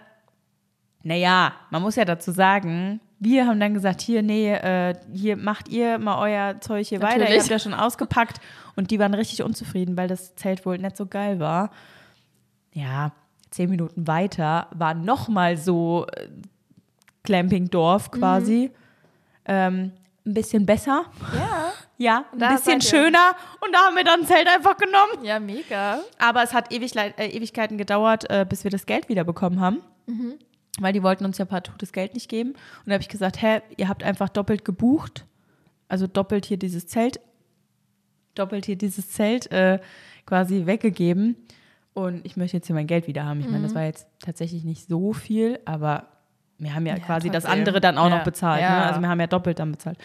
naja, 1.03 1.53
man 1.71 1.83
muss 1.83 1.97
ja 1.97 2.05
dazu 2.05 2.31
sagen, 2.33 3.01
wir 3.19 3.47
haben 3.47 3.61
dann 3.61 3.75
gesagt, 3.75 4.01
hier, 4.01 4.23
nee, 4.23 4.53
äh, 4.53 4.95
hier 5.13 5.37
macht 5.37 5.69
ihr 5.69 5.99
mal 5.99 6.19
euer 6.19 6.61
Zeug 6.61 6.87
hier 6.87 7.01
weiter. 7.03 7.17
Ihr 7.17 7.21
Natürlich. 7.21 7.41
habt 7.43 7.51
ja 7.51 7.59
schon 7.59 7.75
ausgepackt. 7.75 8.41
Und 8.77 8.91
die 8.91 8.99
waren 8.99 9.13
richtig 9.13 9.43
unzufrieden, 9.43 9.97
weil 9.97 10.09
das 10.09 10.35
Zelt 10.37 10.65
wohl 10.65 10.79
nicht 10.79 10.97
so 10.97 11.05
geil 11.07 11.39
war. 11.39 11.71
Ja, 12.73 13.13
zehn 13.51 13.69
Minuten 13.69 14.07
weiter 14.07 14.69
war 14.73 14.95
nochmal 14.95 15.57
so 15.59 16.07
äh, 16.17 16.29
Clampingdorf 17.25 18.11
quasi. 18.11 18.71
Ähm, 19.45 19.93
ein 20.27 20.35
bisschen 20.35 20.67
besser. 20.67 21.05
Ja. 21.35 21.73
Ja, 22.01 22.25
ein 22.33 22.39
da 22.39 22.55
bisschen 22.55 22.81
schöner. 22.81 23.37
Und 23.61 23.75
da 23.75 23.81
haben 23.81 23.95
wir 23.95 24.05
dann 24.05 24.21
ein 24.21 24.27
Zelt 24.27 24.49
einfach 24.49 24.79
genommen. 24.79 25.23
Ja, 25.23 25.39
mega. 25.39 26.01
Aber 26.19 26.43
es 26.43 26.55
hat 26.55 26.73
ewig, 26.73 26.97
äh, 26.97 27.11
Ewigkeiten 27.29 27.77
gedauert, 27.77 28.25
äh, 28.31 28.47
bis 28.49 28.65
wir 28.65 28.71
das 28.71 28.87
Geld 28.87 29.11
wiederbekommen 29.11 29.61
haben. 29.61 29.83
Weil 30.79 30.95
die 30.95 31.03
wollten 31.03 31.27
uns 31.27 31.37
ja 31.37 31.45
partout 31.45 31.75
das 31.77 31.93
Geld 31.93 32.15
nicht 32.15 32.31
geben. 32.31 32.53
Und 32.53 32.87
da 32.87 32.95
habe 32.95 33.03
ich 33.03 33.11
gesagt, 33.11 33.43
hä, 33.43 33.61
ihr 33.77 33.91
habt 33.91 34.03
einfach 34.03 34.31
doppelt 34.31 34.65
gebucht. 34.65 35.27
Also 35.89 36.07
doppelt 36.07 36.47
hier 36.47 36.57
dieses 36.57 36.87
Zelt, 36.87 37.21
doppelt 38.35 38.65
hier 38.65 38.77
dieses 38.77 39.11
Zelt 39.11 39.53
äh, 39.53 39.79
quasi 40.25 40.65
weggegeben. 40.65 41.37
Und 41.93 42.25
ich 42.25 42.39
möchte 42.39 42.57
jetzt 42.57 42.67
hier 42.67 42.77
mein 42.77 42.87
Geld 42.87 43.09
wieder 43.09 43.27
haben. 43.27 43.41
Ich 43.41 43.49
meine, 43.49 43.65
das 43.65 43.75
war 43.75 43.85
jetzt 43.85 44.07
tatsächlich 44.21 44.65
nicht 44.65 44.89
so 44.89 45.13
viel, 45.13 45.59
aber 45.67 46.09
wir 46.61 46.75
haben 46.75 46.87
ja, 46.87 46.95
Ja, 46.97 47.01
quasi 47.05 47.31
das 47.31 47.45
andere 47.45 47.81
dann 47.81 47.99
auch 47.99 48.09
Ja. 48.09 48.19
noch 48.19 48.25
bezahlt. 48.25 48.61
Ja. 48.63 48.71
Ne? 48.71 48.87
Also 48.87 49.01
wir 49.01 49.09
haben 49.09 49.21
ja 49.21 49.27
doppelt 49.27 49.59
dann 49.59 49.73
bezahlt. 49.73 49.99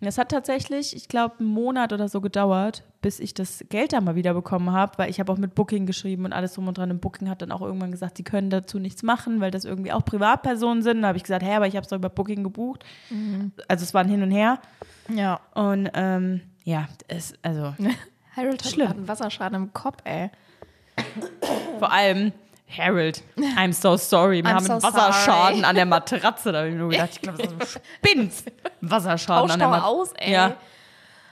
Und 0.00 0.06
es 0.06 0.16
hat 0.16 0.28
tatsächlich, 0.30 0.94
ich 0.94 1.08
glaube, 1.08 1.40
einen 1.40 1.48
Monat 1.48 1.92
oder 1.92 2.08
so 2.08 2.20
gedauert, 2.20 2.84
bis 3.02 3.18
ich 3.18 3.34
das 3.34 3.64
Geld 3.68 3.92
dann 3.92 4.04
mal 4.04 4.14
wieder 4.14 4.32
bekommen 4.32 4.70
habe, 4.72 4.92
weil 4.96 5.10
ich 5.10 5.18
habe 5.18 5.32
auch 5.32 5.38
mit 5.38 5.56
Booking 5.56 5.86
geschrieben 5.86 6.24
und 6.24 6.32
alles 6.32 6.54
drum 6.54 6.68
und 6.68 6.78
dran. 6.78 6.92
Und 6.92 7.00
Booking 7.00 7.28
hat 7.28 7.42
dann 7.42 7.50
auch 7.50 7.62
irgendwann 7.62 7.90
gesagt, 7.90 8.16
sie 8.16 8.22
können 8.22 8.48
dazu 8.48 8.78
nichts 8.78 9.02
machen, 9.02 9.40
weil 9.40 9.50
das 9.50 9.64
irgendwie 9.64 9.90
auch 9.90 10.04
Privatpersonen 10.04 10.84
sind. 10.84 11.02
Da 11.02 11.08
habe 11.08 11.16
ich 11.18 11.24
gesagt, 11.24 11.42
hä, 11.44 11.52
aber 11.56 11.66
ich 11.66 11.74
habe 11.74 11.82
es 11.82 11.88
doch 11.88 11.96
über 11.96 12.10
Booking 12.10 12.44
gebucht. 12.44 12.84
Also 13.66 13.82
es 13.82 13.92
war 13.92 14.02
ein 14.02 14.08
Hin 14.08 14.22
und 14.22 14.30
Her. 14.30 14.60
Ja. 15.12 15.40
Und 15.54 15.90
ähm, 15.94 16.42
ja, 16.62 16.86
es, 17.08 17.34
also 17.42 17.74
Harold 18.36 18.62
hat 18.62 18.96
einen 18.96 19.08
Wasserschaden 19.08 19.56
im 19.60 19.72
Kopf, 19.72 19.96
ey. 20.04 20.30
vor 21.80 21.90
allem 21.92 22.32
Harold, 22.68 23.22
I'm 23.36 23.72
so 23.72 23.96
sorry. 23.96 24.42
Wir 24.42 24.50
I'm 24.50 24.54
haben 24.54 24.66
so 24.66 24.72
einen 24.72 24.82
Wasserschaden 24.82 25.60
sorry. 25.60 25.64
an 25.64 25.74
der 25.74 25.86
Matratze. 25.86 26.52
Da 26.52 26.58
habe 26.58 26.68
ich 26.68 26.74
mir 26.74 26.80
nur 26.80 26.90
gedacht, 26.90 27.10
ich 27.12 27.22
glaube, 27.22 27.38
das 27.38 27.52
ist 27.52 27.76
ein 27.76 27.82
Spinns. 27.96 28.44
Wasserschaden 28.80 29.42
Tausch 29.48 29.52
an 29.52 29.58
der 29.58 29.68
Matratze. 29.68 29.86
aus, 29.88 30.12
ey. 30.14 30.32
Ja. 30.32 30.56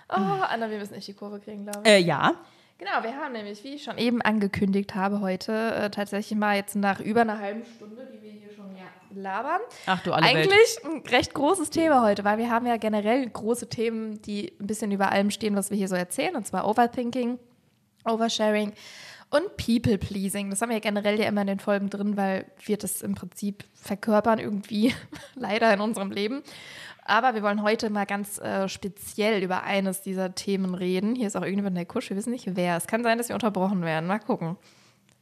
Oh, 0.08 0.14
Anna, 0.14 0.70
wir 0.70 0.78
müssen 0.78 0.94
echt 0.94 1.08
die 1.08 1.14
Kurve 1.14 1.40
kriegen, 1.40 1.64
glaube 1.64 1.80
ich. 1.84 1.90
Äh, 1.90 1.98
ja. 1.98 2.34
Genau, 2.78 3.02
wir 3.02 3.16
haben 3.16 3.32
nämlich, 3.32 3.64
wie 3.64 3.74
ich 3.74 3.84
schon 3.84 3.96
eben 3.96 4.20
angekündigt 4.20 4.94
habe, 4.94 5.20
heute 5.20 5.52
äh, 5.74 5.90
tatsächlich 5.90 6.38
mal 6.38 6.56
jetzt 6.56 6.76
nach 6.76 7.00
über 7.00 7.22
einer 7.22 7.38
halben 7.38 7.64
Stunde, 7.64 8.06
die 8.12 8.22
wir 8.22 8.30
hier 8.30 8.50
schon 8.54 8.76
ja, 8.76 8.84
labern. 9.14 9.60
Ach 9.86 10.02
du 10.02 10.12
alle 10.12 10.26
Welt. 10.26 10.36
Eigentlich 10.36 10.84
ein 10.84 11.02
recht 11.10 11.32
großes 11.32 11.70
Thema 11.70 12.02
heute, 12.02 12.22
weil 12.24 12.36
wir 12.36 12.50
haben 12.50 12.66
ja 12.66 12.76
generell 12.76 13.28
große 13.28 13.68
Themen, 13.68 14.20
die 14.22 14.52
ein 14.60 14.66
bisschen 14.66 14.90
über 14.92 15.10
allem 15.10 15.30
stehen, 15.30 15.56
was 15.56 15.70
wir 15.70 15.78
hier 15.78 15.88
so 15.88 15.96
erzählen, 15.96 16.36
und 16.36 16.46
zwar 16.46 16.68
Overthinking, 16.68 17.38
Oversharing 18.04 18.74
und 19.30 19.56
People 19.56 19.98
Pleasing. 19.98 20.50
Das 20.50 20.60
haben 20.62 20.68
wir 20.70 20.76
ja 20.76 20.80
generell 20.80 21.18
ja 21.18 21.26
immer 21.26 21.40
in 21.42 21.46
den 21.48 21.58
Folgen 21.60 21.90
drin, 21.90 22.16
weil 22.16 22.46
wir 22.64 22.76
das 22.76 23.02
im 23.02 23.14
Prinzip 23.14 23.64
verkörpern 23.74 24.38
irgendwie 24.38 24.94
leider 25.34 25.72
in 25.74 25.80
unserem 25.80 26.10
Leben. 26.10 26.42
Aber 27.04 27.34
wir 27.34 27.42
wollen 27.42 27.62
heute 27.62 27.88
mal 27.90 28.04
ganz 28.04 28.38
äh, 28.38 28.68
speziell 28.68 29.42
über 29.42 29.62
eines 29.62 30.02
dieser 30.02 30.34
Themen 30.34 30.74
reden. 30.74 31.14
Hier 31.14 31.28
ist 31.28 31.36
auch 31.36 31.42
irgendjemand 31.42 31.72
in 31.74 31.80
der 31.80 31.86
Kusch, 31.86 32.10
wir 32.10 32.16
wissen 32.16 32.32
nicht 32.32 32.56
wer. 32.56 32.76
Es 32.76 32.86
kann 32.86 33.02
sein, 33.04 33.18
dass 33.18 33.28
wir 33.28 33.34
unterbrochen 33.34 33.82
werden. 33.82 34.06
Mal 34.06 34.18
gucken. 34.18 34.56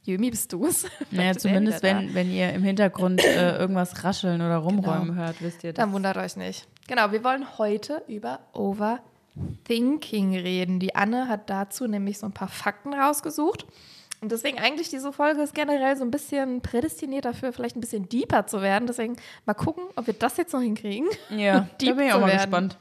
Jömi, 0.03 0.31
bist 0.31 0.53
du 0.53 0.67
es? 0.67 0.87
Naja, 1.11 1.35
zumindest 1.35 1.83
wenn, 1.83 2.15
wenn 2.15 2.31
ihr 2.31 2.53
im 2.53 2.63
Hintergrund 2.63 3.23
äh, 3.25 3.57
irgendwas 3.59 4.03
rascheln 4.05 4.41
oder 4.41 4.59
rumräumen 4.59 5.09
Genau. 5.09 5.23
hört, 5.23 5.43
wisst 5.43 5.65
ihr 5.65 5.73
das. 5.73 5.83
Dann 5.83 5.93
wundert 5.93 6.17
euch 6.17 6.37
nicht. 6.37 6.67
Genau, 6.89 7.13
wir 7.13 7.23
wollen 7.25 7.59
heute 7.59 8.03
über 8.09 8.41
Overthinking 9.37 10.37
reden. 10.37 10.79
Die 10.79 10.95
Anne 10.95 11.29
hat 11.29 11.51
dazu 11.51 11.87
nämlich 11.87 12.19
so 12.19 12.27
ein 12.27 12.33
paar 12.33 12.49
Fakten 12.49 12.93
rausgesucht. 12.95 13.67
Und 14.21 14.33
deswegen 14.33 14.59
eigentlich 14.59 14.89
diese 14.89 15.13
Folge 15.13 15.43
ist 15.43 15.55
generell 15.55 15.97
so 15.97 16.05
ein 16.05 16.11
bisschen 16.11 16.63
prädestiniert 16.63 17.27
dafür, 17.27 17.53
vielleicht 17.53 17.77
ein 17.77 17.81
bisschen 17.81 18.09
deeper 18.09 18.47
zu 18.47 18.63
werden. 18.63 18.87
Deswegen 18.87 19.17
mal 19.45 19.55
gucken, 19.55 19.85
ob 19.97 20.07
wir 20.07 20.15
das 20.15 20.37
jetzt 20.37 20.53
noch 20.53 20.63
hinkriegen. 20.63 21.09
Ja, 21.31 21.69
da 21.79 21.93
bin 21.93 22.07
ich 22.07 22.13
auch 22.13 22.21
mal 22.21 22.29
werden. 22.29 22.39
gespannt. 22.39 22.79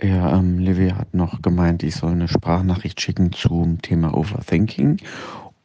Ja, 0.00 0.38
ähm, 0.38 0.60
Livia 0.60 0.96
hat 0.96 1.12
noch 1.12 1.42
gemeint, 1.42 1.82
ich 1.82 1.96
soll 1.96 2.12
eine 2.12 2.28
Sprachnachricht 2.28 3.00
schicken 3.00 3.32
zum 3.32 3.82
Thema 3.82 4.14
Overthinking. 4.14 4.98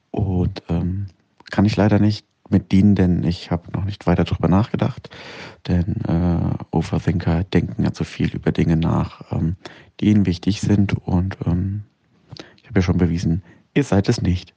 Und 0.10 0.64
ähm, 0.70 1.06
kann 1.52 1.66
ich 1.66 1.76
leider 1.76 2.00
nicht 2.00 2.26
mit 2.50 2.72
dienen, 2.72 2.96
denn 2.96 3.24
ich 3.24 3.52
habe 3.52 3.72
noch 3.72 3.86
nicht 3.86 4.06
weiter 4.06 4.24
drüber 4.24 4.48
nachgedacht. 4.48 5.10
Denn 5.68 6.02
äh, 6.08 6.76
Overthinker 6.76 7.44
denken 7.44 7.84
ja 7.84 7.94
zu 7.94 8.04
viel 8.04 8.34
über 8.36 8.52
Dinge 8.52 8.76
nach, 8.76 9.32
ähm, 9.32 9.56
die 10.00 10.10
ihnen 10.10 10.26
wichtig 10.26 10.62
sind. 10.62 10.94
Und 11.08 11.38
ähm, 11.46 11.84
ich 12.58 12.68
habe 12.68 12.80
ja 12.80 12.82
schon 12.82 12.98
bewiesen, 12.98 13.44
Ihr 13.74 13.84
seid 13.84 14.08
es 14.08 14.22
nicht. 14.22 14.54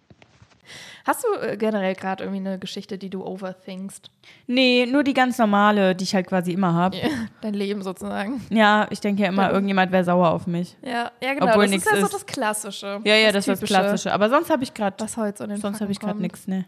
Hast 1.07 1.25
du 1.25 1.41
äh, 1.41 1.57
generell 1.57 1.95
gerade 1.95 2.25
irgendwie 2.25 2.41
eine 2.41 2.59
Geschichte, 2.59 2.99
die 2.99 3.09
du 3.09 3.25
overthinkst? 3.25 4.11
Nee, 4.49 4.87
nur 4.91 5.05
die 5.05 5.15
ganz 5.15 5.39
normale, 5.39 5.95
die 5.95 6.03
ich 6.03 6.15
halt 6.15 6.27
quasi 6.27 6.53
immer 6.53 6.75
habe. 6.75 6.97
Dein 7.41 7.55
Leben 7.55 7.83
sozusagen. 7.83 8.45
Ja, 8.51 8.89
ich 8.91 9.01
denke 9.01 9.23
ja 9.23 9.29
immer, 9.29 9.53
irgendjemand 9.53 9.93
wäre 9.93 10.03
sauer 10.03 10.31
auf 10.31 10.49
mich. 10.49 10.77
Ja, 10.83 11.13
ja 11.23 11.35
genau. 11.35 11.47
Obwohl 11.47 11.67
das 11.67 11.77
ist 11.77 11.91
ja 11.91 12.01
so 12.01 12.09
das 12.09 12.27
Klassische. 12.27 13.01
Ja, 13.05 13.15
ja, 13.15 13.31
das 13.31 13.47
ist 13.47 13.63
das 13.63 13.69
Klassische. 13.69 14.13
Aber 14.13 14.29
sonst 14.29 14.51
habe 14.51 14.65
ich 14.65 14.75
gerade 14.75 14.97
Was 14.99 15.17
heute 15.17 15.39
so 15.39 15.45
in 15.45 15.51
den 15.51 15.61
sonst 15.61 15.81
habe 15.81 15.93
ich 15.93 16.01
gerade 16.01 16.21
nichts, 16.21 16.49
ne. 16.49 16.67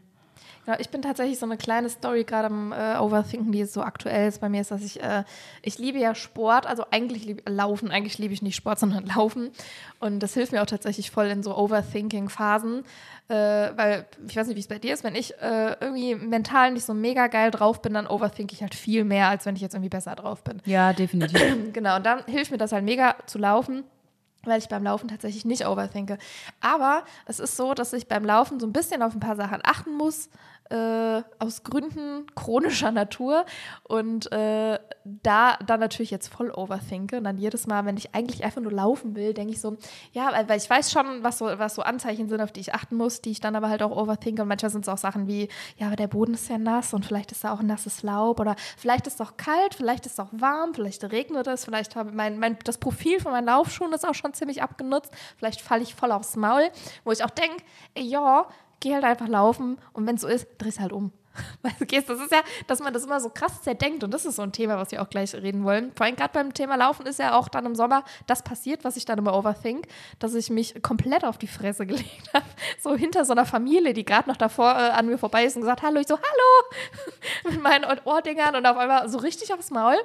Ja, 0.68 0.76
ich 0.78 0.90
bin 0.90 1.00
tatsächlich 1.00 1.38
so 1.38 1.46
eine 1.46 1.56
kleine 1.56 1.88
Story 1.88 2.24
gerade 2.24 2.48
am 2.48 2.72
äh, 2.72 2.98
Overthinken, 2.98 3.52
die 3.52 3.60
jetzt 3.60 3.72
so 3.72 3.80
aktuell 3.80 4.28
ist 4.28 4.42
bei 4.42 4.50
mir, 4.50 4.60
ist, 4.60 4.70
dass 4.70 4.84
ich, 4.84 5.02
äh, 5.02 5.24
ich 5.62 5.78
liebe 5.78 5.98
ja 5.98 6.14
Sport, 6.14 6.66
also 6.66 6.84
eigentlich 6.90 7.24
liebe 7.24 7.50
Laufen, 7.50 7.90
eigentlich 7.90 8.18
liebe 8.18 8.34
ich 8.34 8.42
nicht 8.42 8.56
Sport, 8.56 8.78
sondern 8.80 9.06
Laufen. 9.06 9.48
Und 9.98 10.20
das 10.20 10.34
hilft 10.34 10.52
mir 10.52 10.60
auch 10.60 10.66
tatsächlich 10.66 11.10
voll 11.10 11.24
in 11.28 11.42
so 11.42 11.56
Overthinking-Phasen, 11.56 12.84
äh, 13.28 13.34
weil 13.34 14.04
ich 14.28 14.36
weiß 14.36 14.46
nicht, 14.48 14.56
wie 14.56 14.60
es 14.60 14.68
bei 14.68 14.78
dir 14.78 14.92
ist, 14.92 15.04
wenn 15.04 15.14
ich 15.14 15.40
äh, 15.40 15.74
irgendwie 15.80 16.14
mental 16.14 16.70
nicht 16.70 16.84
so 16.84 16.92
mega 16.92 17.28
geil 17.28 17.50
drauf 17.50 17.80
bin, 17.80 17.94
dann 17.94 18.06
overthink 18.06 18.52
ich 18.52 18.60
halt 18.60 18.74
viel 18.74 19.04
mehr, 19.04 19.30
als 19.30 19.46
wenn 19.46 19.56
ich 19.56 19.62
jetzt 19.62 19.72
irgendwie 19.72 19.88
besser 19.88 20.16
drauf 20.16 20.44
bin. 20.44 20.60
Ja, 20.66 20.92
definitiv. 20.92 21.40
Genau, 21.72 21.96
und 21.96 22.04
dann 22.04 22.24
hilft 22.26 22.50
mir 22.50 22.58
das 22.58 22.72
halt 22.72 22.84
mega 22.84 23.16
zu 23.24 23.38
laufen, 23.38 23.84
weil 24.44 24.58
ich 24.58 24.68
beim 24.68 24.84
Laufen 24.84 25.08
tatsächlich 25.08 25.44
nicht 25.44 25.66
overthinke. 25.66 26.18
Aber 26.60 27.04
es 27.26 27.40
ist 27.40 27.56
so, 27.56 27.72
dass 27.72 27.92
ich 27.92 28.06
beim 28.06 28.24
Laufen 28.24 28.60
so 28.60 28.66
ein 28.66 28.72
bisschen 28.72 29.02
auf 29.02 29.14
ein 29.14 29.20
paar 29.20 29.36
Sachen 29.36 29.60
achten 29.64 29.94
muss, 29.96 30.28
äh, 30.70 31.22
aus 31.38 31.62
Gründen 31.62 32.26
chronischer 32.34 32.90
Natur 32.90 33.44
und 33.84 34.30
äh, 34.32 34.78
da 35.04 35.56
dann 35.66 35.80
natürlich 35.80 36.10
jetzt 36.10 36.28
voll 36.28 36.50
overthinke 36.50 37.18
und 37.18 37.24
dann 37.24 37.38
jedes 37.38 37.66
Mal, 37.66 37.84
wenn 37.86 37.96
ich 37.96 38.14
eigentlich 38.14 38.44
einfach 38.44 38.60
nur 38.60 38.72
laufen 38.72 39.16
will, 39.16 39.32
denke 39.32 39.52
ich 39.52 39.60
so, 39.60 39.76
ja, 40.12 40.30
weil, 40.32 40.48
weil 40.48 40.58
ich 40.58 40.68
weiß 40.68 40.92
schon, 40.92 41.22
was 41.22 41.38
so, 41.38 41.46
was 41.46 41.74
so 41.74 41.82
Anzeichen 41.82 42.28
sind, 42.28 42.40
auf 42.40 42.52
die 42.52 42.60
ich 42.60 42.74
achten 42.74 42.96
muss, 42.96 43.22
die 43.22 43.30
ich 43.30 43.40
dann 43.40 43.56
aber 43.56 43.68
halt 43.68 43.82
auch 43.82 43.96
overthinke 43.96 44.42
und 44.42 44.48
manchmal 44.48 44.70
sind 44.70 44.82
es 44.82 44.88
auch 44.88 44.98
Sachen 44.98 45.26
wie, 45.26 45.48
ja, 45.76 45.86
aber 45.86 45.96
der 45.96 46.08
Boden 46.08 46.34
ist 46.34 46.48
ja 46.48 46.58
nass 46.58 46.92
und 46.92 47.06
vielleicht 47.06 47.32
ist 47.32 47.44
da 47.44 47.52
auch 47.52 47.62
nasses 47.62 48.02
Laub 48.02 48.40
oder 48.40 48.54
vielleicht 48.76 49.06
ist 49.06 49.20
es 49.20 49.26
auch 49.26 49.36
kalt, 49.36 49.74
vielleicht 49.74 50.06
ist 50.06 50.12
es 50.12 50.20
auch 50.20 50.32
warm, 50.32 50.74
vielleicht 50.74 51.02
regnet 51.10 51.46
es, 51.46 51.64
vielleicht 51.64 51.96
habe 51.96 52.12
mein, 52.12 52.38
mein, 52.38 52.58
das 52.64 52.78
Profil 52.78 53.20
von 53.20 53.32
meinen 53.32 53.46
Laufschuhen 53.46 53.92
ist 53.92 54.06
auch 54.06 54.14
schon 54.14 54.34
ziemlich 54.34 54.62
abgenutzt, 54.62 55.12
vielleicht 55.36 55.60
falle 55.60 55.82
ich 55.82 55.94
voll 55.94 56.12
aufs 56.12 56.36
Maul, 56.36 56.68
wo 57.04 57.12
ich 57.12 57.24
auch 57.24 57.30
denke, 57.30 57.62
ja, 57.96 58.46
geh 58.80 58.94
halt 58.94 59.04
einfach 59.04 59.28
laufen 59.28 59.78
und 59.92 60.06
wenn 60.06 60.16
es 60.16 60.22
so 60.22 60.28
ist, 60.28 60.46
dreh's 60.58 60.80
halt 60.80 60.92
um. 60.92 61.12
Weißt 61.62 61.80
du, 61.80 61.86
gehst, 61.86 62.08
das 62.08 62.20
ist 62.20 62.32
ja, 62.32 62.40
dass 62.66 62.80
man 62.80 62.92
das 62.92 63.04
immer 63.04 63.20
so 63.20 63.30
krass 63.30 63.62
zerdenkt 63.62 64.04
und 64.04 64.12
das 64.12 64.24
ist 64.24 64.36
so 64.36 64.42
ein 64.42 64.52
Thema, 64.52 64.76
was 64.76 64.90
wir 64.90 65.02
auch 65.02 65.08
gleich 65.08 65.34
reden 65.34 65.64
wollen. 65.64 65.92
Vor 65.94 66.06
allem 66.06 66.16
gerade 66.16 66.32
beim 66.32 66.54
Thema 66.54 66.76
Laufen 66.76 67.06
ist 67.06 67.18
ja 67.18 67.36
auch 67.36 67.48
dann 67.48 67.66
im 67.66 67.74
Sommer 67.74 68.04
das 68.26 68.42
passiert, 68.42 68.84
was 68.84 68.96
ich 68.96 69.04
dann 69.04 69.18
immer 69.18 69.36
overthink, 69.36 69.86
dass 70.18 70.34
ich 70.34 70.50
mich 70.50 70.82
komplett 70.82 71.24
auf 71.24 71.38
die 71.38 71.46
Fresse 71.46 71.86
gelegt 71.86 72.32
habe, 72.32 72.46
so 72.80 72.94
hinter 72.94 73.24
so 73.24 73.32
einer 73.32 73.46
Familie, 73.46 73.94
die 73.94 74.04
gerade 74.04 74.28
noch 74.28 74.36
davor 74.36 74.72
äh, 74.72 74.90
an 74.90 75.06
mir 75.06 75.18
vorbei 75.18 75.44
ist 75.44 75.56
und 75.56 75.62
gesagt, 75.62 75.82
hallo, 75.82 76.00
ich 76.00 76.08
so, 76.08 76.16
hallo, 76.16 76.80
mit 77.50 77.62
meinen 77.62 77.84
Ohrdingern 78.04 78.56
und 78.56 78.66
auf 78.66 78.76
einmal 78.76 79.08
so 79.08 79.18
richtig 79.18 79.52
aufs 79.52 79.70
Maul. 79.70 79.96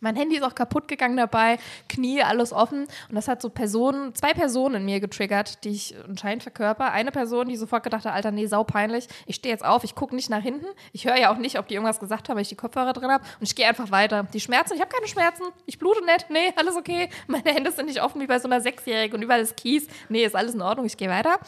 Mein 0.00 0.16
Handy 0.16 0.36
ist 0.36 0.42
auch 0.42 0.54
kaputt 0.54 0.88
gegangen 0.88 1.16
dabei, 1.16 1.58
Knie, 1.88 2.22
alles 2.22 2.52
offen. 2.52 2.82
Und 3.08 3.14
das 3.14 3.28
hat 3.28 3.42
so 3.42 3.50
Personen, 3.50 4.14
zwei 4.14 4.32
Personen 4.32 4.76
in 4.76 4.84
mir 4.84 5.00
getriggert, 5.00 5.64
die 5.64 5.70
ich 5.70 5.94
anscheinend 6.08 6.42
verkörper. 6.42 6.92
Eine 6.92 7.12
Person, 7.12 7.48
die 7.48 7.56
sofort 7.56 7.82
gedacht 7.82 8.04
hat, 8.04 8.14
Alter, 8.14 8.30
nee, 8.30 8.46
sau 8.46 8.64
peinlich. 8.64 9.06
Ich 9.26 9.36
stehe 9.36 9.52
jetzt 9.54 9.64
auf, 9.64 9.84
ich 9.84 9.94
gucke 9.94 10.14
nicht 10.14 10.30
nach 10.30 10.42
hinten. 10.42 10.66
Ich 10.92 11.06
höre 11.06 11.16
ja 11.16 11.32
auch 11.32 11.38
nicht, 11.38 11.58
ob 11.58 11.68
die 11.68 11.74
irgendwas 11.74 12.00
gesagt 12.00 12.28
haben, 12.28 12.36
weil 12.36 12.42
ich 12.42 12.48
die 12.48 12.56
Kopfhörer 12.56 12.92
drin 12.92 13.10
habe. 13.10 13.24
Und 13.38 13.46
ich 13.46 13.54
gehe 13.54 13.66
einfach 13.66 13.90
weiter. 13.90 14.24
Die 14.32 14.40
Schmerzen, 14.40 14.74
ich 14.74 14.80
habe 14.80 14.90
keine 14.90 15.06
Schmerzen. 15.06 15.44
Ich 15.66 15.78
blute 15.78 16.04
nicht. 16.04 16.30
Nee, 16.30 16.52
alles 16.56 16.76
okay. 16.76 17.08
Meine 17.26 17.50
Hände 17.50 17.70
sind 17.72 17.86
nicht 17.86 18.02
offen 18.02 18.20
wie 18.20 18.26
bei 18.26 18.38
so 18.38 18.48
einer 18.48 18.60
Sechsjährigen 18.60 19.16
und 19.16 19.22
überall 19.22 19.40
ist 19.40 19.56
Kies. 19.56 19.86
Nee, 20.08 20.24
ist 20.24 20.36
alles 20.36 20.54
in 20.54 20.62
Ordnung, 20.62 20.86
ich 20.86 20.96
gehe 20.96 21.08
weiter. 21.08 21.38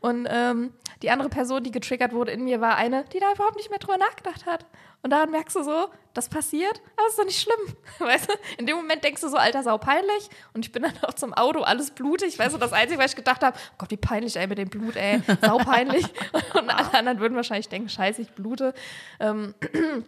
Und 0.00 0.26
ähm, 0.30 0.72
die 1.02 1.10
andere 1.10 1.28
Person, 1.28 1.62
die 1.62 1.70
getriggert 1.70 2.12
wurde 2.12 2.32
in 2.32 2.44
mir, 2.44 2.60
war 2.60 2.76
eine, 2.76 3.04
die 3.12 3.20
da 3.20 3.32
überhaupt 3.32 3.56
nicht 3.56 3.70
mehr 3.70 3.78
drüber 3.78 3.96
nachgedacht 3.96 4.46
hat. 4.46 4.66
Und 5.02 5.10
daran 5.10 5.30
merkst 5.30 5.56
du 5.56 5.62
so, 5.62 5.88
das 6.12 6.28
passiert, 6.28 6.80
aber 6.96 7.06
es 7.06 7.12
ist 7.12 7.18
doch 7.18 7.24
nicht 7.24 7.40
schlimm. 7.40 7.76
Weißt 7.98 8.28
du? 8.28 8.34
In 8.58 8.66
dem 8.66 8.76
Moment 8.76 9.02
denkst 9.02 9.20
du 9.22 9.28
so, 9.28 9.36
Alter, 9.36 9.62
sau 9.62 9.78
peinlich. 9.78 10.28
Und 10.52 10.66
ich 10.66 10.72
bin 10.72 10.82
dann 10.82 10.92
auch 11.02 11.14
zum 11.14 11.32
Auto, 11.32 11.60
alles 11.60 11.90
blutig. 11.92 12.38
Weißt 12.38 12.54
du, 12.54 12.58
das 12.58 12.72
Einzige, 12.72 13.00
was 13.00 13.12
ich 13.12 13.16
gedacht 13.16 13.42
habe, 13.42 13.56
Gott, 13.78 13.90
wie 13.90 13.96
peinlich, 13.96 14.36
ey, 14.36 14.46
mit 14.46 14.58
dem 14.58 14.68
Blut, 14.68 14.96
ey, 14.96 15.22
sau 15.40 15.58
peinlich. 15.58 16.04
Und 16.54 16.68
alle 16.68 16.92
anderen 16.92 17.20
würden 17.20 17.36
wahrscheinlich 17.36 17.68
denken, 17.68 17.88
scheiße, 17.88 18.20
ich 18.22 18.30
blute. 18.32 18.74
Ähm, 19.20 19.54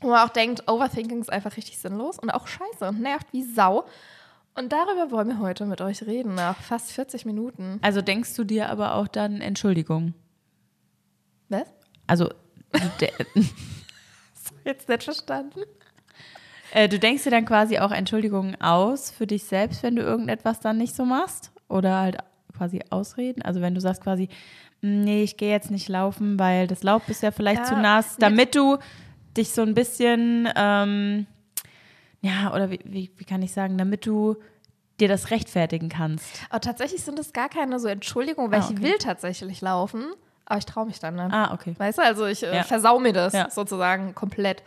wo 0.00 0.10
man 0.10 0.28
auch 0.28 0.32
denkt, 0.32 0.68
Overthinking 0.68 1.20
ist 1.20 1.32
einfach 1.32 1.56
richtig 1.56 1.78
sinnlos 1.78 2.18
und 2.18 2.30
auch 2.30 2.46
scheiße 2.46 2.86
und 2.86 3.00
nervt 3.00 3.26
wie 3.32 3.42
Sau. 3.42 3.86
Und 4.54 4.72
darüber 4.72 5.10
wollen 5.10 5.28
wir 5.28 5.38
heute 5.40 5.64
mit 5.64 5.80
euch 5.80 6.02
reden, 6.02 6.34
nach 6.34 6.60
fast 6.60 6.92
40 6.92 7.24
Minuten. 7.24 7.78
Also 7.82 8.02
denkst 8.02 8.34
du 8.34 8.44
dir 8.44 8.68
aber 8.68 8.94
auch 8.94 9.08
dann 9.08 9.40
Entschuldigung? 9.40 10.14
Was? 11.48 11.66
Also 12.06 12.30
Jetzt 14.64 14.88
nicht 14.88 15.02
verstanden. 15.04 15.60
äh, 16.72 16.88
du 16.88 16.98
denkst 16.98 17.24
dir 17.24 17.30
dann 17.30 17.44
quasi 17.46 17.78
auch 17.78 17.90
Entschuldigungen 17.92 18.60
aus 18.60 19.10
für 19.10 19.26
dich 19.26 19.44
selbst, 19.44 19.82
wenn 19.82 19.96
du 19.96 20.02
irgendetwas 20.02 20.60
dann 20.60 20.78
nicht 20.78 20.94
so 20.94 21.04
machst? 21.04 21.52
Oder 21.68 21.98
halt 22.00 22.18
quasi 22.56 22.80
Ausreden? 22.90 23.42
Also 23.42 23.60
wenn 23.60 23.74
du 23.74 23.80
sagst 23.80 24.02
quasi, 24.02 24.28
nee, 24.80 25.22
ich 25.22 25.36
gehe 25.36 25.50
jetzt 25.50 25.70
nicht 25.70 25.88
laufen, 25.88 26.38
weil 26.38 26.66
das 26.66 26.82
Laub 26.82 27.08
ist 27.10 27.22
ja 27.22 27.30
vielleicht 27.30 27.62
Ja, 27.62 27.68
zu 27.68 27.76
nass, 27.76 28.16
damit 28.18 28.54
du 28.54 28.78
dich 29.36 29.50
so 29.50 29.62
ein 29.62 29.74
bisschen, 29.74 30.48
ähm, 30.54 31.26
ja, 32.20 32.52
oder 32.54 32.70
wie, 32.70 32.80
wie, 32.84 33.10
wie 33.16 33.24
kann 33.24 33.42
ich 33.42 33.52
sagen, 33.52 33.76
damit 33.78 34.06
du 34.06 34.36
dir 35.00 35.08
das 35.08 35.30
rechtfertigen 35.32 35.88
kannst. 35.88 36.40
Aber 36.50 36.60
tatsächlich 36.60 37.02
sind 37.02 37.18
es 37.18 37.32
gar 37.32 37.48
keine 37.48 37.80
so 37.80 37.88
Entschuldigungen, 37.88 38.52
weil 38.52 38.60
Ah, 38.60 38.64
ich 38.70 38.70
okay. 38.76 38.82
will 38.84 38.98
tatsächlich 38.98 39.60
laufen, 39.60 40.04
aber 40.46 40.58
ich 40.58 40.66
traue 40.66 40.86
mich 40.86 40.98
dann 41.00 41.14
nicht. 41.16 41.32
Ah, 41.32 41.52
okay. 41.54 41.74
Weißt 41.78 41.98
du, 41.98 42.02
also 42.02 42.26
ich 42.26 42.42
äh, 42.42 42.56
Ja. 42.56 42.62
versau 42.62 42.98
mir 42.98 43.12
das 43.12 43.32
Ja. 43.32 43.50
sozusagen 43.50 44.14
komplett. 44.14 44.62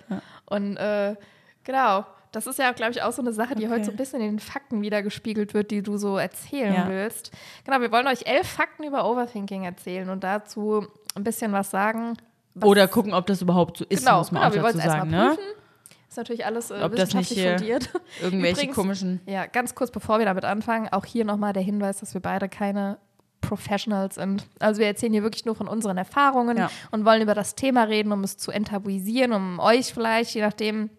Und 0.46 0.78
äh, 0.78 1.16
genau, 1.64 2.06
das 2.32 2.46
ist 2.48 2.60
ja, 2.60 2.72
glaube 2.72 2.92
ich, 2.92 3.02
auch 3.04 3.12
so 3.14 3.22
eine 3.22 3.32
Sache, 3.34 3.56
die 3.56 3.66
Okay. 3.66 3.74
heute 3.74 3.86
so 3.86 3.92
ein 3.92 3.98
bisschen 3.98 4.22
in 4.22 4.32
den 4.34 4.40
Fakten 4.40 4.82
wieder 4.82 5.02
gespiegelt 5.02 5.54
wird, 5.54 5.72
die 5.72 5.82
du 5.82 5.98
so 5.98 6.18
erzählen 6.18 6.74
Ja. 6.74 6.90
willst. 6.90 7.32
Genau, 7.66 7.80
wir 7.82 7.92
wollen 7.92 8.08
euch 8.08 8.26
elf 8.28 8.48
Fakten 8.48 8.84
über 8.84 9.10
Overthinking 9.10 9.64
erzählen 9.64 10.10
und 10.10 10.24
dazu 10.24 10.86
ein 11.16 11.24
bisschen 11.24 11.52
was 11.54 11.70
sagen. 11.72 12.18
Was 12.54 12.68
Oder 12.70 12.88
gucken, 12.88 13.14
ob 13.14 13.26
das 13.28 13.42
überhaupt 13.42 13.78
so 13.78 13.86
ist, 13.88 14.00
genau, 14.06 14.18
muss 14.20 14.32
man 14.32 14.42
genau, 14.42 14.50
auch 14.52 14.56
wir 14.56 14.64
wollen 14.64 14.78
dazu 14.78 14.88
es 14.88 14.94
sagen, 14.94 15.12
erstmal 15.14 15.30
ne? 15.30 15.36
prüfen. 15.36 15.52
Ist 16.10 16.18
natürlich 16.18 16.46
alles 16.46 16.72
äh, 16.72 16.82
Ob 16.82 16.96
das 16.96 17.14
nicht 17.14 17.30
wissenschaftlich 17.32 17.48
fundiert. 17.58 17.90
Irgendwelche 18.22 18.54
Übrigens- 18.62 18.76
komischen. 18.76 19.22
Ja, 19.26 19.46
ganz 19.46 19.76
kurz 19.76 19.92
bevor 19.92 20.18
wir 20.20 20.26
damit 20.26 20.46
anfangen, 20.46 20.90
auch 20.92 21.06
hier 21.06 21.26
nochmal 21.26 21.54
der 21.54 21.62
Hinweis, 21.64 22.00
dass 22.00 22.14
wir 22.14 22.22
beide 22.22 22.50
keine 22.50 22.98
Professionals 23.48 24.16
sind. 24.16 24.46
Also 24.60 24.80
wir 24.80 24.88
erzählen 24.88 25.14
hier 25.14 25.24
wirklich 25.24 25.46
nur 25.46 25.56
von 25.56 25.68
unseren 25.68 25.98
Erfahrungen 25.98 26.58
Ja. 26.58 26.70
und 26.92 27.06
wollen 27.06 27.22
über 27.22 27.34
das 27.34 27.56
Thema 27.56 27.84
reden, 27.84 28.12
um 28.12 28.24
es 28.24 28.38
zu 28.38 28.52
enttabuisieren, 28.52 29.32
um 29.34 29.60
euch 29.60 29.94
vielleicht, 29.94 30.34
je 30.36 30.42
nachdem, 30.42 30.90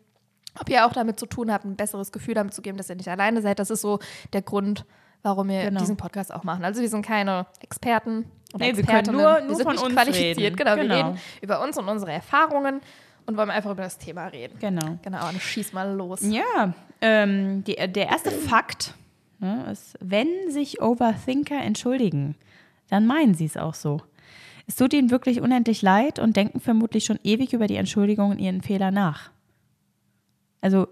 ob 0.59 0.69
ihr 0.71 0.87
auch 0.87 0.93
damit 0.93 1.21
zu 1.21 1.27
tun 1.27 1.53
habt, 1.53 1.65
ein 1.65 1.77
besseres 1.77 2.11
Gefühl 2.11 2.35
damit 2.35 2.55
zu 2.55 2.63
geben, 2.63 2.79
dass 2.79 2.89
ihr 2.89 2.97
nicht 2.97 3.09
alleine 3.09 3.43
seid. 3.43 3.59
Das 3.59 3.71
ist 3.71 3.81
so 3.83 3.99
der 4.33 4.43
Grund, 4.43 4.85
warum 5.23 5.49
wir 5.49 5.63
Genau. 5.65 5.81
diesen 5.81 5.97
Podcast 5.97 6.33
auch 6.33 6.43
machen. 6.45 6.65
Also 6.65 6.81
wir 6.81 6.89
sind 6.89 7.05
keine 7.05 7.47
Experten 7.61 8.25
oder 8.55 8.65
Nee, 8.65 8.77
wir 8.77 8.85
können 8.85 8.99
Expertinnen. 8.99 9.21
nur- 9.21 9.35
wir 9.37 9.45
nur 9.45 9.55
sind 9.57 9.65
von 9.65 9.73
nicht 9.75 9.85
uns 9.85 9.95
qualifiziert. 9.95 10.39
reden. 10.39 10.57
Genau, 10.57 10.77
wir 10.77 10.83
Genau. 10.85 10.95
reden 10.95 11.19
über 11.43 11.63
uns 11.63 11.77
und 11.79 11.89
unsere 11.89 12.13
Erfahrungen 12.13 12.81
und 13.27 13.37
wollen 13.37 13.51
einfach 13.51 13.71
über 13.71 13.83
das 13.83 13.99
Thema 13.99 14.27
reden. 14.29 14.59
Genau. 14.59 14.99
Genau, 15.03 15.29
und 15.29 15.41
schieß 15.41 15.73
mal 15.75 15.93
los. 15.95 16.21
Ja, 16.23 16.73
ähm, 17.03 17.63
die, 17.65 17.75
der 17.75 18.09
erste 18.09 18.31
Fakt 18.31 18.95
ne, 19.39 19.71
ist, 19.71 19.97
wenn 20.01 20.29
sich 20.51 20.81
Overthinker 20.81 21.61
entschuldigen, 21.61 22.35
dann 22.89 23.07
meinen 23.07 23.35
sie 23.35 23.45
es 23.45 23.57
auch 23.57 23.75
so. 23.75 24.01
Es 24.67 24.77
tut 24.77 24.93
ihnen 24.93 25.11
wirklich 25.11 25.41
unendlich 25.41 25.81
leid 25.83 26.19
und 26.19 26.37
denken 26.37 26.61
vermutlich 26.61 27.05
schon 27.05 27.19
ewig 27.25 27.53
über 27.55 27.67
die 27.67 27.77
Entschuldigung 27.77 28.31
und 28.31 28.39
ihren 28.39 28.61
Fehler 28.63 28.91
nach. 28.91 29.31
Also, 30.61 30.89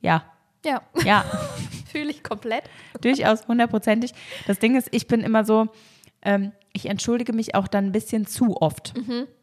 ja, 0.00 0.24
Ja, 0.64 0.80
ja, 1.04 1.24
fühle 1.90 2.10
ich 2.10 2.22
komplett. 2.22 2.64
durchaus 3.00 3.46
hundertprozentig. 3.48 4.12
Das 4.46 4.58
Ding 4.58 4.76
ist, 4.76 4.88
ich 4.92 5.06
bin 5.08 5.20
immer 5.20 5.44
so, 5.44 5.68
ähm, 6.22 6.52
ich 6.72 6.86
entschuldige 6.86 7.32
mich 7.34 7.54
auch 7.54 7.68
dann 7.68 7.86
ein 7.86 7.92
bisschen 7.92 8.26
zu 8.26 8.56
oft. 8.60 8.94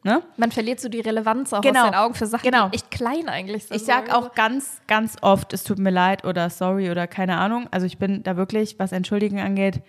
Ne? 0.04 0.24
Man 0.38 0.52
verliert 0.52 0.80
so 0.80 0.90
die 0.90 1.00
Relevanz 1.00 1.54
auch 1.54 1.62
Genau. 1.62 1.82
aus 1.82 1.86
den 1.92 1.96
Augen 1.96 2.14
für 2.16 2.26
Sachen, 2.26 2.50
Genau. 2.50 2.70
die 2.70 2.76
echt 2.78 2.90
klein 2.90 3.30
eigentlich 3.30 3.66
sind. 3.66 3.78
Ich 3.78 3.84
sag 3.86 4.12
auch 4.14 4.34
ganz, 4.34 4.82
ganz 4.88 5.16
oft, 5.22 5.54
es 5.54 5.64
tut 5.64 5.78
mir 5.78 5.92
leid 5.92 6.26
oder 6.26 6.50
sorry 6.50 6.90
oder 6.90 7.06
keine 7.06 7.38
Ahnung. 7.38 7.68
Also 7.70 7.86
ich 7.86 8.00
bin 8.00 8.24
da 8.24 8.36
wirklich, 8.36 8.80
was 8.80 8.92
Entschuldigen 8.92 9.40
angeht, 9.40 9.82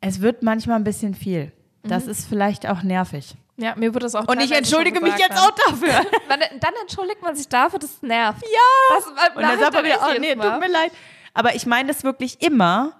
es 0.00 0.20
wird 0.22 0.42
manchmal 0.42 0.76
ein 0.76 0.84
bisschen 0.84 1.14
viel. 1.14 1.52
Das 1.82 2.06
ist 2.06 2.26
vielleicht 2.26 2.66
auch 2.68 2.82
nervig. 2.82 3.34
Ja, 3.56 3.74
mir 3.76 3.92
wurde 3.94 4.06
es 4.06 4.14
auch 4.14 4.26
Und 4.26 4.40
ich 4.40 4.52
entschuldige 4.52 5.00
mich 5.00 5.16
jetzt 5.18 5.36
auch 5.38 5.50
dafür. 5.50 5.90
dann 6.28 6.72
entschuldigt 6.80 7.20
man 7.22 7.36
sich 7.36 7.48
dafür, 7.48 7.78
das 7.78 8.00
nervt. 8.00 8.42
Ja. 8.42 8.96
Das, 8.96 9.06
Und 9.36 9.42
dann 9.42 9.58
sagt 9.58 9.74
man 9.74 9.84
wieder, 9.84 9.98
oh 10.02 10.18
nee, 10.18 10.34
tut 10.34 10.60
mir 10.60 10.68
leid. 10.70 10.92
Aber 11.34 11.54
ich 11.54 11.66
meine 11.66 11.88
das 11.88 12.02
wirklich 12.02 12.40
immer, 12.42 12.94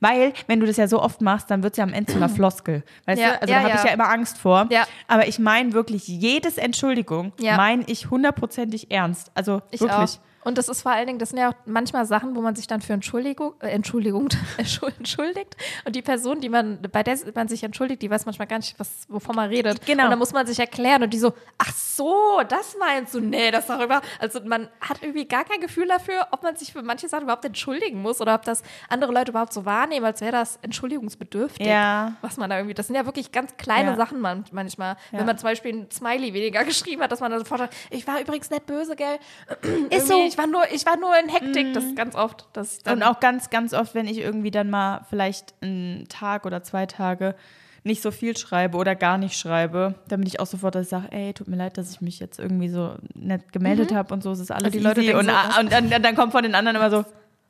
weil 0.00 0.32
wenn 0.46 0.60
du 0.60 0.66
das 0.66 0.76
ja 0.76 0.88
so 0.88 1.00
oft 1.00 1.20
machst, 1.20 1.50
dann 1.50 1.62
wird 1.62 1.74
es 1.74 1.78
ja 1.78 1.84
am 1.84 1.92
Ende 1.92 2.10
zu 2.12 2.16
einer 2.18 2.28
Floskel. 2.28 2.82
Weißt 3.06 3.20
Ja, 3.20 3.32
du? 3.32 3.42
Also 3.42 3.52
ja, 3.52 3.58
da 3.58 3.64
habe 3.64 3.74
ja. 3.74 3.80
ich 3.80 3.84
ja 3.88 3.94
immer 3.94 4.08
Angst 4.10 4.38
vor. 4.38 4.66
Ja. 4.70 4.84
Aber 5.08 5.28
ich 5.28 5.38
meine 5.38 5.72
wirklich 5.72 6.08
jedes 6.08 6.58
Entschuldigung, 6.58 7.32
Ja. 7.38 7.56
meine 7.56 7.84
ich 7.86 8.10
hundertprozentig 8.10 8.90
ernst. 8.90 9.30
Also 9.34 9.62
Ich 9.70 9.80
wirklich. 9.80 9.96
auch. 9.98 10.18
Und 10.42 10.56
das 10.58 10.68
ist 10.68 10.82
vor 10.82 10.92
allen 10.92 11.06
Dingen, 11.06 11.18
das 11.18 11.30
sind 11.30 11.38
ja 11.38 11.50
auch 11.50 11.54
manchmal 11.66 12.06
Sachen, 12.06 12.34
wo 12.34 12.40
man 12.40 12.56
sich 12.56 12.66
dann 12.66 12.80
für 12.80 12.92
Entschuldigung, 12.94 13.54
äh, 13.60 13.68
Entschuldigung, 13.68 14.28
entschuldigt. 14.98 15.56
Und 15.84 15.96
die 15.96 16.02
Person, 16.02 16.40
die 16.40 16.48
man, 16.48 16.80
bei 16.90 17.02
der 17.02 17.18
man 17.34 17.48
sich 17.48 17.62
entschuldigt, 17.62 18.00
die 18.02 18.10
weiß 18.10 18.24
manchmal 18.26 18.48
gar 18.48 18.58
nicht, 18.58 18.78
was, 18.78 18.88
wovon 19.08 19.36
man 19.36 19.50
redet. 19.50 19.84
Genau. 19.84 20.04
Und 20.04 20.10
dann 20.10 20.18
muss 20.18 20.32
man 20.32 20.46
sich 20.46 20.58
erklären 20.58 21.02
und 21.02 21.10
die 21.12 21.18
so, 21.18 21.34
ach 21.58 21.72
so, 21.74 22.40
das 22.48 22.76
meinst 22.78 23.14
du? 23.14 23.20
Nee, 23.20 23.50
das 23.50 23.66
darüber. 23.66 24.00
Also 24.18 24.40
man 24.44 24.68
hat 24.80 25.02
irgendwie 25.02 25.26
gar 25.26 25.44
kein 25.44 25.60
Gefühl 25.60 25.86
dafür, 25.88 26.28
ob 26.30 26.42
man 26.42 26.56
sich 26.56 26.72
für 26.72 26.82
manche 26.82 27.08
Sachen 27.08 27.24
überhaupt 27.24 27.44
entschuldigen 27.44 28.00
muss 28.00 28.20
oder 28.20 28.34
ob 28.34 28.44
das 28.44 28.62
andere 28.88 29.12
Leute 29.12 29.32
überhaupt 29.32 29.52
so 29.52 29.66
wahrnehmen, 29.66 30.06
als 30.06 30.20
wäre 30.22 30.32
das 30.32 30.58
entschuldigungsbedürftig. 30.62 31.66
Ja. 31.66 32.14
Was 32.22 32.38
man 32.38 32.48
da 32.48 32.56
irgendwie, 32.56 32.74
das 32.74 32.86
sind 32.86 32.96
ja 32.96 33.04
wirklich 33.04 33.32
ganz 33.32 33.56
kleine 33.56 33.90
Ja. 33.90 33.96
Sachen 33.96 34.20
man, 34.20 34.44
manchmal. 34.52 34.96
Ja. 35.12 35.18
Wenn 35.18 35.26
man 35.26 35.36
zum 35.36 35.48
Beispiel 35.48 35.74
ein 35.74 35.90
Smiley 35.90 36.32
weniger 36.32 36.64
geschrieben 36.70 37.02
hat, 37.02 37.12
dass 37.12 37.20
man 37.20 37.30
dann 37.30 37.40
sofort 37.40 37.60
sagt, 37.60 37.74
ich 37.90 38.06
war 38.06 38.20
übrigens 38.20 38.48
nicht 38.50 38.64
böse, 38.64 38.96
gell? 38.96 39.18
Ist 39.90 40.08
so. 40.08 40.29
Ich 40.30 40.38
war 40.38 40.46
nur, 40.46 40.62
ich 40.72 40.86
war 40.86 40.96
nur 40.96 41.12
in 41.18 41.28
Hektik. 41.28 41.74
Das 41.74 41.84
ist 41.84 41.96
ganz 41.96 42.14
oft. 42.14 42.46
Das 42.52 42.78
Und 42.90 43.02
auch 43.02 43.18
ganz, 43.20 43.50
ganz 43.50 43.74
oft, 43.74 43.94
wenn 43.94 44.06
ich 44.06 44.18
irgendwie 44.18 44.50
dann 44.52 44.70
mal 44.70 45.04
vielleicht 45.10 45.54
einen 45.60 46.06
Tag 46.08 46.46
oder 46.46 46.62
zwei 46.62 46.86
Tage 46.86 47.34
nicht 47.82 48.02
so 48.02 48.10
viel 48.10 48.36
schreibe 48.36 48.76
oder 48.76 48.94
gar 48.94 49.18
nicht 49.18 49.38
schreibe, 49.38 49.94
dann 50.08 50.20
bin 50.20 50.26
ich 50.28 50.38
auch 50.38 50.46
sofort, 50.46 50.74
dass 50.74 50.84
ich 50.84 50.90
sage, 50.90 51.08
ey, 51.10 51.32
tut 51.32 51.48
mir 51.48 51.56
leid, 51.56 51.78
dass 51.78 51.90
ich 51.90 52.00
mich 52.00 52.20
jetzt 52.20 52.38
irgendwie 52.38 52.68
so 52.68 52.94
nett 53.14 53.52
gemeldet 53.52 53.92
habe 53.94 54.12
und 54.14 54.22
so, 54.22 54.30
es 54.32 54.38
ist 54.38 54.50
alles 54.50 54.66
Und 54.66 54.74
die 54.74 54.78
Leute 54.80 55.18
Und, 55.18 55.24
so, 55.26 55.32
ah, 55.32 55.58
und 55.60 55.72
dann, 55.72 55.90
dann 55.90 56.14
kommt 56.14 56.32
von 56.32 56.42
den 56.42 56.54
anderen 56.54 56.76
immer 56.76 56.90
so, 56.90 57.04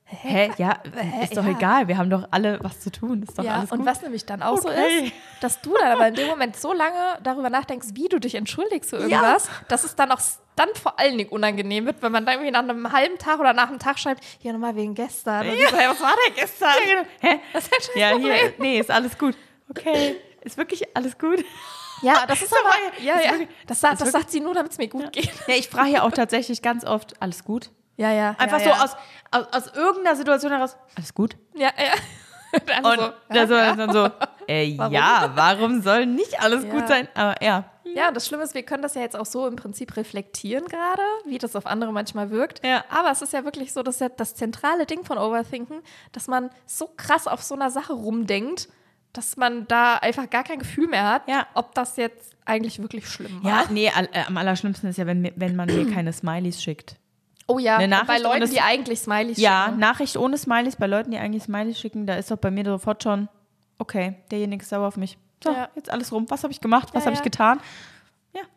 hä, 0.05 0.51
ja, 0.57 0.79
ist 1.23 1.37
doch 1.37 1.45
ja. 1.45 1.51
egal, 1.51 1.89
wir 1.89 1.99
haben 1.99 2.11
doch 2.11 2.29
alle 2.31 2.59
was 2.63 2.81
zu 2.81 2.91
tun, 2.91 3.23
ist 3.23 3.39
doch 3.39 3.45
ja, 3.45 3.57
alles 3.57 3.73
und 3.73 3.79
gut. 3.79 3.87
was 3.87 4.03
nämlich 4.03 4.25
dann 4.27 4.43
auch 4.43 4.59
so 4.59 4.69
Okay. 4.69 5.07
ist, 5.07 5.13
dass 5.41 5.61
du 5.63 5.75
dann 5.79 5.93
aber 5.93 6.09
in 6.09 6.15
dem 6.15 6.29
Moment 6.29 6.57
so 6.57 6.73
lange 6.73 7.19
darüber 7.23 7.51
nachdenkst, 7.51 7.89
wie 7.95 8.09
du 8.09 8.19
dich 8.19 8.35
entschuldigst 8.35 8.91
für 8.91 8.97
irgendwas, 8.97 9.49
dass 9.69 9.85
es 9.85 9.97
dann 9.97 10.13
auch 10.13 10.21
dann 10.61 10.75
vor 10.75 10.99
allen 10.99 11.17
Dingen 11.17 11.31
unangenehm 11.31 11.87
wird, 11.87 12.03
wenn 12.03 12.13
man 12.13 12.27
dann 12.27 12.35
irgendwie 12.35 12.51
nach 12.51 12.61
einem 12.61 12.93
halben 12.93 13.17
Tag 13.19 13.41
oder 13.41 13.53
nach 13.53 13.69
einem 13.69 13.79
Tag 13.79 13.99
schreibt, 13.99 14.23
ja, 14.43 14.53
nochmal 14.53 14.77
wegen 14.77 14.95
gestern. 14.95 15.47
Ich 15.47 15.69
so, 15.69 15.77
hey, 15.77 15.89
was 15.89 16.01
war 16.03 16.15
denn 16.27 16.35
gestern? 16.35 16.69
Ja, 16.87 16.95
genau. 16.95 17.09
Hä? 17.21 17.41
Das 17.53 17.65
ist 17.65 17.71
scheiß 17.75 17.91
Ja, 17.97 18.11
Problem. 18.13 18.33
hier, 18.33 18.55
nee, 18.59 18.79
ist 18.79 18.91
alles 18.91 19.17
gut. 19.19 19.35
Okay, 19.71 20.17
ist 20.43 20.57
wirklich 20.59 20.85
alles 20.97 21.17
gut? 21.19 21.45
Ja, 22.03 22.27
das 22.27 22.43
ist 22.43 22.53
aber, 22.65 23.03
ja, 23.03 23.21
ja, 23.21 23.33
das, 23.67 23.81
sagt, 23.81 24.01
das 24.01 24.13
sagt 24.13 24.31
sie 24.31 24.41
nur, 24.41 24.55
damit 24.55 24.73
es 24.73 24.79
mir 24.79 24.89
gut 24.89 25.13
geht. 25.13 25.31
Ja, 25.47 25.55
ich 25.55 25.69
frage 25.69 25.91
ja 25.91 26.03
auch 26.03 26.13
tatsächlich 26.13 26.61
ganz 26.63 26.85
oft, 26.85 27.21
alles 27.23 27.45
gut? 27.45 27.71
Ja, 27.97 28.11
ja. 28.13 28.35
Einfach 28.39 28.59
ja, 28.61 28.65
so 28.65 28.71
ja. 28.71 28.85
Aus, 28.85 28.97
aus, 29.31 29.53
aus 29.53 29.75
irgendeiner 29.77 30.17
Situation 30.17 30.53
heraus, 30.53 30.77
alles 30.97 31.15
gut? 31.15 31.37
Ja, 31.55 31.71
ja. 31.77 31.93
Dann 32.67 32.85
Und 32.85 32.99
so, 32.99 33.13
da 33.29 33.47
so, 33.47 33.55
ja, 33.55 33.77
dann 33.77 33.93
so, 33.93 34.11
äh, 34.49 34.65
ja, 34.65 35.31
warum 35.37 35.83
soll 35.83 36.05
nicht 36.07 36.41
alles 36.43 36.65
Ja. 36.65 36.71
gut 36.71 36.89
sein? 36.89 37.07
Aber 37.15 37.41
ja. 37.41 37.65
Ja, 37.95 38.09
und 38.09 38.15
das 38.17 38.27
Schlimme 38.27 38.43
ist, 38.45 38.55
wir 38.55 38.63
können 38.63 38.83
das 38.83 38.95
ja 38.95 39.01
jetzt 39.03 39.17
auch 39.17 39.27
so 39.27 39.47
im 39.47 39.57
Prinzip 39.57 39.97
reflektieren 39.97 40.67
gerade, 40.67 41.03
wie 41.27 41.39
das 41.39 41.57
auf 41.57 41.67
andere 41.67 41.93
manchmal 41.93 42.31
wirkt. 42.31 42.65
Ja. 42.65 42.85
Aber 42.91 43.11
es 43.11 43.23
ist 43.23 43.33
ja 43.33 43.45
wirklich 43.45 43.73
so, 43.73 43.83
dass 43.83 43.99
ja 44.01 44.09
das 44.09 44.35
zentrale 44.35 44.87
Ding 44.87 45.05
von 45.05 45.19
Overthinken, 45.19 45.81
dass 46.13 46.29
man 46.29 46.51
so 46.67 46.89
krass 46.97 47.27
auf 47.27 47.43
so 47.43 47.55
einer 47.55 47.71
Sache 47.71 47.93
rumdenkt, 47.93 48.69
dass 49.13 49.37
man 49.37 49.67
da 49.67 49.97
einfach 49.97 50.31
gar 50.31 50.45
kein 50.45 50.61
Gefühl 50.61 50.87
mehr 50.89 51.09
hat, 51.11 51.29
Ja. 51.29 51.47
ob 51.55 51.75
das 51.75 51.97
jetzt 51.97 52.37
eigentlich 52.45 52.81
wirklich 52.81 53.09
schlimm 53.09 53.43
war. 53.43 53.51
Ja, 53.51 53.65
nee, 53.71 53.91
all, 53.95 54.09
äh, 54.13 54.23
am 54.27 54.37
allerschlimmsten 54.37 54.89
ist 54.89 54.97
ja, 54.99 55.07
wenn, 55.07 55.33
wenn 55.37 55.57
man 55.57 55.67
mir 55.67 55.91
keine 55.95 56.13
Smileys 56.13 56.63
schickt. 56.63 56.97
Oh 57.49 57.59
ja, 57.59 57.79
bei 58.07 58.19
Leuten, 58.19 58.43
ohne- 58.45 58.49
die 58.49 58.61
eigentlich 58.61 59.01
Smileys 59.01 59.37
Ja, 59.39 59.65
schicken. 59.67 59.81
Nachricht 59.81 60.17
ohne 60.17 60.39
Smileys, 60.39 60.77
bei 60.77 60.87
Leuten, 60.87 61.11
die 61.11 61.19
eigentlich 61.19 61.43
Smileys 61.43 61.81
schicken, 61.81 62.07
da 62.07 62.15
ist 62.15 62.31
doch 62.31 62.37
bei 62.37 62.53
mir 62.53 62.65
sofort 62.65 63.03
schon, 63.03 63.29
okay, 63.79 64.15
derjenige 64.31 64.63
ist 64.63 64.69
sauer 64.69 64.87
auf 64.87 64.97
mich. 64.97 65.19
So, 65.43 65.51
Ja. 65.51 65.69
jetzt 65.75 65.91
alles 65.91 66.13
rum. 66.13 66.27
Was 66.29 66.43
habe 66.43 66.53
ich 66.53 66.61
gemacht? 66.61 66.89
Was 66.93 67.03
Ja, 67.05 67.07
habe 67.07 67.15
ich 67.15 67.21
ja. 67.21 67.25
getan? 67.25 67.61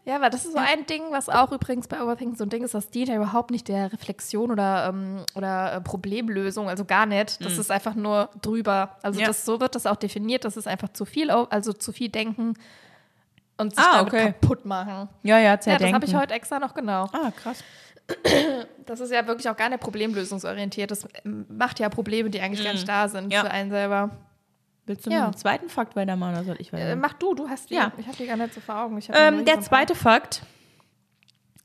Ja, 0.06 0.22
weil 0.22 0.30
das 0.30 0.46
ist 0.46 0.52
so 0.52 0.60
ein 0.60 0.86
Ding, 0.86 1.02
was 1.10 1.30
auch 1.30 1.52
übrigens 1.52 1.88
bei 1.88 2.00
Overthinking 2.04 2.36
so 2.36 2.44
ein 2.44 2.50
Ding 2.50 2.64
ist, 2.64 2.76
das 2.76 2.90
dient 2.90 3.10
ja 3.10 3.16
überhaupt 3.16 3.50
nicht 3.50 3.68
der 3.68 3.92
Reflexion 3.92 4.52
oder, 4.52 4.90
ähm, 4.90 5.26
oder 5.34 5.74
äh, 5.74 5.82
Problemlösung, 5.82 6.70
also 6.70 6.86
gar 6.86 7.06
nicht. 7.08 7.44
Das 7.44 7.58
ist 7.58 7.72
einfach 7.72 7.96
nur 7.96 8.30
drüber. 8.42 8.98
Also 9.02 9.18
Mhm. 9.18 9.22
Ja. 9.22 9.28
das, 9.30 9.46
so 9.46 9.60
wird 9.60 9.74
das 9.74 9.88
auch 9.88 9.96
definiert, 9.96 10.46
das 10.46 10.58
ist 10.58 10.68
einfach 10.68 10.90
zu 10.94 11.06
viel, 11.06 11.32
also 11.32 11.74
zu 11.74 11.92
viel 11.92 12.10
denken 12.10 12.54
und 13.58 13.76
sich 13.76 13.84
Ah, 13.84 13.98
damit 14.04 14.14
okay. 14.14 14.26
kaputt 14.40 14.64
machen. 14.66 15.10
Ja, 15.24 15.38
ja, 15.38 15.44
Ja, 15.44 15.56
das 15.56 15.64
zerdenken. 15.66 15.96
habe 15.96 16.06
ich 16.06 16.14
heute 16.16 16.34
extra 16.36 16.60
noch 16.60 16.76
genau. 16.76 17.06
Ah, 17.12 17.32
krass. 17.32 17.64
Das 18.86 19.00
ist 19.00 19.12
ja 19.12 19.26
wirklich 19.26 19.50
auch 19.50 19.56
gar 19.58 19.70
nicht 19.70 19.80
problemlösungsorientiert. 19.82 20.92
Das 20.92 21.08
ähm, 21.26 21.46
macht 21.50 21.80
ja 21.80 21.90
Probleme, 21.90 22.30
die 22.30 22.42
eigentlich 22.42 22.64
gar 22.64 22.74
nicht 22.74 22.88
da 22.88 23.08
sind 23.08 23.26
Mhm. 23.28 23.32
Ja. 23.32 23.42
für 23.42 23.50
einen 23.52 23.72
selber. 23.72 24.12
Willst 24.86 25.06
du 25.06 25.12
Ja. 25.12 25.20
noch 25.20 25.26
einen 25.28 25.36
zweiten 25.38 25.70
Fakt 25.70 25.96
weitermachen 25.96 26.34
oder 26.36 26.44
soll 26.44 26.56
ich 26.60 26.70
Äh, 26.70 26.74
weitermachen? 26.74 27.00
mach 27.00 27.14
du, 27.14 27.34
du 27.36 27.48
hast 27.48 27.70
die. 27.70 27.76
Ja. 27.76 27.92
Ich 27.98 28.06
habe 28.08 28.18
die 28.18 28.26
gar 28.26 28.36
nicht 28.38 28.54
so 28.54 28.60
vor 28.62 28.76
Augen. 28.84 29.00
Ähm, 29.14 29.46
der 29.46 29.62
zweite 29.62 29.96
Fakt. 29.96 30.44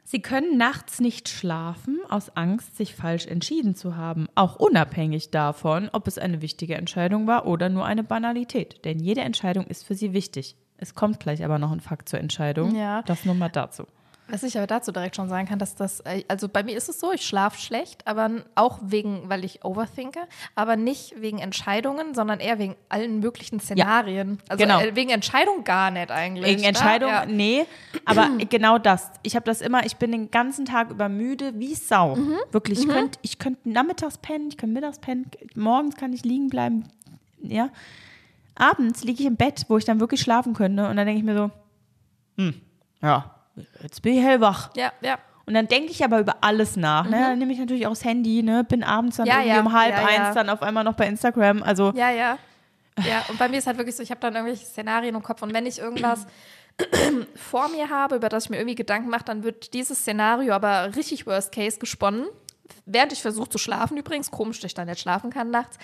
Sie 0.04 0.22
können 0.22 0.56
nachts 0.56 1.00
nicht 1.00 1.28
schlafen 1.28 1.98
aus 2.08 2.34
Angst, 2.34 2.76
sich 2.78 2.94
falsch 2.94 3.26
entschieden 3.26 3.74
zu 3.74 3.94
haben, 3.96 4.26
auch 4.36 4.56
unabhängig 4.56 5.30
davon, 5.30 5.90
ob 5.92 6.06
es 6.06 6.16
eine 6.16 6.40
wichtige 6.40 6.76
Entscheidung 6.76 7.26
war 7.26 7.46
oder 7.46 7.68
nur 7.68 7.84
eine 7.84 8.02
Banalität. 8.02 8.86
Denn 8.86 9.00
jede 9.00 9.20
Entscheidung 9.20 9.66
ist 9.66 9.84
für 9.86 9.94
sie 9.94 10.14
wichtig. 10.14 10.56
Es 10.78 10.94
kommt 10.94 11.20
gleich 11.20 11.44
aber 11.44 11.58
noch 11.58 11.72
ein 11.72 11.80
Fakt 11.80 12.08
zur 12.08 12.20
Entscheidung. 12.20 12.74
Ja. 12.74 13.02
Das 13.02 13.26
nur 13.26 13.34
mal 13.34 13.50
dazu. 13.50 13.84
Was 14.30 14.42
ich 14.42 14.58
aber 14.58 14.66
dazu 14.66 14.92
direkt 14.92 15.16
schon 15.16 15.28
sagen 15.28 15.48
kann, 15.48 15.58
dass 15.58 15.74
das, 15.74 16.00
äh, 16.00 16.22
also 16.28 16.48
bei 16.48 16.62
mir 16.62 16.76
ist 16.76 16.88
es 16.88 17.00
so, 17.00 17.12
ich 17.12 17.24
schlafe 17.24 17.58
schlecht, 17.58 18.06
aber 18.06 18.30
auch 18.54 18.78
wegen, 18.82 19.28
weil 19.28 19.44
ich 19.44 19.64
overthinke, 19.64 20.20
aber 20.54 20.76
nicht 20.76 21.20
wegen 21.20 21.38
Entscheidungen, 21.38 22.14
sondern 22.14 22.38
eher 22.38 22.58
wegen 22.58 22.76
allen 22.90 23.20
möglichen 23.20 23.58
Szenarien. 23.58 24.38
Also 24.48 24.62
genau. 24.62 24.80
äh, 24.80 24.94
wegen 24.94 25.10
Entscheidung 25.10 25.64
gar 25.64 25.90
nicht 25.90 26.10
eigentlich. 26.10 26.46
Wegen 26.46 26.60
ne? 26.60 26.68
Entscheidung, 26.68 27.08
Ja. 27.10 27.24
nee, 27.24 27.64
aber 28.04 28.28
genau 28.50 28.78
das. 28.78 29.10
Ich 29.22 29.34
habe 29.34 29.46
das 29.46 29.62
immer, 29.62 29.86
ich 29.86 29.96
bin 29.96 30.12
den 30.12 30.30
ganzen 30.30 30.66
Tag 30.66 30.90
über 30.90 31.08
müde 31.08 31.58
wie 31.58 31.74
Sau. 31.74 32.16
Mhm. 32.16 32.36
Wirklich, 32.52 32.80
ich 32.80 32.88
könnte 32.88 33.18
ich 33.22 33.38
könnt 33.38 33.64
nachmittags 33.64 34.18
pennen, 34.18 34.48
ich 34.48 34.58
könnte 34.58 34.74
mittags 34.74 34.98
pennen, 34.98 35.30
morgens 35.54 35.96
kann 35.96 36.12
ich 36.12 36.24
liegen 36.24 36.48
bleiben, 36.48 36.84
ja. 37.40 37.70
Abends 38.54 39.04
liege 39.04 39.22
ich 39.22 39.26
im 39.26 39.36
Bett, 39.36 39.64
wo 39.68 39.78
ich 39.78 39.84
dann 39.84 40.00
wirklich 40.00 40.20
schlafen 40.20 40.52
könnte 40.52 40.88
und 40.88 40.96
dann 40.96 41.06
denke 41.06 41.20
ich 41.20 41.24
mir 41.24 41.36
so, 41.36 41.50
hm, 42.36 42.54
ja, 43.00 43.37
jetzt 43.82 44.02
bin 44.02 44.14
ich 44.14 44.22
hellwach. 44.24 44.70
Ja, 44.76 44.92
ja. 45.00 45.18
Und 45.46 45.54
dann 45.54 45.66
denke 45.66 45.90
ich 45.90 46.04
aber 46.04 46.20
über 46.20 46.36
alles 46.42 46.76
nach. 46.76 47.08
Ne? 47.08 47.18
Dann 47.18 47.38
nehme 47.38 47.52
ich 47.52 47.58
natürlich 47.58 47.86
auch 47.86 47.92
das 47.92 48.04
Handy, 48.04 48.42
ne? 48.42 48.64
bin 48.64 48.84
abends 48.84 49.16
dann 49.16 49.24
Mhm. 49.24 49.30
Ja, 49.30 49.38
irgendwie 49.38 49.56
ja, 49.56 49.60
um 49.60 49.72
halb 49.72 49.94
ja. 49.94 50.06
eins 50.06 50.34
dann 50.34 50.50
auf 50.50 50.62
einmal 50.62 50.84
noch 50.84 50.94
bei 50.94 51.06
Instagram. 51.06 51.62
Also 51.62 51.92
Ja, 51.94 52.10
ja. 52.10 52.38
Ja, 53.06 53.24
und 53.28 53.38
bei 53.38 53.48
mir 53.48 53.58
ist 53.58 53.66
halt 53.66 53.78
wirklich 53.78 53.96
so, 53.96 54.02
ich 54.02 54.10
habe 54.10 54.20
dann 54.20 54.34
irgendwelche 54.34 54.66
Szenarien 54.66 55.14
im 55.14 55.22
Kopf 55.22 55.40
und 55.42 55.54
wenn 55.54 55.66
ich 55.66 55.78
irgendwas 55.78 56.26
vor 57.34 57.68
mir 57.68 57.88
habe, 57.88 58.16
über 58.16 58.28
das 58.28 58.44
ich 58.44 58.50
mir 58.50 58.56
irgendwie 58.56 58.74
Gedanken 58.74 59.08
mache, 59.08 59.24
dann 59.24 59.42
wird 59.42 59.72
dieses 59.72 60.00
Szenario 60.00 60.52
aber 60.52 60.94
richtig 60.96 61.26
Worst 61.26 61.52
Case 61.52 61.78
gesponnen. 61.78 62.26
Während 62.86 63.12
ich 63.12 63.20
versuche 63.22 63.48
zu 63.50 63.58
schlafen 63.58 63.96
übrigens, 63.96 64.30
komisch, 64.30 64.60
dass 64.60 64.70
ich 64.70 64.74
dann 64.74 64.86
nicht 64.88 65.00
schlafen 65.00 65.30
kann 65.30 65.50
nachts. 65.50 65.76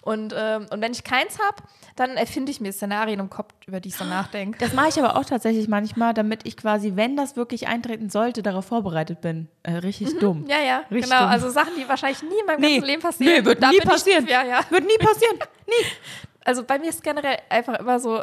Und, 0.00 0.34
ähm, 0.36 0.66
und 0.70 0.80
wenn 0.80 0.92
ich 0.92 1.02
keins 1.04 1.38
habe, 1.38 1.56
dann 1.96 2.16
erfinde 2.16 2.50
ich 2.52 2.60
mir 2.60 2.72
Szenarien 2.72 3.20
im 3.20 3.30
Kopf, 3.30 3.52
über 3.66 3.80
die 3.80 3.88
ich 3.90 3.96
so 3.96 4.04
nachdenke. 4.04 4.58
Das 4.58 4.72
mache 4.72 4.88
ich 4.88 4.98
aber 4.98 5.16
auch 5.16 5.24
tatsächlich 5.24 5.68
manchmal, 5.68 6.14
damit 6.14 6.46
ich 6.46 6.56
quasi, 6.56 6.92
wenn 6.96 7.16
das 7.16 7.36
wirklich 7.36 7.66
eintreten 7.68 8.10
sollte, 8.10 8.42
darauf 8.42 8.64
vorbereitet 8.66 9.20
bin. 9.20 9.48
Äh, 9.62 9.72
richtig 9.78 10.18
dumm. 10.18 10.42
Mhm. 10.42 10.46
Ja, 10.48 10.60
ja, 10.60 10.78
Richtig 10.90 11.10
genau. 11.10 11.22
dumm. 11.22 11.30
Also 11.30 11.50
Sachen, 11.50 11.72
die 11.76 11.88
wahrscheinlich 11.88 12.22
nie 12.22 12.28
in 12.40 12.46
meinem 12.46 12.60
Nee, 12.60 12.74
ganzen 12.76 12.86
Leben 12.86 13.02
passieren. 13.02 13.34
nee, 13.40 13.44
wird 13.44 13.62
Da 13.62 13.70
nie 13.70 13.78
passieren. 13.80 14.24
Ich, 14.24 14.30
ja, 14.30 14.42
ja. 14.44 14.60
Wird 14.70 14.84
nie 14.84 14.98
passieren. 14.98 15.38
Nie. 15.66 15.86
Also 16.44 16.64
bei 16.64 16.78
mir 16.78 16.88
ist 16.88 17.02
generell 17.04 17.38
einfach 17.48 17.78
immer 17.78 18.00
so, 18.00 18.20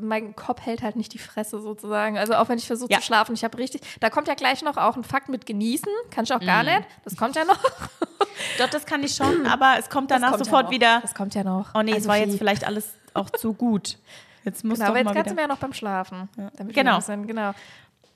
mein 0.00 0.34
Kopf 0.36 0.60
hält 0.64 0.82
halt 0.82 0.96
nicht 0.96 1.12
die 1.14 1.18
Fresse 1.18 1.60
sozusagen. 1.60 2.18
Also 2.18 2.34
auch 2.34 2.48
wenn 2.48 2.58
ich 2.58 2.66
versuche 2.66 2.90
Ja. 2.90 2.98
zu 2.98 3.04
schlafen, 3.04 3.34
ich 3.34 3.44
habe 3.44 3.56
richtig, 3.58 3.82
da 4.00 4.10
kommt 4.10 4.28
ja 4.28 4.34
gleich 4.34 4.62
noch 4.62 4.76
auch 4.76 4.96
ein 4.96 5.04
Fakt 5.04 5.28
mit 5.28 5.46
genießen, 5.46 5.88
kann 6.10 6.24
ich 6.24 6.32
auch 6.32 6.40
gar 6.40 6.62
nicht. 6.62 6.82
Das 7.04 7.16
kommt 7.16 7.36
ja 7.36 7.44
noch. 7.44 7.58
Doch, 8.58 8.68
das 8.70 8.86
kann 8.86 9.02
ich 9.02 9.14
schon, 9.14 9.46
aber 9.46 9.76
es 9.78 9.90
kommt 9.90 10.10
danach 10.10 10.32
kommt 10.32 10.44
sofort 10.44 10.64
ja 10.66 10.70
wieder. 10.70 10.98
Das 11.02 11.14
kommt 11.14 11.34
ja 11.34 11.44
noch. 11.44 11.74
Oh 11.74 11.82
nee, 11.82 11.90
es 11.92 11.96
Also 11.98 12.08
war 12.08 12.16
viel. 12.16 12.26
jetzt 12.28 12.38
vielleicht 12.38 12.64
alles 12.64 12.94
auch 13.14 13.28
zu 13.30 13.52
gut. 13.54 13.98
Jetzt 14.44 14.64
muss 14.64 14.78
Genau, 14.78 14.90
aber 14.90 14.98
jetzt 14.98 15.04
mal 15.06 15.12
kannst 15.14 15.26
du 15.26 15.32
wieder. 15.32 15.42
mir 15.42 15.48
ja 15.48 15.54
noch 15.54 15.58
beim 15.58 15.72
Schlafen. 15.74 16.28
Damit 16.56 16.74
Genau. 16.74 16.96
bisschen, 16.96 17.26
genau. 17.26 17.52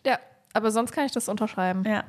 Ja, 0.07 0.18
aber 0.55 0.70
sonst 0.70 0.93
kann 0.93 1.05
ich 1.05 1.12
das 1.12 1.28
unterschreiben. 1.28 1.85
Ja. 1.87 2.05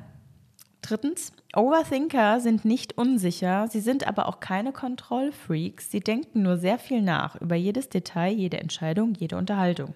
Drittens, 0.86 1.32
Overthinker 1.54 2.38
sind 2.40 2.64
nicht 2.64 2.96
unsicher, 2.96 3.66
sie 3.68 3.80
sind 3.80 4.06
aber 4.06 4.28
auch 4.28 4.38
keine 4.38 4.72
Kontrollfreaks. 4.72 5.90
Sie 5.90 6.00
denken 6.00 6.42
nur 6.42 6.58
sehr 6.58 6.78
viel 6.78 7.02
nach 7.02 7.40
über 7.40 7.56
jedes 7.56 7.88
Detail, 7.88 8.32
jede 8.32 8.58
Entscheidung, 8.60 9.14
jede 9.14 9.36
Unterhaltung. 9.36 9.94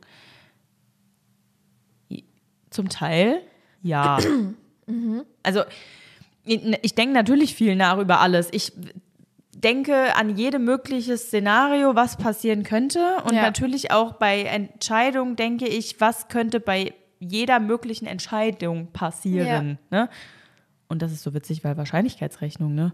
Zum 2.70 2.88
Teil 2.88 3.40
ja. 3.82 4.18
Also 5.44 5.62
ich 6.44 6.94
denke 6.96 7.14
natürlich 7.14 7.54
viel 7.54 7.76
nach 7.76 7.98
über 7.98 8.18
alles. 8.18 8.48
Ich 8.52 8.72
denke 9.54 10.16
an 10.16 10.36
jede 10.36 10.58
mögliche 10.58 11.16
Szenario, 11.16 11.94
was 11.94 12.16
passieren 12.16 12.64
könnte. 12.64 13.18
Und 13.24 13.34
Ja. 13.34 13.42
natürlich 13.42 13.92
auch 13.92 14.14
bei 14.14 14.42
Entscheidungen 14.42 15.36
denke 15.36 15.68
ich, 15.68 16.00
was 16.00 16.26
könnte 16.26 16.58
bei 16.58 16.92
jeder 17.20 17.60
möglichen 17.60 18.06
Entscheidung 18.06 18.88
passieren. 18.92 19.78
Ne? 19.90 20.08
Und 20.90 21.00
das 21.02 21.12
ist 21.12 21.22
so 21.22 21.32
witzig, 21.32 21.64
weil 21.64 21.76
Wahrscheinlichkeitsrechnung, 21.78 22.74
ne? 22.74 22.92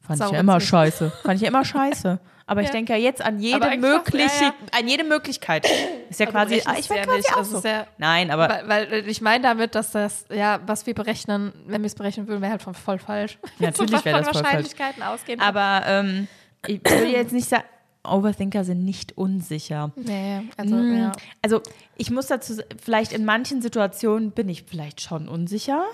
Fand 0.00 0.20
ich 0.20 0.26
Sau 0.26 0.32
ja 0.32 0.40
immer 0.40 0.56
witzig. 0.56 0.68
scheiße. 0.70 1.10
Fand 1.22 1.34
ich 1.36 1.42
ja 1.42 1.48
immer 1.48 1.64
scheiße. 1.64 2.18
Aber 2.46 2.60
ich 2.60 2.68
Ja. 2.68 2.72
denke 2.72 2.92
ja 2.92 2.98
jetzt 2.98 3.22
an 3.22 3.38
jede 3.38 3.76
mögliche, 3.78 4.44
ja, 4.44 4.54
an 4.76 4.88
jede 4.88 5.04
Möglichkeit. 5.04 5.64
Ist 6.10 6.18
ja 6.20 6.26
Aber 6.26 6.38
quasi, 6.44 6.54
ich 6.56 6.64
ja 6.64 6.72
quasi 7.04 7.16
nicht. 7.18 7.32
auch 7.32 7.36
Also 7.38 7.60
so. 7.60 7.68
ja- 7.68 7.86
Nein, 7.98 8.30
aber 8.32 8.48
Weil, 8.48 8.68
weil 8.90 9.08
ich 9.08 9.20
meine 9.20 9.42
damit, 9.44 9.74
dass 9.76 9.92
das, 9.92 10.24
ja, 10.32 10.60
was 10.66 10.86
wir 10.86 10.94
berechnen, 10.94 11.52
wenn 11.66 11.82
wir 11.82 11.86
es 11.86 11.94
berechnen 11.94 12.26
würden, 12.26 12.40
wäre 12.40 12.52
halt 12.52 12.62
von 12.62 12.74
voll 12.74 12.98
falsch. 12.98 13.38
Natürlich 13.58 13.92
wäre 14.04 14.16
Von 14.16 14.24
das 14.24 14.32
voll 14.32 14.42
falsch. 14.42 14.44
Wahrscheinlichkeiten 14.44 15.02
ausgehen. 15.04 15.40
Aber 15.40 15.82
ähm, 15.86 16.26
ich 16.66 16.80
würde 16.84 17.06
jetzt 17.08 17.32
nicht 17.32 17.48
sagen, 17.48 17.64
Overthinker 18.04 18.64
sind 18.64 18.84
nicht 18.84 19.16
unsicher. 19.16 19.92
nee, 19.94 20.40
also, 20.56 20.74
Mm, 20.74 20.98
ja. 20.98 21.12
Also 21.42 21.60
ich 21.96 22.10
muss 22.10 22.26
dazu, 22.26 22.60
vielleicht 22.82 23.12
in 23.12 23.24
manchen 23.24 23.62
Situationen 23.62 24.32
bin 24.32 24.48
ich 24.48 24.64
vielleicht 24.64 25.00
schon 25.00 25.28
unsicher, 25.28 25.84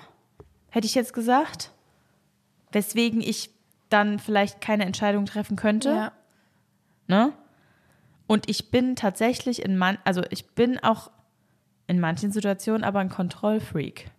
hätte 0.71 0.87
ich 0.87 0.95
jetzt 0.95 1.13
gesagt. 1.13 1.73
Weswegen 2.73 3.21
ich 3.21 3.51
dann 3.89 4.19
vielleicht 4.19 4.61
keine 4.61 4.85
Entscheidung 4.85 5.25
treffen 5.25 5.57
könnte. 5.57 5.89
ja. 5.89 6.13
Ne? 7.07 7.33
Und 8.27 8.51
ich 8.51 8.71
bin 8.71 8.95
tatsächlich 8.95 9.63
in 9.63 9.79
man, 9.79 9.97
also 10.05 10.23
ich 10.29 10.51
bin 10.51 10.79
auch 10.79 11.11
in 11.87 11.99
manchen 11.99 12.31
Situationen 12.31 12.85
aber 12.85 13.01
ein 13.01 13.09
Kontrollfreak. 13.09 14.11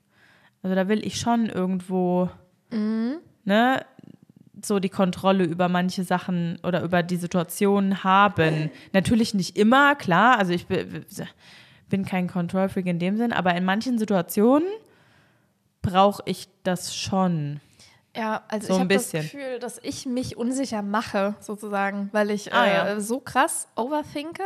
Also 0.63 0.75
da 0.75 0.87
will 0.87 1.05
ich 1.05 1.19
schon 1.19 1.45
irgendwo, 1.45 2.29
ne, 3.45 3.85
so 4.61 4.79
die 4.79 4.89
Kontrolle 4.89 5.45
über 5.45 5.69
manche 5.69 6.03
Sachen 6.03 6.59
oder 6.63 6.81
über 6.81 7.03
die 7.03 7.15
Situation 7.15 8.03
haben. 8.03 8.71
Natürlich 8.91 9.33
nicht 9.33 9.55
immer, 9.57 9.95
klar, 9.95 10.39
also 10.39 10.51
ich 10.51 10.65
bin, 10.65 11.05
bin 11.87 12.03
kein 12.03 12.27
Kontrollfreak 12.27 12.87
in 12.87 12.99
dem 12.99 13.15
Sinn, 13.15 13.31
aber 13.31 13.55
in 13.55 13.63
manchen 13.63 13.99
Situationen 13.99 14.67
brauche 15.81 16.21
ich 16.25 16.47
das 16.63 16.95
schon. 16.95 17.61
Ja, 18.15 18.43
also 18.47 18.67
So 18.67 18.73
ich 18.73 18.79
habe 18.79 18.93
das. 18.95 19.11
Gefühl, 19.11 19.59
dass 19.59 19.79
ich 19.83 20.05
mich 20.05 20.35
unsicher 20.37 20.81
mache, 20.81 21.35
sozusagen, 21.39 22.09
weil 22.11 22.31
ich 22.31 22.53
Ah, 22.53 22.65
äh, 22.65 22.73
ja. 22.73 22.99
so 22.99 23.19
krass 23.19 23.67
overthinke. 23.75 24.43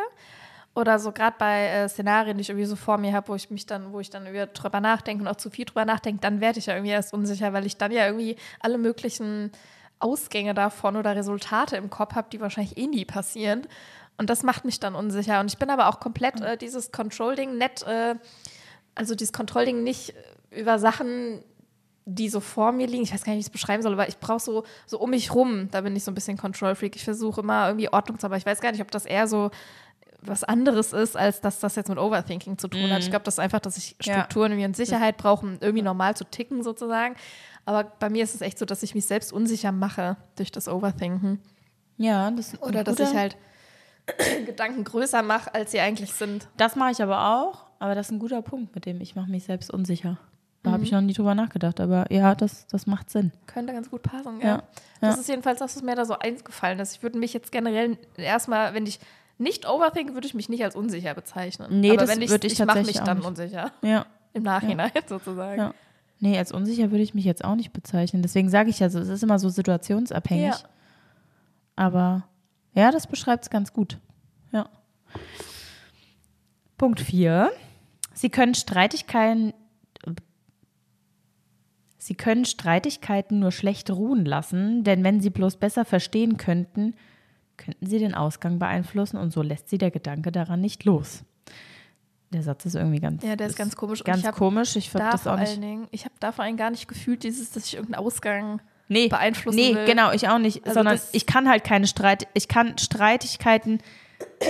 Oder 0.75 0.97
so 0.97 1.11
gerade 1.11 1.35
bei 1.37 1.67
äh, 1.67 1.87
Szenarien, 1.87 2.37
die 2.37 2.41
ich 2.41 2.49
irgendwie 2.49 2.65
so 2.65 2.75
vor 2.75 2.97
mir 2.97 3.13
habe, 3.13 3.27
wo 3.27 3.35
ich 3.35 3.51
mich 3.51 3.67
dann, 3.67 3.93
wo 3.93 3.99
ich 3.99 4.09
dann 4.09 4.25
über 4.25 4.47
drüber 4.47 4.81
nachdenke 4.81 5.21
und 5.23 5.27
auch 5.27 5.35
zu 5.35 5.51
viel 5.51 5.65
drüber 5.65 5.85
nachdenke, 5.85 6.19
dann 6.21 6.41
werde 6.41 6.57
ich 6.57 6.65
ja 6.65 6.73
irgendwie 6.73 6.91
erst 6.93 7.13
unsicher, 7.13 7.53
weil 7.53 7.67
ich 7.67 7.77
dann 7.77 7.91
ja 7.91 8.07
irgendwie 8.07 8.37
alle 8.59 8.79
möglichen 8.79 9.51
Ausgänge 9.99 10.55
davon 10.55 10.95
oder 10.95 11.15
Resultate 11.15 11.77
im 11.77 11.91
Kopf 11.91 12.15
habe, 12.15 12.27
die 12.31 12.41
wahrscheinlich 12.41 12.75
eh 12.77 12.87
nie 12.87 13.05
passieren. 13.05 13.67
Und 14.17 14.31
das 14.31 14.41
macht 14.41 14.65
mich 14.65 14.79
dann 14.79 14.95
unsicher. 14.95 15.39
Und 15.39 15.51
ich 15.51 15.59
bin 15.59 15.69
aber 15.69 15.89
auch 15.89 15.99
komplett 15.99 16.41
äh, 16.41 16.57
dieses 16.57 16.91
Control-Ding 16.91 17.55
nett, 17.57 17.83
äh, 17.83 18.15
also 18.95 19.13
dieses 19.13 19.31
Control-Ding 19.31 19.83
nicht 19.83 20.09
äh, 20.09 20.13
über 20.55 20.79
Sachen, 20.79 21.43
die 22.05 22.29
so 22.29 22.39
vor 22.39 22.71
mir 22.71 22.87
liegen. 22.87 23.03
Ich 23.03 23.13
weiß 23.13 23.23
gar 23.23 23.31
nicht, 23.31 23.37
wie 23.37 23.41
ich 23.41 23.45
es 23.47 23.51
beschreiben 23.51 23.81
soll, 23.81 23.93
aber 23.93 24.07
ich 24.07 24.19
brauche 24.19 24.39
so, 24.39 24.63
so 24.85 24.99
um 24.99 25.11
mich 25.11 25.33
rum, 25.33 25.69
da 25.71 25.81
bin 25.81 25.95
ich 25.95 26.03
so 26.03 26.11
ein 26.11 26.15
bisschen 26.15 26.37
Control-Freak. 26.37 26.95
Ich 26.95 27.03
versuche 27.03 27.41
immer 27.41 27.67
irgendwie 27.67 27.89
Ordnung 27.91 28.19
zu 28.19 28.23
haben, 28.23 28.31
aber 28.31 28.37
ich 28.37 28.45
weiß 28.45 28.59
gar 28.61 28.71
nicht, 28.71 28.81
ob 28.81 28.91
das 28.91 29.05
eher 29.05 29.27
so 29.27 29.51
was 30.25 30.43
anderes 30.43 30.93
ist, 30.93 31.17
als 31.17 31.41
dass 31.41 31.59
das 31.59 31.75
jetzt 31.75 31.89
mit 31.89 31.97
Overthinking 31.97 32.57
zu 32.57 32.69
tun 32.69 32.91
hat. 32.91 33.01
Ich 33.03 33.09
glaube, 33.09 33.25
das 33.25 33.35
ist 33.35 33.39
einfach, 33.39 33.59
dass 33.59 33.77
ich 33.77 33.95
Ja. 34.03 34.13
Strukturen 34.13 34.51
irgendwie 34.51 34.67
und 34.67 34.75
Sicherheit 34.75 35.17
brauche, 35.17 35.45
um 35.45 35.57
irgendwie 35.59 35.81
normal 35.81 36.15
zu 36.15 36.23
ticken 36.23 36.63
sozusagen. 36.63 37.15
Aber 37.65 37.83
bei 37.83 38.09
mir 38.09 38.23
ist 38.23 38.33
es 38.35 38.41
echt 38.41 38.57
so, 38.57 38.65
dass 38.65 38.83
ich 38.83 38.95
mich 38.95 39.05
selbst 39.05 39.33
unsicher 39.33 39.71
mache 39.71 40.17
durch 40.35 40.51
das 40.51 40.67
Overthinken. 40.67 41.39
Ja, 41.97 42.31
das 42.31 42.61
Oder 42.61 42.83
dass 42.83 42.99
ich 42.99 43.13
halt 43.13 43.37
Gedanken 44.45 44.83
größer 44.83 45.21
mache, 45.23 45.53
als 45.53 45.71
sie 45.71 45.79
eigentlich 45.79 46.13
sind. 46.13 46.47
Das 46.57 46.75
mache 46.75 46.91
ich 46.91 47.01
aber 47.01 47.37
auch, 47.41 47.65
aber 47.79 47.95
das 47.95 48.07
ist 48.07 48.11
ein 48.11 48.19
guter 48.19 48.41
Punkt, 48.41 48.75
mit 48.75 48.85
dem 48.85 48.99
ich 49.01 49.15
mache 49.15 49.29
mich 49.29 49.43
selbst 49.43 49.71
unsicher. 49.71 50.17
Da 50.63 50.71
habe 50.71 50.83
ich 50.83 50.91
Mhm. 50.91 50.97
noch 50.97 51.01
nie 51.03 51.13
drüber 51.13 51.35
nachgedacht, 51.35 51.79
aber 51.81 52.09
ja, 52.11 52.35
das, 52.35 52.65
das 52.67 52.87
macht 52.87 53.09
Sinn. 53.09 53.31
Könnte 53.47 53.73
ganz 53.73 53.89
gut 53.89 54.01
passen, 54.01 54.39
ja. 54.41 54.47
Ja, 54.47 54.63
Das 55.01 55.15
ja. 55.15 55.21
ist 55.21 55.27
jedenfalls 55.29 55.59
das, 55.59 55.75
was 55.75 55.83
mir 55.83 55.95
da 55.95 56.05
so 56.05 56.17
eingefallen 56.17 56.79
ist. 56.79 56.95
Ich 56.95 57.03
würde 57.03 57.17
mich 57.19 57.33
jetzt 57.33 57.51
generell 57.51 57.97
erstmal, 58.17 58.73
wenn 58.73 58.85
ich 58.85 58.99
nicht 59.37 59.67
overthink, 59.67 60.13
würde 60.13 60.25
ich 60.25 60.33
mich 60.33 60.47
nicht 60.47 60.63
als 60.63 60.75
unsicher 60.75 61.13
bezeichnen. 61.13 61.81
Nee, 61.81 61.91
Aber 61.91 62.05
das 62.05 62.17
ich, 62.17 62.29
würde 62.29 62.47
ich 62.47 62.53
ich 62.53 62.59
mache 62.59 62.77
mich 62.79 62.87
tatsächlich 62.95 63.03
dann 63.05 63.17
nicht. 63.17 63.27
unsicher. 63.27 63.71
Ja, 63.81 64.05
Im 64.33 64.43
Nachhinein 64.43 64.91
sozusagen. 65.07 65.59
ja. 65.59 65.73
Nee, 66.19 66.37
als 66.37 66.53
unsicher 66.53 66.91
würde 66.91 67.03
ich 67.03 67.13
mich 67.13 67.25
jetzt 67.25 67.43
auch 67.43 67.55
nicht 67.55 67.73
bezeichnen. 67.73 68.21
Deswegen 68.21 68.47
sage 68.49 68.69
ich 68.69 68.79
ja 68.79 68.89
so, 68.89 68.99
es 68.99 69.09
ist 69.09 69.23
immer 69.23 69.39
so 69.39 69.49
situationsabhängig. 69.49 70.45
Ja. 70.53 70.57
Aber 71.75 72.23
ja, 72.73 72.91
das 72.91 73.07
beschreibt 73.07 73.43
es 73.43 73.49
ganz 73.49 73.73
gut. 73.73 73.97
Ja. 74.53 74.69
Punkt 76.77 77.01
4. 77.01 77.51
Sie 78.13 78.29
können 78.29 78.55
Streitigkeiten. 78.55 79.53
Sie 82.03 82.15
können 82.15 82.43
Streitigkeiten 82.43 83.39
nur 83.39 83.53
schlecht 83.53 83.89
ruhen 83.89 84.25
lassen, 84.25 84.83
denn 84.83 85.05
wenn 85.05 85.21
sie 85.21 85.29
bloß 85.29 85.55
besser 85.55 85.85
verstehen 85.85 86.35
könnten, 86.35 86.95
könnten 87.55 87.85
sie 87.85 87.97
den 87.97 88.13
Ausgang 88.13 88.59
beeinflussen 88.59 89.15
und 89.15 89.31
so 89.31 89.41
lässt 89.41 89.69
sie 89.69 89.77
der 89.77 89.89
Gedanke 89.89 90.33
daran 90.33 90.59
nicht 90.59 90.83
los. 90.83 91.23
Der 92.33 92.43
Satz 92.43 92.65
ist 92.65 92.75
irgendwie 92.75 92.99
ganz, 92.99 93.23
Ja, 93.23 93.37
der 93.37 93.47
ist 93.47 93.55
ganz 93.55 93.77
komisch. 93.77 94.03
Ganz 94.03 94.19
ich 94.19 94.25
hab 94.25 94.35
komisch. 94.35 94.75
Ich 94.75 94.89
finde 94.89 95.05
Da 95.05 95.11
das 95.11 95.21
vor 95.21 95.33
auch 95.35 95.39
nicht. 95.39 95.51
allen 95.51 95.61
Dingen, 95.61 95.87
ich 95.91 96.03
habe 96.03 96.15
da 96.19 96.33
vor 96.33 96.43
allem 96.43 96.57
gar 96.57 96.71
nicht 96.71 96.89
gefühlt, 96.89 97.23
dieses, 97.23 97.51
dass 97.51 97.67
ich 97.67 97.75
irgendeinen 97.75 98.03
Ausgang 98.03 98.59
nee, 98.89 99.07
beeinflussen 99.07 99.55
nee, 99.55 99.73
will. 99.73 99.85
genau, 99.85 100.11
ich 100.11 100.27
auch 100.27 100.39
nicht. 100.39 100.65
Also 100.65 100.73
sondern 100.79 100.99
ich 101.13 101.25
kann 101.25 101.47
halt 101.47 101.63
keine 101.63 101.87
Streit, 101.87 102.27
ich 102.33 102.49
kann 102.49 102.77
Streitigkeiten, 102.79 103.79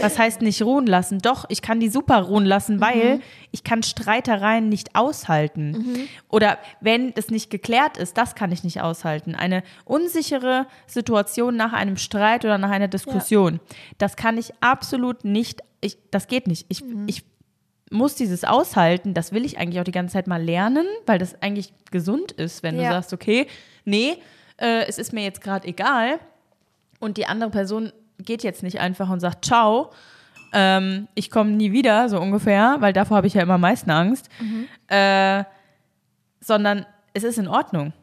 was 0.02 0.18
heißt 0.18 0.42
nicht 0.42 0.62
ruhen 0.62 0.88
lassen? 0.88 1.20
Doch, 1.20 1.46
ich 1.50 1.62
kann 1.62 1.80
die 1.80 1.90
super 1.90 2.22
ruhen 2.22 2.46
lassen, 2.46 2.82
weil 2.82 3.20
ich 3.52 3.64
kann 3.64 3.84
Streitereien 3.84 4.68
nicht 4.70 4.96
aushalten. 4.96 6.08
Oder 6.30 6.58
wenn 6.82 7.14
es 7.16 7.30
nicht 7.30 7.50
geklärt 7.50 7.98
ist, 7.98 8.18
das 8.18 8.36
kann 8.36 8.52
ich 8.52 8.64
nicht 8.64 8.82
aushalten. 8.82 9.36
Eine 9.36 9.64
unsichere 9.86 10.68
Situation 10.88 11.56
nach 11.56 11.74
einem 11.74 11.98
Streit 11.98 12.44
oder 12.46 12.58
nach 12.58 12.72
einer 12.72 12.88
Diskussion, 12.88 13.60
das 13.98 14.16
kann 14.16 14.38
ich 14.38 14.52
absolut 14.62 15.24
nicht, 15.26 15.62
ich, 15.82 15.98
das 16.12 16.28
geht 16.28 16.48
nicht. 16.48 16.66
Ich, 16.70 16.84
ich 17.08 17.24
muss 17.92 18.16
dieses 18.16 18.44
aushalten, 18.44 19.14
das 19.14 19.32
will 19.32 19.46
ich 19.46 19.60
eigentlich 19.60 19.80
auch 19.80 19.84
die 19.86 19.92
ganze 19.92 20.14
Zeit 20.14 20.28
mal 20.28 20.42
lernen, 20.42 20.88
weil 21.06 21.20
das 21.20 21.40
eigentlich 21.42 21.74
gesund 21.92 22.32
ist, 22.32 22.64
wenn 22.64 22.78
du 22.78 22.84
Ja. 22.84 22.90
sagst, 22.92 23.14
okay, 23.14 23.46
nee, 23.86 24.18
äh, 24.58 24.86
es 24.88 24.98
ist 24.98 25.14
mir 25.14 25.24
jetzt 25.24 25.42
gerade 25.42 25.68
egal 25.68 26.20
und 27.00 27.18
die 27.18 27.28
andere 27.28 27.52
Person 27.52 27.92
geht 28.20 28.44
jetzt 28.44 28.64
nicht 28.64 28.80
einfach 28.80 29.10
und 29.10 29.20
sagt, 29.20 29.46
ciao, 29.46 29.92
ähm, 30.54 31.08
ich 31.16 31.32
komme 31.32 31.52
nie 31.52 31.72
wieder, 31.72 32.10
so 32.10 32.20
ungefähr, 32.20 32.78
weil 32.80 32.94
davor 32.94 33.18
habe 33.18 33.28
ich 33.28 33.34
ja 33.34 33.42
immer 33.42 33.56
am 33.56 33.62
meisten 33.62 33.90
Angst, 33.92 34.30
äh, 34.88 35.44
sondern 36.40 36.86
es 37.14 37.24
ist 37.24 37.38
in 37.38 37.48
Ordnung. 37.48 37.94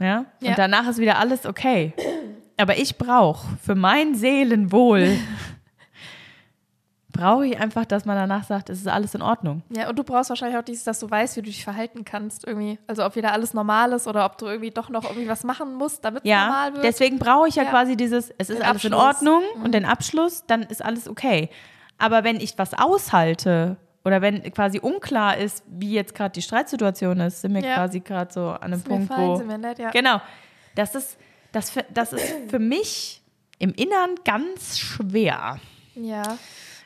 Ja? 0.00 0.26
Ja. 0.40 0.50
Und 0.50 0.58
danach 0.58 0.88
ist 0.88 0.98
wieder 0.98 1.18
alles 1.18 1.46
okay. 1.46 1.92
Aber 2.56 2.78
ich 2.78 2.98
brauche 2.98 3.56
für 3.58 3.74
mein 3.74 4.14
Seelenwohl 4.14 5.16
brauche 7.14 7.46
ich 7.46 7.58
einfach, 7.58 7.86
dass 7.86 8.04
man 8.04 8.16
danach 8.16 8.44
sagt, 8.44 8.68
es 8.68 8.80
ist 8.80 8.88
alles 8.88 9.14
in 9.14 9.22
Ordnung. 9.22 9.62
Ja, 9.74 9.88
und 9.88 9.98
du 9.98 10.04
brauchst 10.04 10.28
wahrscheinlich 10.28 10.58
auch 10.58 10.64
dieses, 10.64 10.84
dass 10.84 10.98
du 11.00 11.08
weißt, 11.10 11.36
wie 11.36 11.40
du 11.40 11.46
dich 11.46 11.64
verhalten 11.64 12.04
kannst 12.04 12.46
irgendwie. 12.46 12.78
Also 12.86 13.04
ob 13.06 13.16
wieder 13.16 13.32
alles 13.32 13.54
normal 13.54 13.92
ist 13.92 14.06
oder 14.06 14.26
ob 14.26 14.36
du 14.36 14.46
irgendwie 14.46 14.70
doch 14.70 14.90
noch 14.90 15.04
irgendwie 15.04 15.28
was 15.28 15.44
machen 15.44 15.74
musst, 15.74 16.04
damit 16.04 16.24
es 16.24 16.28
Ja, 16.30 16.44
normal 16.46 16.72
wird. 16.74 16.84
deswegen 16.84 17.18
brauche 17.18 17.48
ich 17.48 17.54
ja, 17.54 17.62
Ja. 17.62 17.70
quasi 17.70 17.96
dieses, 17.96 18.30
es 18.36 18.50
ist 18.50 18.58
Den 18.58 18.62
alles 18.66 18.84
in 18.84 18.92
Abschluss. 18.92 19.22
Mhm. 19.22 19.28
Ordnung 19.28 19.62
und 19.64 19.72
den 19.72 19.84
Abschluss, 19.86 20.44
dann 20.46 20.62
ist 20.64 20.84
alles 20.84 21.08
okay. 21.08 21.48
Aber 21.96 22.24
wenn 22.24 22.36
ich 22.36 22.58
was 22.58 22.74
aushalte 22.74 23.76
oder 24.04 24.20
wenn 24.20 24.42
quasi 24.52 24.80
unklar 24.80 25.38
ist, 25.38 25.64
wie 25.68 25.92
jetzt 25.92 26.14
gerade 26.14 26.32
die 26.32 26.42
Streitsituation 26.42 27.20
ist, 27.20 27.40
sind 27.40 27.54
wir 27.54 27.62
Ja. 27.62 27.76
quasi 27.76 28.00
gerade 28.00 28.32
so 28.32 28.48
an 28.48 28.62
einem 28.64 28.74
Ist 28.74 28.88
Punkt, 28.88 29.08
fein, 29.08 29.28
wo 29.28 29.36
sind 29.36 29.48
wir 29.48 29.58
nett, 29.58 29.78
ja. 29.78 29.90
genau, 29.90 30.20
das 30.74 30.94
ist 30.94 31.16
das, 31.52 31.70
für- 31.70 31.86
das 31.94 32.12
ist 32.12 32.34
für 32.48 32.58
mich 32.58 33.22
im 33.60 33.72
Innern 33.74 34.16
ganz 34.24 34.76
schwer. 34.78 35.60
Ja. 35.94 36.36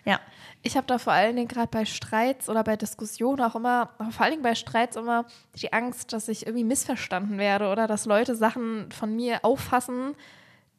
Ja, 0.08 0.20
Ich 0.62 0.74
habe 0.78 0.86
da 0.86 0.96
vor 0.96 1.12
allen 1.12 1.36
Dingen 1.36 1.48
gerade 1.48 1.68
bei 1.70 1.84
Streits 1.84 2.48
oder 2.48 2.64
bei 2.64 2.76
Diskussionen 2.76 3.42
auch 3.42 3.54
immer, 3.54 3.90
vor 4.10 4.22
allen 4.22 4.30
Dingen 4.30 4.42
bei 4.42 4.54
Streits 4.54 4.96
immer 4.96 5.26
die 5.56 5.74
Angst, 5.74 6.14
dass 6.14 6.28
ich 6.28 6.46
irgendwie 6.46 6.64
missverstanden 6.64 7.36
werde 7.36 7.68
oder 7.68 7.86
dass 7.86 8.06
Leute 8.06 8.34
Sachen 8.34 8.90
von 8.90 9.14
mir 9.14 9.44
auffassen, 9.44 10.14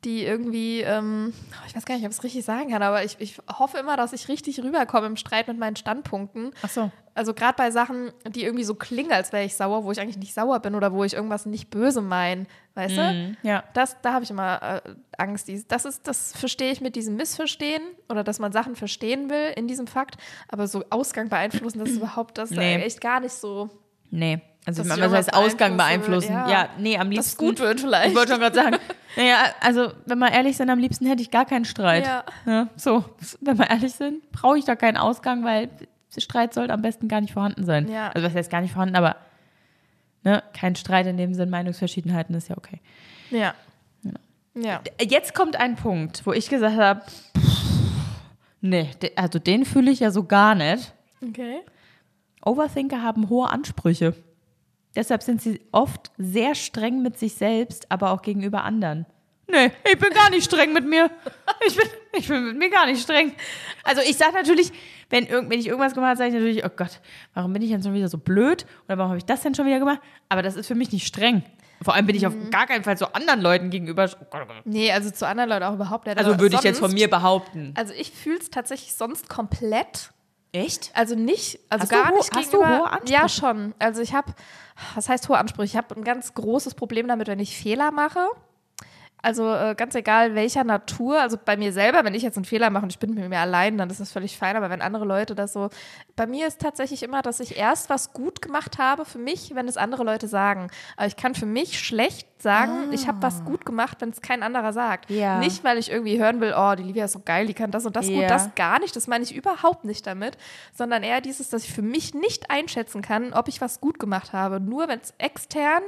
die 0.06 0.24
irgendwie, 0.24 0.82
ähm, 0.82 1.34
ich 1.68 1.76
weiß 1.76 1.86
gar 1.86 1.96
nicht, 1.96 2.06
ob 2.06 2.12
ich 2.12 2.18
es 2.18 2.24
richtig 2.24 2.46
sagen 2.46 2.70
kann, 2.72 2.82
aber 2.82 3.04
ich, 3.04 3.18
ich 3.20 3.38
hoffe 3.52 3.78
immer, 3.78 3.98
dass 3.98 4.14
ich 4.14 4.28
richtig 4.30 4.64
rüberkomme 4.64 5.08
im 5.08 5.18
Streit 5.18 5.48
mit 5.48 5.58
meinen 5.60 5.76
Standpunkten. 5.76 6.52
ach 6.62 6.70
so. 6.70 6.92
Also 7.16 7.34
gerade 7.34 7.56
bei 7.58 7.70
Sachen, 7.70 8.14
die 8.30 8.44
irgendwie 8.46 8.64
so 8.64 8.76
klingen, 8.76 9.12
als 9.12 9.34
wäre 9.34 9.44
ich 9.44 9.56
sauer, 9.56 9.84
wo 9.84 9.92
ich 9.92 10.00
eigentlich 10.00 10.18
nicht 10.18 10.34
sauer 10.34 10.60
bin 10.62 10.74
oder 10.74 10.94
wo 10.94 11.04
ich 11.04 11.14
irgendwas 11.16 11.46
nicht 11.46 11.70
böse 11.70 12.00
meine, 12.00 12.46
weißt 12.76 12.96
du? 12.98 13.02
Mhm, 13.02 13.38
ja. 13.44 13.64
Das, 13.74 13.98
da 14.02 14.14
habe 14.14 14.24
ich 14.24 14.30
immer 14.30 14.82
äh, 14.86 14.96
Angst. 15.18 15.52
Das 15.68 15.84
ist, 15.84 16.08
das 16.08 16.32
verstehe 16.32 16.72
ich 16.72 16.80
mit 16.80 16.96
diesem 16.96 17.18
Missverstehen 17.18 17.82
oder 18.08 18.24
dass 18.24 18.40
man 18.40 18.54
Sachen 18.54 18.78
verstehen 18.78 19.30
will 19.30 19.52
in 19.58 19.68
diesem 19.68 19.86
Fakt, 19.88 20.16
aber 20.48 20.68
so 20.68 20.86
Ausgang 20.92 21.28
beeinflussen, 21.28 21.80
das 21.80 21.90
ist 21.90 21.98
überhaupt 22.02 22.38
das 22.38 22.52
Nee. 22.52 22.76
äh, 22.76 22.82
echt 22.84 23.02
gar 23.02 23.20
nicht 23.20 23.34
so. 23.34 23.70
Nee, 24.12 24.40
also 24.78 24.84
Dass 24.84 24.92
heißt 24.92 25.02
irgendwas 25.02 25.30
Ausgang 25.34 25.78
beeinflusse, 25.78 26.28
beeinflussen? 26.30 26.52
ja. 26.52 26.64
Ja, 26.64 26.70
nee, 26.78 26.98
am 26.98 27.10
liebsten. 27.10 27.30
es 27.30 27.38
gut 27.38 27.60
wird 27.60 27.80
vielleicht. 27.82 28.10
Ich 28.10 28.16
wollte 28.16 28.32
schon 28.34 28.42
gerade 28.42 28.56
sagen. 28.56 28.78
Naja, 29.16 29.38
also 29.60 29.92
wenn 30.06 30.20
wir 30.20 30.32
ehrlich 30.32 30.56
sind, 30.56 30.70
am 30.70 30.78
liebsten 30.78 31.08
hätte 31.08 31.24
ich 31.24 31.32
gar 31.32 31.44
keinen 31.46 31.66
Streit. 31.66 32.06
Ja. 32.46 32.70
so, 32.76 33.04
wenn 33.42 33.58
wir 33.58 33.68
ehrlich 33.70 33.94
sind, 33.94 34.32
brauche 34.32 34.60
ich 34.60 34.66
da 34.66 34.76
keinen 34.76 34.98
Ausgang, 34.98 35.44
weil 35.44 35.70
Streit 36.16 36.54
sollte 36.54 36.72
am 36.74 36.84
besten 36.84 37.08
gar 37.08 37.20
nicht 37.20 37.34
vorhanden 37.34 37.66
sein. 37.66 37.90
Ja. 37.90 38.10
Also 38.10 38.28
was 38.28 38.36
heißt 38.36 38.52
gar 38.52 38.62
nicht 38.62 38.72
vorhanden, 38.72 38.96
aber 38.96 39.16
ne, 40.24 40.44
kein 40.54 40.76
Streit 40.76 41.08
in 41.08 41.18
dem 41.18 41.34
Sinn, 41.34 41.50
Meinungsverschiedenheiten 41.50 42.36
ist 42.36 42.50
ja 42.50 42.58
okay. 42.58 42.82
Ja. 43.32 43.56
Ja. 44.04 44.12
Ja. 44.54 44.82
Jetzt 45.02 45.34
kommt 45.34 45.60
ein 45.60 45.76
Punkt, 45.76 46.26
wo 46.26 46.32
ich 46.32 46.48
gesagt 46.48 46.78
habe, 46.78 47.02
nee, 48.62 48.90
also 49.16 49.40
den 49.40 49.66
fühle 49.66 49.90
ich 49.90 50.02
ja 50.02 50.12
so 50.12 50.24
gar 50.24 50.54
nicht. 50.54 50.94
Okay. 51.28 51.62
Overthinker 52.46 53.02
haben 53.02 53.28
hohe 53.30 53.50
Ansprüche. 53.50 54.14
Deshalb 55.00 55.24
sind 55.24 55.42
sie 55.42 55.62
oft 55.72 56.12
sehr 56.18 56.56
streng 56.56 57.02
mit 57.02 57.18
sich 57.18 57.34
selbst, 57.36 57.90
aber 57.90 58.12
auch 58.12 58.22
gegenüber 58.22 58.66
anderen. 58.66 59.06
Nee, 59.48 59.72
ich 59.90 59.98
bin 59.98 60.10
gar 60.14 60.30
nicht 60.30 60.44
streng 60.44 60.74
mit 60.74 60.86
mir. 60.86 61.10
Ich 61.66 61.74
bin, 61.78 61.86
ich 62.18 62.28
bin 62.28 62.48
mit 62.48 62.58
mir 62.58 62.70
gar 62.70 62.86
nicht 62.86 63.02
streng. 63.02 63.32
Also 63.86 64.02
ich 64.02 64.18
sage 64.18 64.34
natürlich, 64.34 64.74
wenn, 65.10 65.26
irgend, 65.26 65.50
wenn 65.50 65.58
ich 65.62 65.68
irgendwas 65.68 65.94
gemacht 65.94 66.10
habe, 66.10 66.18
sage 66.18 66.30
ich 66.32 66.34
natürlich, 66.36 66.66
oh 66.66 66.70
Gott, 66.76 67.00
warum 67.34 67.54
bin 67.54 67.62
ich 67.62 67.70
denn 67.72 67.82
schon 67.82 67.94
wieder 67.94 68.10
so 68.10 68.18
blöd? 68.18 68.66
Oder 68.90 68.98
warum 68.98 69.12
habe 69.12 69.20
ich 69.20 69.24
das 69.26 69.40
denn 69.42 69.56
schon 69.56 69.66
wieder 69.68 69.80
gemacht? 69.80 70.02
Aber 70.28 70.42
das 70.42 70.58
ist 70.58 70.68
für 70.68 70.76
mich 70.76 70.92
nicht 70.92 71.08
streng. 71.08 71.44
Vor 71.82 71.94
allem 71.94 72.06
bin 72.06 72.16
ich 72.18 72.28
auf 72.28 72.34
gar 72.52 72.68
keinen 72.68 72.84
Fall 72.84 72.98
so 72.98 73.06
anderen 73.06 73.40
Leuten 73.40 73.70
gegenüber. 73.70 74.10
oh 74.20 74.26
oh. 74.38 74.54
Nee, 74.66 74.92
also 74.92 75.10
zu 75.12 75.26
anderen 75.26 75.50
Leuten 75.50 75.64
auch 75.64 75.76
überhaupt 75.76 76.08
nicht. 76.08 76.18
Also 76.18 76.32
aber 76.34 76.42
würde 76.42 76.58
ich 76.58 76.62
jetzt 76.64 76.80
von 76.80 76.92
mir 76.94 77.10
behaupten. 77.10 77.74
Also 77.78 77.94
ich 77.94 78.12
fühle 78.12 78.40
es 78.40 78.50
tatsächlich 78.50 78.94
sonst 78.96 79.30
komplett. 79.30 80.12
Echt? 80.52 80.90
Also 80.96 81.14
nicht, 81.14 81.60
also 81.70 81.84
Hast 81.84 81.92
du 81.92 81.96
gar 81.96 82.10
ho- 82.12 82.18
nicht 82.18 82.36
hast 82.36 82.54
du 82.54 82.58
gegenüber. 82.58 82.80
hohe 82.80 82.90
Ansprüche? 82.90 83.14
Ja, 83.14 83.30
schon. 83.30 83.76
Also 83.78 84.02
ich 84.02 84.14
habe, 84.16 84.34
was 84.96 85.10
heißt 85.10 85.30
hohe 85.30 85.38
Ansprüche? 85.38 85.66
Ich 85.66 85.78
habe 85.78 85.96
ein 85.96 86.04
ganz 86.04 86.34
großes 86.34 86.76
Problem 86.76 87.08
damit, 87.08 87.28
wenn 87.28 87.40
ich 87.40 87.58
Fehler 87.58 87.92
mache. 87.92 88.28
Also 89.22 89.54
äh, 89.54 89.76
ganz 89.76 89.96
egal 89.96 90.34
welcher 90.36 90.64
Natur, 90.64 91.20
also 91.20 91.38
bei 91.44 91.58
mir 91.58 91.74
selber, 91.74 92.06
wenn 92.06 92.14
ich 92.14 92.24
jetzt 92.24 92.38
einen 92.38 92.46
Fehler 92.46 92.70
mache 92.70 92.84
und 92.84 92.92
ich 92.92 93.00
bin 93.00 93.14
mit 93.14 93.28
mir 93.28 93.40
allein, 93.40 93.78
dann 93.78 93.90
ist 93.90 94.00
das 94.00 94.12
völlig 94.12 94.38
fein, 94.38 94.56
aber 94.56 94.70
wenn 94.70 94.82
andere 94.82 95.04
Leute 95.06 95.36
das 95.36 95.52
so, 95.52 95.70
bei 96.16 96.26
mir 96.26 96.48
ist 96.48 96.62
tatsächlich 96.62 97.04
immer, 97.04 97.22
dass 97.22 97.40
ich 97.40 97.58
erst 97.58 97.90
was 97.90 98.14
gut 98.14 98.42
gemacht 98.42 98.78
habe 98.78 99.04
für 99.04 99.18
mich, 99.18 99.54
wenn 99.56 99.68
es 99.68 99.76
andere 99.78 100.04
Leute 100.04 100.28
sagen. 100.28 100.70
Aber 100.96 101.08
ich 101.08 101.18
kann 101.18 101.36
für 101.36 101.46
mich 101.46 101.80
schlecht 101.80 102.28
sagen, 102.42 102.94
ich 102.94 103.08
habe 103.10 103.22
was 103.22 103.44
gut 103.44 103.66
gemacht, 103.66 103.98
wenn 104.00 104.12
es 104.12 104.22
kein 104.22 104.44
anderer 104.44 104.72
sagt. 104.72 105.10
Ja. 105.10 105.40
Nicht, 105.40 105.66
weil 105.66 105.78
ich 105.78 105.92
irgendwie 105.92 106.18
hören 106.20 106.40
will, 106.40 106.54
oh, 106.58 106.76
die 106.76 106.84
Livia 106.84 107.06
ist 107.06 107.12
so 107.14 107.20
geil, 107.20 107.48
die 107.48 107.54
kann 107.54 107.72
das 107.72 107.86
und 107.86 107.98
das 107.98 108.08
Ja. 108.08 108.22
gut, 108.22 108.30
das 108.30 108.56
gar 108.56 108.80
nicht, 108.80 108.96
das 108.96 109.08
meine 109.08 109.26
ich 109.26 109.36
überhaupt 109.36 109.84
nicht 109.84 110.08
damit, 110.08 110.38
sondern 110.74 111.04
eher 111.04 111.20
dieses, 111.20 111.50
dass 111.50 111.66
ich 111.66 111.74
für 111.74 111.82
mich 111.82 112.14
nicht 112.14 112.50
einschätzen 112.50 113.02
kann, 113.02 113.34
ob 113.34 113.50
ich 113.50 113.60
was 113.60 113.82
gut 113.82 114.00
gemacht 114.00 114.32
habe, 114.32 114.62
nur 114.62 114.88
wenn 114.88 115.00
es 115.02 115.14
extern 115.18 115.84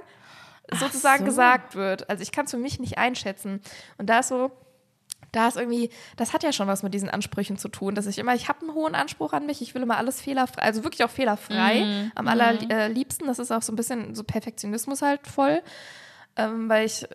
sozusagen 0.80 1.20
so. 1.20 1.26
gesagt 1.26 1.76
wird. 1.76 2.10
Also 2.10 2.24
ich 2.24 2.32
kann 2.32 2.46
es 2.46 2.52
für 2.52 2.58
mich 2.58 2.80
nicht 2.80 2.98
einschätzen. 2.98 3.62
Und 3.98 4.10
da 4.10 4.20
ist 4.20 4.30
so, 4.30 4.52
da 5.32 5.48
ist 5.48 5.58
irgendwie, 5.58 5.90
das 6.18 6.34
hat 6.34 6.44
ja 6.44 6.52
schon 6.52 6.68
was 6.68 6.84
mit 6.84 6.94
diesen 6.94 7.10
Ansprüchen 7.10 7.58
zu 7.58 7.70
tun, 7.70 7.96
dass 7.96 8.06
ich 8.06 8.18
immer, 8.20 8.36
ich 8.36 8.50
habe 8.50 8.62
einen 8.62 8.74
hohen 8.74 8.96
Anspruch 8.96 9.34
an 9.34 9.46
mich, 9.46 9.62
ich 9.62 9.74
will 9.74 9.82
immer 9.82 9.98
alles 9.98 10.20
fehlerfrei, 10.20 10.62
also 10.62 10.84
wirklich 10.84 11.04
auch 11.04 11.10
fehlerfrei, 11.10 11.86
Mhm. 11.86 12.12
am 12.16 12.28
allerliebsten, 12.28 13.28
das 13.28 13.40
ist 13.40 13.52
auch 13.52 13.62
so 13.62 13.72
ein 13.72 13.76
bisschen 13.78 14.14
so 14.16 14.24
Perfektionismus 14.24 15.02
halt 15.02 15.26
voll, 15.28 15.62
ähm, 16.36 16.68
weil 16.68 16.86
ich, 16.86 17.08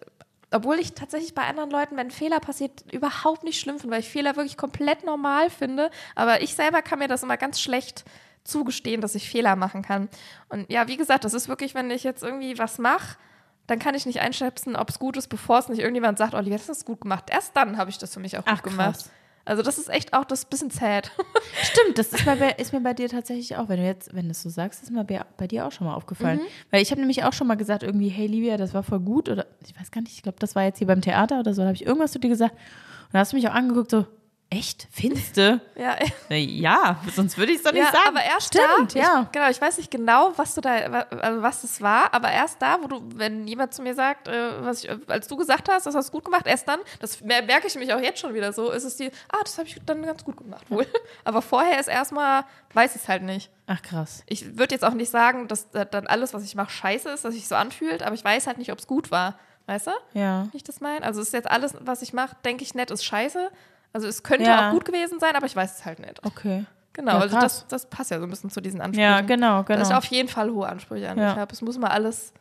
obwohl 0.50 0.78
ich 0.78 0.94
tatsächlich 0.94 1.34
bei 1.34 1.42
anderen 1.42 1.70
Leuten, 1.70 1.96
wenn 1.96 2.06
ein 2.06 2.10
Fehler 2.10 2.40
passiert, 2.40 2.90
überhaupt 2.92 3.44
nicht 3.44 3.60
schlimm 3.60 3.78
finde, 3.78 3.92
weil 3.94 4.00
ich 4.00 4.08
Fehler 4.08 4.36
wirklich 4.36 4.56
komplett 4.56 5.04
normal 5.04 5.50
finde, 5.50 5.90
aber 6.14 6.40
ich 6.40 6.54
selber 6.54 6.80
kann 6.80 7.00
mir 7.00 7.08
das 7.08 7.22
immer 7.22 7.36
ganz 7.36 7.60
schlecht 7.60 8.04
zugestehen, 8.44 9.00
dass 9.00 9.14
ich 9.14 9.28
Fehler 9.28 9.56
machen 9.56 9.82
kann. 9.82 10.08
Und 10.48 10.70
ja, 10.70 10.88
wie 10.88 10.96
gesagt, 10.96 11.24
das 11.24 11.34
ist 11.34 11.48
wirklich, 11.48 11.74
wenn 11.74 11.90
ich 11.90 12.04
jetzt 12.04 12.22
irgendwie 12.22 12.56
was 12.58 12.78
mache, 12.78 13.18
dann 13.66 13.78
kann 13.78 13.94
ich 13.94 14.06
nicht 14.06 14.20
einschätzen, 14.20 14.76
ob 14.76 14.90
es 14.90 14.98
gut 14.98 15.16
ist, 15.16 15.28
bevor 15.28 15.58
es 15.58 15.68
nicht 15.68 15.80
irgendjemand 15.80 16.18
sagt, 16.18 16.34
Olivia, 16.34 16.56
das 16.56 16.68
ist 16.68 16.84
gut 16.84 17.00
gemacht. 17.00 17.30
Erst 17.30 17.56
dann 17.56 17.76
habe 17.76 17.90
ich 17.90 17.98
das 17.98 18.14
für 18.14 18.20
mich 18.20 18.38
auch 18.38 18.42
Ach, 18.46 18.62
gut 18.62 18.72
gemacht. 18.72 18.94
krass. 18.94 19.10
Also 19.44 19.62
das 19.62 19.78
ist 19.78 19.88
echt 19.88 20.12
auch 20.12 20.24
das 20.24 20.44
bisschen 20.44 20.70
sad. 20.70 21.12
Stimmt, 21.62 21.98
das 21.98 22.08
ist, 22.12 22.24
bei, 22.24 22.50
ist 22.58 22.72
mir 22.72 22.80
bei 22.80 22.94
dir 22.94 23.08
tatsächlich 23.08 23.56
auch, 23.56 23.68
wenn 23.68 23.78
du 23.78 23.86
jetzt, 23.86 24.12
wenn 24.12 24.24
du 24.24 24.32
es 24.32 24.42
so 24.42 24.48
sagst, 24.48 24.82
ist 24.82 24.90
mir 24.90 25.04
bei, 25.04 25.24
bei 25.36 25.46
dir 25.46 25.66
auch 25.66 25.72
schon 25.72 25.86
mal 25.86 25.94
aufgefallen. 25.94 26.40
Weil 26.72 26.82
ich 26.82 26.90
habe 26.90 27.00
nämlich 27.00 27.22
auch 27.22 27.32
schon 27.32 27.46
mal 27.46 27.54
gesagt, 27.54 27.84
irgendwie, 27.84 28.08
hey 28.08 28.26
Livia, 28.26 28.56
das 28.56 28.74
war 28.74 28.82
voll 28.82 28.98
gut 28.98 29.28
oder 29.28 29.46
ich 29.64 29.78
weiß 29.78 29.92
gar 29.92 30.00
nicht, 30.00 30.14
ich 30.14 30.22
glaube, 30.24 30.38
das 30.40 30.56
war 30.56 30.64
jetzt 30.64 30.78
hier 30.78 30.88
beim 30.88 31.00
Theater 31.00 31.38
oder 31.38 31.54
so, 31.54 31.62
da 31.62 31.68
habe 31.68 31.76
ich 31.76 31.86
irgendwas 31.86 32.10
zu 32.10 32.18
dir 32.18 32.28
gesagt 32.28 32.54
und 32.54 33.14
da 33.14 33.20
hast 33.20 33.32
du 33.32 33.36
mich 33.36 33.48
auch 33.48 33.54
angeguckt, 33.54 33.92
so, 33.92 34.04
echt? 34.50 34.86
Findste? 34.92 35.60
ja, 35.76 35.96
Na 36.28 36.36
ja, 36.36 36.96
sonst 37.14 37.36
würde 37.36 37.52
ich 37.52 37.58
es 37.58 37.64
doch 37.64 37.72
nicht 37.72 37.82
ja 37.84 37.90
sagen. 37.92 38.08
aber 38.08 38.22
erst 38.22 38.46
Stimmt, 38.54 38.94
da, 38.94 38.98
ja. 38.98 39.22
Ich, 39.26 39.32
genau, 39.32 39.48
ich 39.50 39.60
weiß 39.60 39.78
nicht 39.78 39.90
genau, 39.90 40.32
was 40.36 40.54
du 40.54 40.60
da, 40.60 40.74
also 40.74 41.42
was 41.42 41.62
das 41.62 41.80
war, 41.80 42.14
aber 42.14 42.30
erst 42.30 42.62
da, 42.62 42.78
wo 42.82 42.86
du, 42.86 43.02
wenn 43.16 43.46
jemand 43.46 43.74
zu 43.74 43.82
mir 43.82 43.94
sagt, 43.94 44.28
äh, 44.28 44.64
was 44.64 44.84
ich, 44.84 44.90
äh, 44.90 44.98
als 45.08 45.26
du 45.28 45.36
gesagt 45.36 45.68
hast, 45.68 45.86
das 45.86 45.94
hast 45.94 46.08
du 46.08 46.12
gut 46.12 46.24
gemacht, 46.24 46.46
erst 46.46 46.68
dann, 46.68 46.80
das 47.00 47.20
mer- 47.22 47.42
merke 47.42 47.66
ich 47.66 47.74
mich 47.74 47.92
auch 47.92 48.00
jetzt 48.00 48.20
schon 48.20 48.34
wieder 48.34 48.52
so, 48.52 48.70
ist 48.70 48.84
es 48.84 48.96
die, 48.96 49.10
ah, 49.30 49.38
das 49.42 49.58
habe 49.58 49.68
ich 49.68 49.80
dann 49.84 50.02
ganz 50.02 50.24
gut 50.24 50.36
gemacht 50.36 50.70
wohl. 50.70 50.86
aber 51.24 51.42
vorher 51.42 51.78
ist 51.80 51.88
erstmal, 51.88 52.44
weiß 52.72 52.94
ich 52.94 53.02
es 53.02 53.08
halt 53.08 53.22
nicht. 53.22 53.50
Ach 53.66 53.82
krass. 53.82 54.22
Ich 54.26 54.56
würde 54.56 54.74
jetzt 54.74 54.84
auch 54.84 54.94
nicht 54.94 55.10
sagen, 55.10 55.48
dass 55.48 55.68
dann 55.70 56.06
alles, 56.06 56.32
was 56.34 56.44
ich 56.44 56.54
mache, 56.54 56.70
scheiße 56.70 57.10
ist, 57.10 57.24
dass 57.24 57.34
sich 57.34 57.48
so 57.48 57.56
anfühlt, 57.56 58.02
aber 58.04 58.14
ich 58.14 58.24
weiß 58.24 58.46
halt 58.46 58.58
nicht, 58.58 58.70
ob 58.70 58.78
es 58.78 58.86
gut 58.86 59.10
war. 59.10 59.38
Weißt 59.68 59.88
du? 59.88 59.90
Ja. 60.14 60.46
Wie 60.52 60.58
ich 60.58 60.62
das 60.62 60.80
meine? 60.80 61.04
Also 61.04 61.20
ist 61.20 61.32
jetzt 61.32 61.50
alles, 61.50 61.74
was 61.80 62.00
ich 62.00 62.12
mache, 62.12 62.36
denke 62.44 62.62
ich 62.62 62.74
nett, 62.76 62.92
ist 62.92 63.04
scheiße. 63.04 63.50
Also 63.96 64.08
es 64.08 64.22
könnte 64.22 64.44
Ja. 64.44 64.68
auch 64.68 64.72
gut 64.72 64.84
gewesen 64.84 65.18
sein, 65.18 65.34
aber 65.36 65.46
ich 65.46 65.56
weiß 65.56 65.78
es 65.78 65.84
halt 65.86 66.00
nicht. 66.00 66.22
Okay. 66.26 66.66
Genau, 66.92 67.12
Ja, 67.12 67.18
also 67.20 67.40
das, 67.40 67.66
das 67.66 67.88
passt 67.88 68.10
ja 68.10 68.18
so 68.18 68.24
ein 68.24 68.30
bisschen 68.30 68.50
zu 68.50 68.60
diesen 68.60 68.82
Ansprüchen. 68.82 69.00
Ja, 69.02 69.22
genau, 69.22 69.62
Dass 69.62 69.78
ich 69.80 69.84
genau. 69.86 69.96
auf 69.98 70.04
jeden 70.04 70.28
Fall 70.28 70.50
hohe 70.50 70.68
Ansprüche 70.68 71.08
an 71.08 71.16
Ja. 71.18 71.28
mich 71.30 71.36
habe. 71.38 71.50
Es 71.54 71.62
muss 71.62 71.78
mal 71.78 71.88
alles 71.88 72.34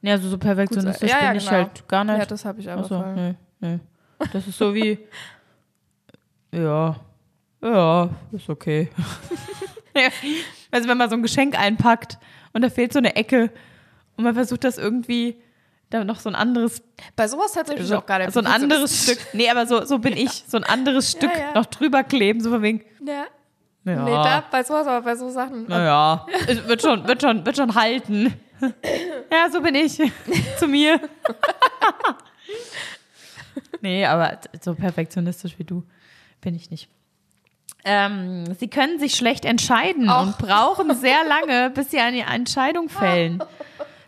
Ja, 0.00 0.16
so, 0.16 0.28
so 0.28 0.38
perfektionistisch 0.38 1.10
Ja, 1.10 1.20
ja, 1.22 1.28
bin 1.30 1.38
ich 1.38 1.44
genau. 1.44 1.56
halt 1.56 1.88
gar 1.88 2.04
nicht. 2.04 2.18
Ja, 2.18 2.24
das 2.24 2.44
habe 2.44 2.60
ich 2.60 2.70
aber 2.70 2.82
Achso, 2.82 3.02
nee, 3.14 3.34
nee. 3.58 3.80
Das 4.32 4.46
ist 4.46 4.58
so 4.58 4.72
wie, 4.72 4.96
ja, 6.52 6.96
ja, 7.62 8.08
ist 8.30 8.48
okay. 8.48 8.90
ja. 9.96 10.08
Also 10.70 10.88
wenn 10.88 10.98
man 10.98 11.10
so 11.10 11.16
ein 11.16 11.22
Geschenk 11.22 11.58
einpackt 11.58 12.16
und 12.52 12.62
da 12.62 12.70
fehlt 12.70 12.92
so 12.92 12.98
eine 13.00 13.16
Ecke 13.16 13.50
und 14.16 14.22
man 14.22 14.34
versucht 14.34 14.62
das 14.62 14.78
irgendwie 14.78 15.36
da 15.90 16.04
noch 16.04 16.20
so 16.20 16.28
ein 16.28 16.34
anderes, 16.36 16.82
Bei 17.16 17.26
sowas 17.28 17.52
tatsächlich 17.52 17.88
so, 17.88 17.98
auch 17.98 18.06
gar 18.06 18.18
nicht. 18.20 18.32
so 18.32 18.40
ein 18.40 18.46
anderes 18.46 19.02
Stück, 19.04 19.18
nee, 19.32 19.50
aber 19.50 19.66
so, 19.66 19.84
so 19.84 19.98
bin 19.98 20.16
ich, 20.16 20.44
so 20.46 20.56
ein 20.56 20.64
anderes 20.64 21.10
Stück 21.12 21.30
ja. 21.36 21.52
noch 21.54 21.66
drüber 21.66 22.02
kleben, 22.04 22.40
so 22.40 22.50
von 22.50 22.62
wegen, 22.62 22.84
Ja. 23.04 23.12
ja, 23.84 24.04
Nee, 24.04 24.10
da, 24.12 24.44
bei 24.50 24.62
sowas, 24.62 24.86
aber 24.86 25.02
bei 25.02 25.16
so 25.16 25.28
Sachen. 25.30 25.66
naja, 25.66 26.26
es 26.46 26.66
wird 26.68 26.82
schon, 26.82 27.06
wird 27.08 27.20
schon, 27.22 27.44
wird 27.44 27.56
schon 27.56 27.74
halten. 27.74 28.32
ja, 29.32 29.50
so 29.50 29.60
bin 29.60 29.74
ich 29.74 29.96
zu 30.58 30.68
mir. 30.68 31.00
nee, 33.80 34.04
aber 34.06 34.38
so 34.60 34.74
perfektionistisch 34.74 35.58
wie 35.58 35.64
du 35.64 35.82
bin 36.40 36.54
ich 36.54 36.70
nicht. 36.70 36.88
Ähm, 37.84 38.44
sie 38.58 38.68
können 38.68 38.98
sich 38.98 39.14
schlecht 39.14 39.44
entscheiden 39.46 40.10
Och. 40.10 40.20
und 40.22 40.38
brauchen 40.38 40.94
sehr 40.94 41.24
lange, 41.24 41.70
bis 41.70 41.90
sie 41.90 41.98
eine 41.98 42.26
Entscheidung 42.26 42.88
fällen. 42.90 43.42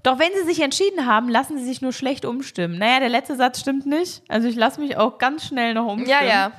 Doch 0.02 0.18
wenn 0.18 0.32
sie 0.34 0.44
sich 0.44 0.60
entschieden 0.60 1.06
haben, 1.06 1.28
lassen 1.28 1.56
sie 1.58 1.64
sich 1.64 1.80
nur 1.80 1.92
schlecht 1.92 2.24
umstimmen. 2.24 2.78
Naja, 2.78 3.00
der 3.00 3.08
letzte 3.08 3.36
Satz 3.36 3.60
stimmt 3.60 3.86
nicht. 3.86 4.22
Also 4.28 4.48
ich 4.48 4.56
lasse 4.56 4.80
mich 4.80 4.96
auch 4.96 5.18
ganz 5.18 5.44
schnell 5.46 5.74
noch 5.74 5.86
umstimmen. 5.86 6.08
Ja, 6.08 6.24
ja. 6.24 6.52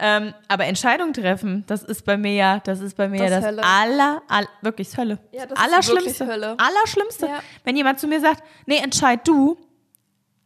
Ähm, 0.00 0.32
aber 0.46 0.66
Entscheidung 0.66 1.12
treffen, 1.12 1.64
das 1.66 1.82
ist 1.82 2.04
bei 2.04 2.16
mir 2.16 2.32
ja, 2.32 2.60
das 2.60 2.78
ist 2.78 2.96
bei 2.96 3.08
mir 3.08 3.18
Das 3.18 3.30
das, 3.30 3.38
ist 3.40 3.46
Hölle. 3.46 3.62
aller, 3.64 4.22
all, 4.28 4.46
wirklich 4.62 4.88
das 4.90 4.96
Hölle. 4.96 5.18
Ja, 5.32 5.44
das 5.46 5.58
ist 5.58 5.64
Allerschlimmste. 5.64 6.20
wirklich 6.20 6.28
Hölle. 6.28 6.56
Allerschlimmste. 6.56 7.26
Ja. 7.26 7.40
Wenn 7.64 7.76
jemand 7.76 7.98
zu 7.98 8.06
mir 8.06 8.20
sagt, 8.20 8.44
nee, 8.66 8.76
entscheid 8.76 9.26
du. 9.26 9.58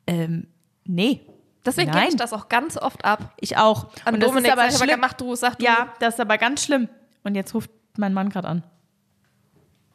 Ähm, 0.07 0.47
nee. 0.85 1.21
Deswegen 1.67 1.93
gebe 1.93 2.07
ich 2.09 2.17
das 2.17 2.33
auch 2.33 2.49
ganz 2.49 2.79
oft 2.79 3.05
ab. 3.05 3.35
Ich 3.41 3.59
auch. 3.59 3.89
An 4.07 4.15
Und 4.15 4.23
das 4.23 4.31
Dominik 4.31 4.53
ist 4.53 4.59
aber 4.59 4.71
sag 4.71 4.85
schlimm. 4.89 5.01
mach 5.01 5.13
du, 5.13 5.35
sag 5.35 5.59
du. 5.59 5.65
Ja, 5.67 5.93
das 6.01 6.15
ist 6.15 6.21
aber 6.21 6.39
ganz 6.39 6.65
schlimm. 6.65 6.89
Und 7.23 7.35
jetzt 7.35 7.55
ruft 7.55 7.71
mein 7.99 8.15
Mann 8.15 8.31
gerade 8.31 8.49
an. 8.49 8.65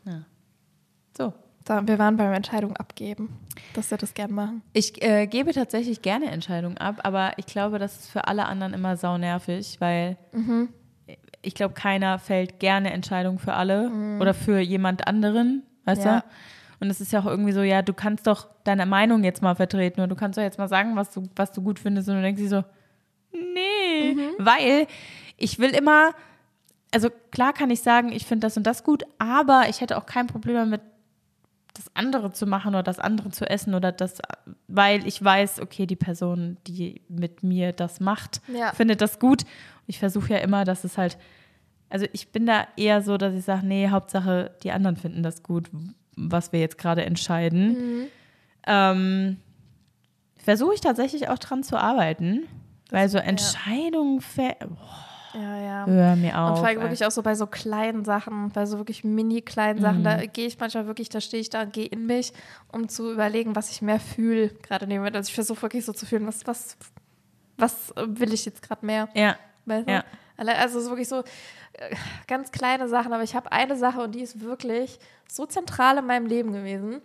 Ja. 0.06 0.22
So. 1.18 1.34
Da, 1.68 1.86
wir 1.86 1.99
waren 1.99 2.15
beim 2.18 2.32
Entscheidung 2.34 2.78
abgeben, 2.78 3.30
dass 3.74 3.91
wir 3.91 3.97
das 3.97 4.13
gern 4.13 4.32
machen. 4.32 4.61
Ich 4.74 5.01
äh, 5.03 5.28
gebe 5.28 5.51
tatsächlich 5.53 6.01
gerne 6.01 6.32
Entscheidungen 6.32 6.78
ab, 6.78 7.01
aber 7.03 7.34
ich 7.38 7.45
glaube, 7.45 7.78
das 7.78 7.97
ist 7.99 8.09
für 8.09 8.28
alle 8.28 8.45
anderen 8.45 8.74
immer 8.74 8.95
saunervig, 8.95 9.76
weil 9.80 10.18
Mhm. 10.32 10.70
ich 11.41 11.55
glaube, 11.55 11.74
keiner 11.74 12.20
fällt 12.20 12.59
gerne 12.59 12.91
Entscheidungen 12.93 13.38
für 13.39 13.53
alle 13.53 13.91
oder 14.22 14.34
für 14.34 14.59
jemand 14.59 15.07
anderen, 15.07 15.63
weißt 15.86 16.01
Mhm. 16.01 16.07
Ja. 16.07 16.20
du? 16.22 16.26
Und 16.80 16.89
es 16.91 17.01
ist 17.01 17.11
ja 17.11 17.20
auch 17.22 17.26
irgendwie 17.26 17.53
so, 17.53 17.63
ja, 17.63 17.82
du 17.82 17.93
kannst 17.93 18.28
doch 18.28 18.47
deine 18.63 18.86
Meinung 18.86 19.24
jetzt 19.24 19.41
mal 19.41 19.55
vertreten 19.55 19.99
oder 19.99 20.07
du 20.07 20.15
kannst 20.15 20.38
doch 20.38 20.43
jetzt 20.43 20.59
mal 20.59 20.68
sagen, 20.70 20.95
was 20.95 21.09
du, 21.11 21.24
was 21.36 21.51
du 21.51 21.61
gut 21.63 21.80
findest 21.80 22.07
und 22.07 22.15
du 22.15 22.22
denkst 22.22 22.41
dir 22.41 22.49
so, 22.49 22.63
nee, 23.34 24.13
Mhm. 24.13 24.30
weil 24.38 24.88
ich 25.38 25.59
will 25.59 25.72
immer, 25.72 26.11
also 26.93 27.09
klar 27.32 27.51
kann 27.53 27.70
ich 27.72 27.82
sagen, 27.82 28.11
ich 28.11 28.26
finde 28.26 28.45
das 28.47 28.57
und 28.57 28.63
das 28.68 28.84
gut, 28.84 29.03
aber 29.18 29.65
ich 29.70 29.82
hätte 29.82 29.97
auch 29.97 30.05
kein 30.05 30.28
Problem 30.28 30.55
damit, 30.55 30.82
das 31.78 31.90
andere 31.96 32.32
zu 32.32 32.46
machen 32.46 32.70
oder 32.76 32.84
das 32.84 33.00
andere 33.00 33.30
zu 33.30 33.50
essen 33.50 33.74
oder 33.76 33.92
das, 33.92 34.18
weil 34.68 35.06
ich 35.08 35.24
weiß, 35.24 35.62
okay, 35.62 35.86
die 35.86 35.96
Person, 35.96 36.58
die 36.68 37.02
mit 37.08 37.44
mir 37.44 37.72
das 37.72 38.00
macht, 38.00 38.42
Ja. 38.54 38.74
findet 38.74 39.02
das 39.02 39.20
gut. 39.20 39.44
Ich 39.86 40.00
versuche 40.00 40.34
ja 40.34 40.40
immer, 40.40 40.64
dass 40.66 40.84
es 40.84 40.98
halt, 40.98 41.18
also 41.90 42.06
ich 42.14 42.32
bin 42.32 42.46
da 42.46 42.68
eher 42.76 43.02
so, 43.02 43.18
dass 43.18 43.34
ich 43.34 43.44
sage, 43.46 43.66
nee, 43.66 43.90
Hauptsache, 43.90 44.52
die 44.64 44.72
anderen 44.72 44.98
finden 44.98 45.24
das 45.24 45.44
gut, 45.44 45.70
was 46.16 46.52
wir 46.52 46.60
jetzt 46.60 46.78
gerade 46.78 47.06
entscheiden. 47.06 48.08
Ähm, 48.66 49.38
versuche 50.38 50.74
ich 50.74 50.82
tatsächlich 50.82 51.30
auch 51.30 51.38
dran 51.40 51.64
zu 51.64 51.78
arbeiten, 51.78 52.44
weil 52.90 53.08
so 53.10 53.18
Entscheidungen, 53.18 54.20
boah, 54.20 55.06
Ja, 55.38 55.58
ja. 55.58 55.86
hör 55.86 56.16
mir 56.16 56.40
auf. 56.40 56.50
Und 56.50 56.58
vor 56.58 56.68
allem 56.68 56.82
wirklich 56.82 57.06
auch 57.06 57.12
so 57.12 57.22
bei 57.22 57.36
so 57.36 57.46
kleinen 57.46 58.04
Sachen, 58.06 58.50
bei 58.50 58.66
so 58.66 58.78
wirklich 58.78 59.04
mini 59.04 59.42
kleinen 59.42 59.80
Sachen, 59.82 60.04
da 60.04 60.26
gehe 60.26 60.48
ich 60.48 60.60
manchmal 60.60 60.88
wirklich, 60.88 61.10
da 61.10 61.22
stehe 61.22 61.42
ich 61.42 61.50
da 61.50 61.62
und 61.62 61.74
gehe 61.74 61.86
in 61.86 62.06
mich, 62.08 62.34
um 62.72 62.90
zu 62.90 63.12
überlegen, 63.12 63.56
was 63.56 63.70
ich 63.70 63.82
mehr 63.82 64.00
fühle, 64.00 64.50
gerade 64.50 64.86
in 64.86 64.90
dem 64.90 65.00
Moment. 65.00 65.16
Also 65.16 65.30
ich 65.30 65.36
versuche 65.36 65.62
wirklich 65.62 65.86
so 65.86 65.94
zu 65.94 66.06
fühlen, 66.06 66.26
was, 66.26 66.48
was, 66.48 66.78
was 67.58 67.94
will 67.96 68.34
ich 68.34 68.46
jetzt 68.46 68.62
gerade 68.62 68.86
mehr? 68.86 69.10
ja. 69.14 69.36
Weißt 69.66 69.88
du? 69.88 69.92
Ja. 69.92 70.04
Also 70.38 70.80
es 70.80 70.86
ist 70.86 70.90
wirklich 70.90 71.10
so 71.10 71.24
äh, 71.74 71.96
ganz 72.28 72.52
kleine 72.52 72.88
Sachen, 72.88 73.12
aber 73.12 73.24
ich 73.24 73.36
habe 73.36 73.52
eine 73.52 73.76
Sache 73.76 74.02
und 74.02 74.16
die 74.16 74.22
ist 74.22 74.42
wirklich 74.42 75.00
so 75.28 75.46
zentral 75.46 75.98
in 75.98 76.06
meinem 76.06 76.26
Leben 76.26 76.54
gewesen, 76.54 77.02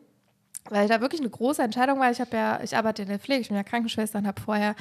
weil 0.71 0.89
da 0.89 1.01
wirklich 1.01 1.21
eine 1.21 1.31
große 1.31 1.63
Entscheidung 1.63 1.99
war. 2.01 2.11
Ich 2.11 2.21
habe 2.21 2.37
ja, 2.37 2.61
ich 2.63 2.77
arbeite 2.77 3.03
in 3.03 3.09
der 3.09 3.19
Pflege, 3.19 3.41
ich 3.41 3.49
bin 3.49 3.57
ja 3.57 3.63
Krankenschwester 3.63 4.19
und 4.19 4.27
habe 4.27 4.41
vorher 4.41 4.75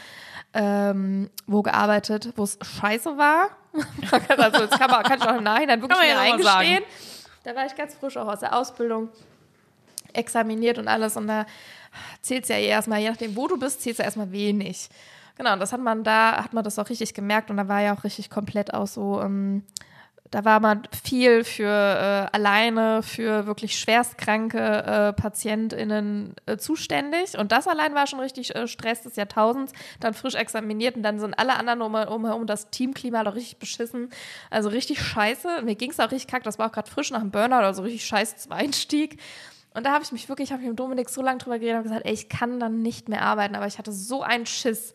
ähm, 0.53 1.29
wo 1.47 1.61
gearbeitet, 1.61 2.34
wo 2.36 2.43
es 2.43 2.57
scheiße 2.61 3.17
war. 3.17 3.49
also 4.38 4.63
jetzt 4.63 4.79
kann, 4.79 4.91
man, 4.91 5.03
kann 5.03 5.19
ich 5.19 5.25
auch 5.25 5.38
im 5.38 5.43
Nachhinein 5.43 5.82
wirklich 5.82 5.99
mir 5.99 6.19
eingestehen. 6.19 6.84
Da 7.43 7.55
war 7.55 7.65
ich 7.65 7.75
ganz 7.75 7.95
frisch 7.95 8.17
auch 8.17 8.27
aus 8.27 8.41
der 8.41 8.55
Ausbildung 8.55 9.09
examiniert 10.13 10.77
und 10.77 10.88
alles 10.88 11.17
und 11.17 11.27
da 11.27 11.45
zählt 12.21 12.43
es 12.43 12.49
ja 12.49 12.57
eh 12.57 12.67
erstmal, 12.67 12.99
je 12.99 13.09
nachdem, 13.09 13.36
wo 13.36 13.47
du 13.47 13.57
bist, 13.57 13.82
zählt 13.82 13.95
es 13.95 13.99
ja 13.99 14.05
erstmal 14.05 14.32
wenig. 14.32 14.89
Genau, 15.38 15.53
und 15.53 15.59
das 15.59 15.73
hat 15.73 15.79
man 15.79 16.03
da, 16.03 16.43
hat 16.43 16.53
man 16.53 16.63
das 16.63 16.77
auch 16.77 16.89
richtig 16.89 17.13
gemerkt 17.13 17.49
und 17.49 17.57
da 17.57 17.67
war 17.67 17.82
ja 17.82 17.95
auch 17.95 18.03
richtig 18.03 18.29
komplett 18.29 18.73
auch 18.73 18.88
so, 18.88 19.21
ähm, 19.21 19.63
da 20.32 20.45
war 20.45 20.61
man 20.61 20.84
viel 21.03 21.43
für 21.43 21.65
äh, 21.65 22.36
alleine, 22.36 23.03
für 23.03 23.45
wirklich 23.45 23.77
schwerstkranke 23.77 24.59
äh, 24.59 25.13
PatientInnen 25.13 26.36
äh, 26.45 26.55
zuständig. 26.55 27.38
Und 27.38 27.51
das 27.51 27.67
allein 27.67 27.93
war 27.93 28.07
schon 28.07 28.21
richtig 28.21 28.55
äh, 28.55 28.65
Stress 28.69 29.03
des 29.03 29.17
Jahrtausends. 29.17 29.73
Dann 29.99 30.13
frisch 30.13 30.36
examiniert 30.36 30.95
und 30.95 31.03
dann 31.03 31.19
sind 31.19 31.38
alle 31.38 31.55
anderen 31.55 31.82
um, 31.82 31.95
umherum 31.95 32.47
das 32.47 32.69
Teamklima 32.69 33.25
doch 33.25 33.36
richtig 33.36 33.59
beschissen. 33.59 34.09
Also 34.49 34.69
richtig 34.69 35.01
scheiße. 35.01 35.63
Mir 35.63 35.75
ging 35.75 35.91
es 35.91 35.99
auch 35.99 36.11
richtig 36.11 36.27
kack. 36.27 36.43
Das 36.43 36.57
war 36.57 36.69
auch 36.69 36.71
gerade 36.71 36.89
frisch 36.89 37.11
nach 37.11 37.19
dem 37.19 37.32
Burnout, 37.32 37.65
also 37.65 37.84
richtig 37.84 38.05
scheiße 38.05 38.38
zum 38.38 38.53
Einstieg. 38.53 39.19
Und 39.73 39.86
da 39.86 39.91
habe 39.91 40.03
ich 40.05 40.13
mich 40.13 40.29
wirklich, 40.29 40.53
habe 40.53 40.61
ich 40.61 40.69
mit 40.69 40.79
Dominik 40.79 41.09
so 41.09 41.21
lange 41.21 41.39
drüber 41.39 41.59
geredet 41.59 41.79
und 41.79 41.84
gesagt, 41.84 42.05
ey, 42.05 42.13
ich 42.13 42.29
kann 42.29 42.57
dann 42.57 42.82
nicht 42.82 43.09
mehr 43.09 43.21
arbeiten. 43.21 43.55
Aber 43.55 43.67
ich 43.67 43.77
hatte 43.77 43.91
so 43.91 44.23
einen 44.23 44.45
Schiss 44.45 44.93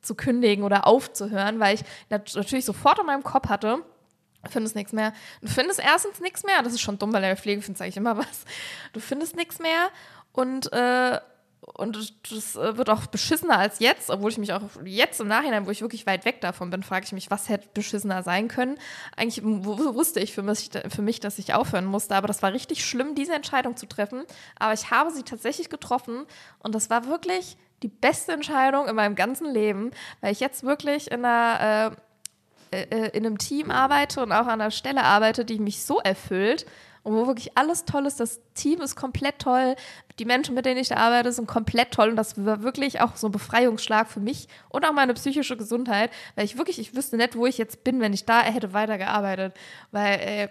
zu 0.00 0.16
kündigen 0.16 0.64
oder 0.64 0.86
aufzuhören, 0.86 1.60
weil 1.60 1.76
ich 1.76 1.82
nat 2.10 2.32
natürlich 2.34 2.64
sofort 2.64 2.98
in 2.98 3.06
meinem 3.06 3.22
Kopf 3.22 3.48
hatte, 3.48 3.84
findest 4.50 4.74
nichts 4.74 4.92
mehr. 4.92 5.12
Du 5.40 5.48
findest 5.48 5.80
erstens 5.80 6.20
nichts 6.20 6.44
mehr, 6.44 6.62
das 6.62 6.72
ist 6.72 6.80
schon 6.80 6.98
dumm, 6.98 7.12
weil 7.12 7.22
in 7.22 7.28
der 7.28 7.36
Pflege 7.36 7.60
du 7.60 7.72
eigentlich 7.82 7.96
immer 7.96 8.16
was. 8.16 8.44
Du 8.92 9.00
findest 9.00 9.36
nichts 9.36 9.58
mehr 9.58 9.90
und, 10.32 10.72
äh, 10.72 11.20
und 11.60 12.14
das 12.30 12.56
äh, 12.56 12.76
wird 12.76 12.90
auch 12.90 13.06
beschissener 13.06 13.58
als 13.58 13.78
jetzt, 13.78 14.10
obwohl 14.10 14.30
ich 14.30 14.38
mich 14.38 14.52
auch 14.52 14.62
jetzt 14.84 15.20
im 15.20 15.28
Nachhinein, 15.28 15.66
wo 15.66 15.70
ich 15.70 15.80
wirklich 15.80 16.06
weit 16.06 16.24
weg 16.24 16.40
davon 16.40 16.70
bin, 16.70 16.82
frage 16.82 17.06
ich 17.06 17.12
mich, 17.12 17.30
was 17.30 17.48
hätte 17.48 17.68
beschissener 17.72 18.22
sein 18.22 18.48
können. 18.48 18.78
Eigentlich 19.16 19.42
wusste 19.44 20.20
ich 20.20 20.34
für 20.34 20.42
mich, 20.42 20.70
für 20.88 21.02
mich, 21.02 21.20
dass 21.20 21.38
ich 21.38 21.54
aufhören 21.54 21.86
musste, 21.86 22.16
aber 22.16 22.26
das 22.26 22.42
war 22.42 22.52
richtig 22.52 22.84
schlimm, 22.84 23.14
diese 23.14 23.34
Entscheidung 23.34 23.76
zu 23.76 23.86
treffen. 23.86 24.24
Aber 24.58 24.74
ich 24.74 24.90
habe 24.90 25.10
sie 25.10 25.22
tatsächlich 25.22 25.70
getroffen 25.70 26.26
und 26.58 26.74
das 26.74 26.90
war 26.90 27.06
wirklich 27.06 27.56
die 27.82 27.88
beste 27.88 28.32
Entscheidung 28.32 28.88
in 28.88 28.96
meinem 28.96 29.14
ganzen 29.14 29.50
Leben, 29.50 29.90
weil 30.20 30.32
ich 30.32 30.40
jetzt 30.40 30.64
wirklich 30.64 31.10
in 31.10 31.24
einer 31.24 31.92
äh, 31.92 31.96
äh, 32.74 33.16
in 33.16 33.26
einem 33.26 33.38
Team 33.38 33.70
arbeite 33.70 34.22
und 34.22 34.32
auch 34.32 34.46
an 34.46 34.60
einer 34.60 34.70
Stelle 34.70 35.02
arbeite, 35.02 35.44
die 35.44 35.58
mich 35.58 35.84
so 35.84 35.98
erfüllt 35.98 36.66
und 37.04 37.14
wo 37.14 37.26
wirklich 37.26 37.56
alles 37.56 37.84
toll 37.84 38.06
ist. 38.06 38.18
Das 38.18 38.40
Team 38.54 38.80
ist 38.80 38.96
komplett 38.96 39.38
toll. 39.38 39.76
Die 40.18 40.24
Menschen, 40.24 40.54
mit 40.54 40.66
denen 40.66 40.80
ich 40.80 40.88
da 40.88 40.96
arbeite, 40.96 41.30
sind 41.30 41.46
komplett 41.46 41.92
toll. 41.92 42.08
Und 42.08 42.16
das 42.16 42.44
war 42.44 42.62
wirklich 42.62 43.00
auch 43.00 43.16
so 43.16 43.28
ein 43.28 43.32
Befreiungsschlag 43.32 44.08
für 44.08 44.20
mich 44.20 44.48
und 44.70 44.84
auch 44.84 44.92
meine 44.92 45.14
psychische 45.14 45.56
Gesundheit, 45.56 46.10
weil 46.34 46.46
ich 46.46 46.58
wirklich, 46.58 46.78
ich 46.78 46.96
wüsste 46.96 47.16
nicht, 47.16 47.36
wo 47.36 47.46
ich 47.46 47.58
jetzt 47.58 47.84
bin, 47.84 48.00
wenn 48.00 48.12
ich 48.12 48.24
da 48.24 48.40
hätte 48.40 48.72
weitergearbeitet. 48.72 49.54
Weil, 49.92 50.18
äh, 50.20 50.48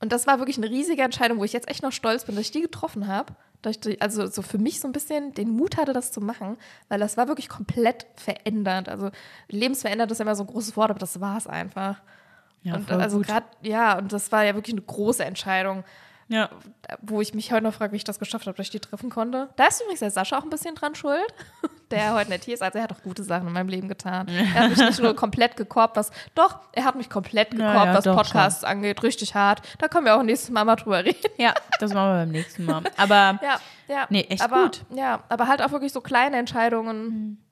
und 0.00 0.12
das 0.12 0.26
war 0.26 0.38
wirklich 0.38 0.56
eine 0.56 0.70
riesige 0.70 1.02
Entscheidung, 1.02 1.38
wo 1.38 1.44
ich 1.44 1.52
jetzt 1.52 1.68
echt 1.68 1.82
noch 1.82 1.92
stolz 1.92 2.24
bin, 2.24 2.34
dass 2.34 2.46
ich 2.46 2.50
die 2.50 2.62
getroffen 2.62 3.06
habe. 3.06 3.34
Also 4.00 4.26
so 4.26 4.42
für 4.42 4.58
mich 4.58 4.80
so 4.80 4.88
ein 4.88 4.92
bisschen 4.92 5.34
den 5.34 5.50
Mut 5.50 5.76
hatte, 5.76 5.92
das 5.92 6.12
zu 6.12 6.20
machen, 6.20 6.56
weil 6.88 7.00
das 7.00 7.16
war 7.16 7.28
wirklich 7.28 7.48
komplett 7.48 8.06
verändert. 8.14 8.88
Also 8.88 9.10
lebensverändert 9.48 10.10
ist 10.10 10.18
ja 10.18 10.22
immer 10.22 10.36
so 10.36 10.44
ein 10.44 10.48
großes 10.48 10.76
Wort, 10.76 10.90
aber 10.90 11.00
das 11.00 11.20
war 11.20 11.36
es 11.36 11.46
einfach. 11.46 12.00
Ja, 12.62 12.76
und 12.76 12.90
also 12.90 13.20
gerade, 13.20 13.46
ja, 13.62 13.98
und 13.98 14.12
das 14.12 14.30
war 14.32 14.44
ja 14.44 14.54
wirklich 14.54 14.74
eine 14.74 14.82
große 14.82 15.24
Entscheidung, 15.24 15.84
Ja. 16.28 16.50
wo 17.00 17.20
ich 17.20 17.32
mich 17.34 17.52
heute 17.52 17.64
noch 17.64 17.72
frage, 17.74 17.92
wie 17.92 17.96
ich 17.96 18.04
das 18.04 18.18
geschafft 18.18 18.46
habe, 18.46 18.56
dass 18.56 18.66
ich 18.66 18.70
die 18.70 18.80
treffen 18.80 19.08
konnte. 19.10 19.48
Da 19.56 19.66
ist 19.66 19.80
übrigens 19.80 20.00
der 20.00 20.10
Sascha 20.10 20.38
auch 20.38 20.42
ein 20.42 20.50
bisschen 20.50 20.74
dran 20.74 20.94
schuld, 20.94 21.26
der 21.90 22.14
heute 22.14 22.30
nicht 22.30 22.44
hier 22.44 22.54
ist. 22.54 22.62
Also 22.62 22.78
er 22.78 22.84
hat 22.84 22.92
auch 22.92 23.02
gute 23.02 23.22
Sachen 23.22 23.46
in 23.46 23.52
meinem 23.54 23.68
Leben 23.68 23.88
getan. 23.88 24.28
Er 24.54 24.62
hat 24.64 24.70
mich 24.70 24.78
nicht 24.78 25.00
nur 25.00 25.14
komplett 25.16 25.56
gekorbt, 25.56 25.96
was, 25.96 26.10
doch, 26.34 26.60
er 26.72 26.84
hat 26.84 26.96
mich 26.96 27.08
komplett 27.08 27.54
Ja, 27.54 27.68
gekorbt, 27.72 27.86
ja, 27.86 27.94
was 27.94 28.04
doch 28.04 28.16
Podcasts 28.16 28.62
angeht, 28.64 29.02
richtig 29.02 29.34
hart. 29.34 29.62
Da 29.78 29.88
können 29.88 30.04
wir 30.04 30.16
auch 30.16 30.22
nächstes 30.22 30.50
Mal 30.50 30.64
mal 30.64 30.76
drüber 30.76 31.04
reden. 31.04 31.30
ja, 31.38 31.54
das 31.80 31.92
machen 31.94 32.10
wir 32.10 32.18
beim 32.20 32.30
nächsten 32.30 32.64
Mal. 32.66 32.82
Aber 32.96 33.38
Ja, 33.42 33.60
ja. 33.88 34.06
Nee, 34.10 34.26
echt 34.28 34.42
aber, 34.42 34.64
gut. 34.64 34.84
Ja, 34.90 35.22
aber 35.30 35.46
halt 35.48 35.62
auch 35.62 35.70
wirklich 35.72 35.92
so 35.92 36.00
kleine 36.02 36.36
Entscheidungen. 36.36 37.42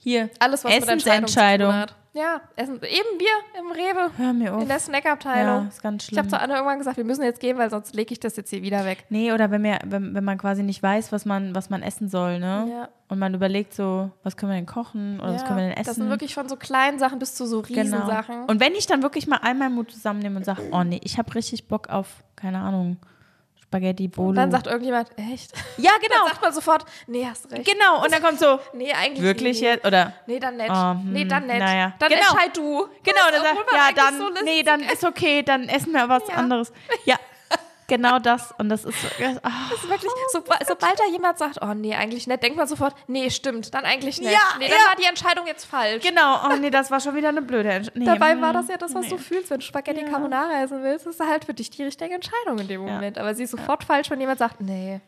Hier, 0.00 0.30
Alles, 0.38 0.64
was 0.64 0.72
mit 0.72 0.82
Essensentscheidung. 0.82 1.70
tun 1.70 1.80
hat. 1.80 1.94
Ja, 2.14 2.40
Essen, 2.56 2.76
eben 2.76 3.20
wir 3.20 3.60
im 3.60 3.70
Rewe. 3.70 4.10
Hör 4.16 4.32
mir 4.32 4.52
auf. 4.54 4.62
In 4.62 4.66
der 4.66 4.80
Snackabteilung. 4.80 5.62
Ja, 5.64 5.68
ist 5.68 5.82
ganz 5.82 6.08
Ich 6.10 6.18
habe 6.18 6.28
schlimm. 6.28 6.30
zu 6.30 6.40
Anne 6.42 6.54
irgendwann 6.54 6.78
gesagt, 6.78 6.96
wir 6.96 7.04
müssen 7.04 7.22
jetzt 7.22 7.38
gehen, 7.38 7.58
weil 7.58 7.70
sonst 7.70 7.94
lege 7.94 8.12
ich 8.12 8.18
das 8.18 8.34
jetzt 8.36 8.50
hier 8.50 8.62
wieder 8.62 8.84
weg. 8.84 9.04
Nee, 9.08 9.30
oder 9.30 9.52
wenn, 9.52 9.62
wir, 9.62 9.78
wenn, 9.84 10.14
wenn 10.14 10.24
man 10.24 10.36
quasi 10.36 10.64
nicht 10.64 10.82
weiß, 10.82 11.12
was 11.12 11.24
man, 11.26 11.54
was 11.54 11.70
man 11.70 11.80
essen 11.82 12.08
soll, 12.08 12.40
ne? 12.40 12.66
Ja. 12.68 12.88
Und 13.08 13.20
man 13.20 13.34
überlegt 13.34 13.72
so, 13.72 14.10
was 14.24 14.36
können 14.36 14.50
wir 14.50 14.56
denn 14.56 14.66
kochen 14.66 15.20
oder 15.20 15.34
was 15.34 15.44
können 15.44 15.58
wir 15.58 15.66
denn 15.68 15.76
essen? 15.76 15.86
Das 15.86 15.94
sind 15.96 16.08
wirklich 16.08 16.34
von 16.34 16.48
so 16.48 16.56
kleinen 16.56 16.98
Sachen 16.98 17.20
bis 17.20 17.34
zu 17.36 17.46
so 17.46 17.62
genau. 17.62 17.82
Riesensachen. 17.82 18.44
Und 18.46 18.58
wenn 18.58 18.74
ich 18.74 18.86
dann 18.86 19.02
wirklich 19.02 19.28
mal 19.28 19.38
einmal 19.42 19.70
Mut 19.70 19.92
zusammennehme 19.92 20.38
und 20.38 20.44
sage, 20.44 20.62
oh 20.72 20.82
nee, 20.82 21.00
ich 21.04 21.18
habe 21.18 21.32
richtig 21.36 21.68
Bock 21.68 21.88
auf, 21.88 22.24
keine 22.34 22.58
Ahnung, 22.58 22.96
Spaghetti 23.68 24.08
Bolo. 24.08 24.30
Und 24.30 24.36
dann 24.36 24.50
sagt 24.50 24.66
irgendjemand, 24.66 25.10
echt? 25.18 25.52
ja, 25.76 25.90
Dann 25.92 26.00
genau. 26.00 26.26
sagt 26.26 26.40
man 26.40 26.52
sofort, 26.54 26.84
nee, 27.06 27.26
hast 27.28 27.50
recht. 27.52 27.66
Genau, 27.70 28.02
und 28.02 28.10
dann 28.12 28.22
kommt 28.22 28.38
so, 28.38 28.58
Nee, 28.72 28.92
eigentlich 28.94 29.22
wirklich 29.22 29.60
jetzt? 29.60 29.86
Oder 29.86 30.14
Nee, 30.26 30.38
dann 30.38 30.56
nicht. 30.56 30.70
Oh, 30.70 30.94
nee, 31.04 31.26
dann 31.26 31.42
hm, 31.42 31.48
nicht. 31.48 31.58
naja. 31.58 31.92
Dann 31.98 32.08
Genau. 32.08 32.20
entscheid 32.30 32.56
du. 32.56 32.88
Genau, 33.02 33.20
dann 33.30 33.42
sagt, 33.42 33.58
ja, 33.74 33.92
dann, 33.94 34.18
so 34.18 34.30
nee, 34.44 34.62
dann 34.62 34.80
ist 34.80 35.04
okay, 35.04 35.42
dann 35.42 35.68
essen 35.68 35.92
wir 35.92 36.08
was 36.08 36.26
Ja. 36.28 36.36
anderes. 36.36 36.72
Ja, 37.04 37.16
genau 37.88 38.18
das. 38.20 38.54
Und 38.58 38.68
das 38.68 38.84
ist 38.84 39.00
so, 39.00 39.08
ah, 39.42 39.50
Das 39.70 39.82
ist 39.82 39.88
wirklich, 39.88 40.10
so, 40.32 40.40
sobald 40.66 40.98
da 40.98 41.04
jemand 41.10 41.38
sagt, 41.38 41.58
oh 41.60 41.74
nee, 41.74 41.94
eigentlich 41.94 42.26
nicht, 42.28 42.42
denkt 42.42 42.56
man 42.56 42.68
sofort, 42.68 42.94
nee, 43.08 43.28
stimmt, 43.30 43.74
dann 43.74 43.84
eigentlich 43.84 44.20
nicht. 44.20 44.30
Ja, 44.30 44.38
nee, 44.58 44.68
dann 44.68 44.78
ja. 44.78 44.88
war 44.88 44.96
die 44.96 45.06
Entscheidung 45.06 45.46
jetzt 45.46 45.64
falsch. 45.64 46.04
genau, 46.04 46.40
oh 46.46 46.56
nee, 46.56 46.70
das 46.70 46.90
war 46.90 47.00
schon 47.00 47.16
wieder 47.16 47.30
eine 47.30 47.42
blöde 47.42 47.70
Entscheidung. 47.70 48.02
Nee, 48.02 48.06
Dabei 48.06 48.32
hm, 48.32 48.42
war 48.42 48.52
das 48.52 48.68
ja 48.68 48.76
das, 48.76 48.94
was 48.94 49.04
nee. 49.06 49.10
du 49.10 49.18
fühlst, 49.18 49.50
wenn 49.50 49.58
du 49.58 49.66
Spaghetti 49.66 50.02
Ja. 50.02 50.08
Carbonara 50.08 50.62
essen 50.62 50.82
willst. 50.82 51.06
Ist 51.06 51.18
halt 51.20 51.44
für 51.44 51.54
dich 51.54 51.70
die 51.70 51.82
richtige 51.82 52.14
Entscheidung 52.14 52.58
in 52.58 52.68
dem 52.68 52.86
Ja. 52.86 52.92
Moment. 52.94 53.18
Aber 53.18 53.34
sie 53.34 53.42
ist 53.44 53.50
sofort 53.50 53.82
falsch, 53.82 54.10
wenn 54.10 54.20
jemand 54.20 54.38
sagt, 54.38 54.60
nee. 54.60 55.00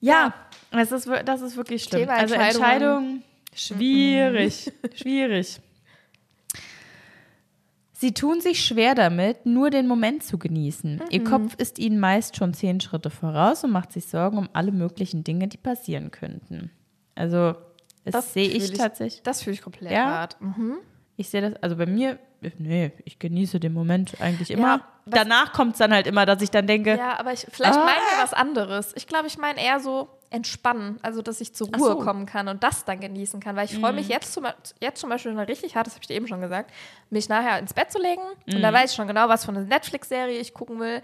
Ja, 0.00 0.32
Das, 0.70 0.92
ist, 0.92 1.08
das 1.24 1.40
ist 1.40 1.56
wirklich 1.56 1.82
schlimm. 1.84 2.02
Thema 2.02 2.14
also 2.14 2.34
Entscheidungen. 2.34 3.22
Entscheidung, 3.52 3.78
schwierig, 3.78 4.72
schwierig. 4.94 5.60
Sie 7.98 8.12
tun 8.12 8.42
sich 8.42 8.62
schwer 8.62 8.94
damit, 8.94 9.46
nur 9.46 9.70
den 9.70 9.86
Moment 9.86 10.22
zu 10.22 10.36
genießen. 10.38 11.00
Ihr 11.08 11.24
Kopf 11.24 11.54
ist 11.56 11.78
ihnen 11.78 11.98
meist 11.98 12.36
schon 12.36 12.52
zehn 12.52 12.78
Schritte 12.80 13.08
voraus 13.08 13.64
und 13.64 13.70
macht 13.70 13.90
sich 13.92 14.06
Sorgen 14.06 14.36
um 14.36 14.50
alle 14.52 14.70
möglichen 14.70 15.24
Dinge, 15.24 15.48
die 15.48 15.56
passieren 15.56 16.10
könnten. 16.10 16.70
Also, 17.14 17.54
das, 18.04 18.34
sehe 18.34 18.48
ich 18.48 18.66
fühl 18.68 18.76
tatsächlich. 18.76 19.22
Das 19.22 19.42
fühle 19.42 19.54
ich 19.54 19.62
komplett 19.62 19.92
Ja? 19.92 20.04
hart. 20.06 20.36
Mhm. 20.40 20.76
Ich 21.16 21.30
sehe 21.30 21.40
das, 21.40 21.54
also 21.62 21.76
bei 21.76 21.86
mir, 21.86 22.18
nee, 22.58 22.92
ich 23.06 23.18
genieße 23.18 23.58
den 23.60 23.72
Moment 23.72 24.20
eigentlich 24.20 24.50
immer. 24.50 24.62
Ja, 24.76 24.88
Danach 25.06 25.54
kommt 25.54 25.72
es 25.72 25.78
dann 25.78 25.94
halt 25.94 26.06
immer, 26.06 26.26
dass 26.26 26.42
ich 26.42 26.50
dann 26.50 26.66
denke, 26.66 26.96
Ja, 26.98 27.18
aber 27.18 27.32
ich, 27.32 27.46
vielleicht 27.50 27.78
Ah. 27.78 27.84
meinen 27.86 28.04
wir 28.14 28.22
was 28.22 28.34
anderes. 28.34 28.92
Ich 28.96 29.06
glaube, 29.06 29.26
ich 29.28 29.38
meine 29.38 29.58
eher 29.64 29.80
so 29.80 30.08
entspannen, 30.30 30.98
also 31.02 31.22
dass 31.22 31.40
ich 31.40 31.54
zur 31.54 31.68
Ruhe 31.68 31.92
so. 31.92 32.00
Mhm. 32.00 32.04
kommen 32.04 32.26
kann 32.26 32.48
und 32.48 32.62
das 32.62 32.84
dann 32.84 33.00
genießen 33.00 33.40
kann, 33.40 33.56
weil 33.56 33.66
ich 33.66 33.78
freue 33.78 33.92
mich 33.92 34.08
jetzt 34.08 34.32
zum, 34.32 34.46
jetzt 34.80 35.00
zum 35.00 35.10
Beispiel 35.10 35.38
richtig 35.38 35.76
hart, 35.76 35.86
das 35.86 35.94
habe 35.94 36.02
ich 36.02 36.08
dir 36.08 36.14
eben 36.14 36.26
schon 36.28 36.40
gesagt, 36.40 36.72
mich 37.10 37.28
nachher 37.28 37.58
ins 37.58 37.74
Bett 37.74 37.90
zu 37.92 37.98
legen 38.00 38.22
und 38.46 38.54
Mhm. 38.58 38.62
da 38.62 38.72
weiß 38.72 38.90
ich 38.90 38.96
schon 38.96 39.08
genau, 39.08 39.28
was 39.28 39.44
für 39.44 39.52
eine 39.52 39.64
Netflix-Serie 39.64 40.38
ich 40.38 40.54
gucken 40.54 40.80
will 40.80 41.02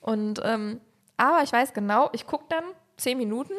und 0.00 0.40
ähm, 0.44 0.80
aber 1.16 1.42
ich 1.42 1.52
weiß 1.52 1.72
genau, 1.74 2.10
ich 2.12 2.26
gucke 2.26 2.44
dann 2.48 2.64
zehn 2.96 3.18
Minuten 3.18 3.54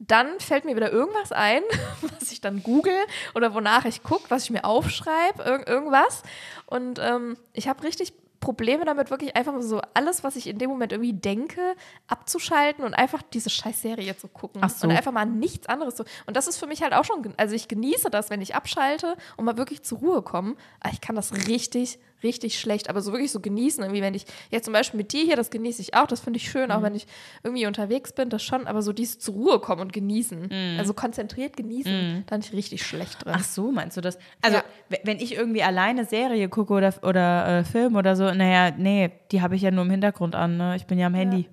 dann 0.00 0.40
fällt 0.40 0.64
mir 0.64 0.76
wieder 0.76 0.90
irgendwas 0.90 1.32
ein, 1.32 1.62
was 2.18 2.30
ich 2.32 2.40
dann 2.40 2.62
google 2.62 2.98
oder 3.34 3.54
wonach 3.54 3.84
ich 3.84 4.02
gucke, 4.02 4.24
was 4.28 4.44
ich 4.44 4.50
mir 4.50 4.64
aufschreibe, 4.64 5.42
irg 5.44 5.68
irgendwas. 5.68 6.22
Und 6.66 6.98
ähm, 6.98 7.36
ich 7.52 7.68
habe 7.68 7.82
richtig 7.84 8.12
Probleme 8.44 8.84
damit, 8.84 9.10
wirklich 9.10 9.34
einfach 9.36 9.54
so 9.60 9.80
alles, 9.94 10.22
was 10.22 10.36
ich 10.36 10.46
in 10.46 10.58
dem 10.58 10.68
Moment 10.68 10.92
irgendwie 10.92 11.14
denke, 11.14 11.74
abzuschalten 12.08 12.84
und 12.84 12.92
einfach 12.92 13.22
diese 13.22 13.48
scheiß 13.48 13.80
Serie 13.80 14.16
zu 14.18 14.28
gucken. 14.28 14.60
So. 14.68 14.86
Und 14.86 14.94
einfach 14.94 15.12
mal 15.12 15.24
nichts 15.24 15.66
anderes 15.66 15.94
zu. 15.94 16.04
Und 16.26 16.36
das 16.36 16.46
ist 16.46 16.58
für 16.58 16.66
mich 16.66 16.82
halt 16.82 16.92
auch 16.92 17.04
schon, 17.04 17.32
also 17.38 17.54
ich 17.54 17.68
genieße 17.68 18.10
das, 18.10 18.28
wenn 18.28 18.42
ich 18.42 18.54
abschalte 18.54 19.16
und 19.38 19.46
mal 19.46 19.56
wirklich 19.56 19.82
zur 19.82 19.98
Ruhe 19.98 20.20
komme. 20.20 20.56
Aber 20.80 20.92
ich 20.92 21.00
kann 21.00 21.16
das 21.16 21.32
richtig, 21.48 21.98
richtig 22.24 22.58
schlecht. 22.58 22.90
Aber 22.90 23.00
so 23.00 23.12
wirklich 23.12 23.30
so 23.30 23.38
genießen, 23.40 23.82
irgendwie, 23.84 24.02
wenn 24.02 24.14
ich 24.14 24.24
jetzt 24.50 24.64
zum 24.64 24.72
Beispiel 24.72 24.98
mit 24.98 25.12
dir 25.12 25.22
hier, 25.24 25.36
das 25.36 25.50
genieße 25.50 25.80
ich 25.82 25.94
auch, 25.94 26.06
das 26.08 26.20
finde 26.20 26.38
ich 26.38 26.50
schön, 26.50 26.72
auch 26.72 26.80
Mhm. 26.80 26.84
wenn 26.84 26.94
ich 26.96 27.06
irgendwie 27.44 27.66
unterwegs 27.66 28.12
bin, 28.12 28.30
das 28.30 28.42
schon, 28.42 28.66
aber 28.66 28.82
so 28.82 28.92
dieses 28.92 29.18
zur 29.20 29.34
Ruhe 29.34 29.58
kommen 29.60 29.82
und 29.82 29.92
genießen. 29.92 30.42
Mhm. 30.50 30.78
Also 30.78 30.94
konzentriert 30.94 31.56
genießen, 31.56 32.24
da 32.26 32.34
bin 32.36 32.40
ich 32.44 32.52
richtig 32.52 32.84
schlecht 32.84 33.24
drin. 33.24 33.34
Ach 33.36 33.44
so, 33.44 33.70
meinst 33.70 33.96
du 33.96 34.00
das? 34.00 34.18
Also, 34.42 34.56
Ja. 34.56 34.64
wenn 35.04 35.18
ich 35.18 35.34
irgendwie 35.36 35.62
alleine 35.62 36.04
Serie 36.04 36.48
gucke 36.48 36.72
oder, 36.72 36.92
oder 37.02 37.58
äh, 37.60 37.64
Film 37.64 37.94
oder 37.96 38.16
so, 38.16 38.24
naja, 38.32 38.74
nee, 38.76 39.10
die 39.30 39.42
habe 39.42 39.54
ich 39.54 39.62
ja 39.62 39.70
nur 39.70 39.84
im 39.84 39.90
Hintergrund 39.90 40.34
an, 40.34 40.56
ne? 40.56 40.74
Ich 40.76 40.86
bin 40.86 40.98
ja 40.98 41.06
am 41.08 41.14
Handy. 41.14 41.48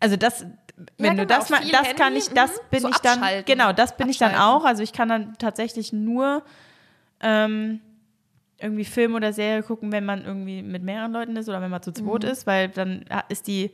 Also 0.00 0.16
das, 0.16 0.46
wenn 0.96 1.16
du 1.16 1.26
genau, 1.26 1.38
das 1.38 1.50
mal, 1.50 1.60
das 1.70 1.88
Handy, 1.88 1.94
kann 2.00 2.16
ich, 2.16 2.28
das 2.28 2.52
mhm. 2.52 2.56
bin 2.70 2.80
So 2.80 2.88
ich 2.90 2.98
dann, 2.98 3.18
abschalten. 3.18 3.44
genau, 3.46 3.72
das 3.72 3.96
bin 3.96 4.08
ich 4.08 4.16
dann 4.18 4.30
Abschalten. 4.30 4.56
auch. 4.62 4.64
Also 4.64 4.82
ich 4.82 4.92
kann 4.92 5.08
dann 5.08 5.34
tatsächlich 5.38 5.92
nur 5.92 6.42
ähm, 7.20 7.80
irgendwie 8.60 8.84
Film 8.84 9.14
oder 9.14 9.32
Serie 9.32 9.62
gucken, 9.62 9.92
wenn 9.92 10.04
man 10.04 10.24
irgendwie 10.24 10.62
mit 10.62 10.82
mehreren 10.82 11.12
Leuten 11.12 11.36
ist 11.36 11.48
oder 11.48 11.60
wenn 11.60 11.70
man 11.70 11.82
zu 11.82 11.92
zweit 11.92 12.22
Mhm. 12.24 12.28
ist, 12.30 12.46
weil 12.46 12.68
dann 12.68 13.04
ist 13.28 13.46
die, 13.46 13.70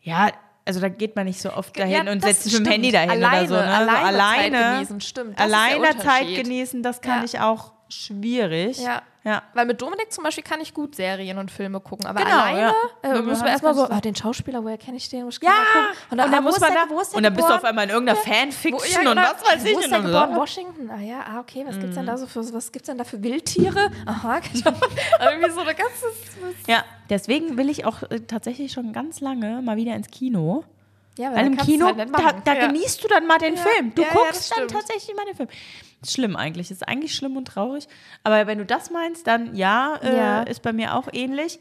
ja, 0.00 0.30
also 0.66 0.80
da 0.80 0.88
geht 0.88 1.14
man 1.16 1.26
nicht 1.26 1.40
so 1.40 1.52
oft 1.52 1.78
dahin 1.78 2.06
Ja, 2.06 2.12
und 2.12 2.22
setzt 2.22 2.44
sich 2.44 2.54
mit 2.54 2.66
dem. 2.66 2.72
Handy 2.72 2.90
dahin 2.90 3.10
Alleine, 3.10 3.38
oder 3.38 3.46
so. 3.48 3.54
Ne? 3.54 3.60
alleine 3.70 3.90
so 3.90 3.94
Zeit 3.96 4.04
alleine 4.54 4.74
genießen, 4.74 5.00
stimmt. 5.00 5.38
Alleine 5.38 5.96
Zeit 5.98 6.34
genießen, 6.34 6.82
das 6.82 7.00
kann 7.02 7.18
Ja. 7.18 7.24
ich 7.24 7.40
auch 7.40 7.73
schwierig. 7.94 8.78
Ja. 8.78 9.02
Ja. 9.26 9.42
Weil 9.54 9.64
mit 9.64 9.80
Dominik 9.80 10.12
zum 10.12 10.22
Beispiel 10.22 10.44
kann 10.44 10.60
ich 10.60 10.74
gut 10.74 10.96
Serien 10.96 11.38
und 11.38 11.50
Filme 11.50 11.80
gucken, 11.80 12.04
aber 12.04 12.20
Genau, 12.22 12.36
alleine 12.40 12.60
ja. 12.60 12.74
äh, 13.02 13.08
Johannes 13.16 13.38
man 13.38 13.48
erstmal 13.48 13.74
so, 13.74 13.84
ah, 13.88 14.00
den 14.02 14.14
Schauspieler, 14.14 14.62
woher 14.62 14.76
kenne 14.76 14.98
ich 14.98 15.08
den? 15.08 15.26
Ich 15.30 15.38
Ja, 15.40 15.48
mal 15.48 15.56
gucken. 15.64 15.96
und 16.10 16.18
dann, 16.18 16.34
ah, 16.34 16.38
wo 16.38 16.42
muss 16.42 16.60
man 16.60 16.74
da, 16.74 16.84
wo 16.90 17.00
ist 17.00 17.12
der 17.12 17.16
und 17.16 17.22
dann 17.22 17.34
bist 17.34 17.48
du 17.48 17.54
auf 17.54 17.64
einmal 17.64 17.84
in 17.84 17.90
irgendeiner 17.90 18.18
Wo- 18.18 18.22
Fanfiction 18.22 19.02
ja, 19.04 19.10
und 19.12 19.18
oder- 19.18 19.34
was 19.40 19.50
weiß 19.50 19.64
ich. 19.64 19.74
Wo 19.76 19.78
ist 19.78 19.84
und 19.86 19.90
der 19.92 19.98
dann 20.00 20.06
geboren? 20.08 20.34
so. 20.34 20.40
Washington? 20.40 20.90
Ah 20.90 21.00
ja, 21.00 21.20
ah, 21.26 21.40
okay, 21.40 21.64
was 21.66 21.78
gibt's 21.78 21.94
denn 21.94 22.04
da 22.06 22.18
so 22.18 22.26
für, 22.26 22.52
was 22.52 22.70
gibt's 22.70 22.86
denn 22.86 22.98
da 22.98 23.04
für 23.04 23.22
Wildtiere? 23.22 23.90
Aha, 24.04 24.40
irgendwie 24.54 25.50
so 25.50 25.60
eine 25.60 25.74
ganze... 25.74 26.04
Ja, 26.68 26.84
deswegen 27.08 27.56
will 27.56 27.70
ich 27.70 27.86
auch 27.86 28.02
äh, 28.10 28.20
tatsächlich 28.20 28.72
schon 28.72 28.92
ganz 28.92 29.20
lange 29.20 29.62
mal 29.62 29.76
wieder 29.78 29.94
ins 29.94 30.10
Kino. 30.10 30.64
Ja, 31.16 31.32
Weil 31.32 31.46
im 31.46 31.56
Kino, 31.56 31.86
halt 31.86 31.98
da, 32.12 32.32
da 32.44 32.66
genießt 32.66 33.04
du 33.04 33.06
dann 33.08 33.26
mal 33.28 33.38
den 33.38 33.56
Film. 33.56 33.94
Du 33.94 34.02
guckst 34.04 34.52
dann 34.54 34.66
tatsächlich 34.66 35.16
mal 35.16 35.24
den 35.24 35.36
Film. 35.36 35.48
Ist 36.04 36.14
schlimm 36.14 36.36
eigentlich. 36.36 36.70
Ist 36.70 36.86
eigentlich 36.88 37.14
schlimm 37.14 37.36
und 37.36 37.46
traurig. 37.48 37.88
Aber 38.22 38.46
wenn 38.46 38.58
du 38.58 38.64
das 38.66 38.90
meinst, 38.90 39.26
dann 39.26 39.54
ja, 39.56 39.96
äh, 40.02 40.16
Ja. 40.16 40.42
ist 40.42 40.62
bei 40.62 40.72
mir 40.72 40.94
auch 40.94 41.08
ähnlich. 41.12 41.58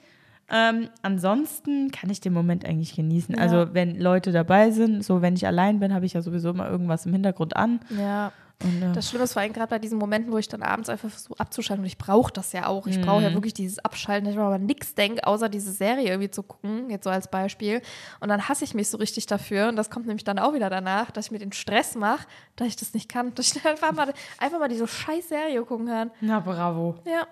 Ähm, 0.51 0.89
ansonsten 1.01 1.89
kann 1.91 2.09
ich 2.09 2.19
den 2.21 2.33
Moment 2.33 2.65
eigentlich 2.65 2.95
genießen. 2.95 3.35
Ja. 3.35 3.41
Also 3.41 3.73
wenn 3.73 3.99
Leute 3.99 4.31
dabei 4.31 4.71
sind, 4.71 5.03
so 5.03 5.21
wenn 5.21 5.35
ich 5.35 5.47
allein 5.47 5.79
bin, 5.79 5.93
habe 5.93 6.05
ich 6.05 6.13
ja 6.13 6.21
sowieso 6.21 6.49
immer 6.49 6.69
irgendwas 6.69 7.05
im 7.05 7.13
Hintergrund 7.13 7.55
an. 7.55 7.79
Ja. 7.97 8.31
Und, 8.61 8.81
äh, 8.81 8.91
Das 8.93 9.09
Schlimme 9.09 9.23
ist 9.25 9.33
vor 9.33 9.41
allem 9.41 9.51
gerade 9.53 9.69
bei 9.69 9.79
diesen 9.79 9.97
Momenten, 9.97 10.31
wo 10.31 10.37
ich 10.37 10.47
dann 10.47 10.63
abends 10.63 10.87
einfach 10.89 11.09
versuche 11.09 11.39
abzuschalten. 11.39 11.83
Und 11.83 11.87
ich 11.87 11.97
brauche 11.97 12.31
das 12.31 12.53
ja 12.53 12.67
auch. 12.67 12.87
Ich 12.87 13.01
brauche 13.01 13.19
Mhm. 13.19 13.23
ja 13.27 13.33
wirklich 13.33 13.53
dieses 13.53 13.79
Abschalten, 13.79 14.25
dass 14.25 14.33
ich 14.35 14.39
aber 14.39 14.57
nichts 14.57 14.93
denke, 14.95 15.25
außer 15.27 15.49
diese 15.49 15.71
Serie 15.71 16.07
irgendwie 16.09 16.29
zu 16.31 16.43
gucken, 16.43 16.89
jetzt 16.89 17.03
so 17.03 17.09
als 17.09 17.27
Beispiel. 17.29 17.81
Und 18.19 18.29
dann 18.29 18.47
hasse 18.47 18.63
ich 18.63 18.73
mich 18.73 18.87
so 18.89 18.97
richtig 18.97 19.25
dafür. 19.25 19.67
Und 19.69 19.75
das 19.75 19.89
kommt 19.89 20.05
nämlich 20.07 20.23
dann 20.23 20.39
auch 20.39 20.53
wieder 20.53 20.69
danach, 20.69 21.11
dass 21.11 21.25
ich 21.25 21.31
mir 21.31 21.39
den 21.39 21.51
Stress 21.51 21.95
mache, 21.95 22.25
dass 22.55 22.67
ich 22.67 22.75
das 22.75 22.93
nicht 22.93 23.09
kann. 23.09 23.33
Dass 23.35 23.55
ich 23.55 23.65
einfach 23.65 23.91
mal, 23.91 24.13
einfach 24.37 24.59
mal 24.59 24.69
diese 24.69 24.87
scheiß 24.87 25.29
Serie 25.29 25.61
gucken 25.63 25.87
kann. 25.87 26.11
na 26.21 26.39
bravo. 26.39 26.95
Ja. 27.05 27.27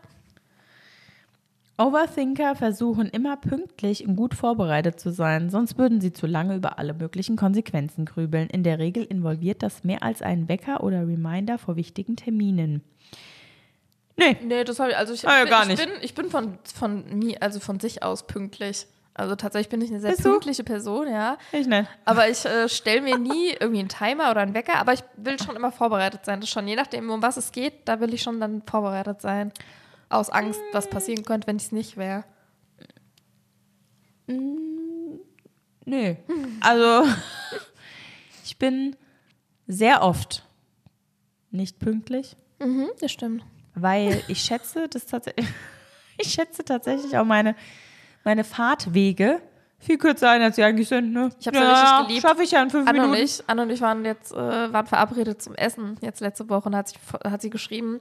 Overthinker 1.81 2.55
versuchen 2.55 3.09
immer 3.09 3.37
pünktlich 3.37 4.07
und 4.07 4.15
gut 4.15 4.33
vorbereitet 4.35 4.99
zu 4.99 5.11
sein, 5.11 5.49
sonst 5.49 5.77
würden 5.77 5.99
sie 6.01 6.13
zu 6.13 6.27
lange 6.27 6.55
über 6.55 6.77
alle 6.79 6.93
möglichen 6.93 7.35
Konsequenzen 7.35 8.05
grübeln. 8.05 8.49
In 8.49 8.63
der 8.63 8.79
Regel 8.79 9.03
involviert 9.03 9.63
das 9.63 9.83
mehr 9.83 10.03
als 10.03 10.21
einen 10.21 10.47
Wecker 10.49 10.83
oder 10.83 10.99
Reminder 11.01 11.57
vor 11.57 11.75
wichtigen 11.75 12.15
Terminen. 12.15 12.83
Nee, 14.17 14.37
Nee, 14.43 14.63
das 14.63 14.79
habe 14.79 14.91
ich, 14.91 14.97
also 14.97 15.13
ich, 15.13 15.27
Ah, 15.27 15.37
ja, 15.39 15.43
bin, 15.43 15.49
gar 15.51 15.61
ich 15.63 15.67
nicht. 15.69 15.83
bin, 15.83 15.89
ich 16.01 16.13
bin 16.15 16.29
von, 16.29 16.57
von 16.75 17.17
mir, 17.19 17.41
also 17.41 17.59
von 17.59 17.79
sich 17.79 18.03
aus 18.03 18.27
pünktlich. 18.27 18.85
Also 19.13 19.35
tatsächlich 19.35 19.69
bin 19.69 19.81
ich 19.81 19.89
eine 19.89 19.99
sehr 19.99 20.11
Bist 20.11 20.23
du? 20.25 20.29
pünktliche 20.31 20.63
Person, 20.63 21.07
ja. 21.09 21.37
ich 21.51 21.67
nicht. 21.67 21.89
Aber 22.05 22.29
ich 22.29 22.45
äh, 22.45 22.69
stelle 22.69 23.01
mir 23.01 23.17
nie 23.17 23.49
irgendwie 23.59 23.79
einen 23.79 23.89
Timer 23.89 24.31
oder 24.31 24.39
einen 24.41 24.53
Wecker, 24.53 24.75
aber 24.75 24.93
ich 24.93 25.03
will 25.17 25.37
schon 25.41 25.55
immer 25.55 25.71
vorbereitet 25.71 26.21
sein. 26.25 26.39
Das 26.39 26.49
schon, 26.49 26.67
je 26.67 26.75
nachdem, 26.75 27.09
um 27.09 27.21
was 27.21 27.35
es 27.37 27.51
geht, 27.51 27.73
da 27.85 27.99
will 27.99 28.13
ich 28.13 28.21
schon 28.21 28.39
dann 28.39 28.61
vorbereitet 28.65 29.19
sein. 29.21 29.51
Aus 30.11 30.29
Angst, 30.29 30.59
was 30.73 30.89
passieren 30.89 31.23
könnte, 31.23 31.47
wenn 31.47 31.57
ich 31.57 31.63
es 31.63 31.71
nicht 31.71 31.97
wäre. 31.97 32.23
Nee. 35.85 36.17
Also, 36.61 37.09
ich 38.45 38.57
bin 38.57 38.95
sehr 39.67 40.03
oft 40.03 40.45
nicht 41.49 41.79
pünktlich, 41.79 42.37
Mhm, 42.59 42.89
das 42.99 43.11
stimmt. 43.11 43.43
weil 43.73 44.21
ich 44.27 44.41
schätze, 44.41 44.87
das 44.87 45.07
tatsächlich, 45.07 45.47
ich 46.19 46.31
schätze 46.31 46.63
tatsächlich 46.63 47.17
auch 47.17 47.25
meine, 47.25 47.55
meine 48.23 48.43
Fahrtwege 48.43 49.41
viel 49.79 49.97
kürzer 49.97 50.29
ein, 50.29 50.43
als 50.43 50.55
sie 50.57 50.63
eigentlich 50.63 50.87
sind. 50.87 51.11
Ne? 51.11 51.29
Ich 51.39 51.47
hab's 51.47 51.57
ja 51.57 51.71
richtig 51.97 52.07
geliebt. 52.07 52.21
Schaffe 52.27 52.43
ich 52.43 52.51
ja 52.51 52.61
in 52.61 52.69
fünf 52.69 52.87
Anne 52.87 52.99
und 53.03 53.09
Minuten. 53.11 53.23
ich, 53.25 53.43
Anne 53.47 53.61
und 53.63 53.69
ich 53.71 53.81
waren 53.81 54.05
jetzt 54.05 54.31
äh, 54.31 54.71
waren 54.71 54.85
verabredet 54.85 55.41
zum 55.41 55.55
Essen 55.55 55.97
jetzt 56.01 56.21
letzte 56.21 56.47
Woche 56.47 56.69
und 56.69 56.75
hat, 56.75 56.89
sich, 56.89 56.99
hat 57.23 57.41
sie 57.41 57.49
geschrieben, 57.49 57.99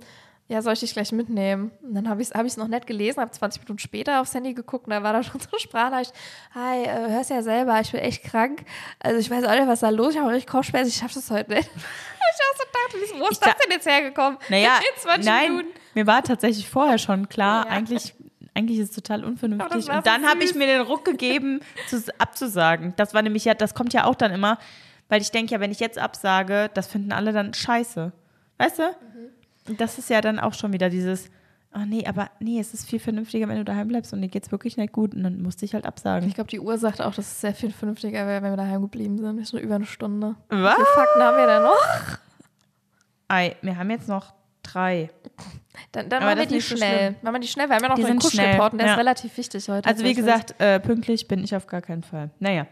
ja, 0.50 0.60
soll 0.62 0.72
ich 0.72 0.80
dich 0.80 0.92
gleich 0.92 1.12
mitnehmen? 1.12 1.70
Und 1.82 1.94
dann 1.94 2.08
habe 2.08 2.20
ich 2.22 2.28
es 2.28 2.34
hab 2.34 2.44
ich's 2.44 2.56
noch 2.56 2.66
nicht 2.66 2.86
gelesen, 2.86 3.20
habe 3.20 3.30
20 3.30 3.62
Minuten 3.62 3.78
später 3.78 4.20
aufs 4.20 4.34
Handy 4.34 4.52
geguckt 4.52 4.86
und 4.86 4.90
da 4.92 5.02
war 5.02 5.12
da 5.12 5.22
schon 5.22 5.40
so 5.50 5.56
Sprachnachricht. 5.58 6.12
Hi, 6.54 6.82
äh, 6.82 7.08
hörst 7.10 7.30
ja 7.30 7.40
selber, 7.42 7.80
ich 7.80 7.92
bin 7.92 8.00
echt 8.00 8.24
krank. 8.24 8.64
Also 8.98 9.18
ich 9.20 9.30
weiß 9.30 9.44
auch 9.44 9.52
nicht, 9.52 9.68
was 9.68 9.80
da 9.80 9.90
los 9.90 10.08
ist, 10.08 10.14
ich 10.16 10.20
habe 10.20 10.32
richtig 10.32 10.48
Kopfschmerzen, 10.50 10.88
ich 10.88 10.96
schaffe 10.96 11.14
das 11.14 11.30
heute 11.30 11.52
nicht. 11.52 11.70
ich 11.74 11.76
auch 11.76 12.56
so 12.58 12.64
dachte, 12.64 13.20
wo 13.20 13.28
ist 13.28 13.40
das 13.44 13.50
da- 13.54 13.56
denn 13.64 13.72
jetzt 13.72 13.86
hergekommen? 13.86 14.38
Naja, 14.48 14.78
In 14.96 15.00
20 15.00 15.24
nein, 15.24 15.50
Minuten. 15.56 15.74
mir 15.94 16.06
war 16.06 16.22
tatsächlich 16.24 16.68
vorher 16.68 16.98
schon 16.98 17.28
klar, 17.28 17.66
Ja. 17.66 17.70
eigentlich, 17.72 18.14
eigentlich 18.54 18.78
ist 18.80 18.90
es 18.90 18.96
total 18.96 19.24
unvernünftig. 19.24 19.88
Aber 19.88 19.98
Und 19.98 20.06
dann 20.06 20.26
habe 20.26 20.42
ich 20.42 20.54
mir 20.56 20.66
den 20.66 20.80
Ruck 20.80 21.04
gegeben, 21.04 21.60
zu, 21.88 22.02
abzusagen. 22.18 22.92
Das 22.96 23.14
war 23.14 23.22
nämlich 23.22 23.44
ja, 23.44 23.54
das 23.54 23.74
kommt 23.74 23.92
ja 23.92 24.04
auch 24.04 24.16
dann 24.16 24.32
immer, 24.32 24.58
weil 25.08 25.20
ich 25.22 25.30
denke 25.30 25.52
ja, 25.52 25.60
wenn 25.60 25.70
ich 25.70 25.78
jetzt 25.80 25.98
absage, 25.98 26.70
das 26.74 26.88
finden 26.88 27.12
alle 27.12 27.32
dann 27.32 27.54
scheiße. 27.54 28.12
Weißt 28.58 28.78
du? 28.80 28.82
Mhm. 28.82 29.30
Das 29.78 29.98
ist 29.98 30.10
ja 30.10 30.20
dann 30.20 30.38
auch 30.38 30.54
schon 30.54 30.72
wieder 30.72 30.90
dieses, 30.90 31.30
oh 31.74 31.84
nee, 31.86 32.06
aber 32.06 32.30
nee, 32.40 32.58
es 32.58 32.74
ist 32.74 32.88
viel 32.88 32.98
vernünftiger, 32.98 33.48
wenn 33.48 33.56
du 33.58 33.64
daheim 33.64 33.88
bleibst 33.88 34.12
und 34.12 34.22
dir 34.22 34.28
geht's 34.28 34.50
wirklich 34.50 34.76
nicht 34.76 34.92
gut. 34.92 35.14
Und 35.14 35.22
dann 35.22 35.42
musste 35.42 35.64
ich 35.64 35.74
halt 35.74 35.86
absagen. 35.86 36.28
Ich 36.28 36.34
glaube, 36.34 36.50
die 36.50 36.60
Uhr 36.60 36.78
sagt 36.78 37.00
auch, 37.00 37.14
dass 37.14 37.26
es 37.26 37.40
sehr 37.40 37.54
viel 37.54 37.70
vernünftiger 37.70 38.26
wäre, 38.26 38.42
wenn 38.42 38.52
wir 38.52 38.56
daheim 38.56 38.82
geblieben 38.82 39.18
sind. 39.18 39.36
Das 39.36 39.48
ist 39.48 39.52
nur 39.52 39.62
über 39.62 39.76
eine 39.76 39.86
Stunde. 39.86 40.36
Was? 40.48 40.72
Wie 40.72 40.76
viele 40.76 40.86
Fakten 40.94 41.22
haben 41.22 41.36
wir 41.36 41.46
denn 41.46 41.62
noch? 41.62 42.18
Ei, 43.28 43.56
wir 43.62 43.76
haben 43.76 43.90
jetzt 43.90 44.08
noch 44.08 44.34
drei. 44.62 45.10
Dann, 45.92 46.08
dann 46.08 46.22
machen 46.22 46.38
wir 46.38 46.46
die 46.46 46.60
so 46.60 46.76
schnell. 46.76 46.98
schlimm. 46.98 47.16
Machen 47.22 47.34
wir 47.34 47.40
die 47.40 47.48
schnell, 47.48 47.68
weil 47.68 47.80
wir 47.80 47.88
haben 47.88 47.98
ja 48.00 48.14
noch 48.14 48.30
Die 48.30 48.36
den 48.36 48.60
und 48.60 48.78
der 48.78 48.86
ja. 48.86 48.92
ist 48.92 48.98
relativ 48.98 49.36
wichtig 49.36 49.68
heute. 49.68 49.88
Also 49.88 50.04
wie 50.04 50.14
gesagt, 50.14 50.54
äh, 50.58 50.80
pünktlich 50.80 51.28
bin 51.28 51.42
ich 51.44 51.54
auf 51.54 51.66
gar 51.66 51.80
keinen 51.80 52.02
Fall. 52.02 52.30
Naja. 52.38 52.66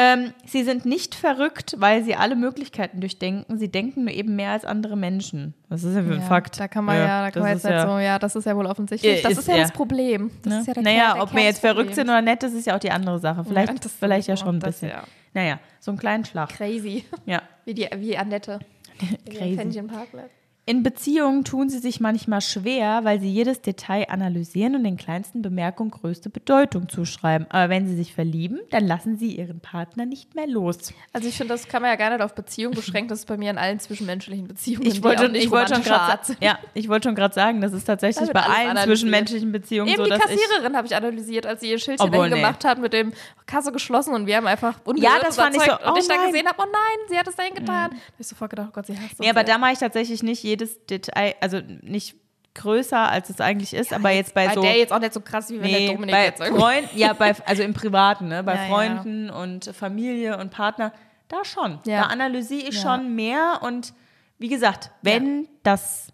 Ähm, 0.00 0.32
sie 0.46 0.62
sind 0.62 0.86
nicht 0.86 1.16
verrückt, 1.16 1.74
weil 1.78 2.04
sie 2.04 2.14
alle 2.14 2.36
Möglichkeiten 2.36 3.00
durchdenken. 3.00 3.58
Sie 3.58 3.68
denken 3.68 4.04
nur 4.04 4.12
eben 4.14 4.36
mehr 4.36 4.52
als 4.52 4.64
andere 4.64 4.96
Menschen. 4.96 5.54
Was 5.68 5.82
ist 5.82 5.96
denn 5.96 6.06
für 6.06 6.14
ein 6.14 6.20
ja, 6.20 6.26
Fakt? 6.26 6.60
Da 6.60 6.68
kann 6.68 6.84
man 6.84 6.96
ja, 6.96 7.06
da 7.06 7.24
das 7.24 7.34
kann 7.34 7.42
man 7.42 7.52
jetzt 7.52 7.64
nicht 7.64 7.72
ja, 7.72 7.86
so, 7.88 7.98
ja, 7.98 8.18
das 8.20 8.36
ist 8.36 8.44
ja 8.44 8.56
wohl 8.56 8.66
offensichtlich. 8.66 9.18
Äh, 9.18 9.22
Das 9.22 9.32
ist 9.32 9.38
ist, 9.40 9.48
ja 9.48 9.56
ja. 9.56 9.62
das 9.62 9.72
Problem. 9.72 10.30
Das 10.44 10.52
Ne? 10.52 10.60
ist 10.60 10.66
ja 10.68 10.74
der 10.74 10.82
naja, 10.84 11.14
der 11.14 11.22
ob 11.24 11.34
wir 11.34 11.42
jetzt 11.42 11.58
verrückt 11.60 11.96
sind 11.96 12.04
oder 12.08 12.22
nicht, 12.22 12.42
das 12.44 12.52
ist 12.52 12.66
ja 12.66 12.76
auch 12.76 12.80
die 12.80 12.92
andere 12.92 13.18
Sache. 13.18 13.44
Vielleicht, 13.44 13.72
Ja, 13.72 13.78
das 13.80 13.92
vielleicht 13.92 14.28
ja 14.28 14.36
sowieso. 14.36 14.46
schon 14.46 14.56
ein 14.56 14.60
Das, 14.60 14.74
bisschen. 14.76 14.90
ja. 14.90 15.02
Naja, 15.34 15.58
so 15.80 15.90
einen 15.90 15.98
kleinen 15.98 16.24
Schlag. 16.24 16.50
Crazy. 16.50 17.04
Ja. 17.26 17.42
Wie, 17.64 17.74
die, 17.74 17.88
wie 17.96 18.16
Annette. 18.16 18.60
Crazy. 19.28 19.56
Fähnchenparkplatz. 19.56 20.30
In 20.68 20.82
Beziehungen 20.82 21.44
tun 21.44 21.70
sie 21.70 21.78
sich 21.78 21.98
manchmal 21.98 22.42
schwer, 22.42 23.00
weil 23.02 23.20
sie 23.20 23.32
jedes 23.32 23.62
Detail 23.62 24.04
analysieren 24.10 24.74
und 24.74 24.84
den 24.84 24.98
kleinsten 24.98 25.40
Bemerkungen 25.40 25.90
größte 25.90 26.28
Bedeutung 26.28 26.90
zuschreiben. 26.90 27.46
Aber 27.48 27.70
wenn 27.70 27.86
sie 27.86 27.96
sich 27.96 28.12
verlieben, 28.12 28.60
dann 28.68 28.86
lassen 28.86 29.16
sie 29.16 29.34
ihren 29.34 29.60
Partner 29.60 30.04
nicht 30.04 30.34
mehr 30.34 30.46
los. 30.46 30.92
Also 31.14 31.26
ich 31.26 31.38
finde, 31.38 31.54
das 31.54 31.68
kann 31.68 31.80
man 31.80 31.90
ja 31.90 31.96
gar 31.96 32.10
nicht 32.10 32.20
auf 32.20 32.34
Beziehung 32.34 32.74
beschränken. 32.74 33.08
Das 33.08 33.20
ist 33.20 33.24
bei 33.24 33.38
mir 33.38 33.50
in 33.50 33.56
allen 33.56 33.80
zwischenmenschlichen 33.80 34.46
Beziehungen. 34.46 34.86
Ich 34.86 34.96
die 34.96 35.04
wollte, 35.04 35.34
ich 35.38 35.50
wollte 35.50 35.72
schon 35.74 35.84
gerade 35.84 36.20
ja, 36.42 36.58
ich 36.74 36.86
wollte 36.90 37.08
schon 37.08 37.14
gerade 37.14 37.34
sagen, 37.34 37.62
das 37.62 37.72
ist 37.72 37.84
tatsächlich 37.84 38.30
bei 38.30 38.42
allen 38.42 38.76
zwischenmenschlichen 38.76 39.50
Beziehungen 39.50 39.88
Eben 39.88 39.96
so, 39.96 40.04
die 40.04 40.10
dass 40.10 40.30
ich 40.30 40.38
Kassiererin 40.38 40.76
habe 40.76 40.86
ich 40.86 40.94
analysiert, 40.94 41.46
als 41.46 41.62
sie 41.62 41.70
ihr 41.70 41.78
Schildchen 41.78 42.08
Obwohl, 42.08 42.28
dahin 42.28 42.34
nee. 42.34 42.40
gemacht 42.40 42.66
hat 42.66 42.78
mit 42.78 42.92
dem 42.92 43.14
Kasse 43.46 43.72
geschlossen 43.72 44.12
und 44.12 44.26
wir 44.26 44.36
haben 44.36 44.46
einfach 44.46 44.78
Ja, 44.96 45.12
das 45.18 45.36
fand 45.36 45.56
ich 45.56 45.62
so, 45.62 45.72
oh 45.72 45.92
und 45.92 45.98
ich 45.98 46.06
dann 46.06 46.18
nein. 46.18 46.30
gesehen 46.30 46.46
habe, 46.46 46.58
oh 46.60 46.66
nein, 46.70 47.08
sie 47.08 47.18
hat 47.18 47.26
es 47.26 47.36
dahin 47.36 47.54
getan. 47.54 47.90
Da 47.90 47.96
hab 47.96 48.18
ich 48.18 48.26
sofort 48.26 48.50
gedacht, 48.50 48.68
oh 48.68 48.74
Gott, 48.74 48.84
sie 48.84 48.92
hasst 48.92 49.12
uns. 49.12 49.20
Nee, 49.20 49.30
aber 49.30 49.44
da 49.44 49.56
mache 49.56 49.72
ich 49.72 49.78
tatsächlich 49.78 50.22
nicht 50.22 50.44
jedes 50.58 50.84
Detail, 50.86 51.34
also 51.40 51.60
nicht 51.82 52.16
größer, 52.54 53.08
als 53.10 53.30
es 53.30 53.40
eigentlich 53.40 53.72
ist, 53.72 53.92
aber 53.92 54.10
jetzt 54.10 54.34
bei, 54.34 54.48
bei 54.48 54.54
so. 54.54 54.62
der 54.62 54.76
jetzt 54.76 54.92
auch 54.92 54.98
nicht 54.98 55.12
so 55.12 55.20
krass, 55.20 55.48
wie 55.50 55.60
wenn 55.60 55.70
der 55.70 55.92
Dominik 55.92 56.10
bei 56.14 56.24
jetzt 56.24 56.40
irgendwie. 56.40 56.60
Freunden, 56.60 56.98
ja, 56.98 57.12
bei, 57.12 57.34
also 57.46 57.62
im 57.62 57.72
Privaten, 57.72 58.26
ne? 58.28 58.42
bei 58.42 58.54
Ja, 58.54 58.62
ja. 58.62 58.68
Freunden 58.68 59.30
und 59.30 59.66
Familie 59.66 60.38
und 60.38 60.50
Partner, 60.50 60.92
da 61.28 61.44
schon. 61.44 61.78
Ja. 61.86 62.02
Da 62.02 62.06
analysiere 62.08 62.68
ich 62.68 62.82
Ja. 62.82 62.96
schon 62.96 63.14
mehr 63.14 63.60
und 63.62 63.92
wie 64.38 64.48
gesagt, 64.48 64.90
wenn 65.02 65.46
das 65.62 66.08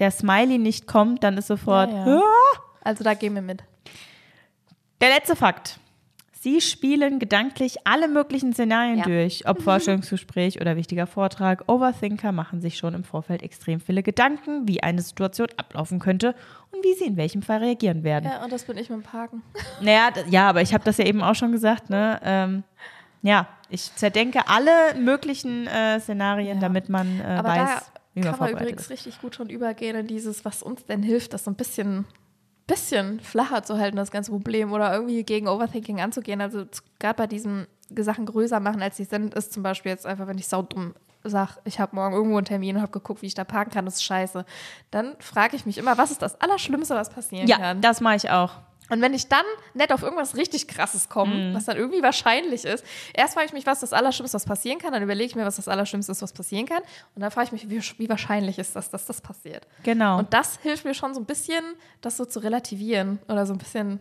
der 0.00 0.10
Smiley 0.10 0.58
nicht 0.58 0.86
kommt, 0.86 1.22
dann 1.22 1.36
ist 1.38 1.46
sofort, 1.48 1.90
Ja, 1.92 2.06
ja. 2.06 2.16
"Ah." 2.18 2.60
Also 2.82 3.04
da 3.04 3.14
gehen 3.14 3.34
wir 3.34 3.42
mit. 3.42 3.62
Der 5.00 5.10
letzte 5.10 5.36
Fakt. 5.36 5.78
Sie 6.40 6.60
spielen 6.60 7.18
gedanklich 7.18 7.78
alle 7.84 8.06
möglichen 8.06 8.52
Szenarien 8.52 8.98
Ja. 8.98 9.04
durch, 9.04 9.48
ob 9.48 9.60
Vorstellungsgespräch 9.60 10.60
oder 10.60 10.76
wichtiger 10.76 11.08
Vortrag. 11.08 11.64
Overthinker 11.66 12.30
machen 12.30 12.60
sich 12.60 12.78
schon 12.78 12.94
im 12.94 13.02
Vorfeld 13.02 13.42
extrem 13.42 13.80
viele 13.80 14.04
Gedanken, 14.04 14.68
wie 14.68 14.80
eine 14.82 15.02
Situation 15.02 15.48
ablaufen 15.56 15.98
könnte 15.98 16.36
und 16.70 16.84
wie 16.84 16.94
sie 16.94 17.06
in 17.06 17.16
welchem 17.16 17.42
Fall 17.42 17.58
reagieren 17.58 18.04
werden. 18.04 18.26
Ja, 18.30 18.44
und 18.44 18.52
das 18.52 18.64
bin 18.64 18.78
ich 18.78 18.88
mit 18.88 19.00
dem 19.00 19.02
Parken. 19.02 19.42
Naja, 19.82 20.10
ja, 20.30 20.48
aber 20.48 20.62
ich 20.62 20.72
habe 20.74 20.84
das 20.84 20.98
ja 20.98 21.06
eben 21.06 21.22
auch 21.22 21.34
schon 21.34 21.50
gesagt, 21.52 21.90
ne? 21.90 22.20
Ähm, 22.22 22.62
ja, 23.22 23.48
ich 23.68 23.92
zerdenke 23.96 24.46
alle 24.48 24.70
möglichen 24.96 25.66
äh, 25.66 25.98
Szenarien, 25.98 26.58
Ja. 26.58 26.60
damit 26.60 26.88
man 26.88 27.20
äh, 27.20 27.24
Aber 27.24 27.48
weiß, 27.48 27.58
da 27.68 27.82
wie 28.14 28.20
man 28.20 28.30
kann 28.30 28.40
man 28.40 28.50
übrigens 28.50 28.82
ist. 28.82 28.90
richtig 28.90 29.20
gut 29.20 29.34
schon 29.34 29.48
übergehen 29.50 29.96
in 29.96 30.06
dieses, 30.06 30.44
was 30.44 30.62
uns 30.62 30.84
denn 30.84 31.02
hilft, 31.02 31.32
das 31.34 31.44
so 31.44 31.50
ein 31.50 31.56
bisschen, 31.56 32.04
bisschen 32.68 33.18
flacher 33.18 33.64
zu 33.64 33.76
halten, 33.78 33.96
das 33.96 34.12
ganze 34.12 34.30
Problem, 34.30 34.72
oder 34.72 34.92
irgendwie 34.94 35.24
gegen 35.24 35.48
Overthinking 35.48 36.00
anzugehen. 36.00 36.40
Also 36.40 36.66
gerade 37.00 37.16
bei 37.16 37.26
diesen 37.26 37.66
Sachen 37.96 38.26
größer 38.26 38.60
machen, 38.60 38.80
als 38.82 38.96
sie 38.96 39.04
sind, 39.04 39.34
ist 39.34 39.52
zum 39.52 39.64
Beispiel 39.64 39.90
jetzt 39.90 40.06
einfach, 40.06 40.28
wenn 40.28 40.38
ich 40.38 40.46
saudumm 40.46 40.94
sage, 41.24 41.52
ich 41.64 41.80
habe 41.80 41.96
morgen 41.96 42.14
irgendwo 42.14 42.36
einen 42.36 42.44
Termin 42.46 42.76
und 42.76 42.82
habe 42.82 42.92
geguckt, 42.92 43.22
wie 43.22 43.26
ich 43.26 43.34
da 43.34 43.42
parken 43.44 43.72
kann, 43.72 43.84
das 43.84 43.94
ist 43.96 44.04
scheiße. 44.04 44.44
Dann 44.92 45.16
frage 45.18 45.56
ich 45.56 45.66
mich 45.66 45.76
immer, 45.76 45.98
was 45.98 46.10
ist 46.12 46.22
das 46.22 46.40
Allerschlimmste, 46.40 46.94
was 46.94 47.10
passieren 47.10 47.48
Ja, 47.48 47.56
kann? 47.58 47.80
das 47.80 48.00
mache 48.00 48.16
ich 48.16 48.30
auch. 48.30 48.52
Und 48.88 49.02
wenn 49.02 49.14
ich 49.14 49.28
dann 49.28 49.44
nicht 49.74 49.92
auf 49.92 50.02
irgendwas 50.02 50.36
richtig 50.36 50.66
krasses 50.66 51.08
komme, 51.08 51.54
was 51.54 51.66
dann 51.66 51.76
irgendwie 51.76 52.02
wahrscheinlich 52.02 52.64
ist, 52.64 52.84
erst 53.14 53.34
frage 53.34 53.46
ich 53.46 53.52
mich, 53.52 53.66
was 53.66 53.80
das 53.80 53.92
Allerschlimmste, 53.92 54.36
was 54.36 54.44
passieren 54.44 54.78
kann, 54.78 54.92
dann 54.92 55.02
überlege 55.02 55.26
ich 55.26 55.36
mir, 55.36 55.44
was 55.44 55.56
das 55.56 55.68
Allerschlimmste 55.68 56.12
ist, 56.12 56.22
was 56.22 56.32
passieren 56.32 56.66
kann. 56.66 56.82
Und 57.14 57.22
dann 57.22 57.30
frage 57.30 57.46
ich 57.46 57.52
mich, 57.52 57.70
wie, 57.70 57.80
wie 57.98 58.08
wahrscheinlich 58.08 58.58
ist 58.58 58.74
das, 58.76 58.90
dass 58.90 59.04
das 59.06 59.20
passiert. 59.20 59.66
Genau. 59.82 60.18
Und 60.18 60.32
das 60.32 60.58
hilft 60.62 60.84
mir 60.84 60.94
schon 60.94 61.14
so 61.14 61.20
ein 61.20 61.26
bisschen, 61.26 61.64
das 62.00 62.16
so 62.16 62.24
zu 62.24 62.40
relativieren 62.40 63.18
oder 63.28 63.46
so 63.46 63.52
ein 63.52 63.58
bisschen 63.58 64.00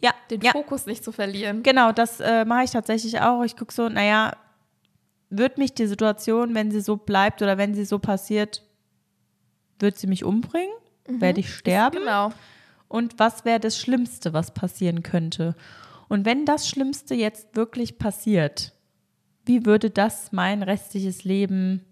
ja, 0.00 0.14
den 0.30 0.40
ja. 0.40 0.52
Fokus 0.52 0.86
nicht 0.86 1.04
zu 1.04 1.12
verlieren. 1.12 1.62
Genau, 1.62 1.92
das 1.92 2.20
äh, 2.20 2.44
mache 2.44 2.64
ich 2.64 2.70
tatsächlich 2.70 3.20
auch. 3.20 3.42
Ich 3.42 3.56
gucke 3.56 3.72
so, 3.72 3.88
naja, 3.88 4.32
wird 5.28 5.58
mich 5.58 5.74
die 5.74 5.86
Situation, 5.86 6.54
wenn 6.54 6.70
sie 6.70 6.80
so 6.80 6.96
bleibt 6.96 7.42
oder 7.42 7.58
wenn 7.58 7.74
sie 7.74 7.84
so 7.84 7.98
passiert, 7.98 8.62
wird 9.78 9.98
sie 9.98 10.06
mich 10.06 10.24
umbringen? 10.24 10.72
Werde 11.06 11.40
ich 11.40 11.52
sterben? 11.52 11.98
Genau. 11.98 12.32
Und 12.90 13.20
was 13.20 13.44
wäre 13.44 13.60
das 13.60 13.78
Schlimmste, 13.78 14.32
was 14.32 14.52
passieren 14.52 15.04
könnte? 15.04 15.54
Und 16.08 16.24
wenn 16.24 16.44
das 16.44 16.68
Schlimmste 16.68 17.14
jetzt 17.14 17.54
wirklich 17.54 17.98
passiert, 17.98 18.72
wie 19.46 19.64
würde 19.64 19.90
das 19.90 20.32
mein 20.32 20.64
restliches 20.64 21.22
Leben 21.22 21.84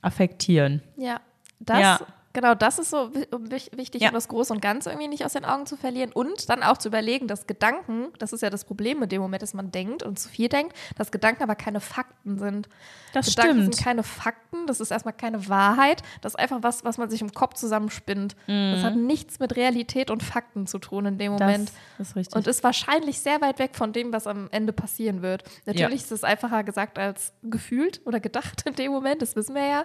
affektieren? 0.00 0.82
Ja. 0.96 1.20
Das, 1.60 1.78
Ja. 1.78 2.00
Genau, 2.36 2.54
das 2.54 2.78
ist 2.78 2.90
so 2.90 3.14
wi- 3.14 3.26
wich- 3.50 3.70
wichtig, 3.74 4.02
Ja. 4.02 4.08
um 4.08 4.14
das 4.14 4.28
Große 4.28 4.52
und 4.52 4.60
Ganze 4.60 4.90
irgendwie 4.90 5.08
nicht 5.08 5.24
aus 5.24 5.32
den 5.32 5.46
Augen 5.46 5.64
zu 5.64 5.78
verlieren. 5.78 6.12
Und 6.12 6.50
dann 6.50 6.62
auch 6.62 6.76
zu 6.76 6.88
überlegen, 6.88 7.28
dass 7.28 7.46
Gedanken, 7.46 8.08
das 8.18 8.34
ist 8.34 8.42
ja 8.42 8.50
das 8.50 8.66
Problem 8.66 8.98
mit 9.00 9.10
dem 9.10 9.22
Moment, 9.22 9.42
dass 9.42 9.54
man 9.54 9.72
denkt 9.72 10.02
und 10.02 10.18
zu 10.18 10.28
viel 10.28 10.50
denkt, 10.50 10.76
dass 10.98 11.10
Gedanken 11.10 11.42
aber 11.42 11.54
keine 11.54 11.80
Fakten 11.80 12.38
sind. 12.38 12.68
Das 13.14 13.24
Gedanken 13.26 13.56
stimmt. 13.62 13.74
sind 13.76 13.84
keine 13.84 14.02
Fakten, 14.02 14.66
das 14.66 14.80
ist 14.80 14.90
erstmal 14.90 15.14
keine 15.14 15.48
Wahrheit, 15.48 16.02
das 16.20 16.32
ist 16.34 16.38
einfach 16.38 16.58
was, 16.62 16.84
was 16.84 16.98
man 16.98 17.08
sich 17.08 17.22
im 17.22 17.32
Kopf 17.32 17.54
zusammenspinnt. 17.54 18.36
Das 18.46 18.82
hat 18.82 18.96
nichts 18.96 19.38
mit 19.38 19.56
Realität 19.56 20.10
und 20.10 20.22
Fakten 20.22 20.66
zu 20.66 20.78
tun 20.78 21.06
in 21.06 21.16
dem 21.16 21.32
Moment. 21.32 21.70
Mhm. 21.72 21.76
Das 21.96 22.08
ist 22.10 22.16
richtig. 22.16 22.36
Und 22.36 22.46
ist 22.46 22.62
wahrscheinlich 22.62 23.18
sehr 23.22 23.40
weit 23.40 23.58
weg 23.58 23.74
von 23.74 23.94
dem, 23.94 24.12
was 24.12 24.26
am 24.26 24.48
Ende 24.50 24.74
passieren 24.74 25.22
wird. 25.22 25.42
Natürlich 25.64 26.02
ist 26.02 26.12
es 26.12 26.22
einfacher 26.22 26.62
gesagt 26.64 26.98
als 26.98 27.32
gefühlt 27.42 28.02
oder 28.04 28.20
gedacht 28.20 28.64
in 28.66 28.74
dem 28.74 28.92
Moment, 28.92 29.22
das 29.22 29.34
wissen 29.36 29.54
wir 29.54 29.66
ja. 29.66 29.84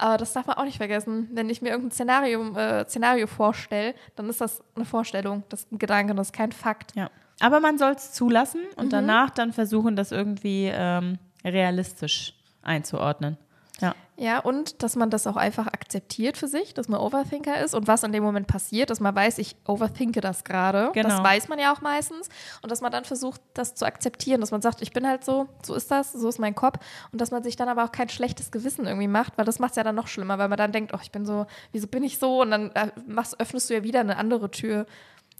Aber 0.00 0.16
das 0.16 0.32
darf 0.32 0.46
man 0.46 0.56
auch 0.56 0.64
nicht 0.64 0.76
vergessen. 0.76 1.28
Wenn 1.32 1.50
ich 1.50 1.60
mir 1.60 1.70
irgendein 1.70 1.90
Szenario, 1.90 2.54
äh, 2.56 2.84
Szenario 2.86 3.26
vorstelle, 3.26 3.94
dann 4.16 4.28
ist 4.28 4.40
das 4.40 4.62
eine 4.76 4.84
Vorstellung, 4.84 5.42
das 5.48 5.62
ist 5.62 5.72
ein 5.72 5.78
Gedanke, 5.78 6.14
das 6.14 6.28
ist 6.28 6.32
kein 6.32 6.52
Fakt. 6.52 6.94
Ja. 6.94 7.10
Aber 7.40 7.58
man 7.60 7.78
soll 7.78 7.92
es 7.92 8.12
zulassen 8.12 8.60
und 8.76 8.86
Mhm. 8.86 8.90
danach 8.90 9.30
dann 9.30 9.52
versuchen, 9.52 9.96
das 9.96 10.12
irgendwie 10.12 10.70
ähm, 10.72 11.18
realistisch 11.44 12.34
einzuordnen. 12.62 13.36
Ja. 13.80 13.94
Ja, 14.20 14.40
und 14.40 14.82
dass 14.82 14.96
man 14.96 15.10
das 15.10 15.28
auch 15.28 15.36
einfach 15.36 15.68
akzeptiert 15.68 16.36
für 16.36 16.48
sich, 16.48 16.74
dass 16.74 16.88
man 16.88 16.98
Overthinker 16.98 17.62
ist 17.62 17.72
und 17.72 17.86
was 17.86 18.02
in 18.02 18.10
dem 18.10 18.24
Moment 18.24 18.48
passiert, 18.48 18.90
dass 18.90 18.98
man 18.98 19.14
weiß, 19.14 19.38
ich 19.38 19.54
overthinke 19.64 20.20
das 20.20 20.42
gerade. 20.42 20.90
Genau. 20.92 21.08
Das 21.08 21.22
weiß 21.22 21.46
man 21.48 21.60
ja 21.60 21.72
auch 21.72 21.80
meistens. 21.82 22.28
Und 22.60 22.72
dass 22.72 22.80
man 22.80 22.90
dann 22.90 23.04
versucht, 23.04 23.40
das 23.54 23.76
zu 23.76 23.84
akzeptieren, 23.84 24.40
dass 24.40 24.50
man 24.50 24.60
sagt, 24.60 24.82
ich 24.82 24.92
bin 24.92 25.06
halt 25.06 25.24
so, 25.24 25.46
so 25.64 25.72
ist 25.76 25.92
das, 25.92 26.12
so 26.12 26.28
ist 26.28 26.40
mein 26.40 26.56
Kopf. 26.56 26.80
Und 27.12 27.20
dass 27.20 27.30
man 27.30 27.44
sich 27.44 27.54
dann 27.54 27.68
aber 27.68 27.84
auch 27.84 27.92
kein 27.92 28.08
schlechtes 28.08 28.50
Gewissen 28.50 28.86
irgendwie 28.86 29.06
macht, 29.06 29.38
weil 29.38 29.44
das 29.44 29.60
macht 29.60 29.70
es 29.70 29.76
ja 29.76 29.84
dann 29.84 29.94
noch 29.94 30.08
schlimmer, 30.08 30.36
weil 30.38 30.48
man 30.48 30.58
dann 30.58 30.72
denkt, 30.72 30.92
oh, 30.92 30.98
ich 31.00 31.12
bin 31.12 31.24
so, 31.24 31.46
wieso 31.70 31.86
bin 31.86 32.02
ich 32.02 32.18
so? 32.18 32.42
Und 32.42 32.50
dann 32.50 32.72
äh, 32.72 32.90
machst, 33.06 33.38
öffnest 33.38 33.70
du 33.70 33.74
ja 33.74 33.84
wieder 33.84 34.00
eine 34.00 34.16
andere 34.16 34.50
Tür. 34.50 34.86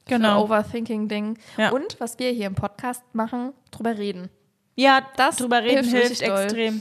Genau. 0.06 0.44
Overthinking-Ding. 0.44 1.36
Ja. 1.56 1.70
Und 1.70 1.98
was 1.98 2.20
wir 2.20 2.30
hier 2.30 2.46
im 2.46 2.54
Podcast 2.54 3.02
machen, 3.12 3.52
drüber 3.72 3.98
reden. 3.98 4.30
Ja, 4.76 5.02
Das 5.16 5.36
drüber 5.36 5.64
reden 5.64 5.84
hilft 5.84 6.20
hilft, 6.20 6.22
richtig 6.22 6.28
doll. 6.28 6.80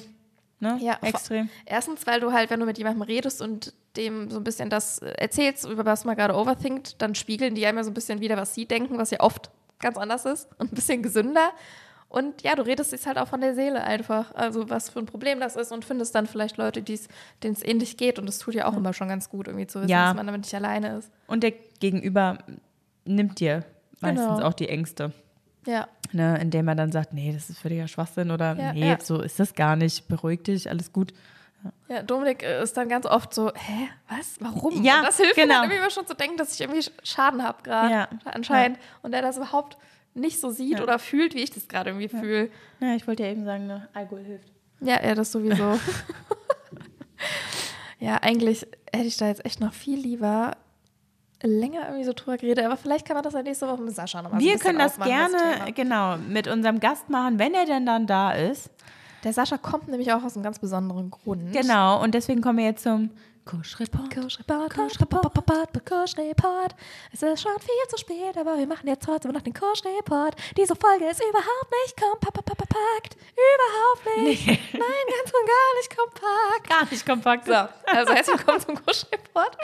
Ne? 0.60 0.78
Ja, 0.82 0.98
extrem. 1.04 1.50
Erstens, 1.66 2.08
weil 2.08 2.20
du 2.20 2.32
halt, 2.32 2.50
wenn 2.50 2.60
du 2.60 2.66
mit 2.66 2.78
jemandem 2.80 3.04
redest 3.04 3.42
und 3.42 3.74
dem 3.96 4.30
so 4.32 4.38
ein 4.38 4.44
bisschen 4.44 4.70
das 4.70 5.00
äh, 5.00 5.12
erzählst, 5.18 5.66
über 5.70 5.86
was 5.86 6.04
man 6.04 6.16
gerade 6.16 6.36
overthinkt, 6.36 7.00
dann 7.02 7.14
spiegeln 7.16 7.54
die 7.56 7.66
einem 7.66 7.78
ja 7.78 7.84
so 7.84 7.92
ein 7.92 7.94
bisschen 7.94 8.22
wieder, 8.22 8.38
was 8.38 8.56
sie 8.56 8.66
denken, 8.66 8.98
was 8.98 9.12
ja 9.12 9.20
oft 9.20 9.52
ganz 9.80 9.98
anders 9.98 10.26
ist 10.26 10.50
und 10.58 10.72
ein 10.72 10.76
bisschen 10.76 11.04
gesünder. 11.04 11.52
Und 12.10 12.42
ja, 12.42 12.56
du 12.56 12.62
redest 12.66 12.94
es 12.94 13.06
halt 13.06 13.18
auch 13.18 13.28
von 13.28 13.42
der 13.42 13.54
Seele 13.54 13.84
einfach. 13.84 14.34
Also 14.34 14.70
was 14.70 14.90
für 14.90 15.00
ein 15.00 15.06
Problem 15.06 15.40
das 15.42 15.56
ist 15.58 15.72
und 15.74 15.84
findest 15.86 16.16
dann 16.16 16.26
vielleicht 16.26 16.56
Leute, 16.58 16.82
denen 16.82 17.00
es 17.54 17.64
ähnlich 17.64 17.98
geht. 17.98 18.18
Und 18.18 18.26
das 18.28 18.40
tut 18.40 18.54
ja 18.56 18.66
auch 18.66 18.78
immer 18.78 18.94
schon 18.94 19.10
ganz 19.10 19.30
gut, 19.30 19.48
irgendwie 19.48 19.68
zu 19.68 19.80
wissen, 19.82 19.90
Ja. 19.90 20.08
dass 20.08 20.16
man 20.16 20.26
damit 20.26 20.42
nicht 20.42 20.56
alleine 20.56 20.98
ist. 21.00 21.12
Und 21.28 21.44
der 21.44 21.52
Gegenüber 21.80 22.38
nimmt 23.06 23.40
dir 23.42 23.64
meistens 24.00 24.26
Genau. 24.26 24.48
auch 24.48 24.54
die 24.54 24.70
Ängste. 24.70 25.12
Ja. 25.66 25.88
Ne, 26.14 26.40
indem 26.42 26.68
er 26.68 26.76
dann 26.76 26.92
sagt, 26.92 27.14
nee, 27.14 27.32
das 27.34 27.50
ist 27.50 27.60
völliger 27.60 27.88
Schwachsinn 27.88 28.32
oder 28.32 28.56
Ja, 28.56 28.74
nee, 28.74 28.90
ja. 28.90 28.98
so 29.02 29.22
ist 29.22 29.40
das 29.40 29.54
gar 29.54 29.76
nicht, 29.76 30.08
beruhig 30.08 30.44
dich, 30.44 30.70
alles 30.70 30.92
gut. 30.94 31.14
Ja, 31.90 32.02
Dominik 32.04 32.44
äh, 32.44 32.62
ist 32.64 32.78
dann 32.78 32.88
ganz 32.88 33.06
oft 33.06 33.34
so, 33.34 33.52
hä, 33.54 33.90
was, 34.10 34.36
warum? 34.40 34.84
Ja, 34.84 35.00
und 35.00 35.08
das 35.08 35.18
hilft 35.18 35.36
mir 35.38 35.44
genau. 35.44 35.56
dann 35.56 35.64
irgendwie 35.66 35.80
immer 35.82 35.90
schon 35.90 36.06
zu 36.08 36.14
denken, 36.16 36.38
dass 36.38 36.54
ich 36.54 36.62
irgendwie 36.62 36.80
Sch- 36.82 36.92
Schaden 37.04 37.44
habe 37.44 37.64
gerade, 37.64 37.92
Ja. 37.94 38.08
anscheinend. 38.26 38.80
Und 39.02 39.12
der 39.12 39.22
das 39.22 39.38
überhaupt 39.38 39.78
nicht 40.14 40.40
so 40.40 40.50
sieht 40.52 40.80
oder 40.82 40.98
fühlt, 41.00 41.34
wie 41.36 41.40
ich 41.44 41.52
das 41.52 41.68
gerade 41.68 41.90
irgendwie 41.90 42.08
fühle. 42.10 42.50
Ja, 42.80 42.96
ich 42.96 43.08
wollte 43.08 43.24
ja 43.24 43.30
eben 43.32 43.44
sagen, 43.44 43.68
ne, 43.68 43.88
Alkohol 43.94 44.24
hilft. 44.24 44.52
Ja, 44.82 45.04
ja, 45.04 45.14
das 45.16 45.32
sowieso. 45.32 45.80
ja, 48.00 48.16
eigentlich 48.22 48.68
hätte 48.94 49.08
ich 49.08 49.18
da 49.18 49.28
jetzt 49.28 49.46
echt 49.46 49.60
noch 49.60 49.74
viel 49.74 50.00
lieber 50.00 50.56
länger 51.44 51.82
irgendwie 51.86 52.04
so 52.04 52.14
drüber 52.14 52.38
geredet, 52.38 52.66
aber 52.66 52.78
vielleicht 52.78 53.06
kann 53.06 53.16
man 53.16 53.24
das 53.24 53.34
ja 53.34 53.44
nächste 53.44 53.68
Woche 53.68 53.82
mit 53.82 53.96
Sascha 53.96 54.22
nochmal 54.22 54.40
Wir 54.40 54.58
können 54.58 54.80
das 54.80 54.98
gerne, 54.98 55.38
Thema. 55.38 55.72
genau, 55.74 56.18
mit 56.18 56.48
unserem 56.48 56.80
Gast 56.80 57.10
machen, 57.10 57.40
wenn 57.40 57.54
er 57.54 57.66
denn 57.66 57.86
dann 57.86 58.08
da 58.08 58.32
ist. 58.32 58.70
Der 59.24 59.34
Sascha 59.34 59.58
kommt 59.58 59.88
nämlich 59.88 60.12
auch 60.14 60.24
aus 60.24 60.36
einem 60.36 60.44
ganz 60.44 60.60
besonderen 60.60 61.10
Grund. 61.10 61.52
Genau, 61.54 62.02
und 62.02 62.14
deswegen 62.14 62.42
kommen 62.42 62.60
wir 62.60 62.66
jetzt 62.66 62.84
zum 62.84 63.10
Kuschreport. 63.48 64.14
Kuschreport, 64.14 64.74
Kuschreport, 64.74 65.86
Kuschreport. 65.86 66.76
Es 67.14 67.22
ist 67.24 67.42
schon 67.42 67.58
viel 67.60 67.88
zu 67.88 67.98
spät, 67.98 68.38
aber 68.38 68.58
wir 68.58 68.68
machen 68.68 68.88
jetzt 68.88 69.06
trotzdem 69.06 69.32
noch 69.32 69.42
den 69.42 69.54
Kuschreport. 69.54 70.36
Diese 70.58 70.76
Folge 70.76 71.06
ist 71.06 71.22
überhaupt 71.22 71.72
nicht 71.86 71.96
kompakt. 71.96 73.16
Überhaupt 73.32 74.28
nicht. 74.28 74.48
Nein, 74.48 75.06
ganz 75.08 75.32
und 75.32 75.48
gar 75.48 75.78
nicht 75.78 75.98
kompakt. 75.98 76.70
Gar 76.70 76.92
nicht 76.92 77.06
kompakt. 77.06 77.46
So, 77.46 77.54
also 77.98 78.14
herzlich 78.14 78.38
willkommen 78.38 78.60
zum 78.60 78.76
Kuschreport. 78.86 79.58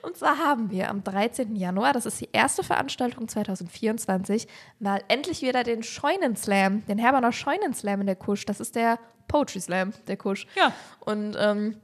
Und 0.00 0.16
zwar 0.16 0.38
haben 0.38 0.70
wir 0.70 0.88
am 0.88 1.04
13. 1.04 1.56
Januar, 1.56 1.92
das 1.92 2.06
ist 2.06 2.18
die 2.18 2.30
erste 2.32 2.64
Veranstaltung 2.64 3.28
2024, 3.28 4.48
mal 4.78 5.02
endlich 5.08 5.42
wieder 5.42 5.62
den 5.62 5.82
Scheunenslam, 5.82 6.86
den 6.86 6.96
Herberner 6.96 7.32
Scheunenslam 7.32 8.00
in 8.00 8.06
der 8.06 8.16
Kusch. 8.16 8.46
Das 8.46 8.60
ist 8.60 8.76
der 8.76 8.98
Poetry 9.28 9.60
Slam, 9.60 9.92
der 10.06 10.16
Kusch. 10.16 10.46
Ja. 10.54 10.72
Und 11.00 11.36
ähm, 11.38 11.82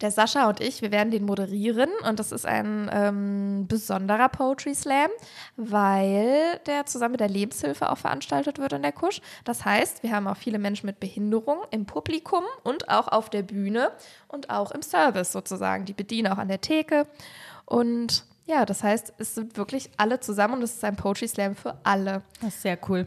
der 0.00 0.10
Sascha 0.10 0.48
und 0.48 0.60
ich, 0.60 0.82
wir 0.82 0.90
werden 0.90 1.10
den 1.10 1.24
moderieren 1.24 1.90
und 2.08 2.18
das 2.18 2.32
ist 2.32 2.46
ein 2.46 2.90
ähm, 2.92 3.66
besonderer 3.68 4.28
Poetry 4.28 4.74
Slam, 4.74 5.10
weil 5.56 6.58
der 6.66 6.86
zusammen 6.86 7.12
mit 7.12 7.20
der 7.20 7.28
Lebenshilfe 7.28 7.90
auch 7.90 7.98
veranstaltet 7.98 8.58
wird 8.58 8.72
in 8.72 8.82
der 8.82 8.92
Kusch. 8.92 9.20
Das 9.44 9.64
heißt, 9.64 10.02
wir 10.02 10.12
haben 10.12 10.26
auch 10.26 10.36
viele 10.36 10.58
Menschen 10.58 10.86
mit 10.86 11.00
Behinderung 11.00 11.58
im 11.70 11.86
Publikum 11.86 12.44
und 12.62 12.88
auch 12.88 13.08
auf 13.08 13.30
der 13.30 13.42
Bühne 13.42 13.90
und 14.28 14.50
auch 14.50 14.70
im 14.70 14.82
Service 14.82 15.32
sozusagen. 15.32 15.84
Die 15.84 15.94
bedienen 15.94 16.32
auch 16.32 16.38
an 16.38 16.48
der 16.48 16.60
Theke 16.60 17.06
und 17.66 18.24
ja, 18.46 18.66
das 18.66 18.82
heißt, 18.82 19.14
es 19.18 19.36
sind 19.36 19.56
wirklich 19.56 19.90
alle 19.96 20.18
zusammen 20.18 20.54
und 20.54 20.62
es 20.62 20.74
ist 20.74 20.84
ein 20.84 20.96
Poetry 20.96 21.28
Slam 21.28 21.54
für 21.54 21.76
alle. 21.84 22.22
Das 22.40 22.54
ist 22.54 22.62
sehr 22.62 22.78
cool. 22.88 23.06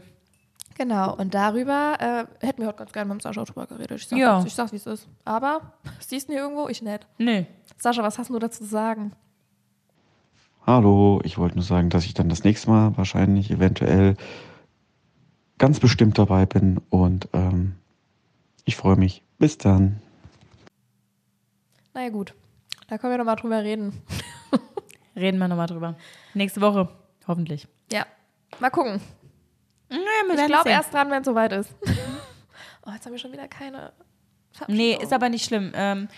Genau, 0.76 1.14
und 1.14 1.34
darüber 1.34 1.96
äh, 2.40 2.46
hätten 2.46 2.62
wir 2.62 2.66
heute 2.68 2.78
ganz 2.78 2.92
gerne 2.92 3.08
mit 3.12 3.20
dem 3.20 3.22
Sascha 3.22 3.44
drüber 3.44 3.66
geredet. 3.66 3.92
Ich 4.00 4.08
sag, 4.08 4.18
Ja. 4.18 4.42
ich 4.44 4.54
sag 4.54 4.72
wie 4.72 4.76
es 4.76 4.86
ist. 4.86 5.08
Aber, 5.24 5.72
siehst 6.00 6.28
du 6.28 6.32
ihn 6.32 6.36
hier 6.38 6.42
irgendwo? 6.44 6.68
Ich 6.68 6.82
nicht. 6.82 7.06
Nee. 7.18 7.46
Sascha, 7.78 8.02
was 8.02 8.18
hast 8.18 8.30
du 8.30 8.38
dazu 8.38 8.58
zu 8.64 8.68
sagen? 8.68 9.12
Hallo, 10.66 11.20
ich 11.24 11.38
wollte 11.38 11.56
nur 11.56 11.64
sagen, 11.64 11.90
dass 11.90 12.04
ich 12.06 12.14
dann 12.14 12.28
das 12.28 12.42
nächste 12.42 12.70
Mal 12.70 12.96
wahrscheinlich 12.96 13.50
eventuell 13.50 14.16
ganz 15.58 15.78
bestimmt 15.78 16.18
dabei 16.18 16.46
bin 16.46 16.80
und 16.90 17.28
ähm, 17.34 17.74
ich 18.64 18.74
freue 18.76 18.96
mich. 18.96 19.22
Bis 19.38 19.58
dann. 19.58 20.00
Naja, 21.92 22.08
gut. 22.08 22.34
Da 22.88 22.98
können 22.98 23.12
wir 23.12 23.18
nochmal 23.18 23.36
drüber 23.36 23.62
reden. 23.62 23.92
Reden 25.16 25.38
wir 25.38 25.46
nochmal 25.48 25.66
drüber. 25.68 25.94
Nächste 26.34 26.60
Woche, 26.60 26.88
hoffentlich. 27.28 27.68
Ja, 27.92 28.04
mal 28.58 28.70
gucken. 28.70 29.00
Wir 30.00 30.38
Ich 30.38 30.46
glaube 30.46 30.70
erst 30.70 30.92
dran, 30.92 31.10
wenn 31.10 31.20
es 31.20 31.26
soweit 31.26 31.52
ist. 31.52 31.74
oh, 32.86 32.90
jetzt 32.92 33.04
haben 33.04 33.12
wir 33.12 33.18
schon 33.18 33.32
wieder 33.32 33.48
keine 33.48 33.92
Nee, 34.68 34.98
ist 35.00 35.12
aber 35.12 35.28
nicht 35.28 35.44
schlimm. 35.44 35.72
Ähm, 35.74 36.08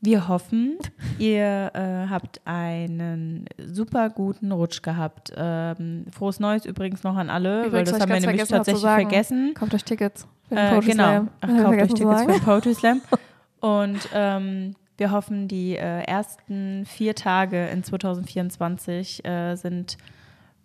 wir 0.00 0.28
hoffen, 0.28 0.78
ihr 1.18 1.70
äh, 1.74 2.08
habt 2.08 2.40
einen 2.44 3.46
super 3.58 4.10
guten 4.10 4.52
Rutsch 4.52 4.82
gehabt. 4.82 5.32
Ähm, 5.36 6.06
frohes 6.10 6.40
Neues 6.40 6.64
übrigens 6.64 7.02
noch 7.02 7.16
an 7.16 7.30
alle, 7.30 7.62
weil 7.62 7.66
Übrigens, 7.66 7.90
das 7.90 8.00
hab 8.00 8.08
haben 8.08 8.22
wir 8.22 8.28
nämlich 8.28 8.48
tatsächlich 8.48 8.82
vergessen. 8.82 9.54
Kauft 9.54 9.74
euch 9.74 9.84
Tickets. 9.84 10.26
für 10.48 10.54
den 10.54 10.58
Äh, 10.58 10.70
Poetry 10.70 10.90
genau. 10.90 11.04
Slam. 11.04 11.28
Ach, 11.40 11.48
kauft 11.48 11.80
euch 11.80 11.94
Tickets 11.94 12.22
für 12.22 12.32
den 12.32 12.40
Poetry 12.40 12.74
Slam. 12.74 13.02
Und 13.60 14.08
ähm, 14.14 14.76
wir 14.98 15.10
hoffen, 15.10 15.48
die 15.48 15.76
äh, 15.76 16.02
ersten 16.04 16.86
vier 16.86 17.16
Tage 17.16 17.66
in 17.68 17.82
2024 17.82 19.24
äh, 19.24 19.56
sind 19.56 19.98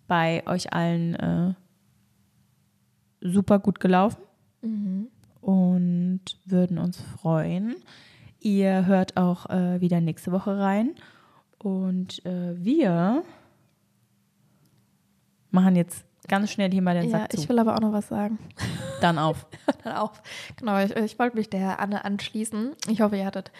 bei 0.06 0.42
euch 0.46 0.72
allen 0.72 1.14
äh, 1.14 1.54
super 3.20 3.58
gut 3.58 3.80
gelaufen 3.80 4.20
Mhm. 4.62 5.08
und 5.42 6.20
würden 6.46 6.78
uns 6.78 7.00
freuen. 7.00 7.76
Ihr 8.40 8.86
hört 8.86 9.16
auch 9.18 9.48
äh, 9.50 9.80
wieder 9.80 10.00
nächste 10.00 10.32
Woche 10.32 10.58
rein. 10.58 10.94
Und 11.58 12.24
äh, 12.24 12.54
wir 12.62 13.22
machen 15.50 15.76
jetzt 15.76 16.04
ganz 16.28 16.50
schnell 16.50 16.70
hier 16.70 16.82
mal 16.82 16.94
den 16.94 17.10
Ja, 17.10 17.20
Sack 17.20 17.32
zu. 17.32 17.38
ich 17.40 17.48
will 17.48 17.58
aber 17.58 17.74
auch 17.76 17.80
noch 17.80 17.92
was 17.92 18.08
sagen. 18.08 18.38
Dann 19.00 19.18
auf. 19.18 19.46
Dann 19.84 19.94
auch. 19.96 20.12
Genau, 20.56 20.78
ich, 20.82 20.94
ich 20.96 21.18
wollte 21.18 21.36
mich 21.36 21.50
der 21.50 21.80
Anne 21.80 22.04
anschließen. 22.04 22.72
Ich 22.88 23.00
hoffe, 23.00 23.16
ihr 23.16 23.26
hattet 23.26 23.50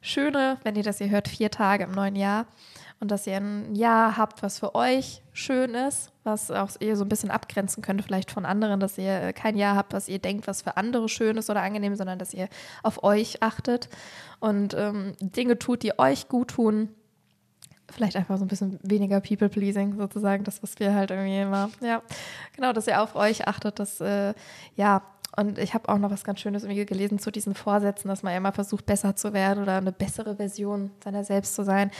schöne, 0.00 0.58
wenn 0.64 0.76
ihr 0.76 0.82
das 0.82 0.98
hier 0.98 1.10
hört, 1.10 1.28
vier 1.28 1.50
Tage 1.50 1.84
im 1.84 1.92
neuen 1.92 2.16
Jahr. 2.16 2.46
Und 3.02 3.10
dass 3.10 3.26
ihr 3.26 3.36
ein 3.36 3.74
Jahr 3.74 4.16
habt, 4.16 4.44
was 4.44 4.60
für 4.60 4.76
euch 4.76 5.22
schön 5.32 5.74
ist, 5.74 6.12
was 6.22 6.52
auch 6.52 6.70
ihr 6.78 6.96
so 6.96 7.04
ein 7.04 7.08
bisschen 7.08 7.32
abgrenzen 7.32 7.82
könnt, 7.82 8.00
vielleicht 8.00 8.30
von 8.30 8.46
anderen, 8.46 8.78
dass 8.78 8.96
ihr 8.96 9.20
äh, 9.20 9.32
kein 9.32 9.56
Jahr 9.56 9.74
habt, 9.74 9.92
was 9.92 10.08
ihr 10.08 10.20
denkt, 10.20 10.46
was 10.46 10.62
für 10.62 10.76
andere 10.76 11.08
schön 11.08 11.36
ist 11.36 11.50
oder 11.50 11.62
angenehm, 11.62 11.96
sondern 11.96 12.20
dass 12.20 12.32
ihr 12.32 12.48
auf 12.84 13.02
euch 13.02 13.42
achtet 13.42 13.88
und 14.38 14.74
ähm, 14.74 15.14
Dinge 15.18 15.58
tut, 15.58 15.82
die 15.82 15.98
euch 15.98 16.28
gut 16.28 16.50
tun. 16.52 16.90
Vielleicht 17.90 18.14
einfach 18.14 18.38
so 18.38 18.44
ein 18.44 18.48
bisschen 18.48 18.78
weniger 18.84 19.20
People-Pleasing 19.20 19.96
sozusagen, 19.96 20.44
das, 20.44 20.62
was 20.62 20.78
wir 20.78 20.94
halt 20.94 21.10
irgendwie 21.10 21.40
immer, 21.40 21.70
ja, 21.80 22.02
genau, 22.54 22.72
dass 22.72 22.86
ihr 22.86 23.02
auf 23.02 23.16
euch 23.16 23.48
achtet, 23.48 23.80
dass, 23.80 24.00
äh, 24.00 24.32
ja, 24.76 25.02
und 25.36 25.58
ich 25.58 25.74
habe 25.74 25.88
auch 25.88 25.98
noch 25.98 26.12
was 26.12 26.22
ganz 26.22 26.38
Schönes 26.38 26.62
irgendwie 26.62 26.86
gelesen 26.86 27.18
zu 27.18 27.32
diesen 27.32 27.56
Vorsätzen, 27.56 28.06
dass 28.06 28.22
man 28.22 28.32
ja 28.32 28.36
immer 28.36 28.52
versucht, 28.52 28.86
besser 28.86 29.16
zu 29.16 29.32
werden 29.32 29.60
oder 29.60 29.78
eine 29.78 29.90
bessere 29.90 30.36
Version 30.36 30.92
seiner 31.02 31.24
selbst 31.24 31.56
zu 31.56 31.64
sein. 31.64 31.90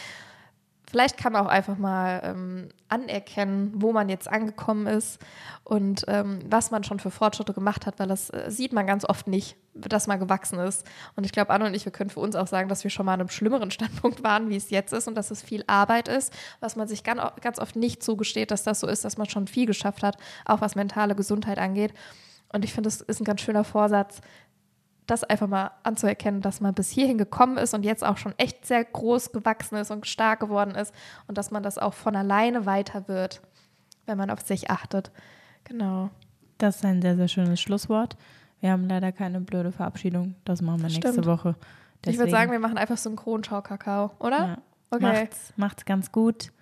Vielleicht 0.92 1.16
kann 1.16 1.32
man 1.32 1.46
auch 1.46 1.48
einfach 1.48 1.78
mal 1.78 2.20
ähm, 2.22 2.68
anerkennen, 2.90 3.72
wo 3.76 3.94
man 3.94 4.10
jetzt 4.10 4.28
angekommen 4.28 4.86
ist 4.86 5.18
und 5.64 6.04
ähm, 6.06 6.40
was 6.44 6.70
man 6.70 6.84
schon 6.84 7.00
für 7.00 7.10
Fortschritte 7.10 7.54
gemacht 7.54 7.86
hat, 7.86 7.98
weil 7.98 8.08
das 8.08 8.28
äh, 8.28 8.50
sieht 8.50 8.74
man 8.74 8.86
ganz 8.86 9.06
oft 9.06 9.26
nicht, 9.26 9.56
dass 9.72 10.06
man 10.06 10.20
gewachsen 10.20 10.58
ist. 10.58 10.86
Und 11.16 11.24
ich 11.24 11.32
glaube, 11.32 11.48
Anne 11.48 11.64
und 11.64 11.72
ich, 11.72 11.86
wir 11.86 11.92
können 11.92 12.10
für 12.10 12.20
uns 12.20 12.36
auch 12.36 12.46
sagen, 12.46 12.68
dass 12.68 12.84
wir 12.84 12.90
schon 12.90 13.06
mal 13.06 13.14
an 13.14 13.20
einem 13.20 13.30
schlimmeren 13.30 13.70
Standpunkt 13.70 14.22
waren, 14.22 14.50
wie 14.50 14.56
es 14.56 14.68
jetzt 14.68 14.92
ist 14.92 15.08
und 15.08 15.14
dass 15.14 15.30
es 15.30 15.40
viel 15.40 15.64
Arbeit 15.66 16.08
ist, 16.08 16.30
was 16.60 16.76
man 16.76 16.86
sich 16.86 17.04
ganz, 17.04 17.22
ganz 17.40 17.58
oft 17.58 17.74
nicht 17.74 18.02
zugesteht, 18.02 18.50
dass 18.50 18.62
das 18.62 18.80
so 18.80 18.86
ist, 18.86 19.02
dass 19.06 19.16
man 19.16 19.30
schon 19.30 19.46
viel 19.46 19.64
geschafft 19.64 20.02
hat, 20.02 20.18
auch 20.44 20.60
was 20.60 20.74
mentale 20.74 21.14
Gesundheit 21.14 21.58
angeht. 21.58 21.94
Und 22.52 22.66
ich 22.66 22.74
finde, 22.74 22.88
das 22.88 23.00
ist 23.00 23.18
ein 23.18 23.24
ganz 23.24 23.40
schöner 23.40 23.64
Vorsatz, 23.64 24.20
das 25.06 25.24
einfach 25.24 25.48
mal 25.48 25.72
anzuerkennen, 25.82 26.40
dass 26.42 26.60
man 26.60 26.74
bis 26.74 26.90
hierhin 26.90 27.18
gekommen 27.18 27.56
ist 27.58 27.74
und 27.74 27.84
jetzt 27.84 28.04
auch 28.04 28.16
schon 28.16 28.34
echt 28.38 28.66
sehr 28.66 28.84
groß 28.84 29.32
gewachsen 29.32 29.76
ist 29.76 29.90
und 29.90 30.06
stark 30.06 30.40
geworden 30.40 30.74
ist 30.74 30.94
und 31.26 31.38
dass 31.38 31.50
man 31.50 31.62
das 31.62 31.78
auch 31.78 31.94
von 31.94 32.14
alleine 32.16 32.66
weiter 32.66 33.08
wird, 33.08 33.42
wenn 34.06 34.16
man 34.16 34.30
auf 34.30 34.40
sich 34.40 34.70
achtet. 34.70 35.10
Genau. 35.64 36.10
Das 36.58 36.76
ist 36.76 36.84
ein 36.84 37.02
sehr, 37.02 37.16
sehr 37.16 37.28
schönes 37.28 37.60
Schlusswort. 37.60 38.16
Wir 38.60 38.70
haben 38.70 38.88
leider 38.88 39.10
keine 39.10 39.40
blöde 39.40 39.72
Verabschiedung. 39.72 40.36
Das 40.44 40.62
machen 40.62 40.80
wir 40.82 40.88
nächste 40.88 41.12
Stimmt. 41.12 41.26
Woche. 41.26 41.56
Ich 42.04 42.06
würde 42.14 42.18
Deswegen, 42.18 42.30
sagen, 42.30 42.52
wir 42.52 42.58
machen 42.60 42.78
einfach 42.78 42.96
Synchronschau-Kakao, 42.96 44.12
oder? 44.18 44.38
ja, 44.38 44.58
Okay. 44.90 45.04
macht's, 45.04 45.52
macht's 45.56 45.84
ganz 45.86 46.12
gut. 46.12 46.52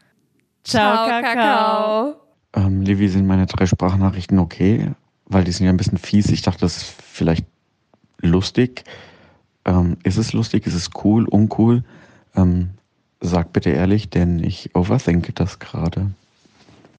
Ciao, 0.63 1.09
Kakao. 1.09 2.15
Ähm, 2.55 2.83
Levi, 2.83 3.09
sind 3.09 3.27
meine 3.27 3.47
drei 3.47 3.67
Sprachnachrichten 3.67 4.39
okay? 4.39 4.93
Weil 5.27 5.45
die 5.45 5.53
sind 5.53 5.67
ja 5.67 5.73
ein 5.73 5.77
bisschen 5.77 5.99
fies. 5.99 6.29
Ich 6.31 6.43
dachte, 6.43 6.61
das 6.61 6.77
ist 6.79 6.85
vielleicht 7.03 7.47
lustig. 8.21 8.85
Ähm, 9.65 9.97
ist 10.03 10.17
es 10.17 10.33
lustig? 10.33 10.67
Ist 10.67 10.75
es 10.75 10.91
cool? 11.05 11.27
Uncool? 11.27 11.85
Ähm, 12.35 12.71
sag 13.21 13.53
bitte 13.53 13.71
ehrlich, 13.71 14.11
denn 14.11 14.43
ich 14.43 14.75
overthinke 14.75 15.33
das 15.33 15.59
gerade. 15.59 16.11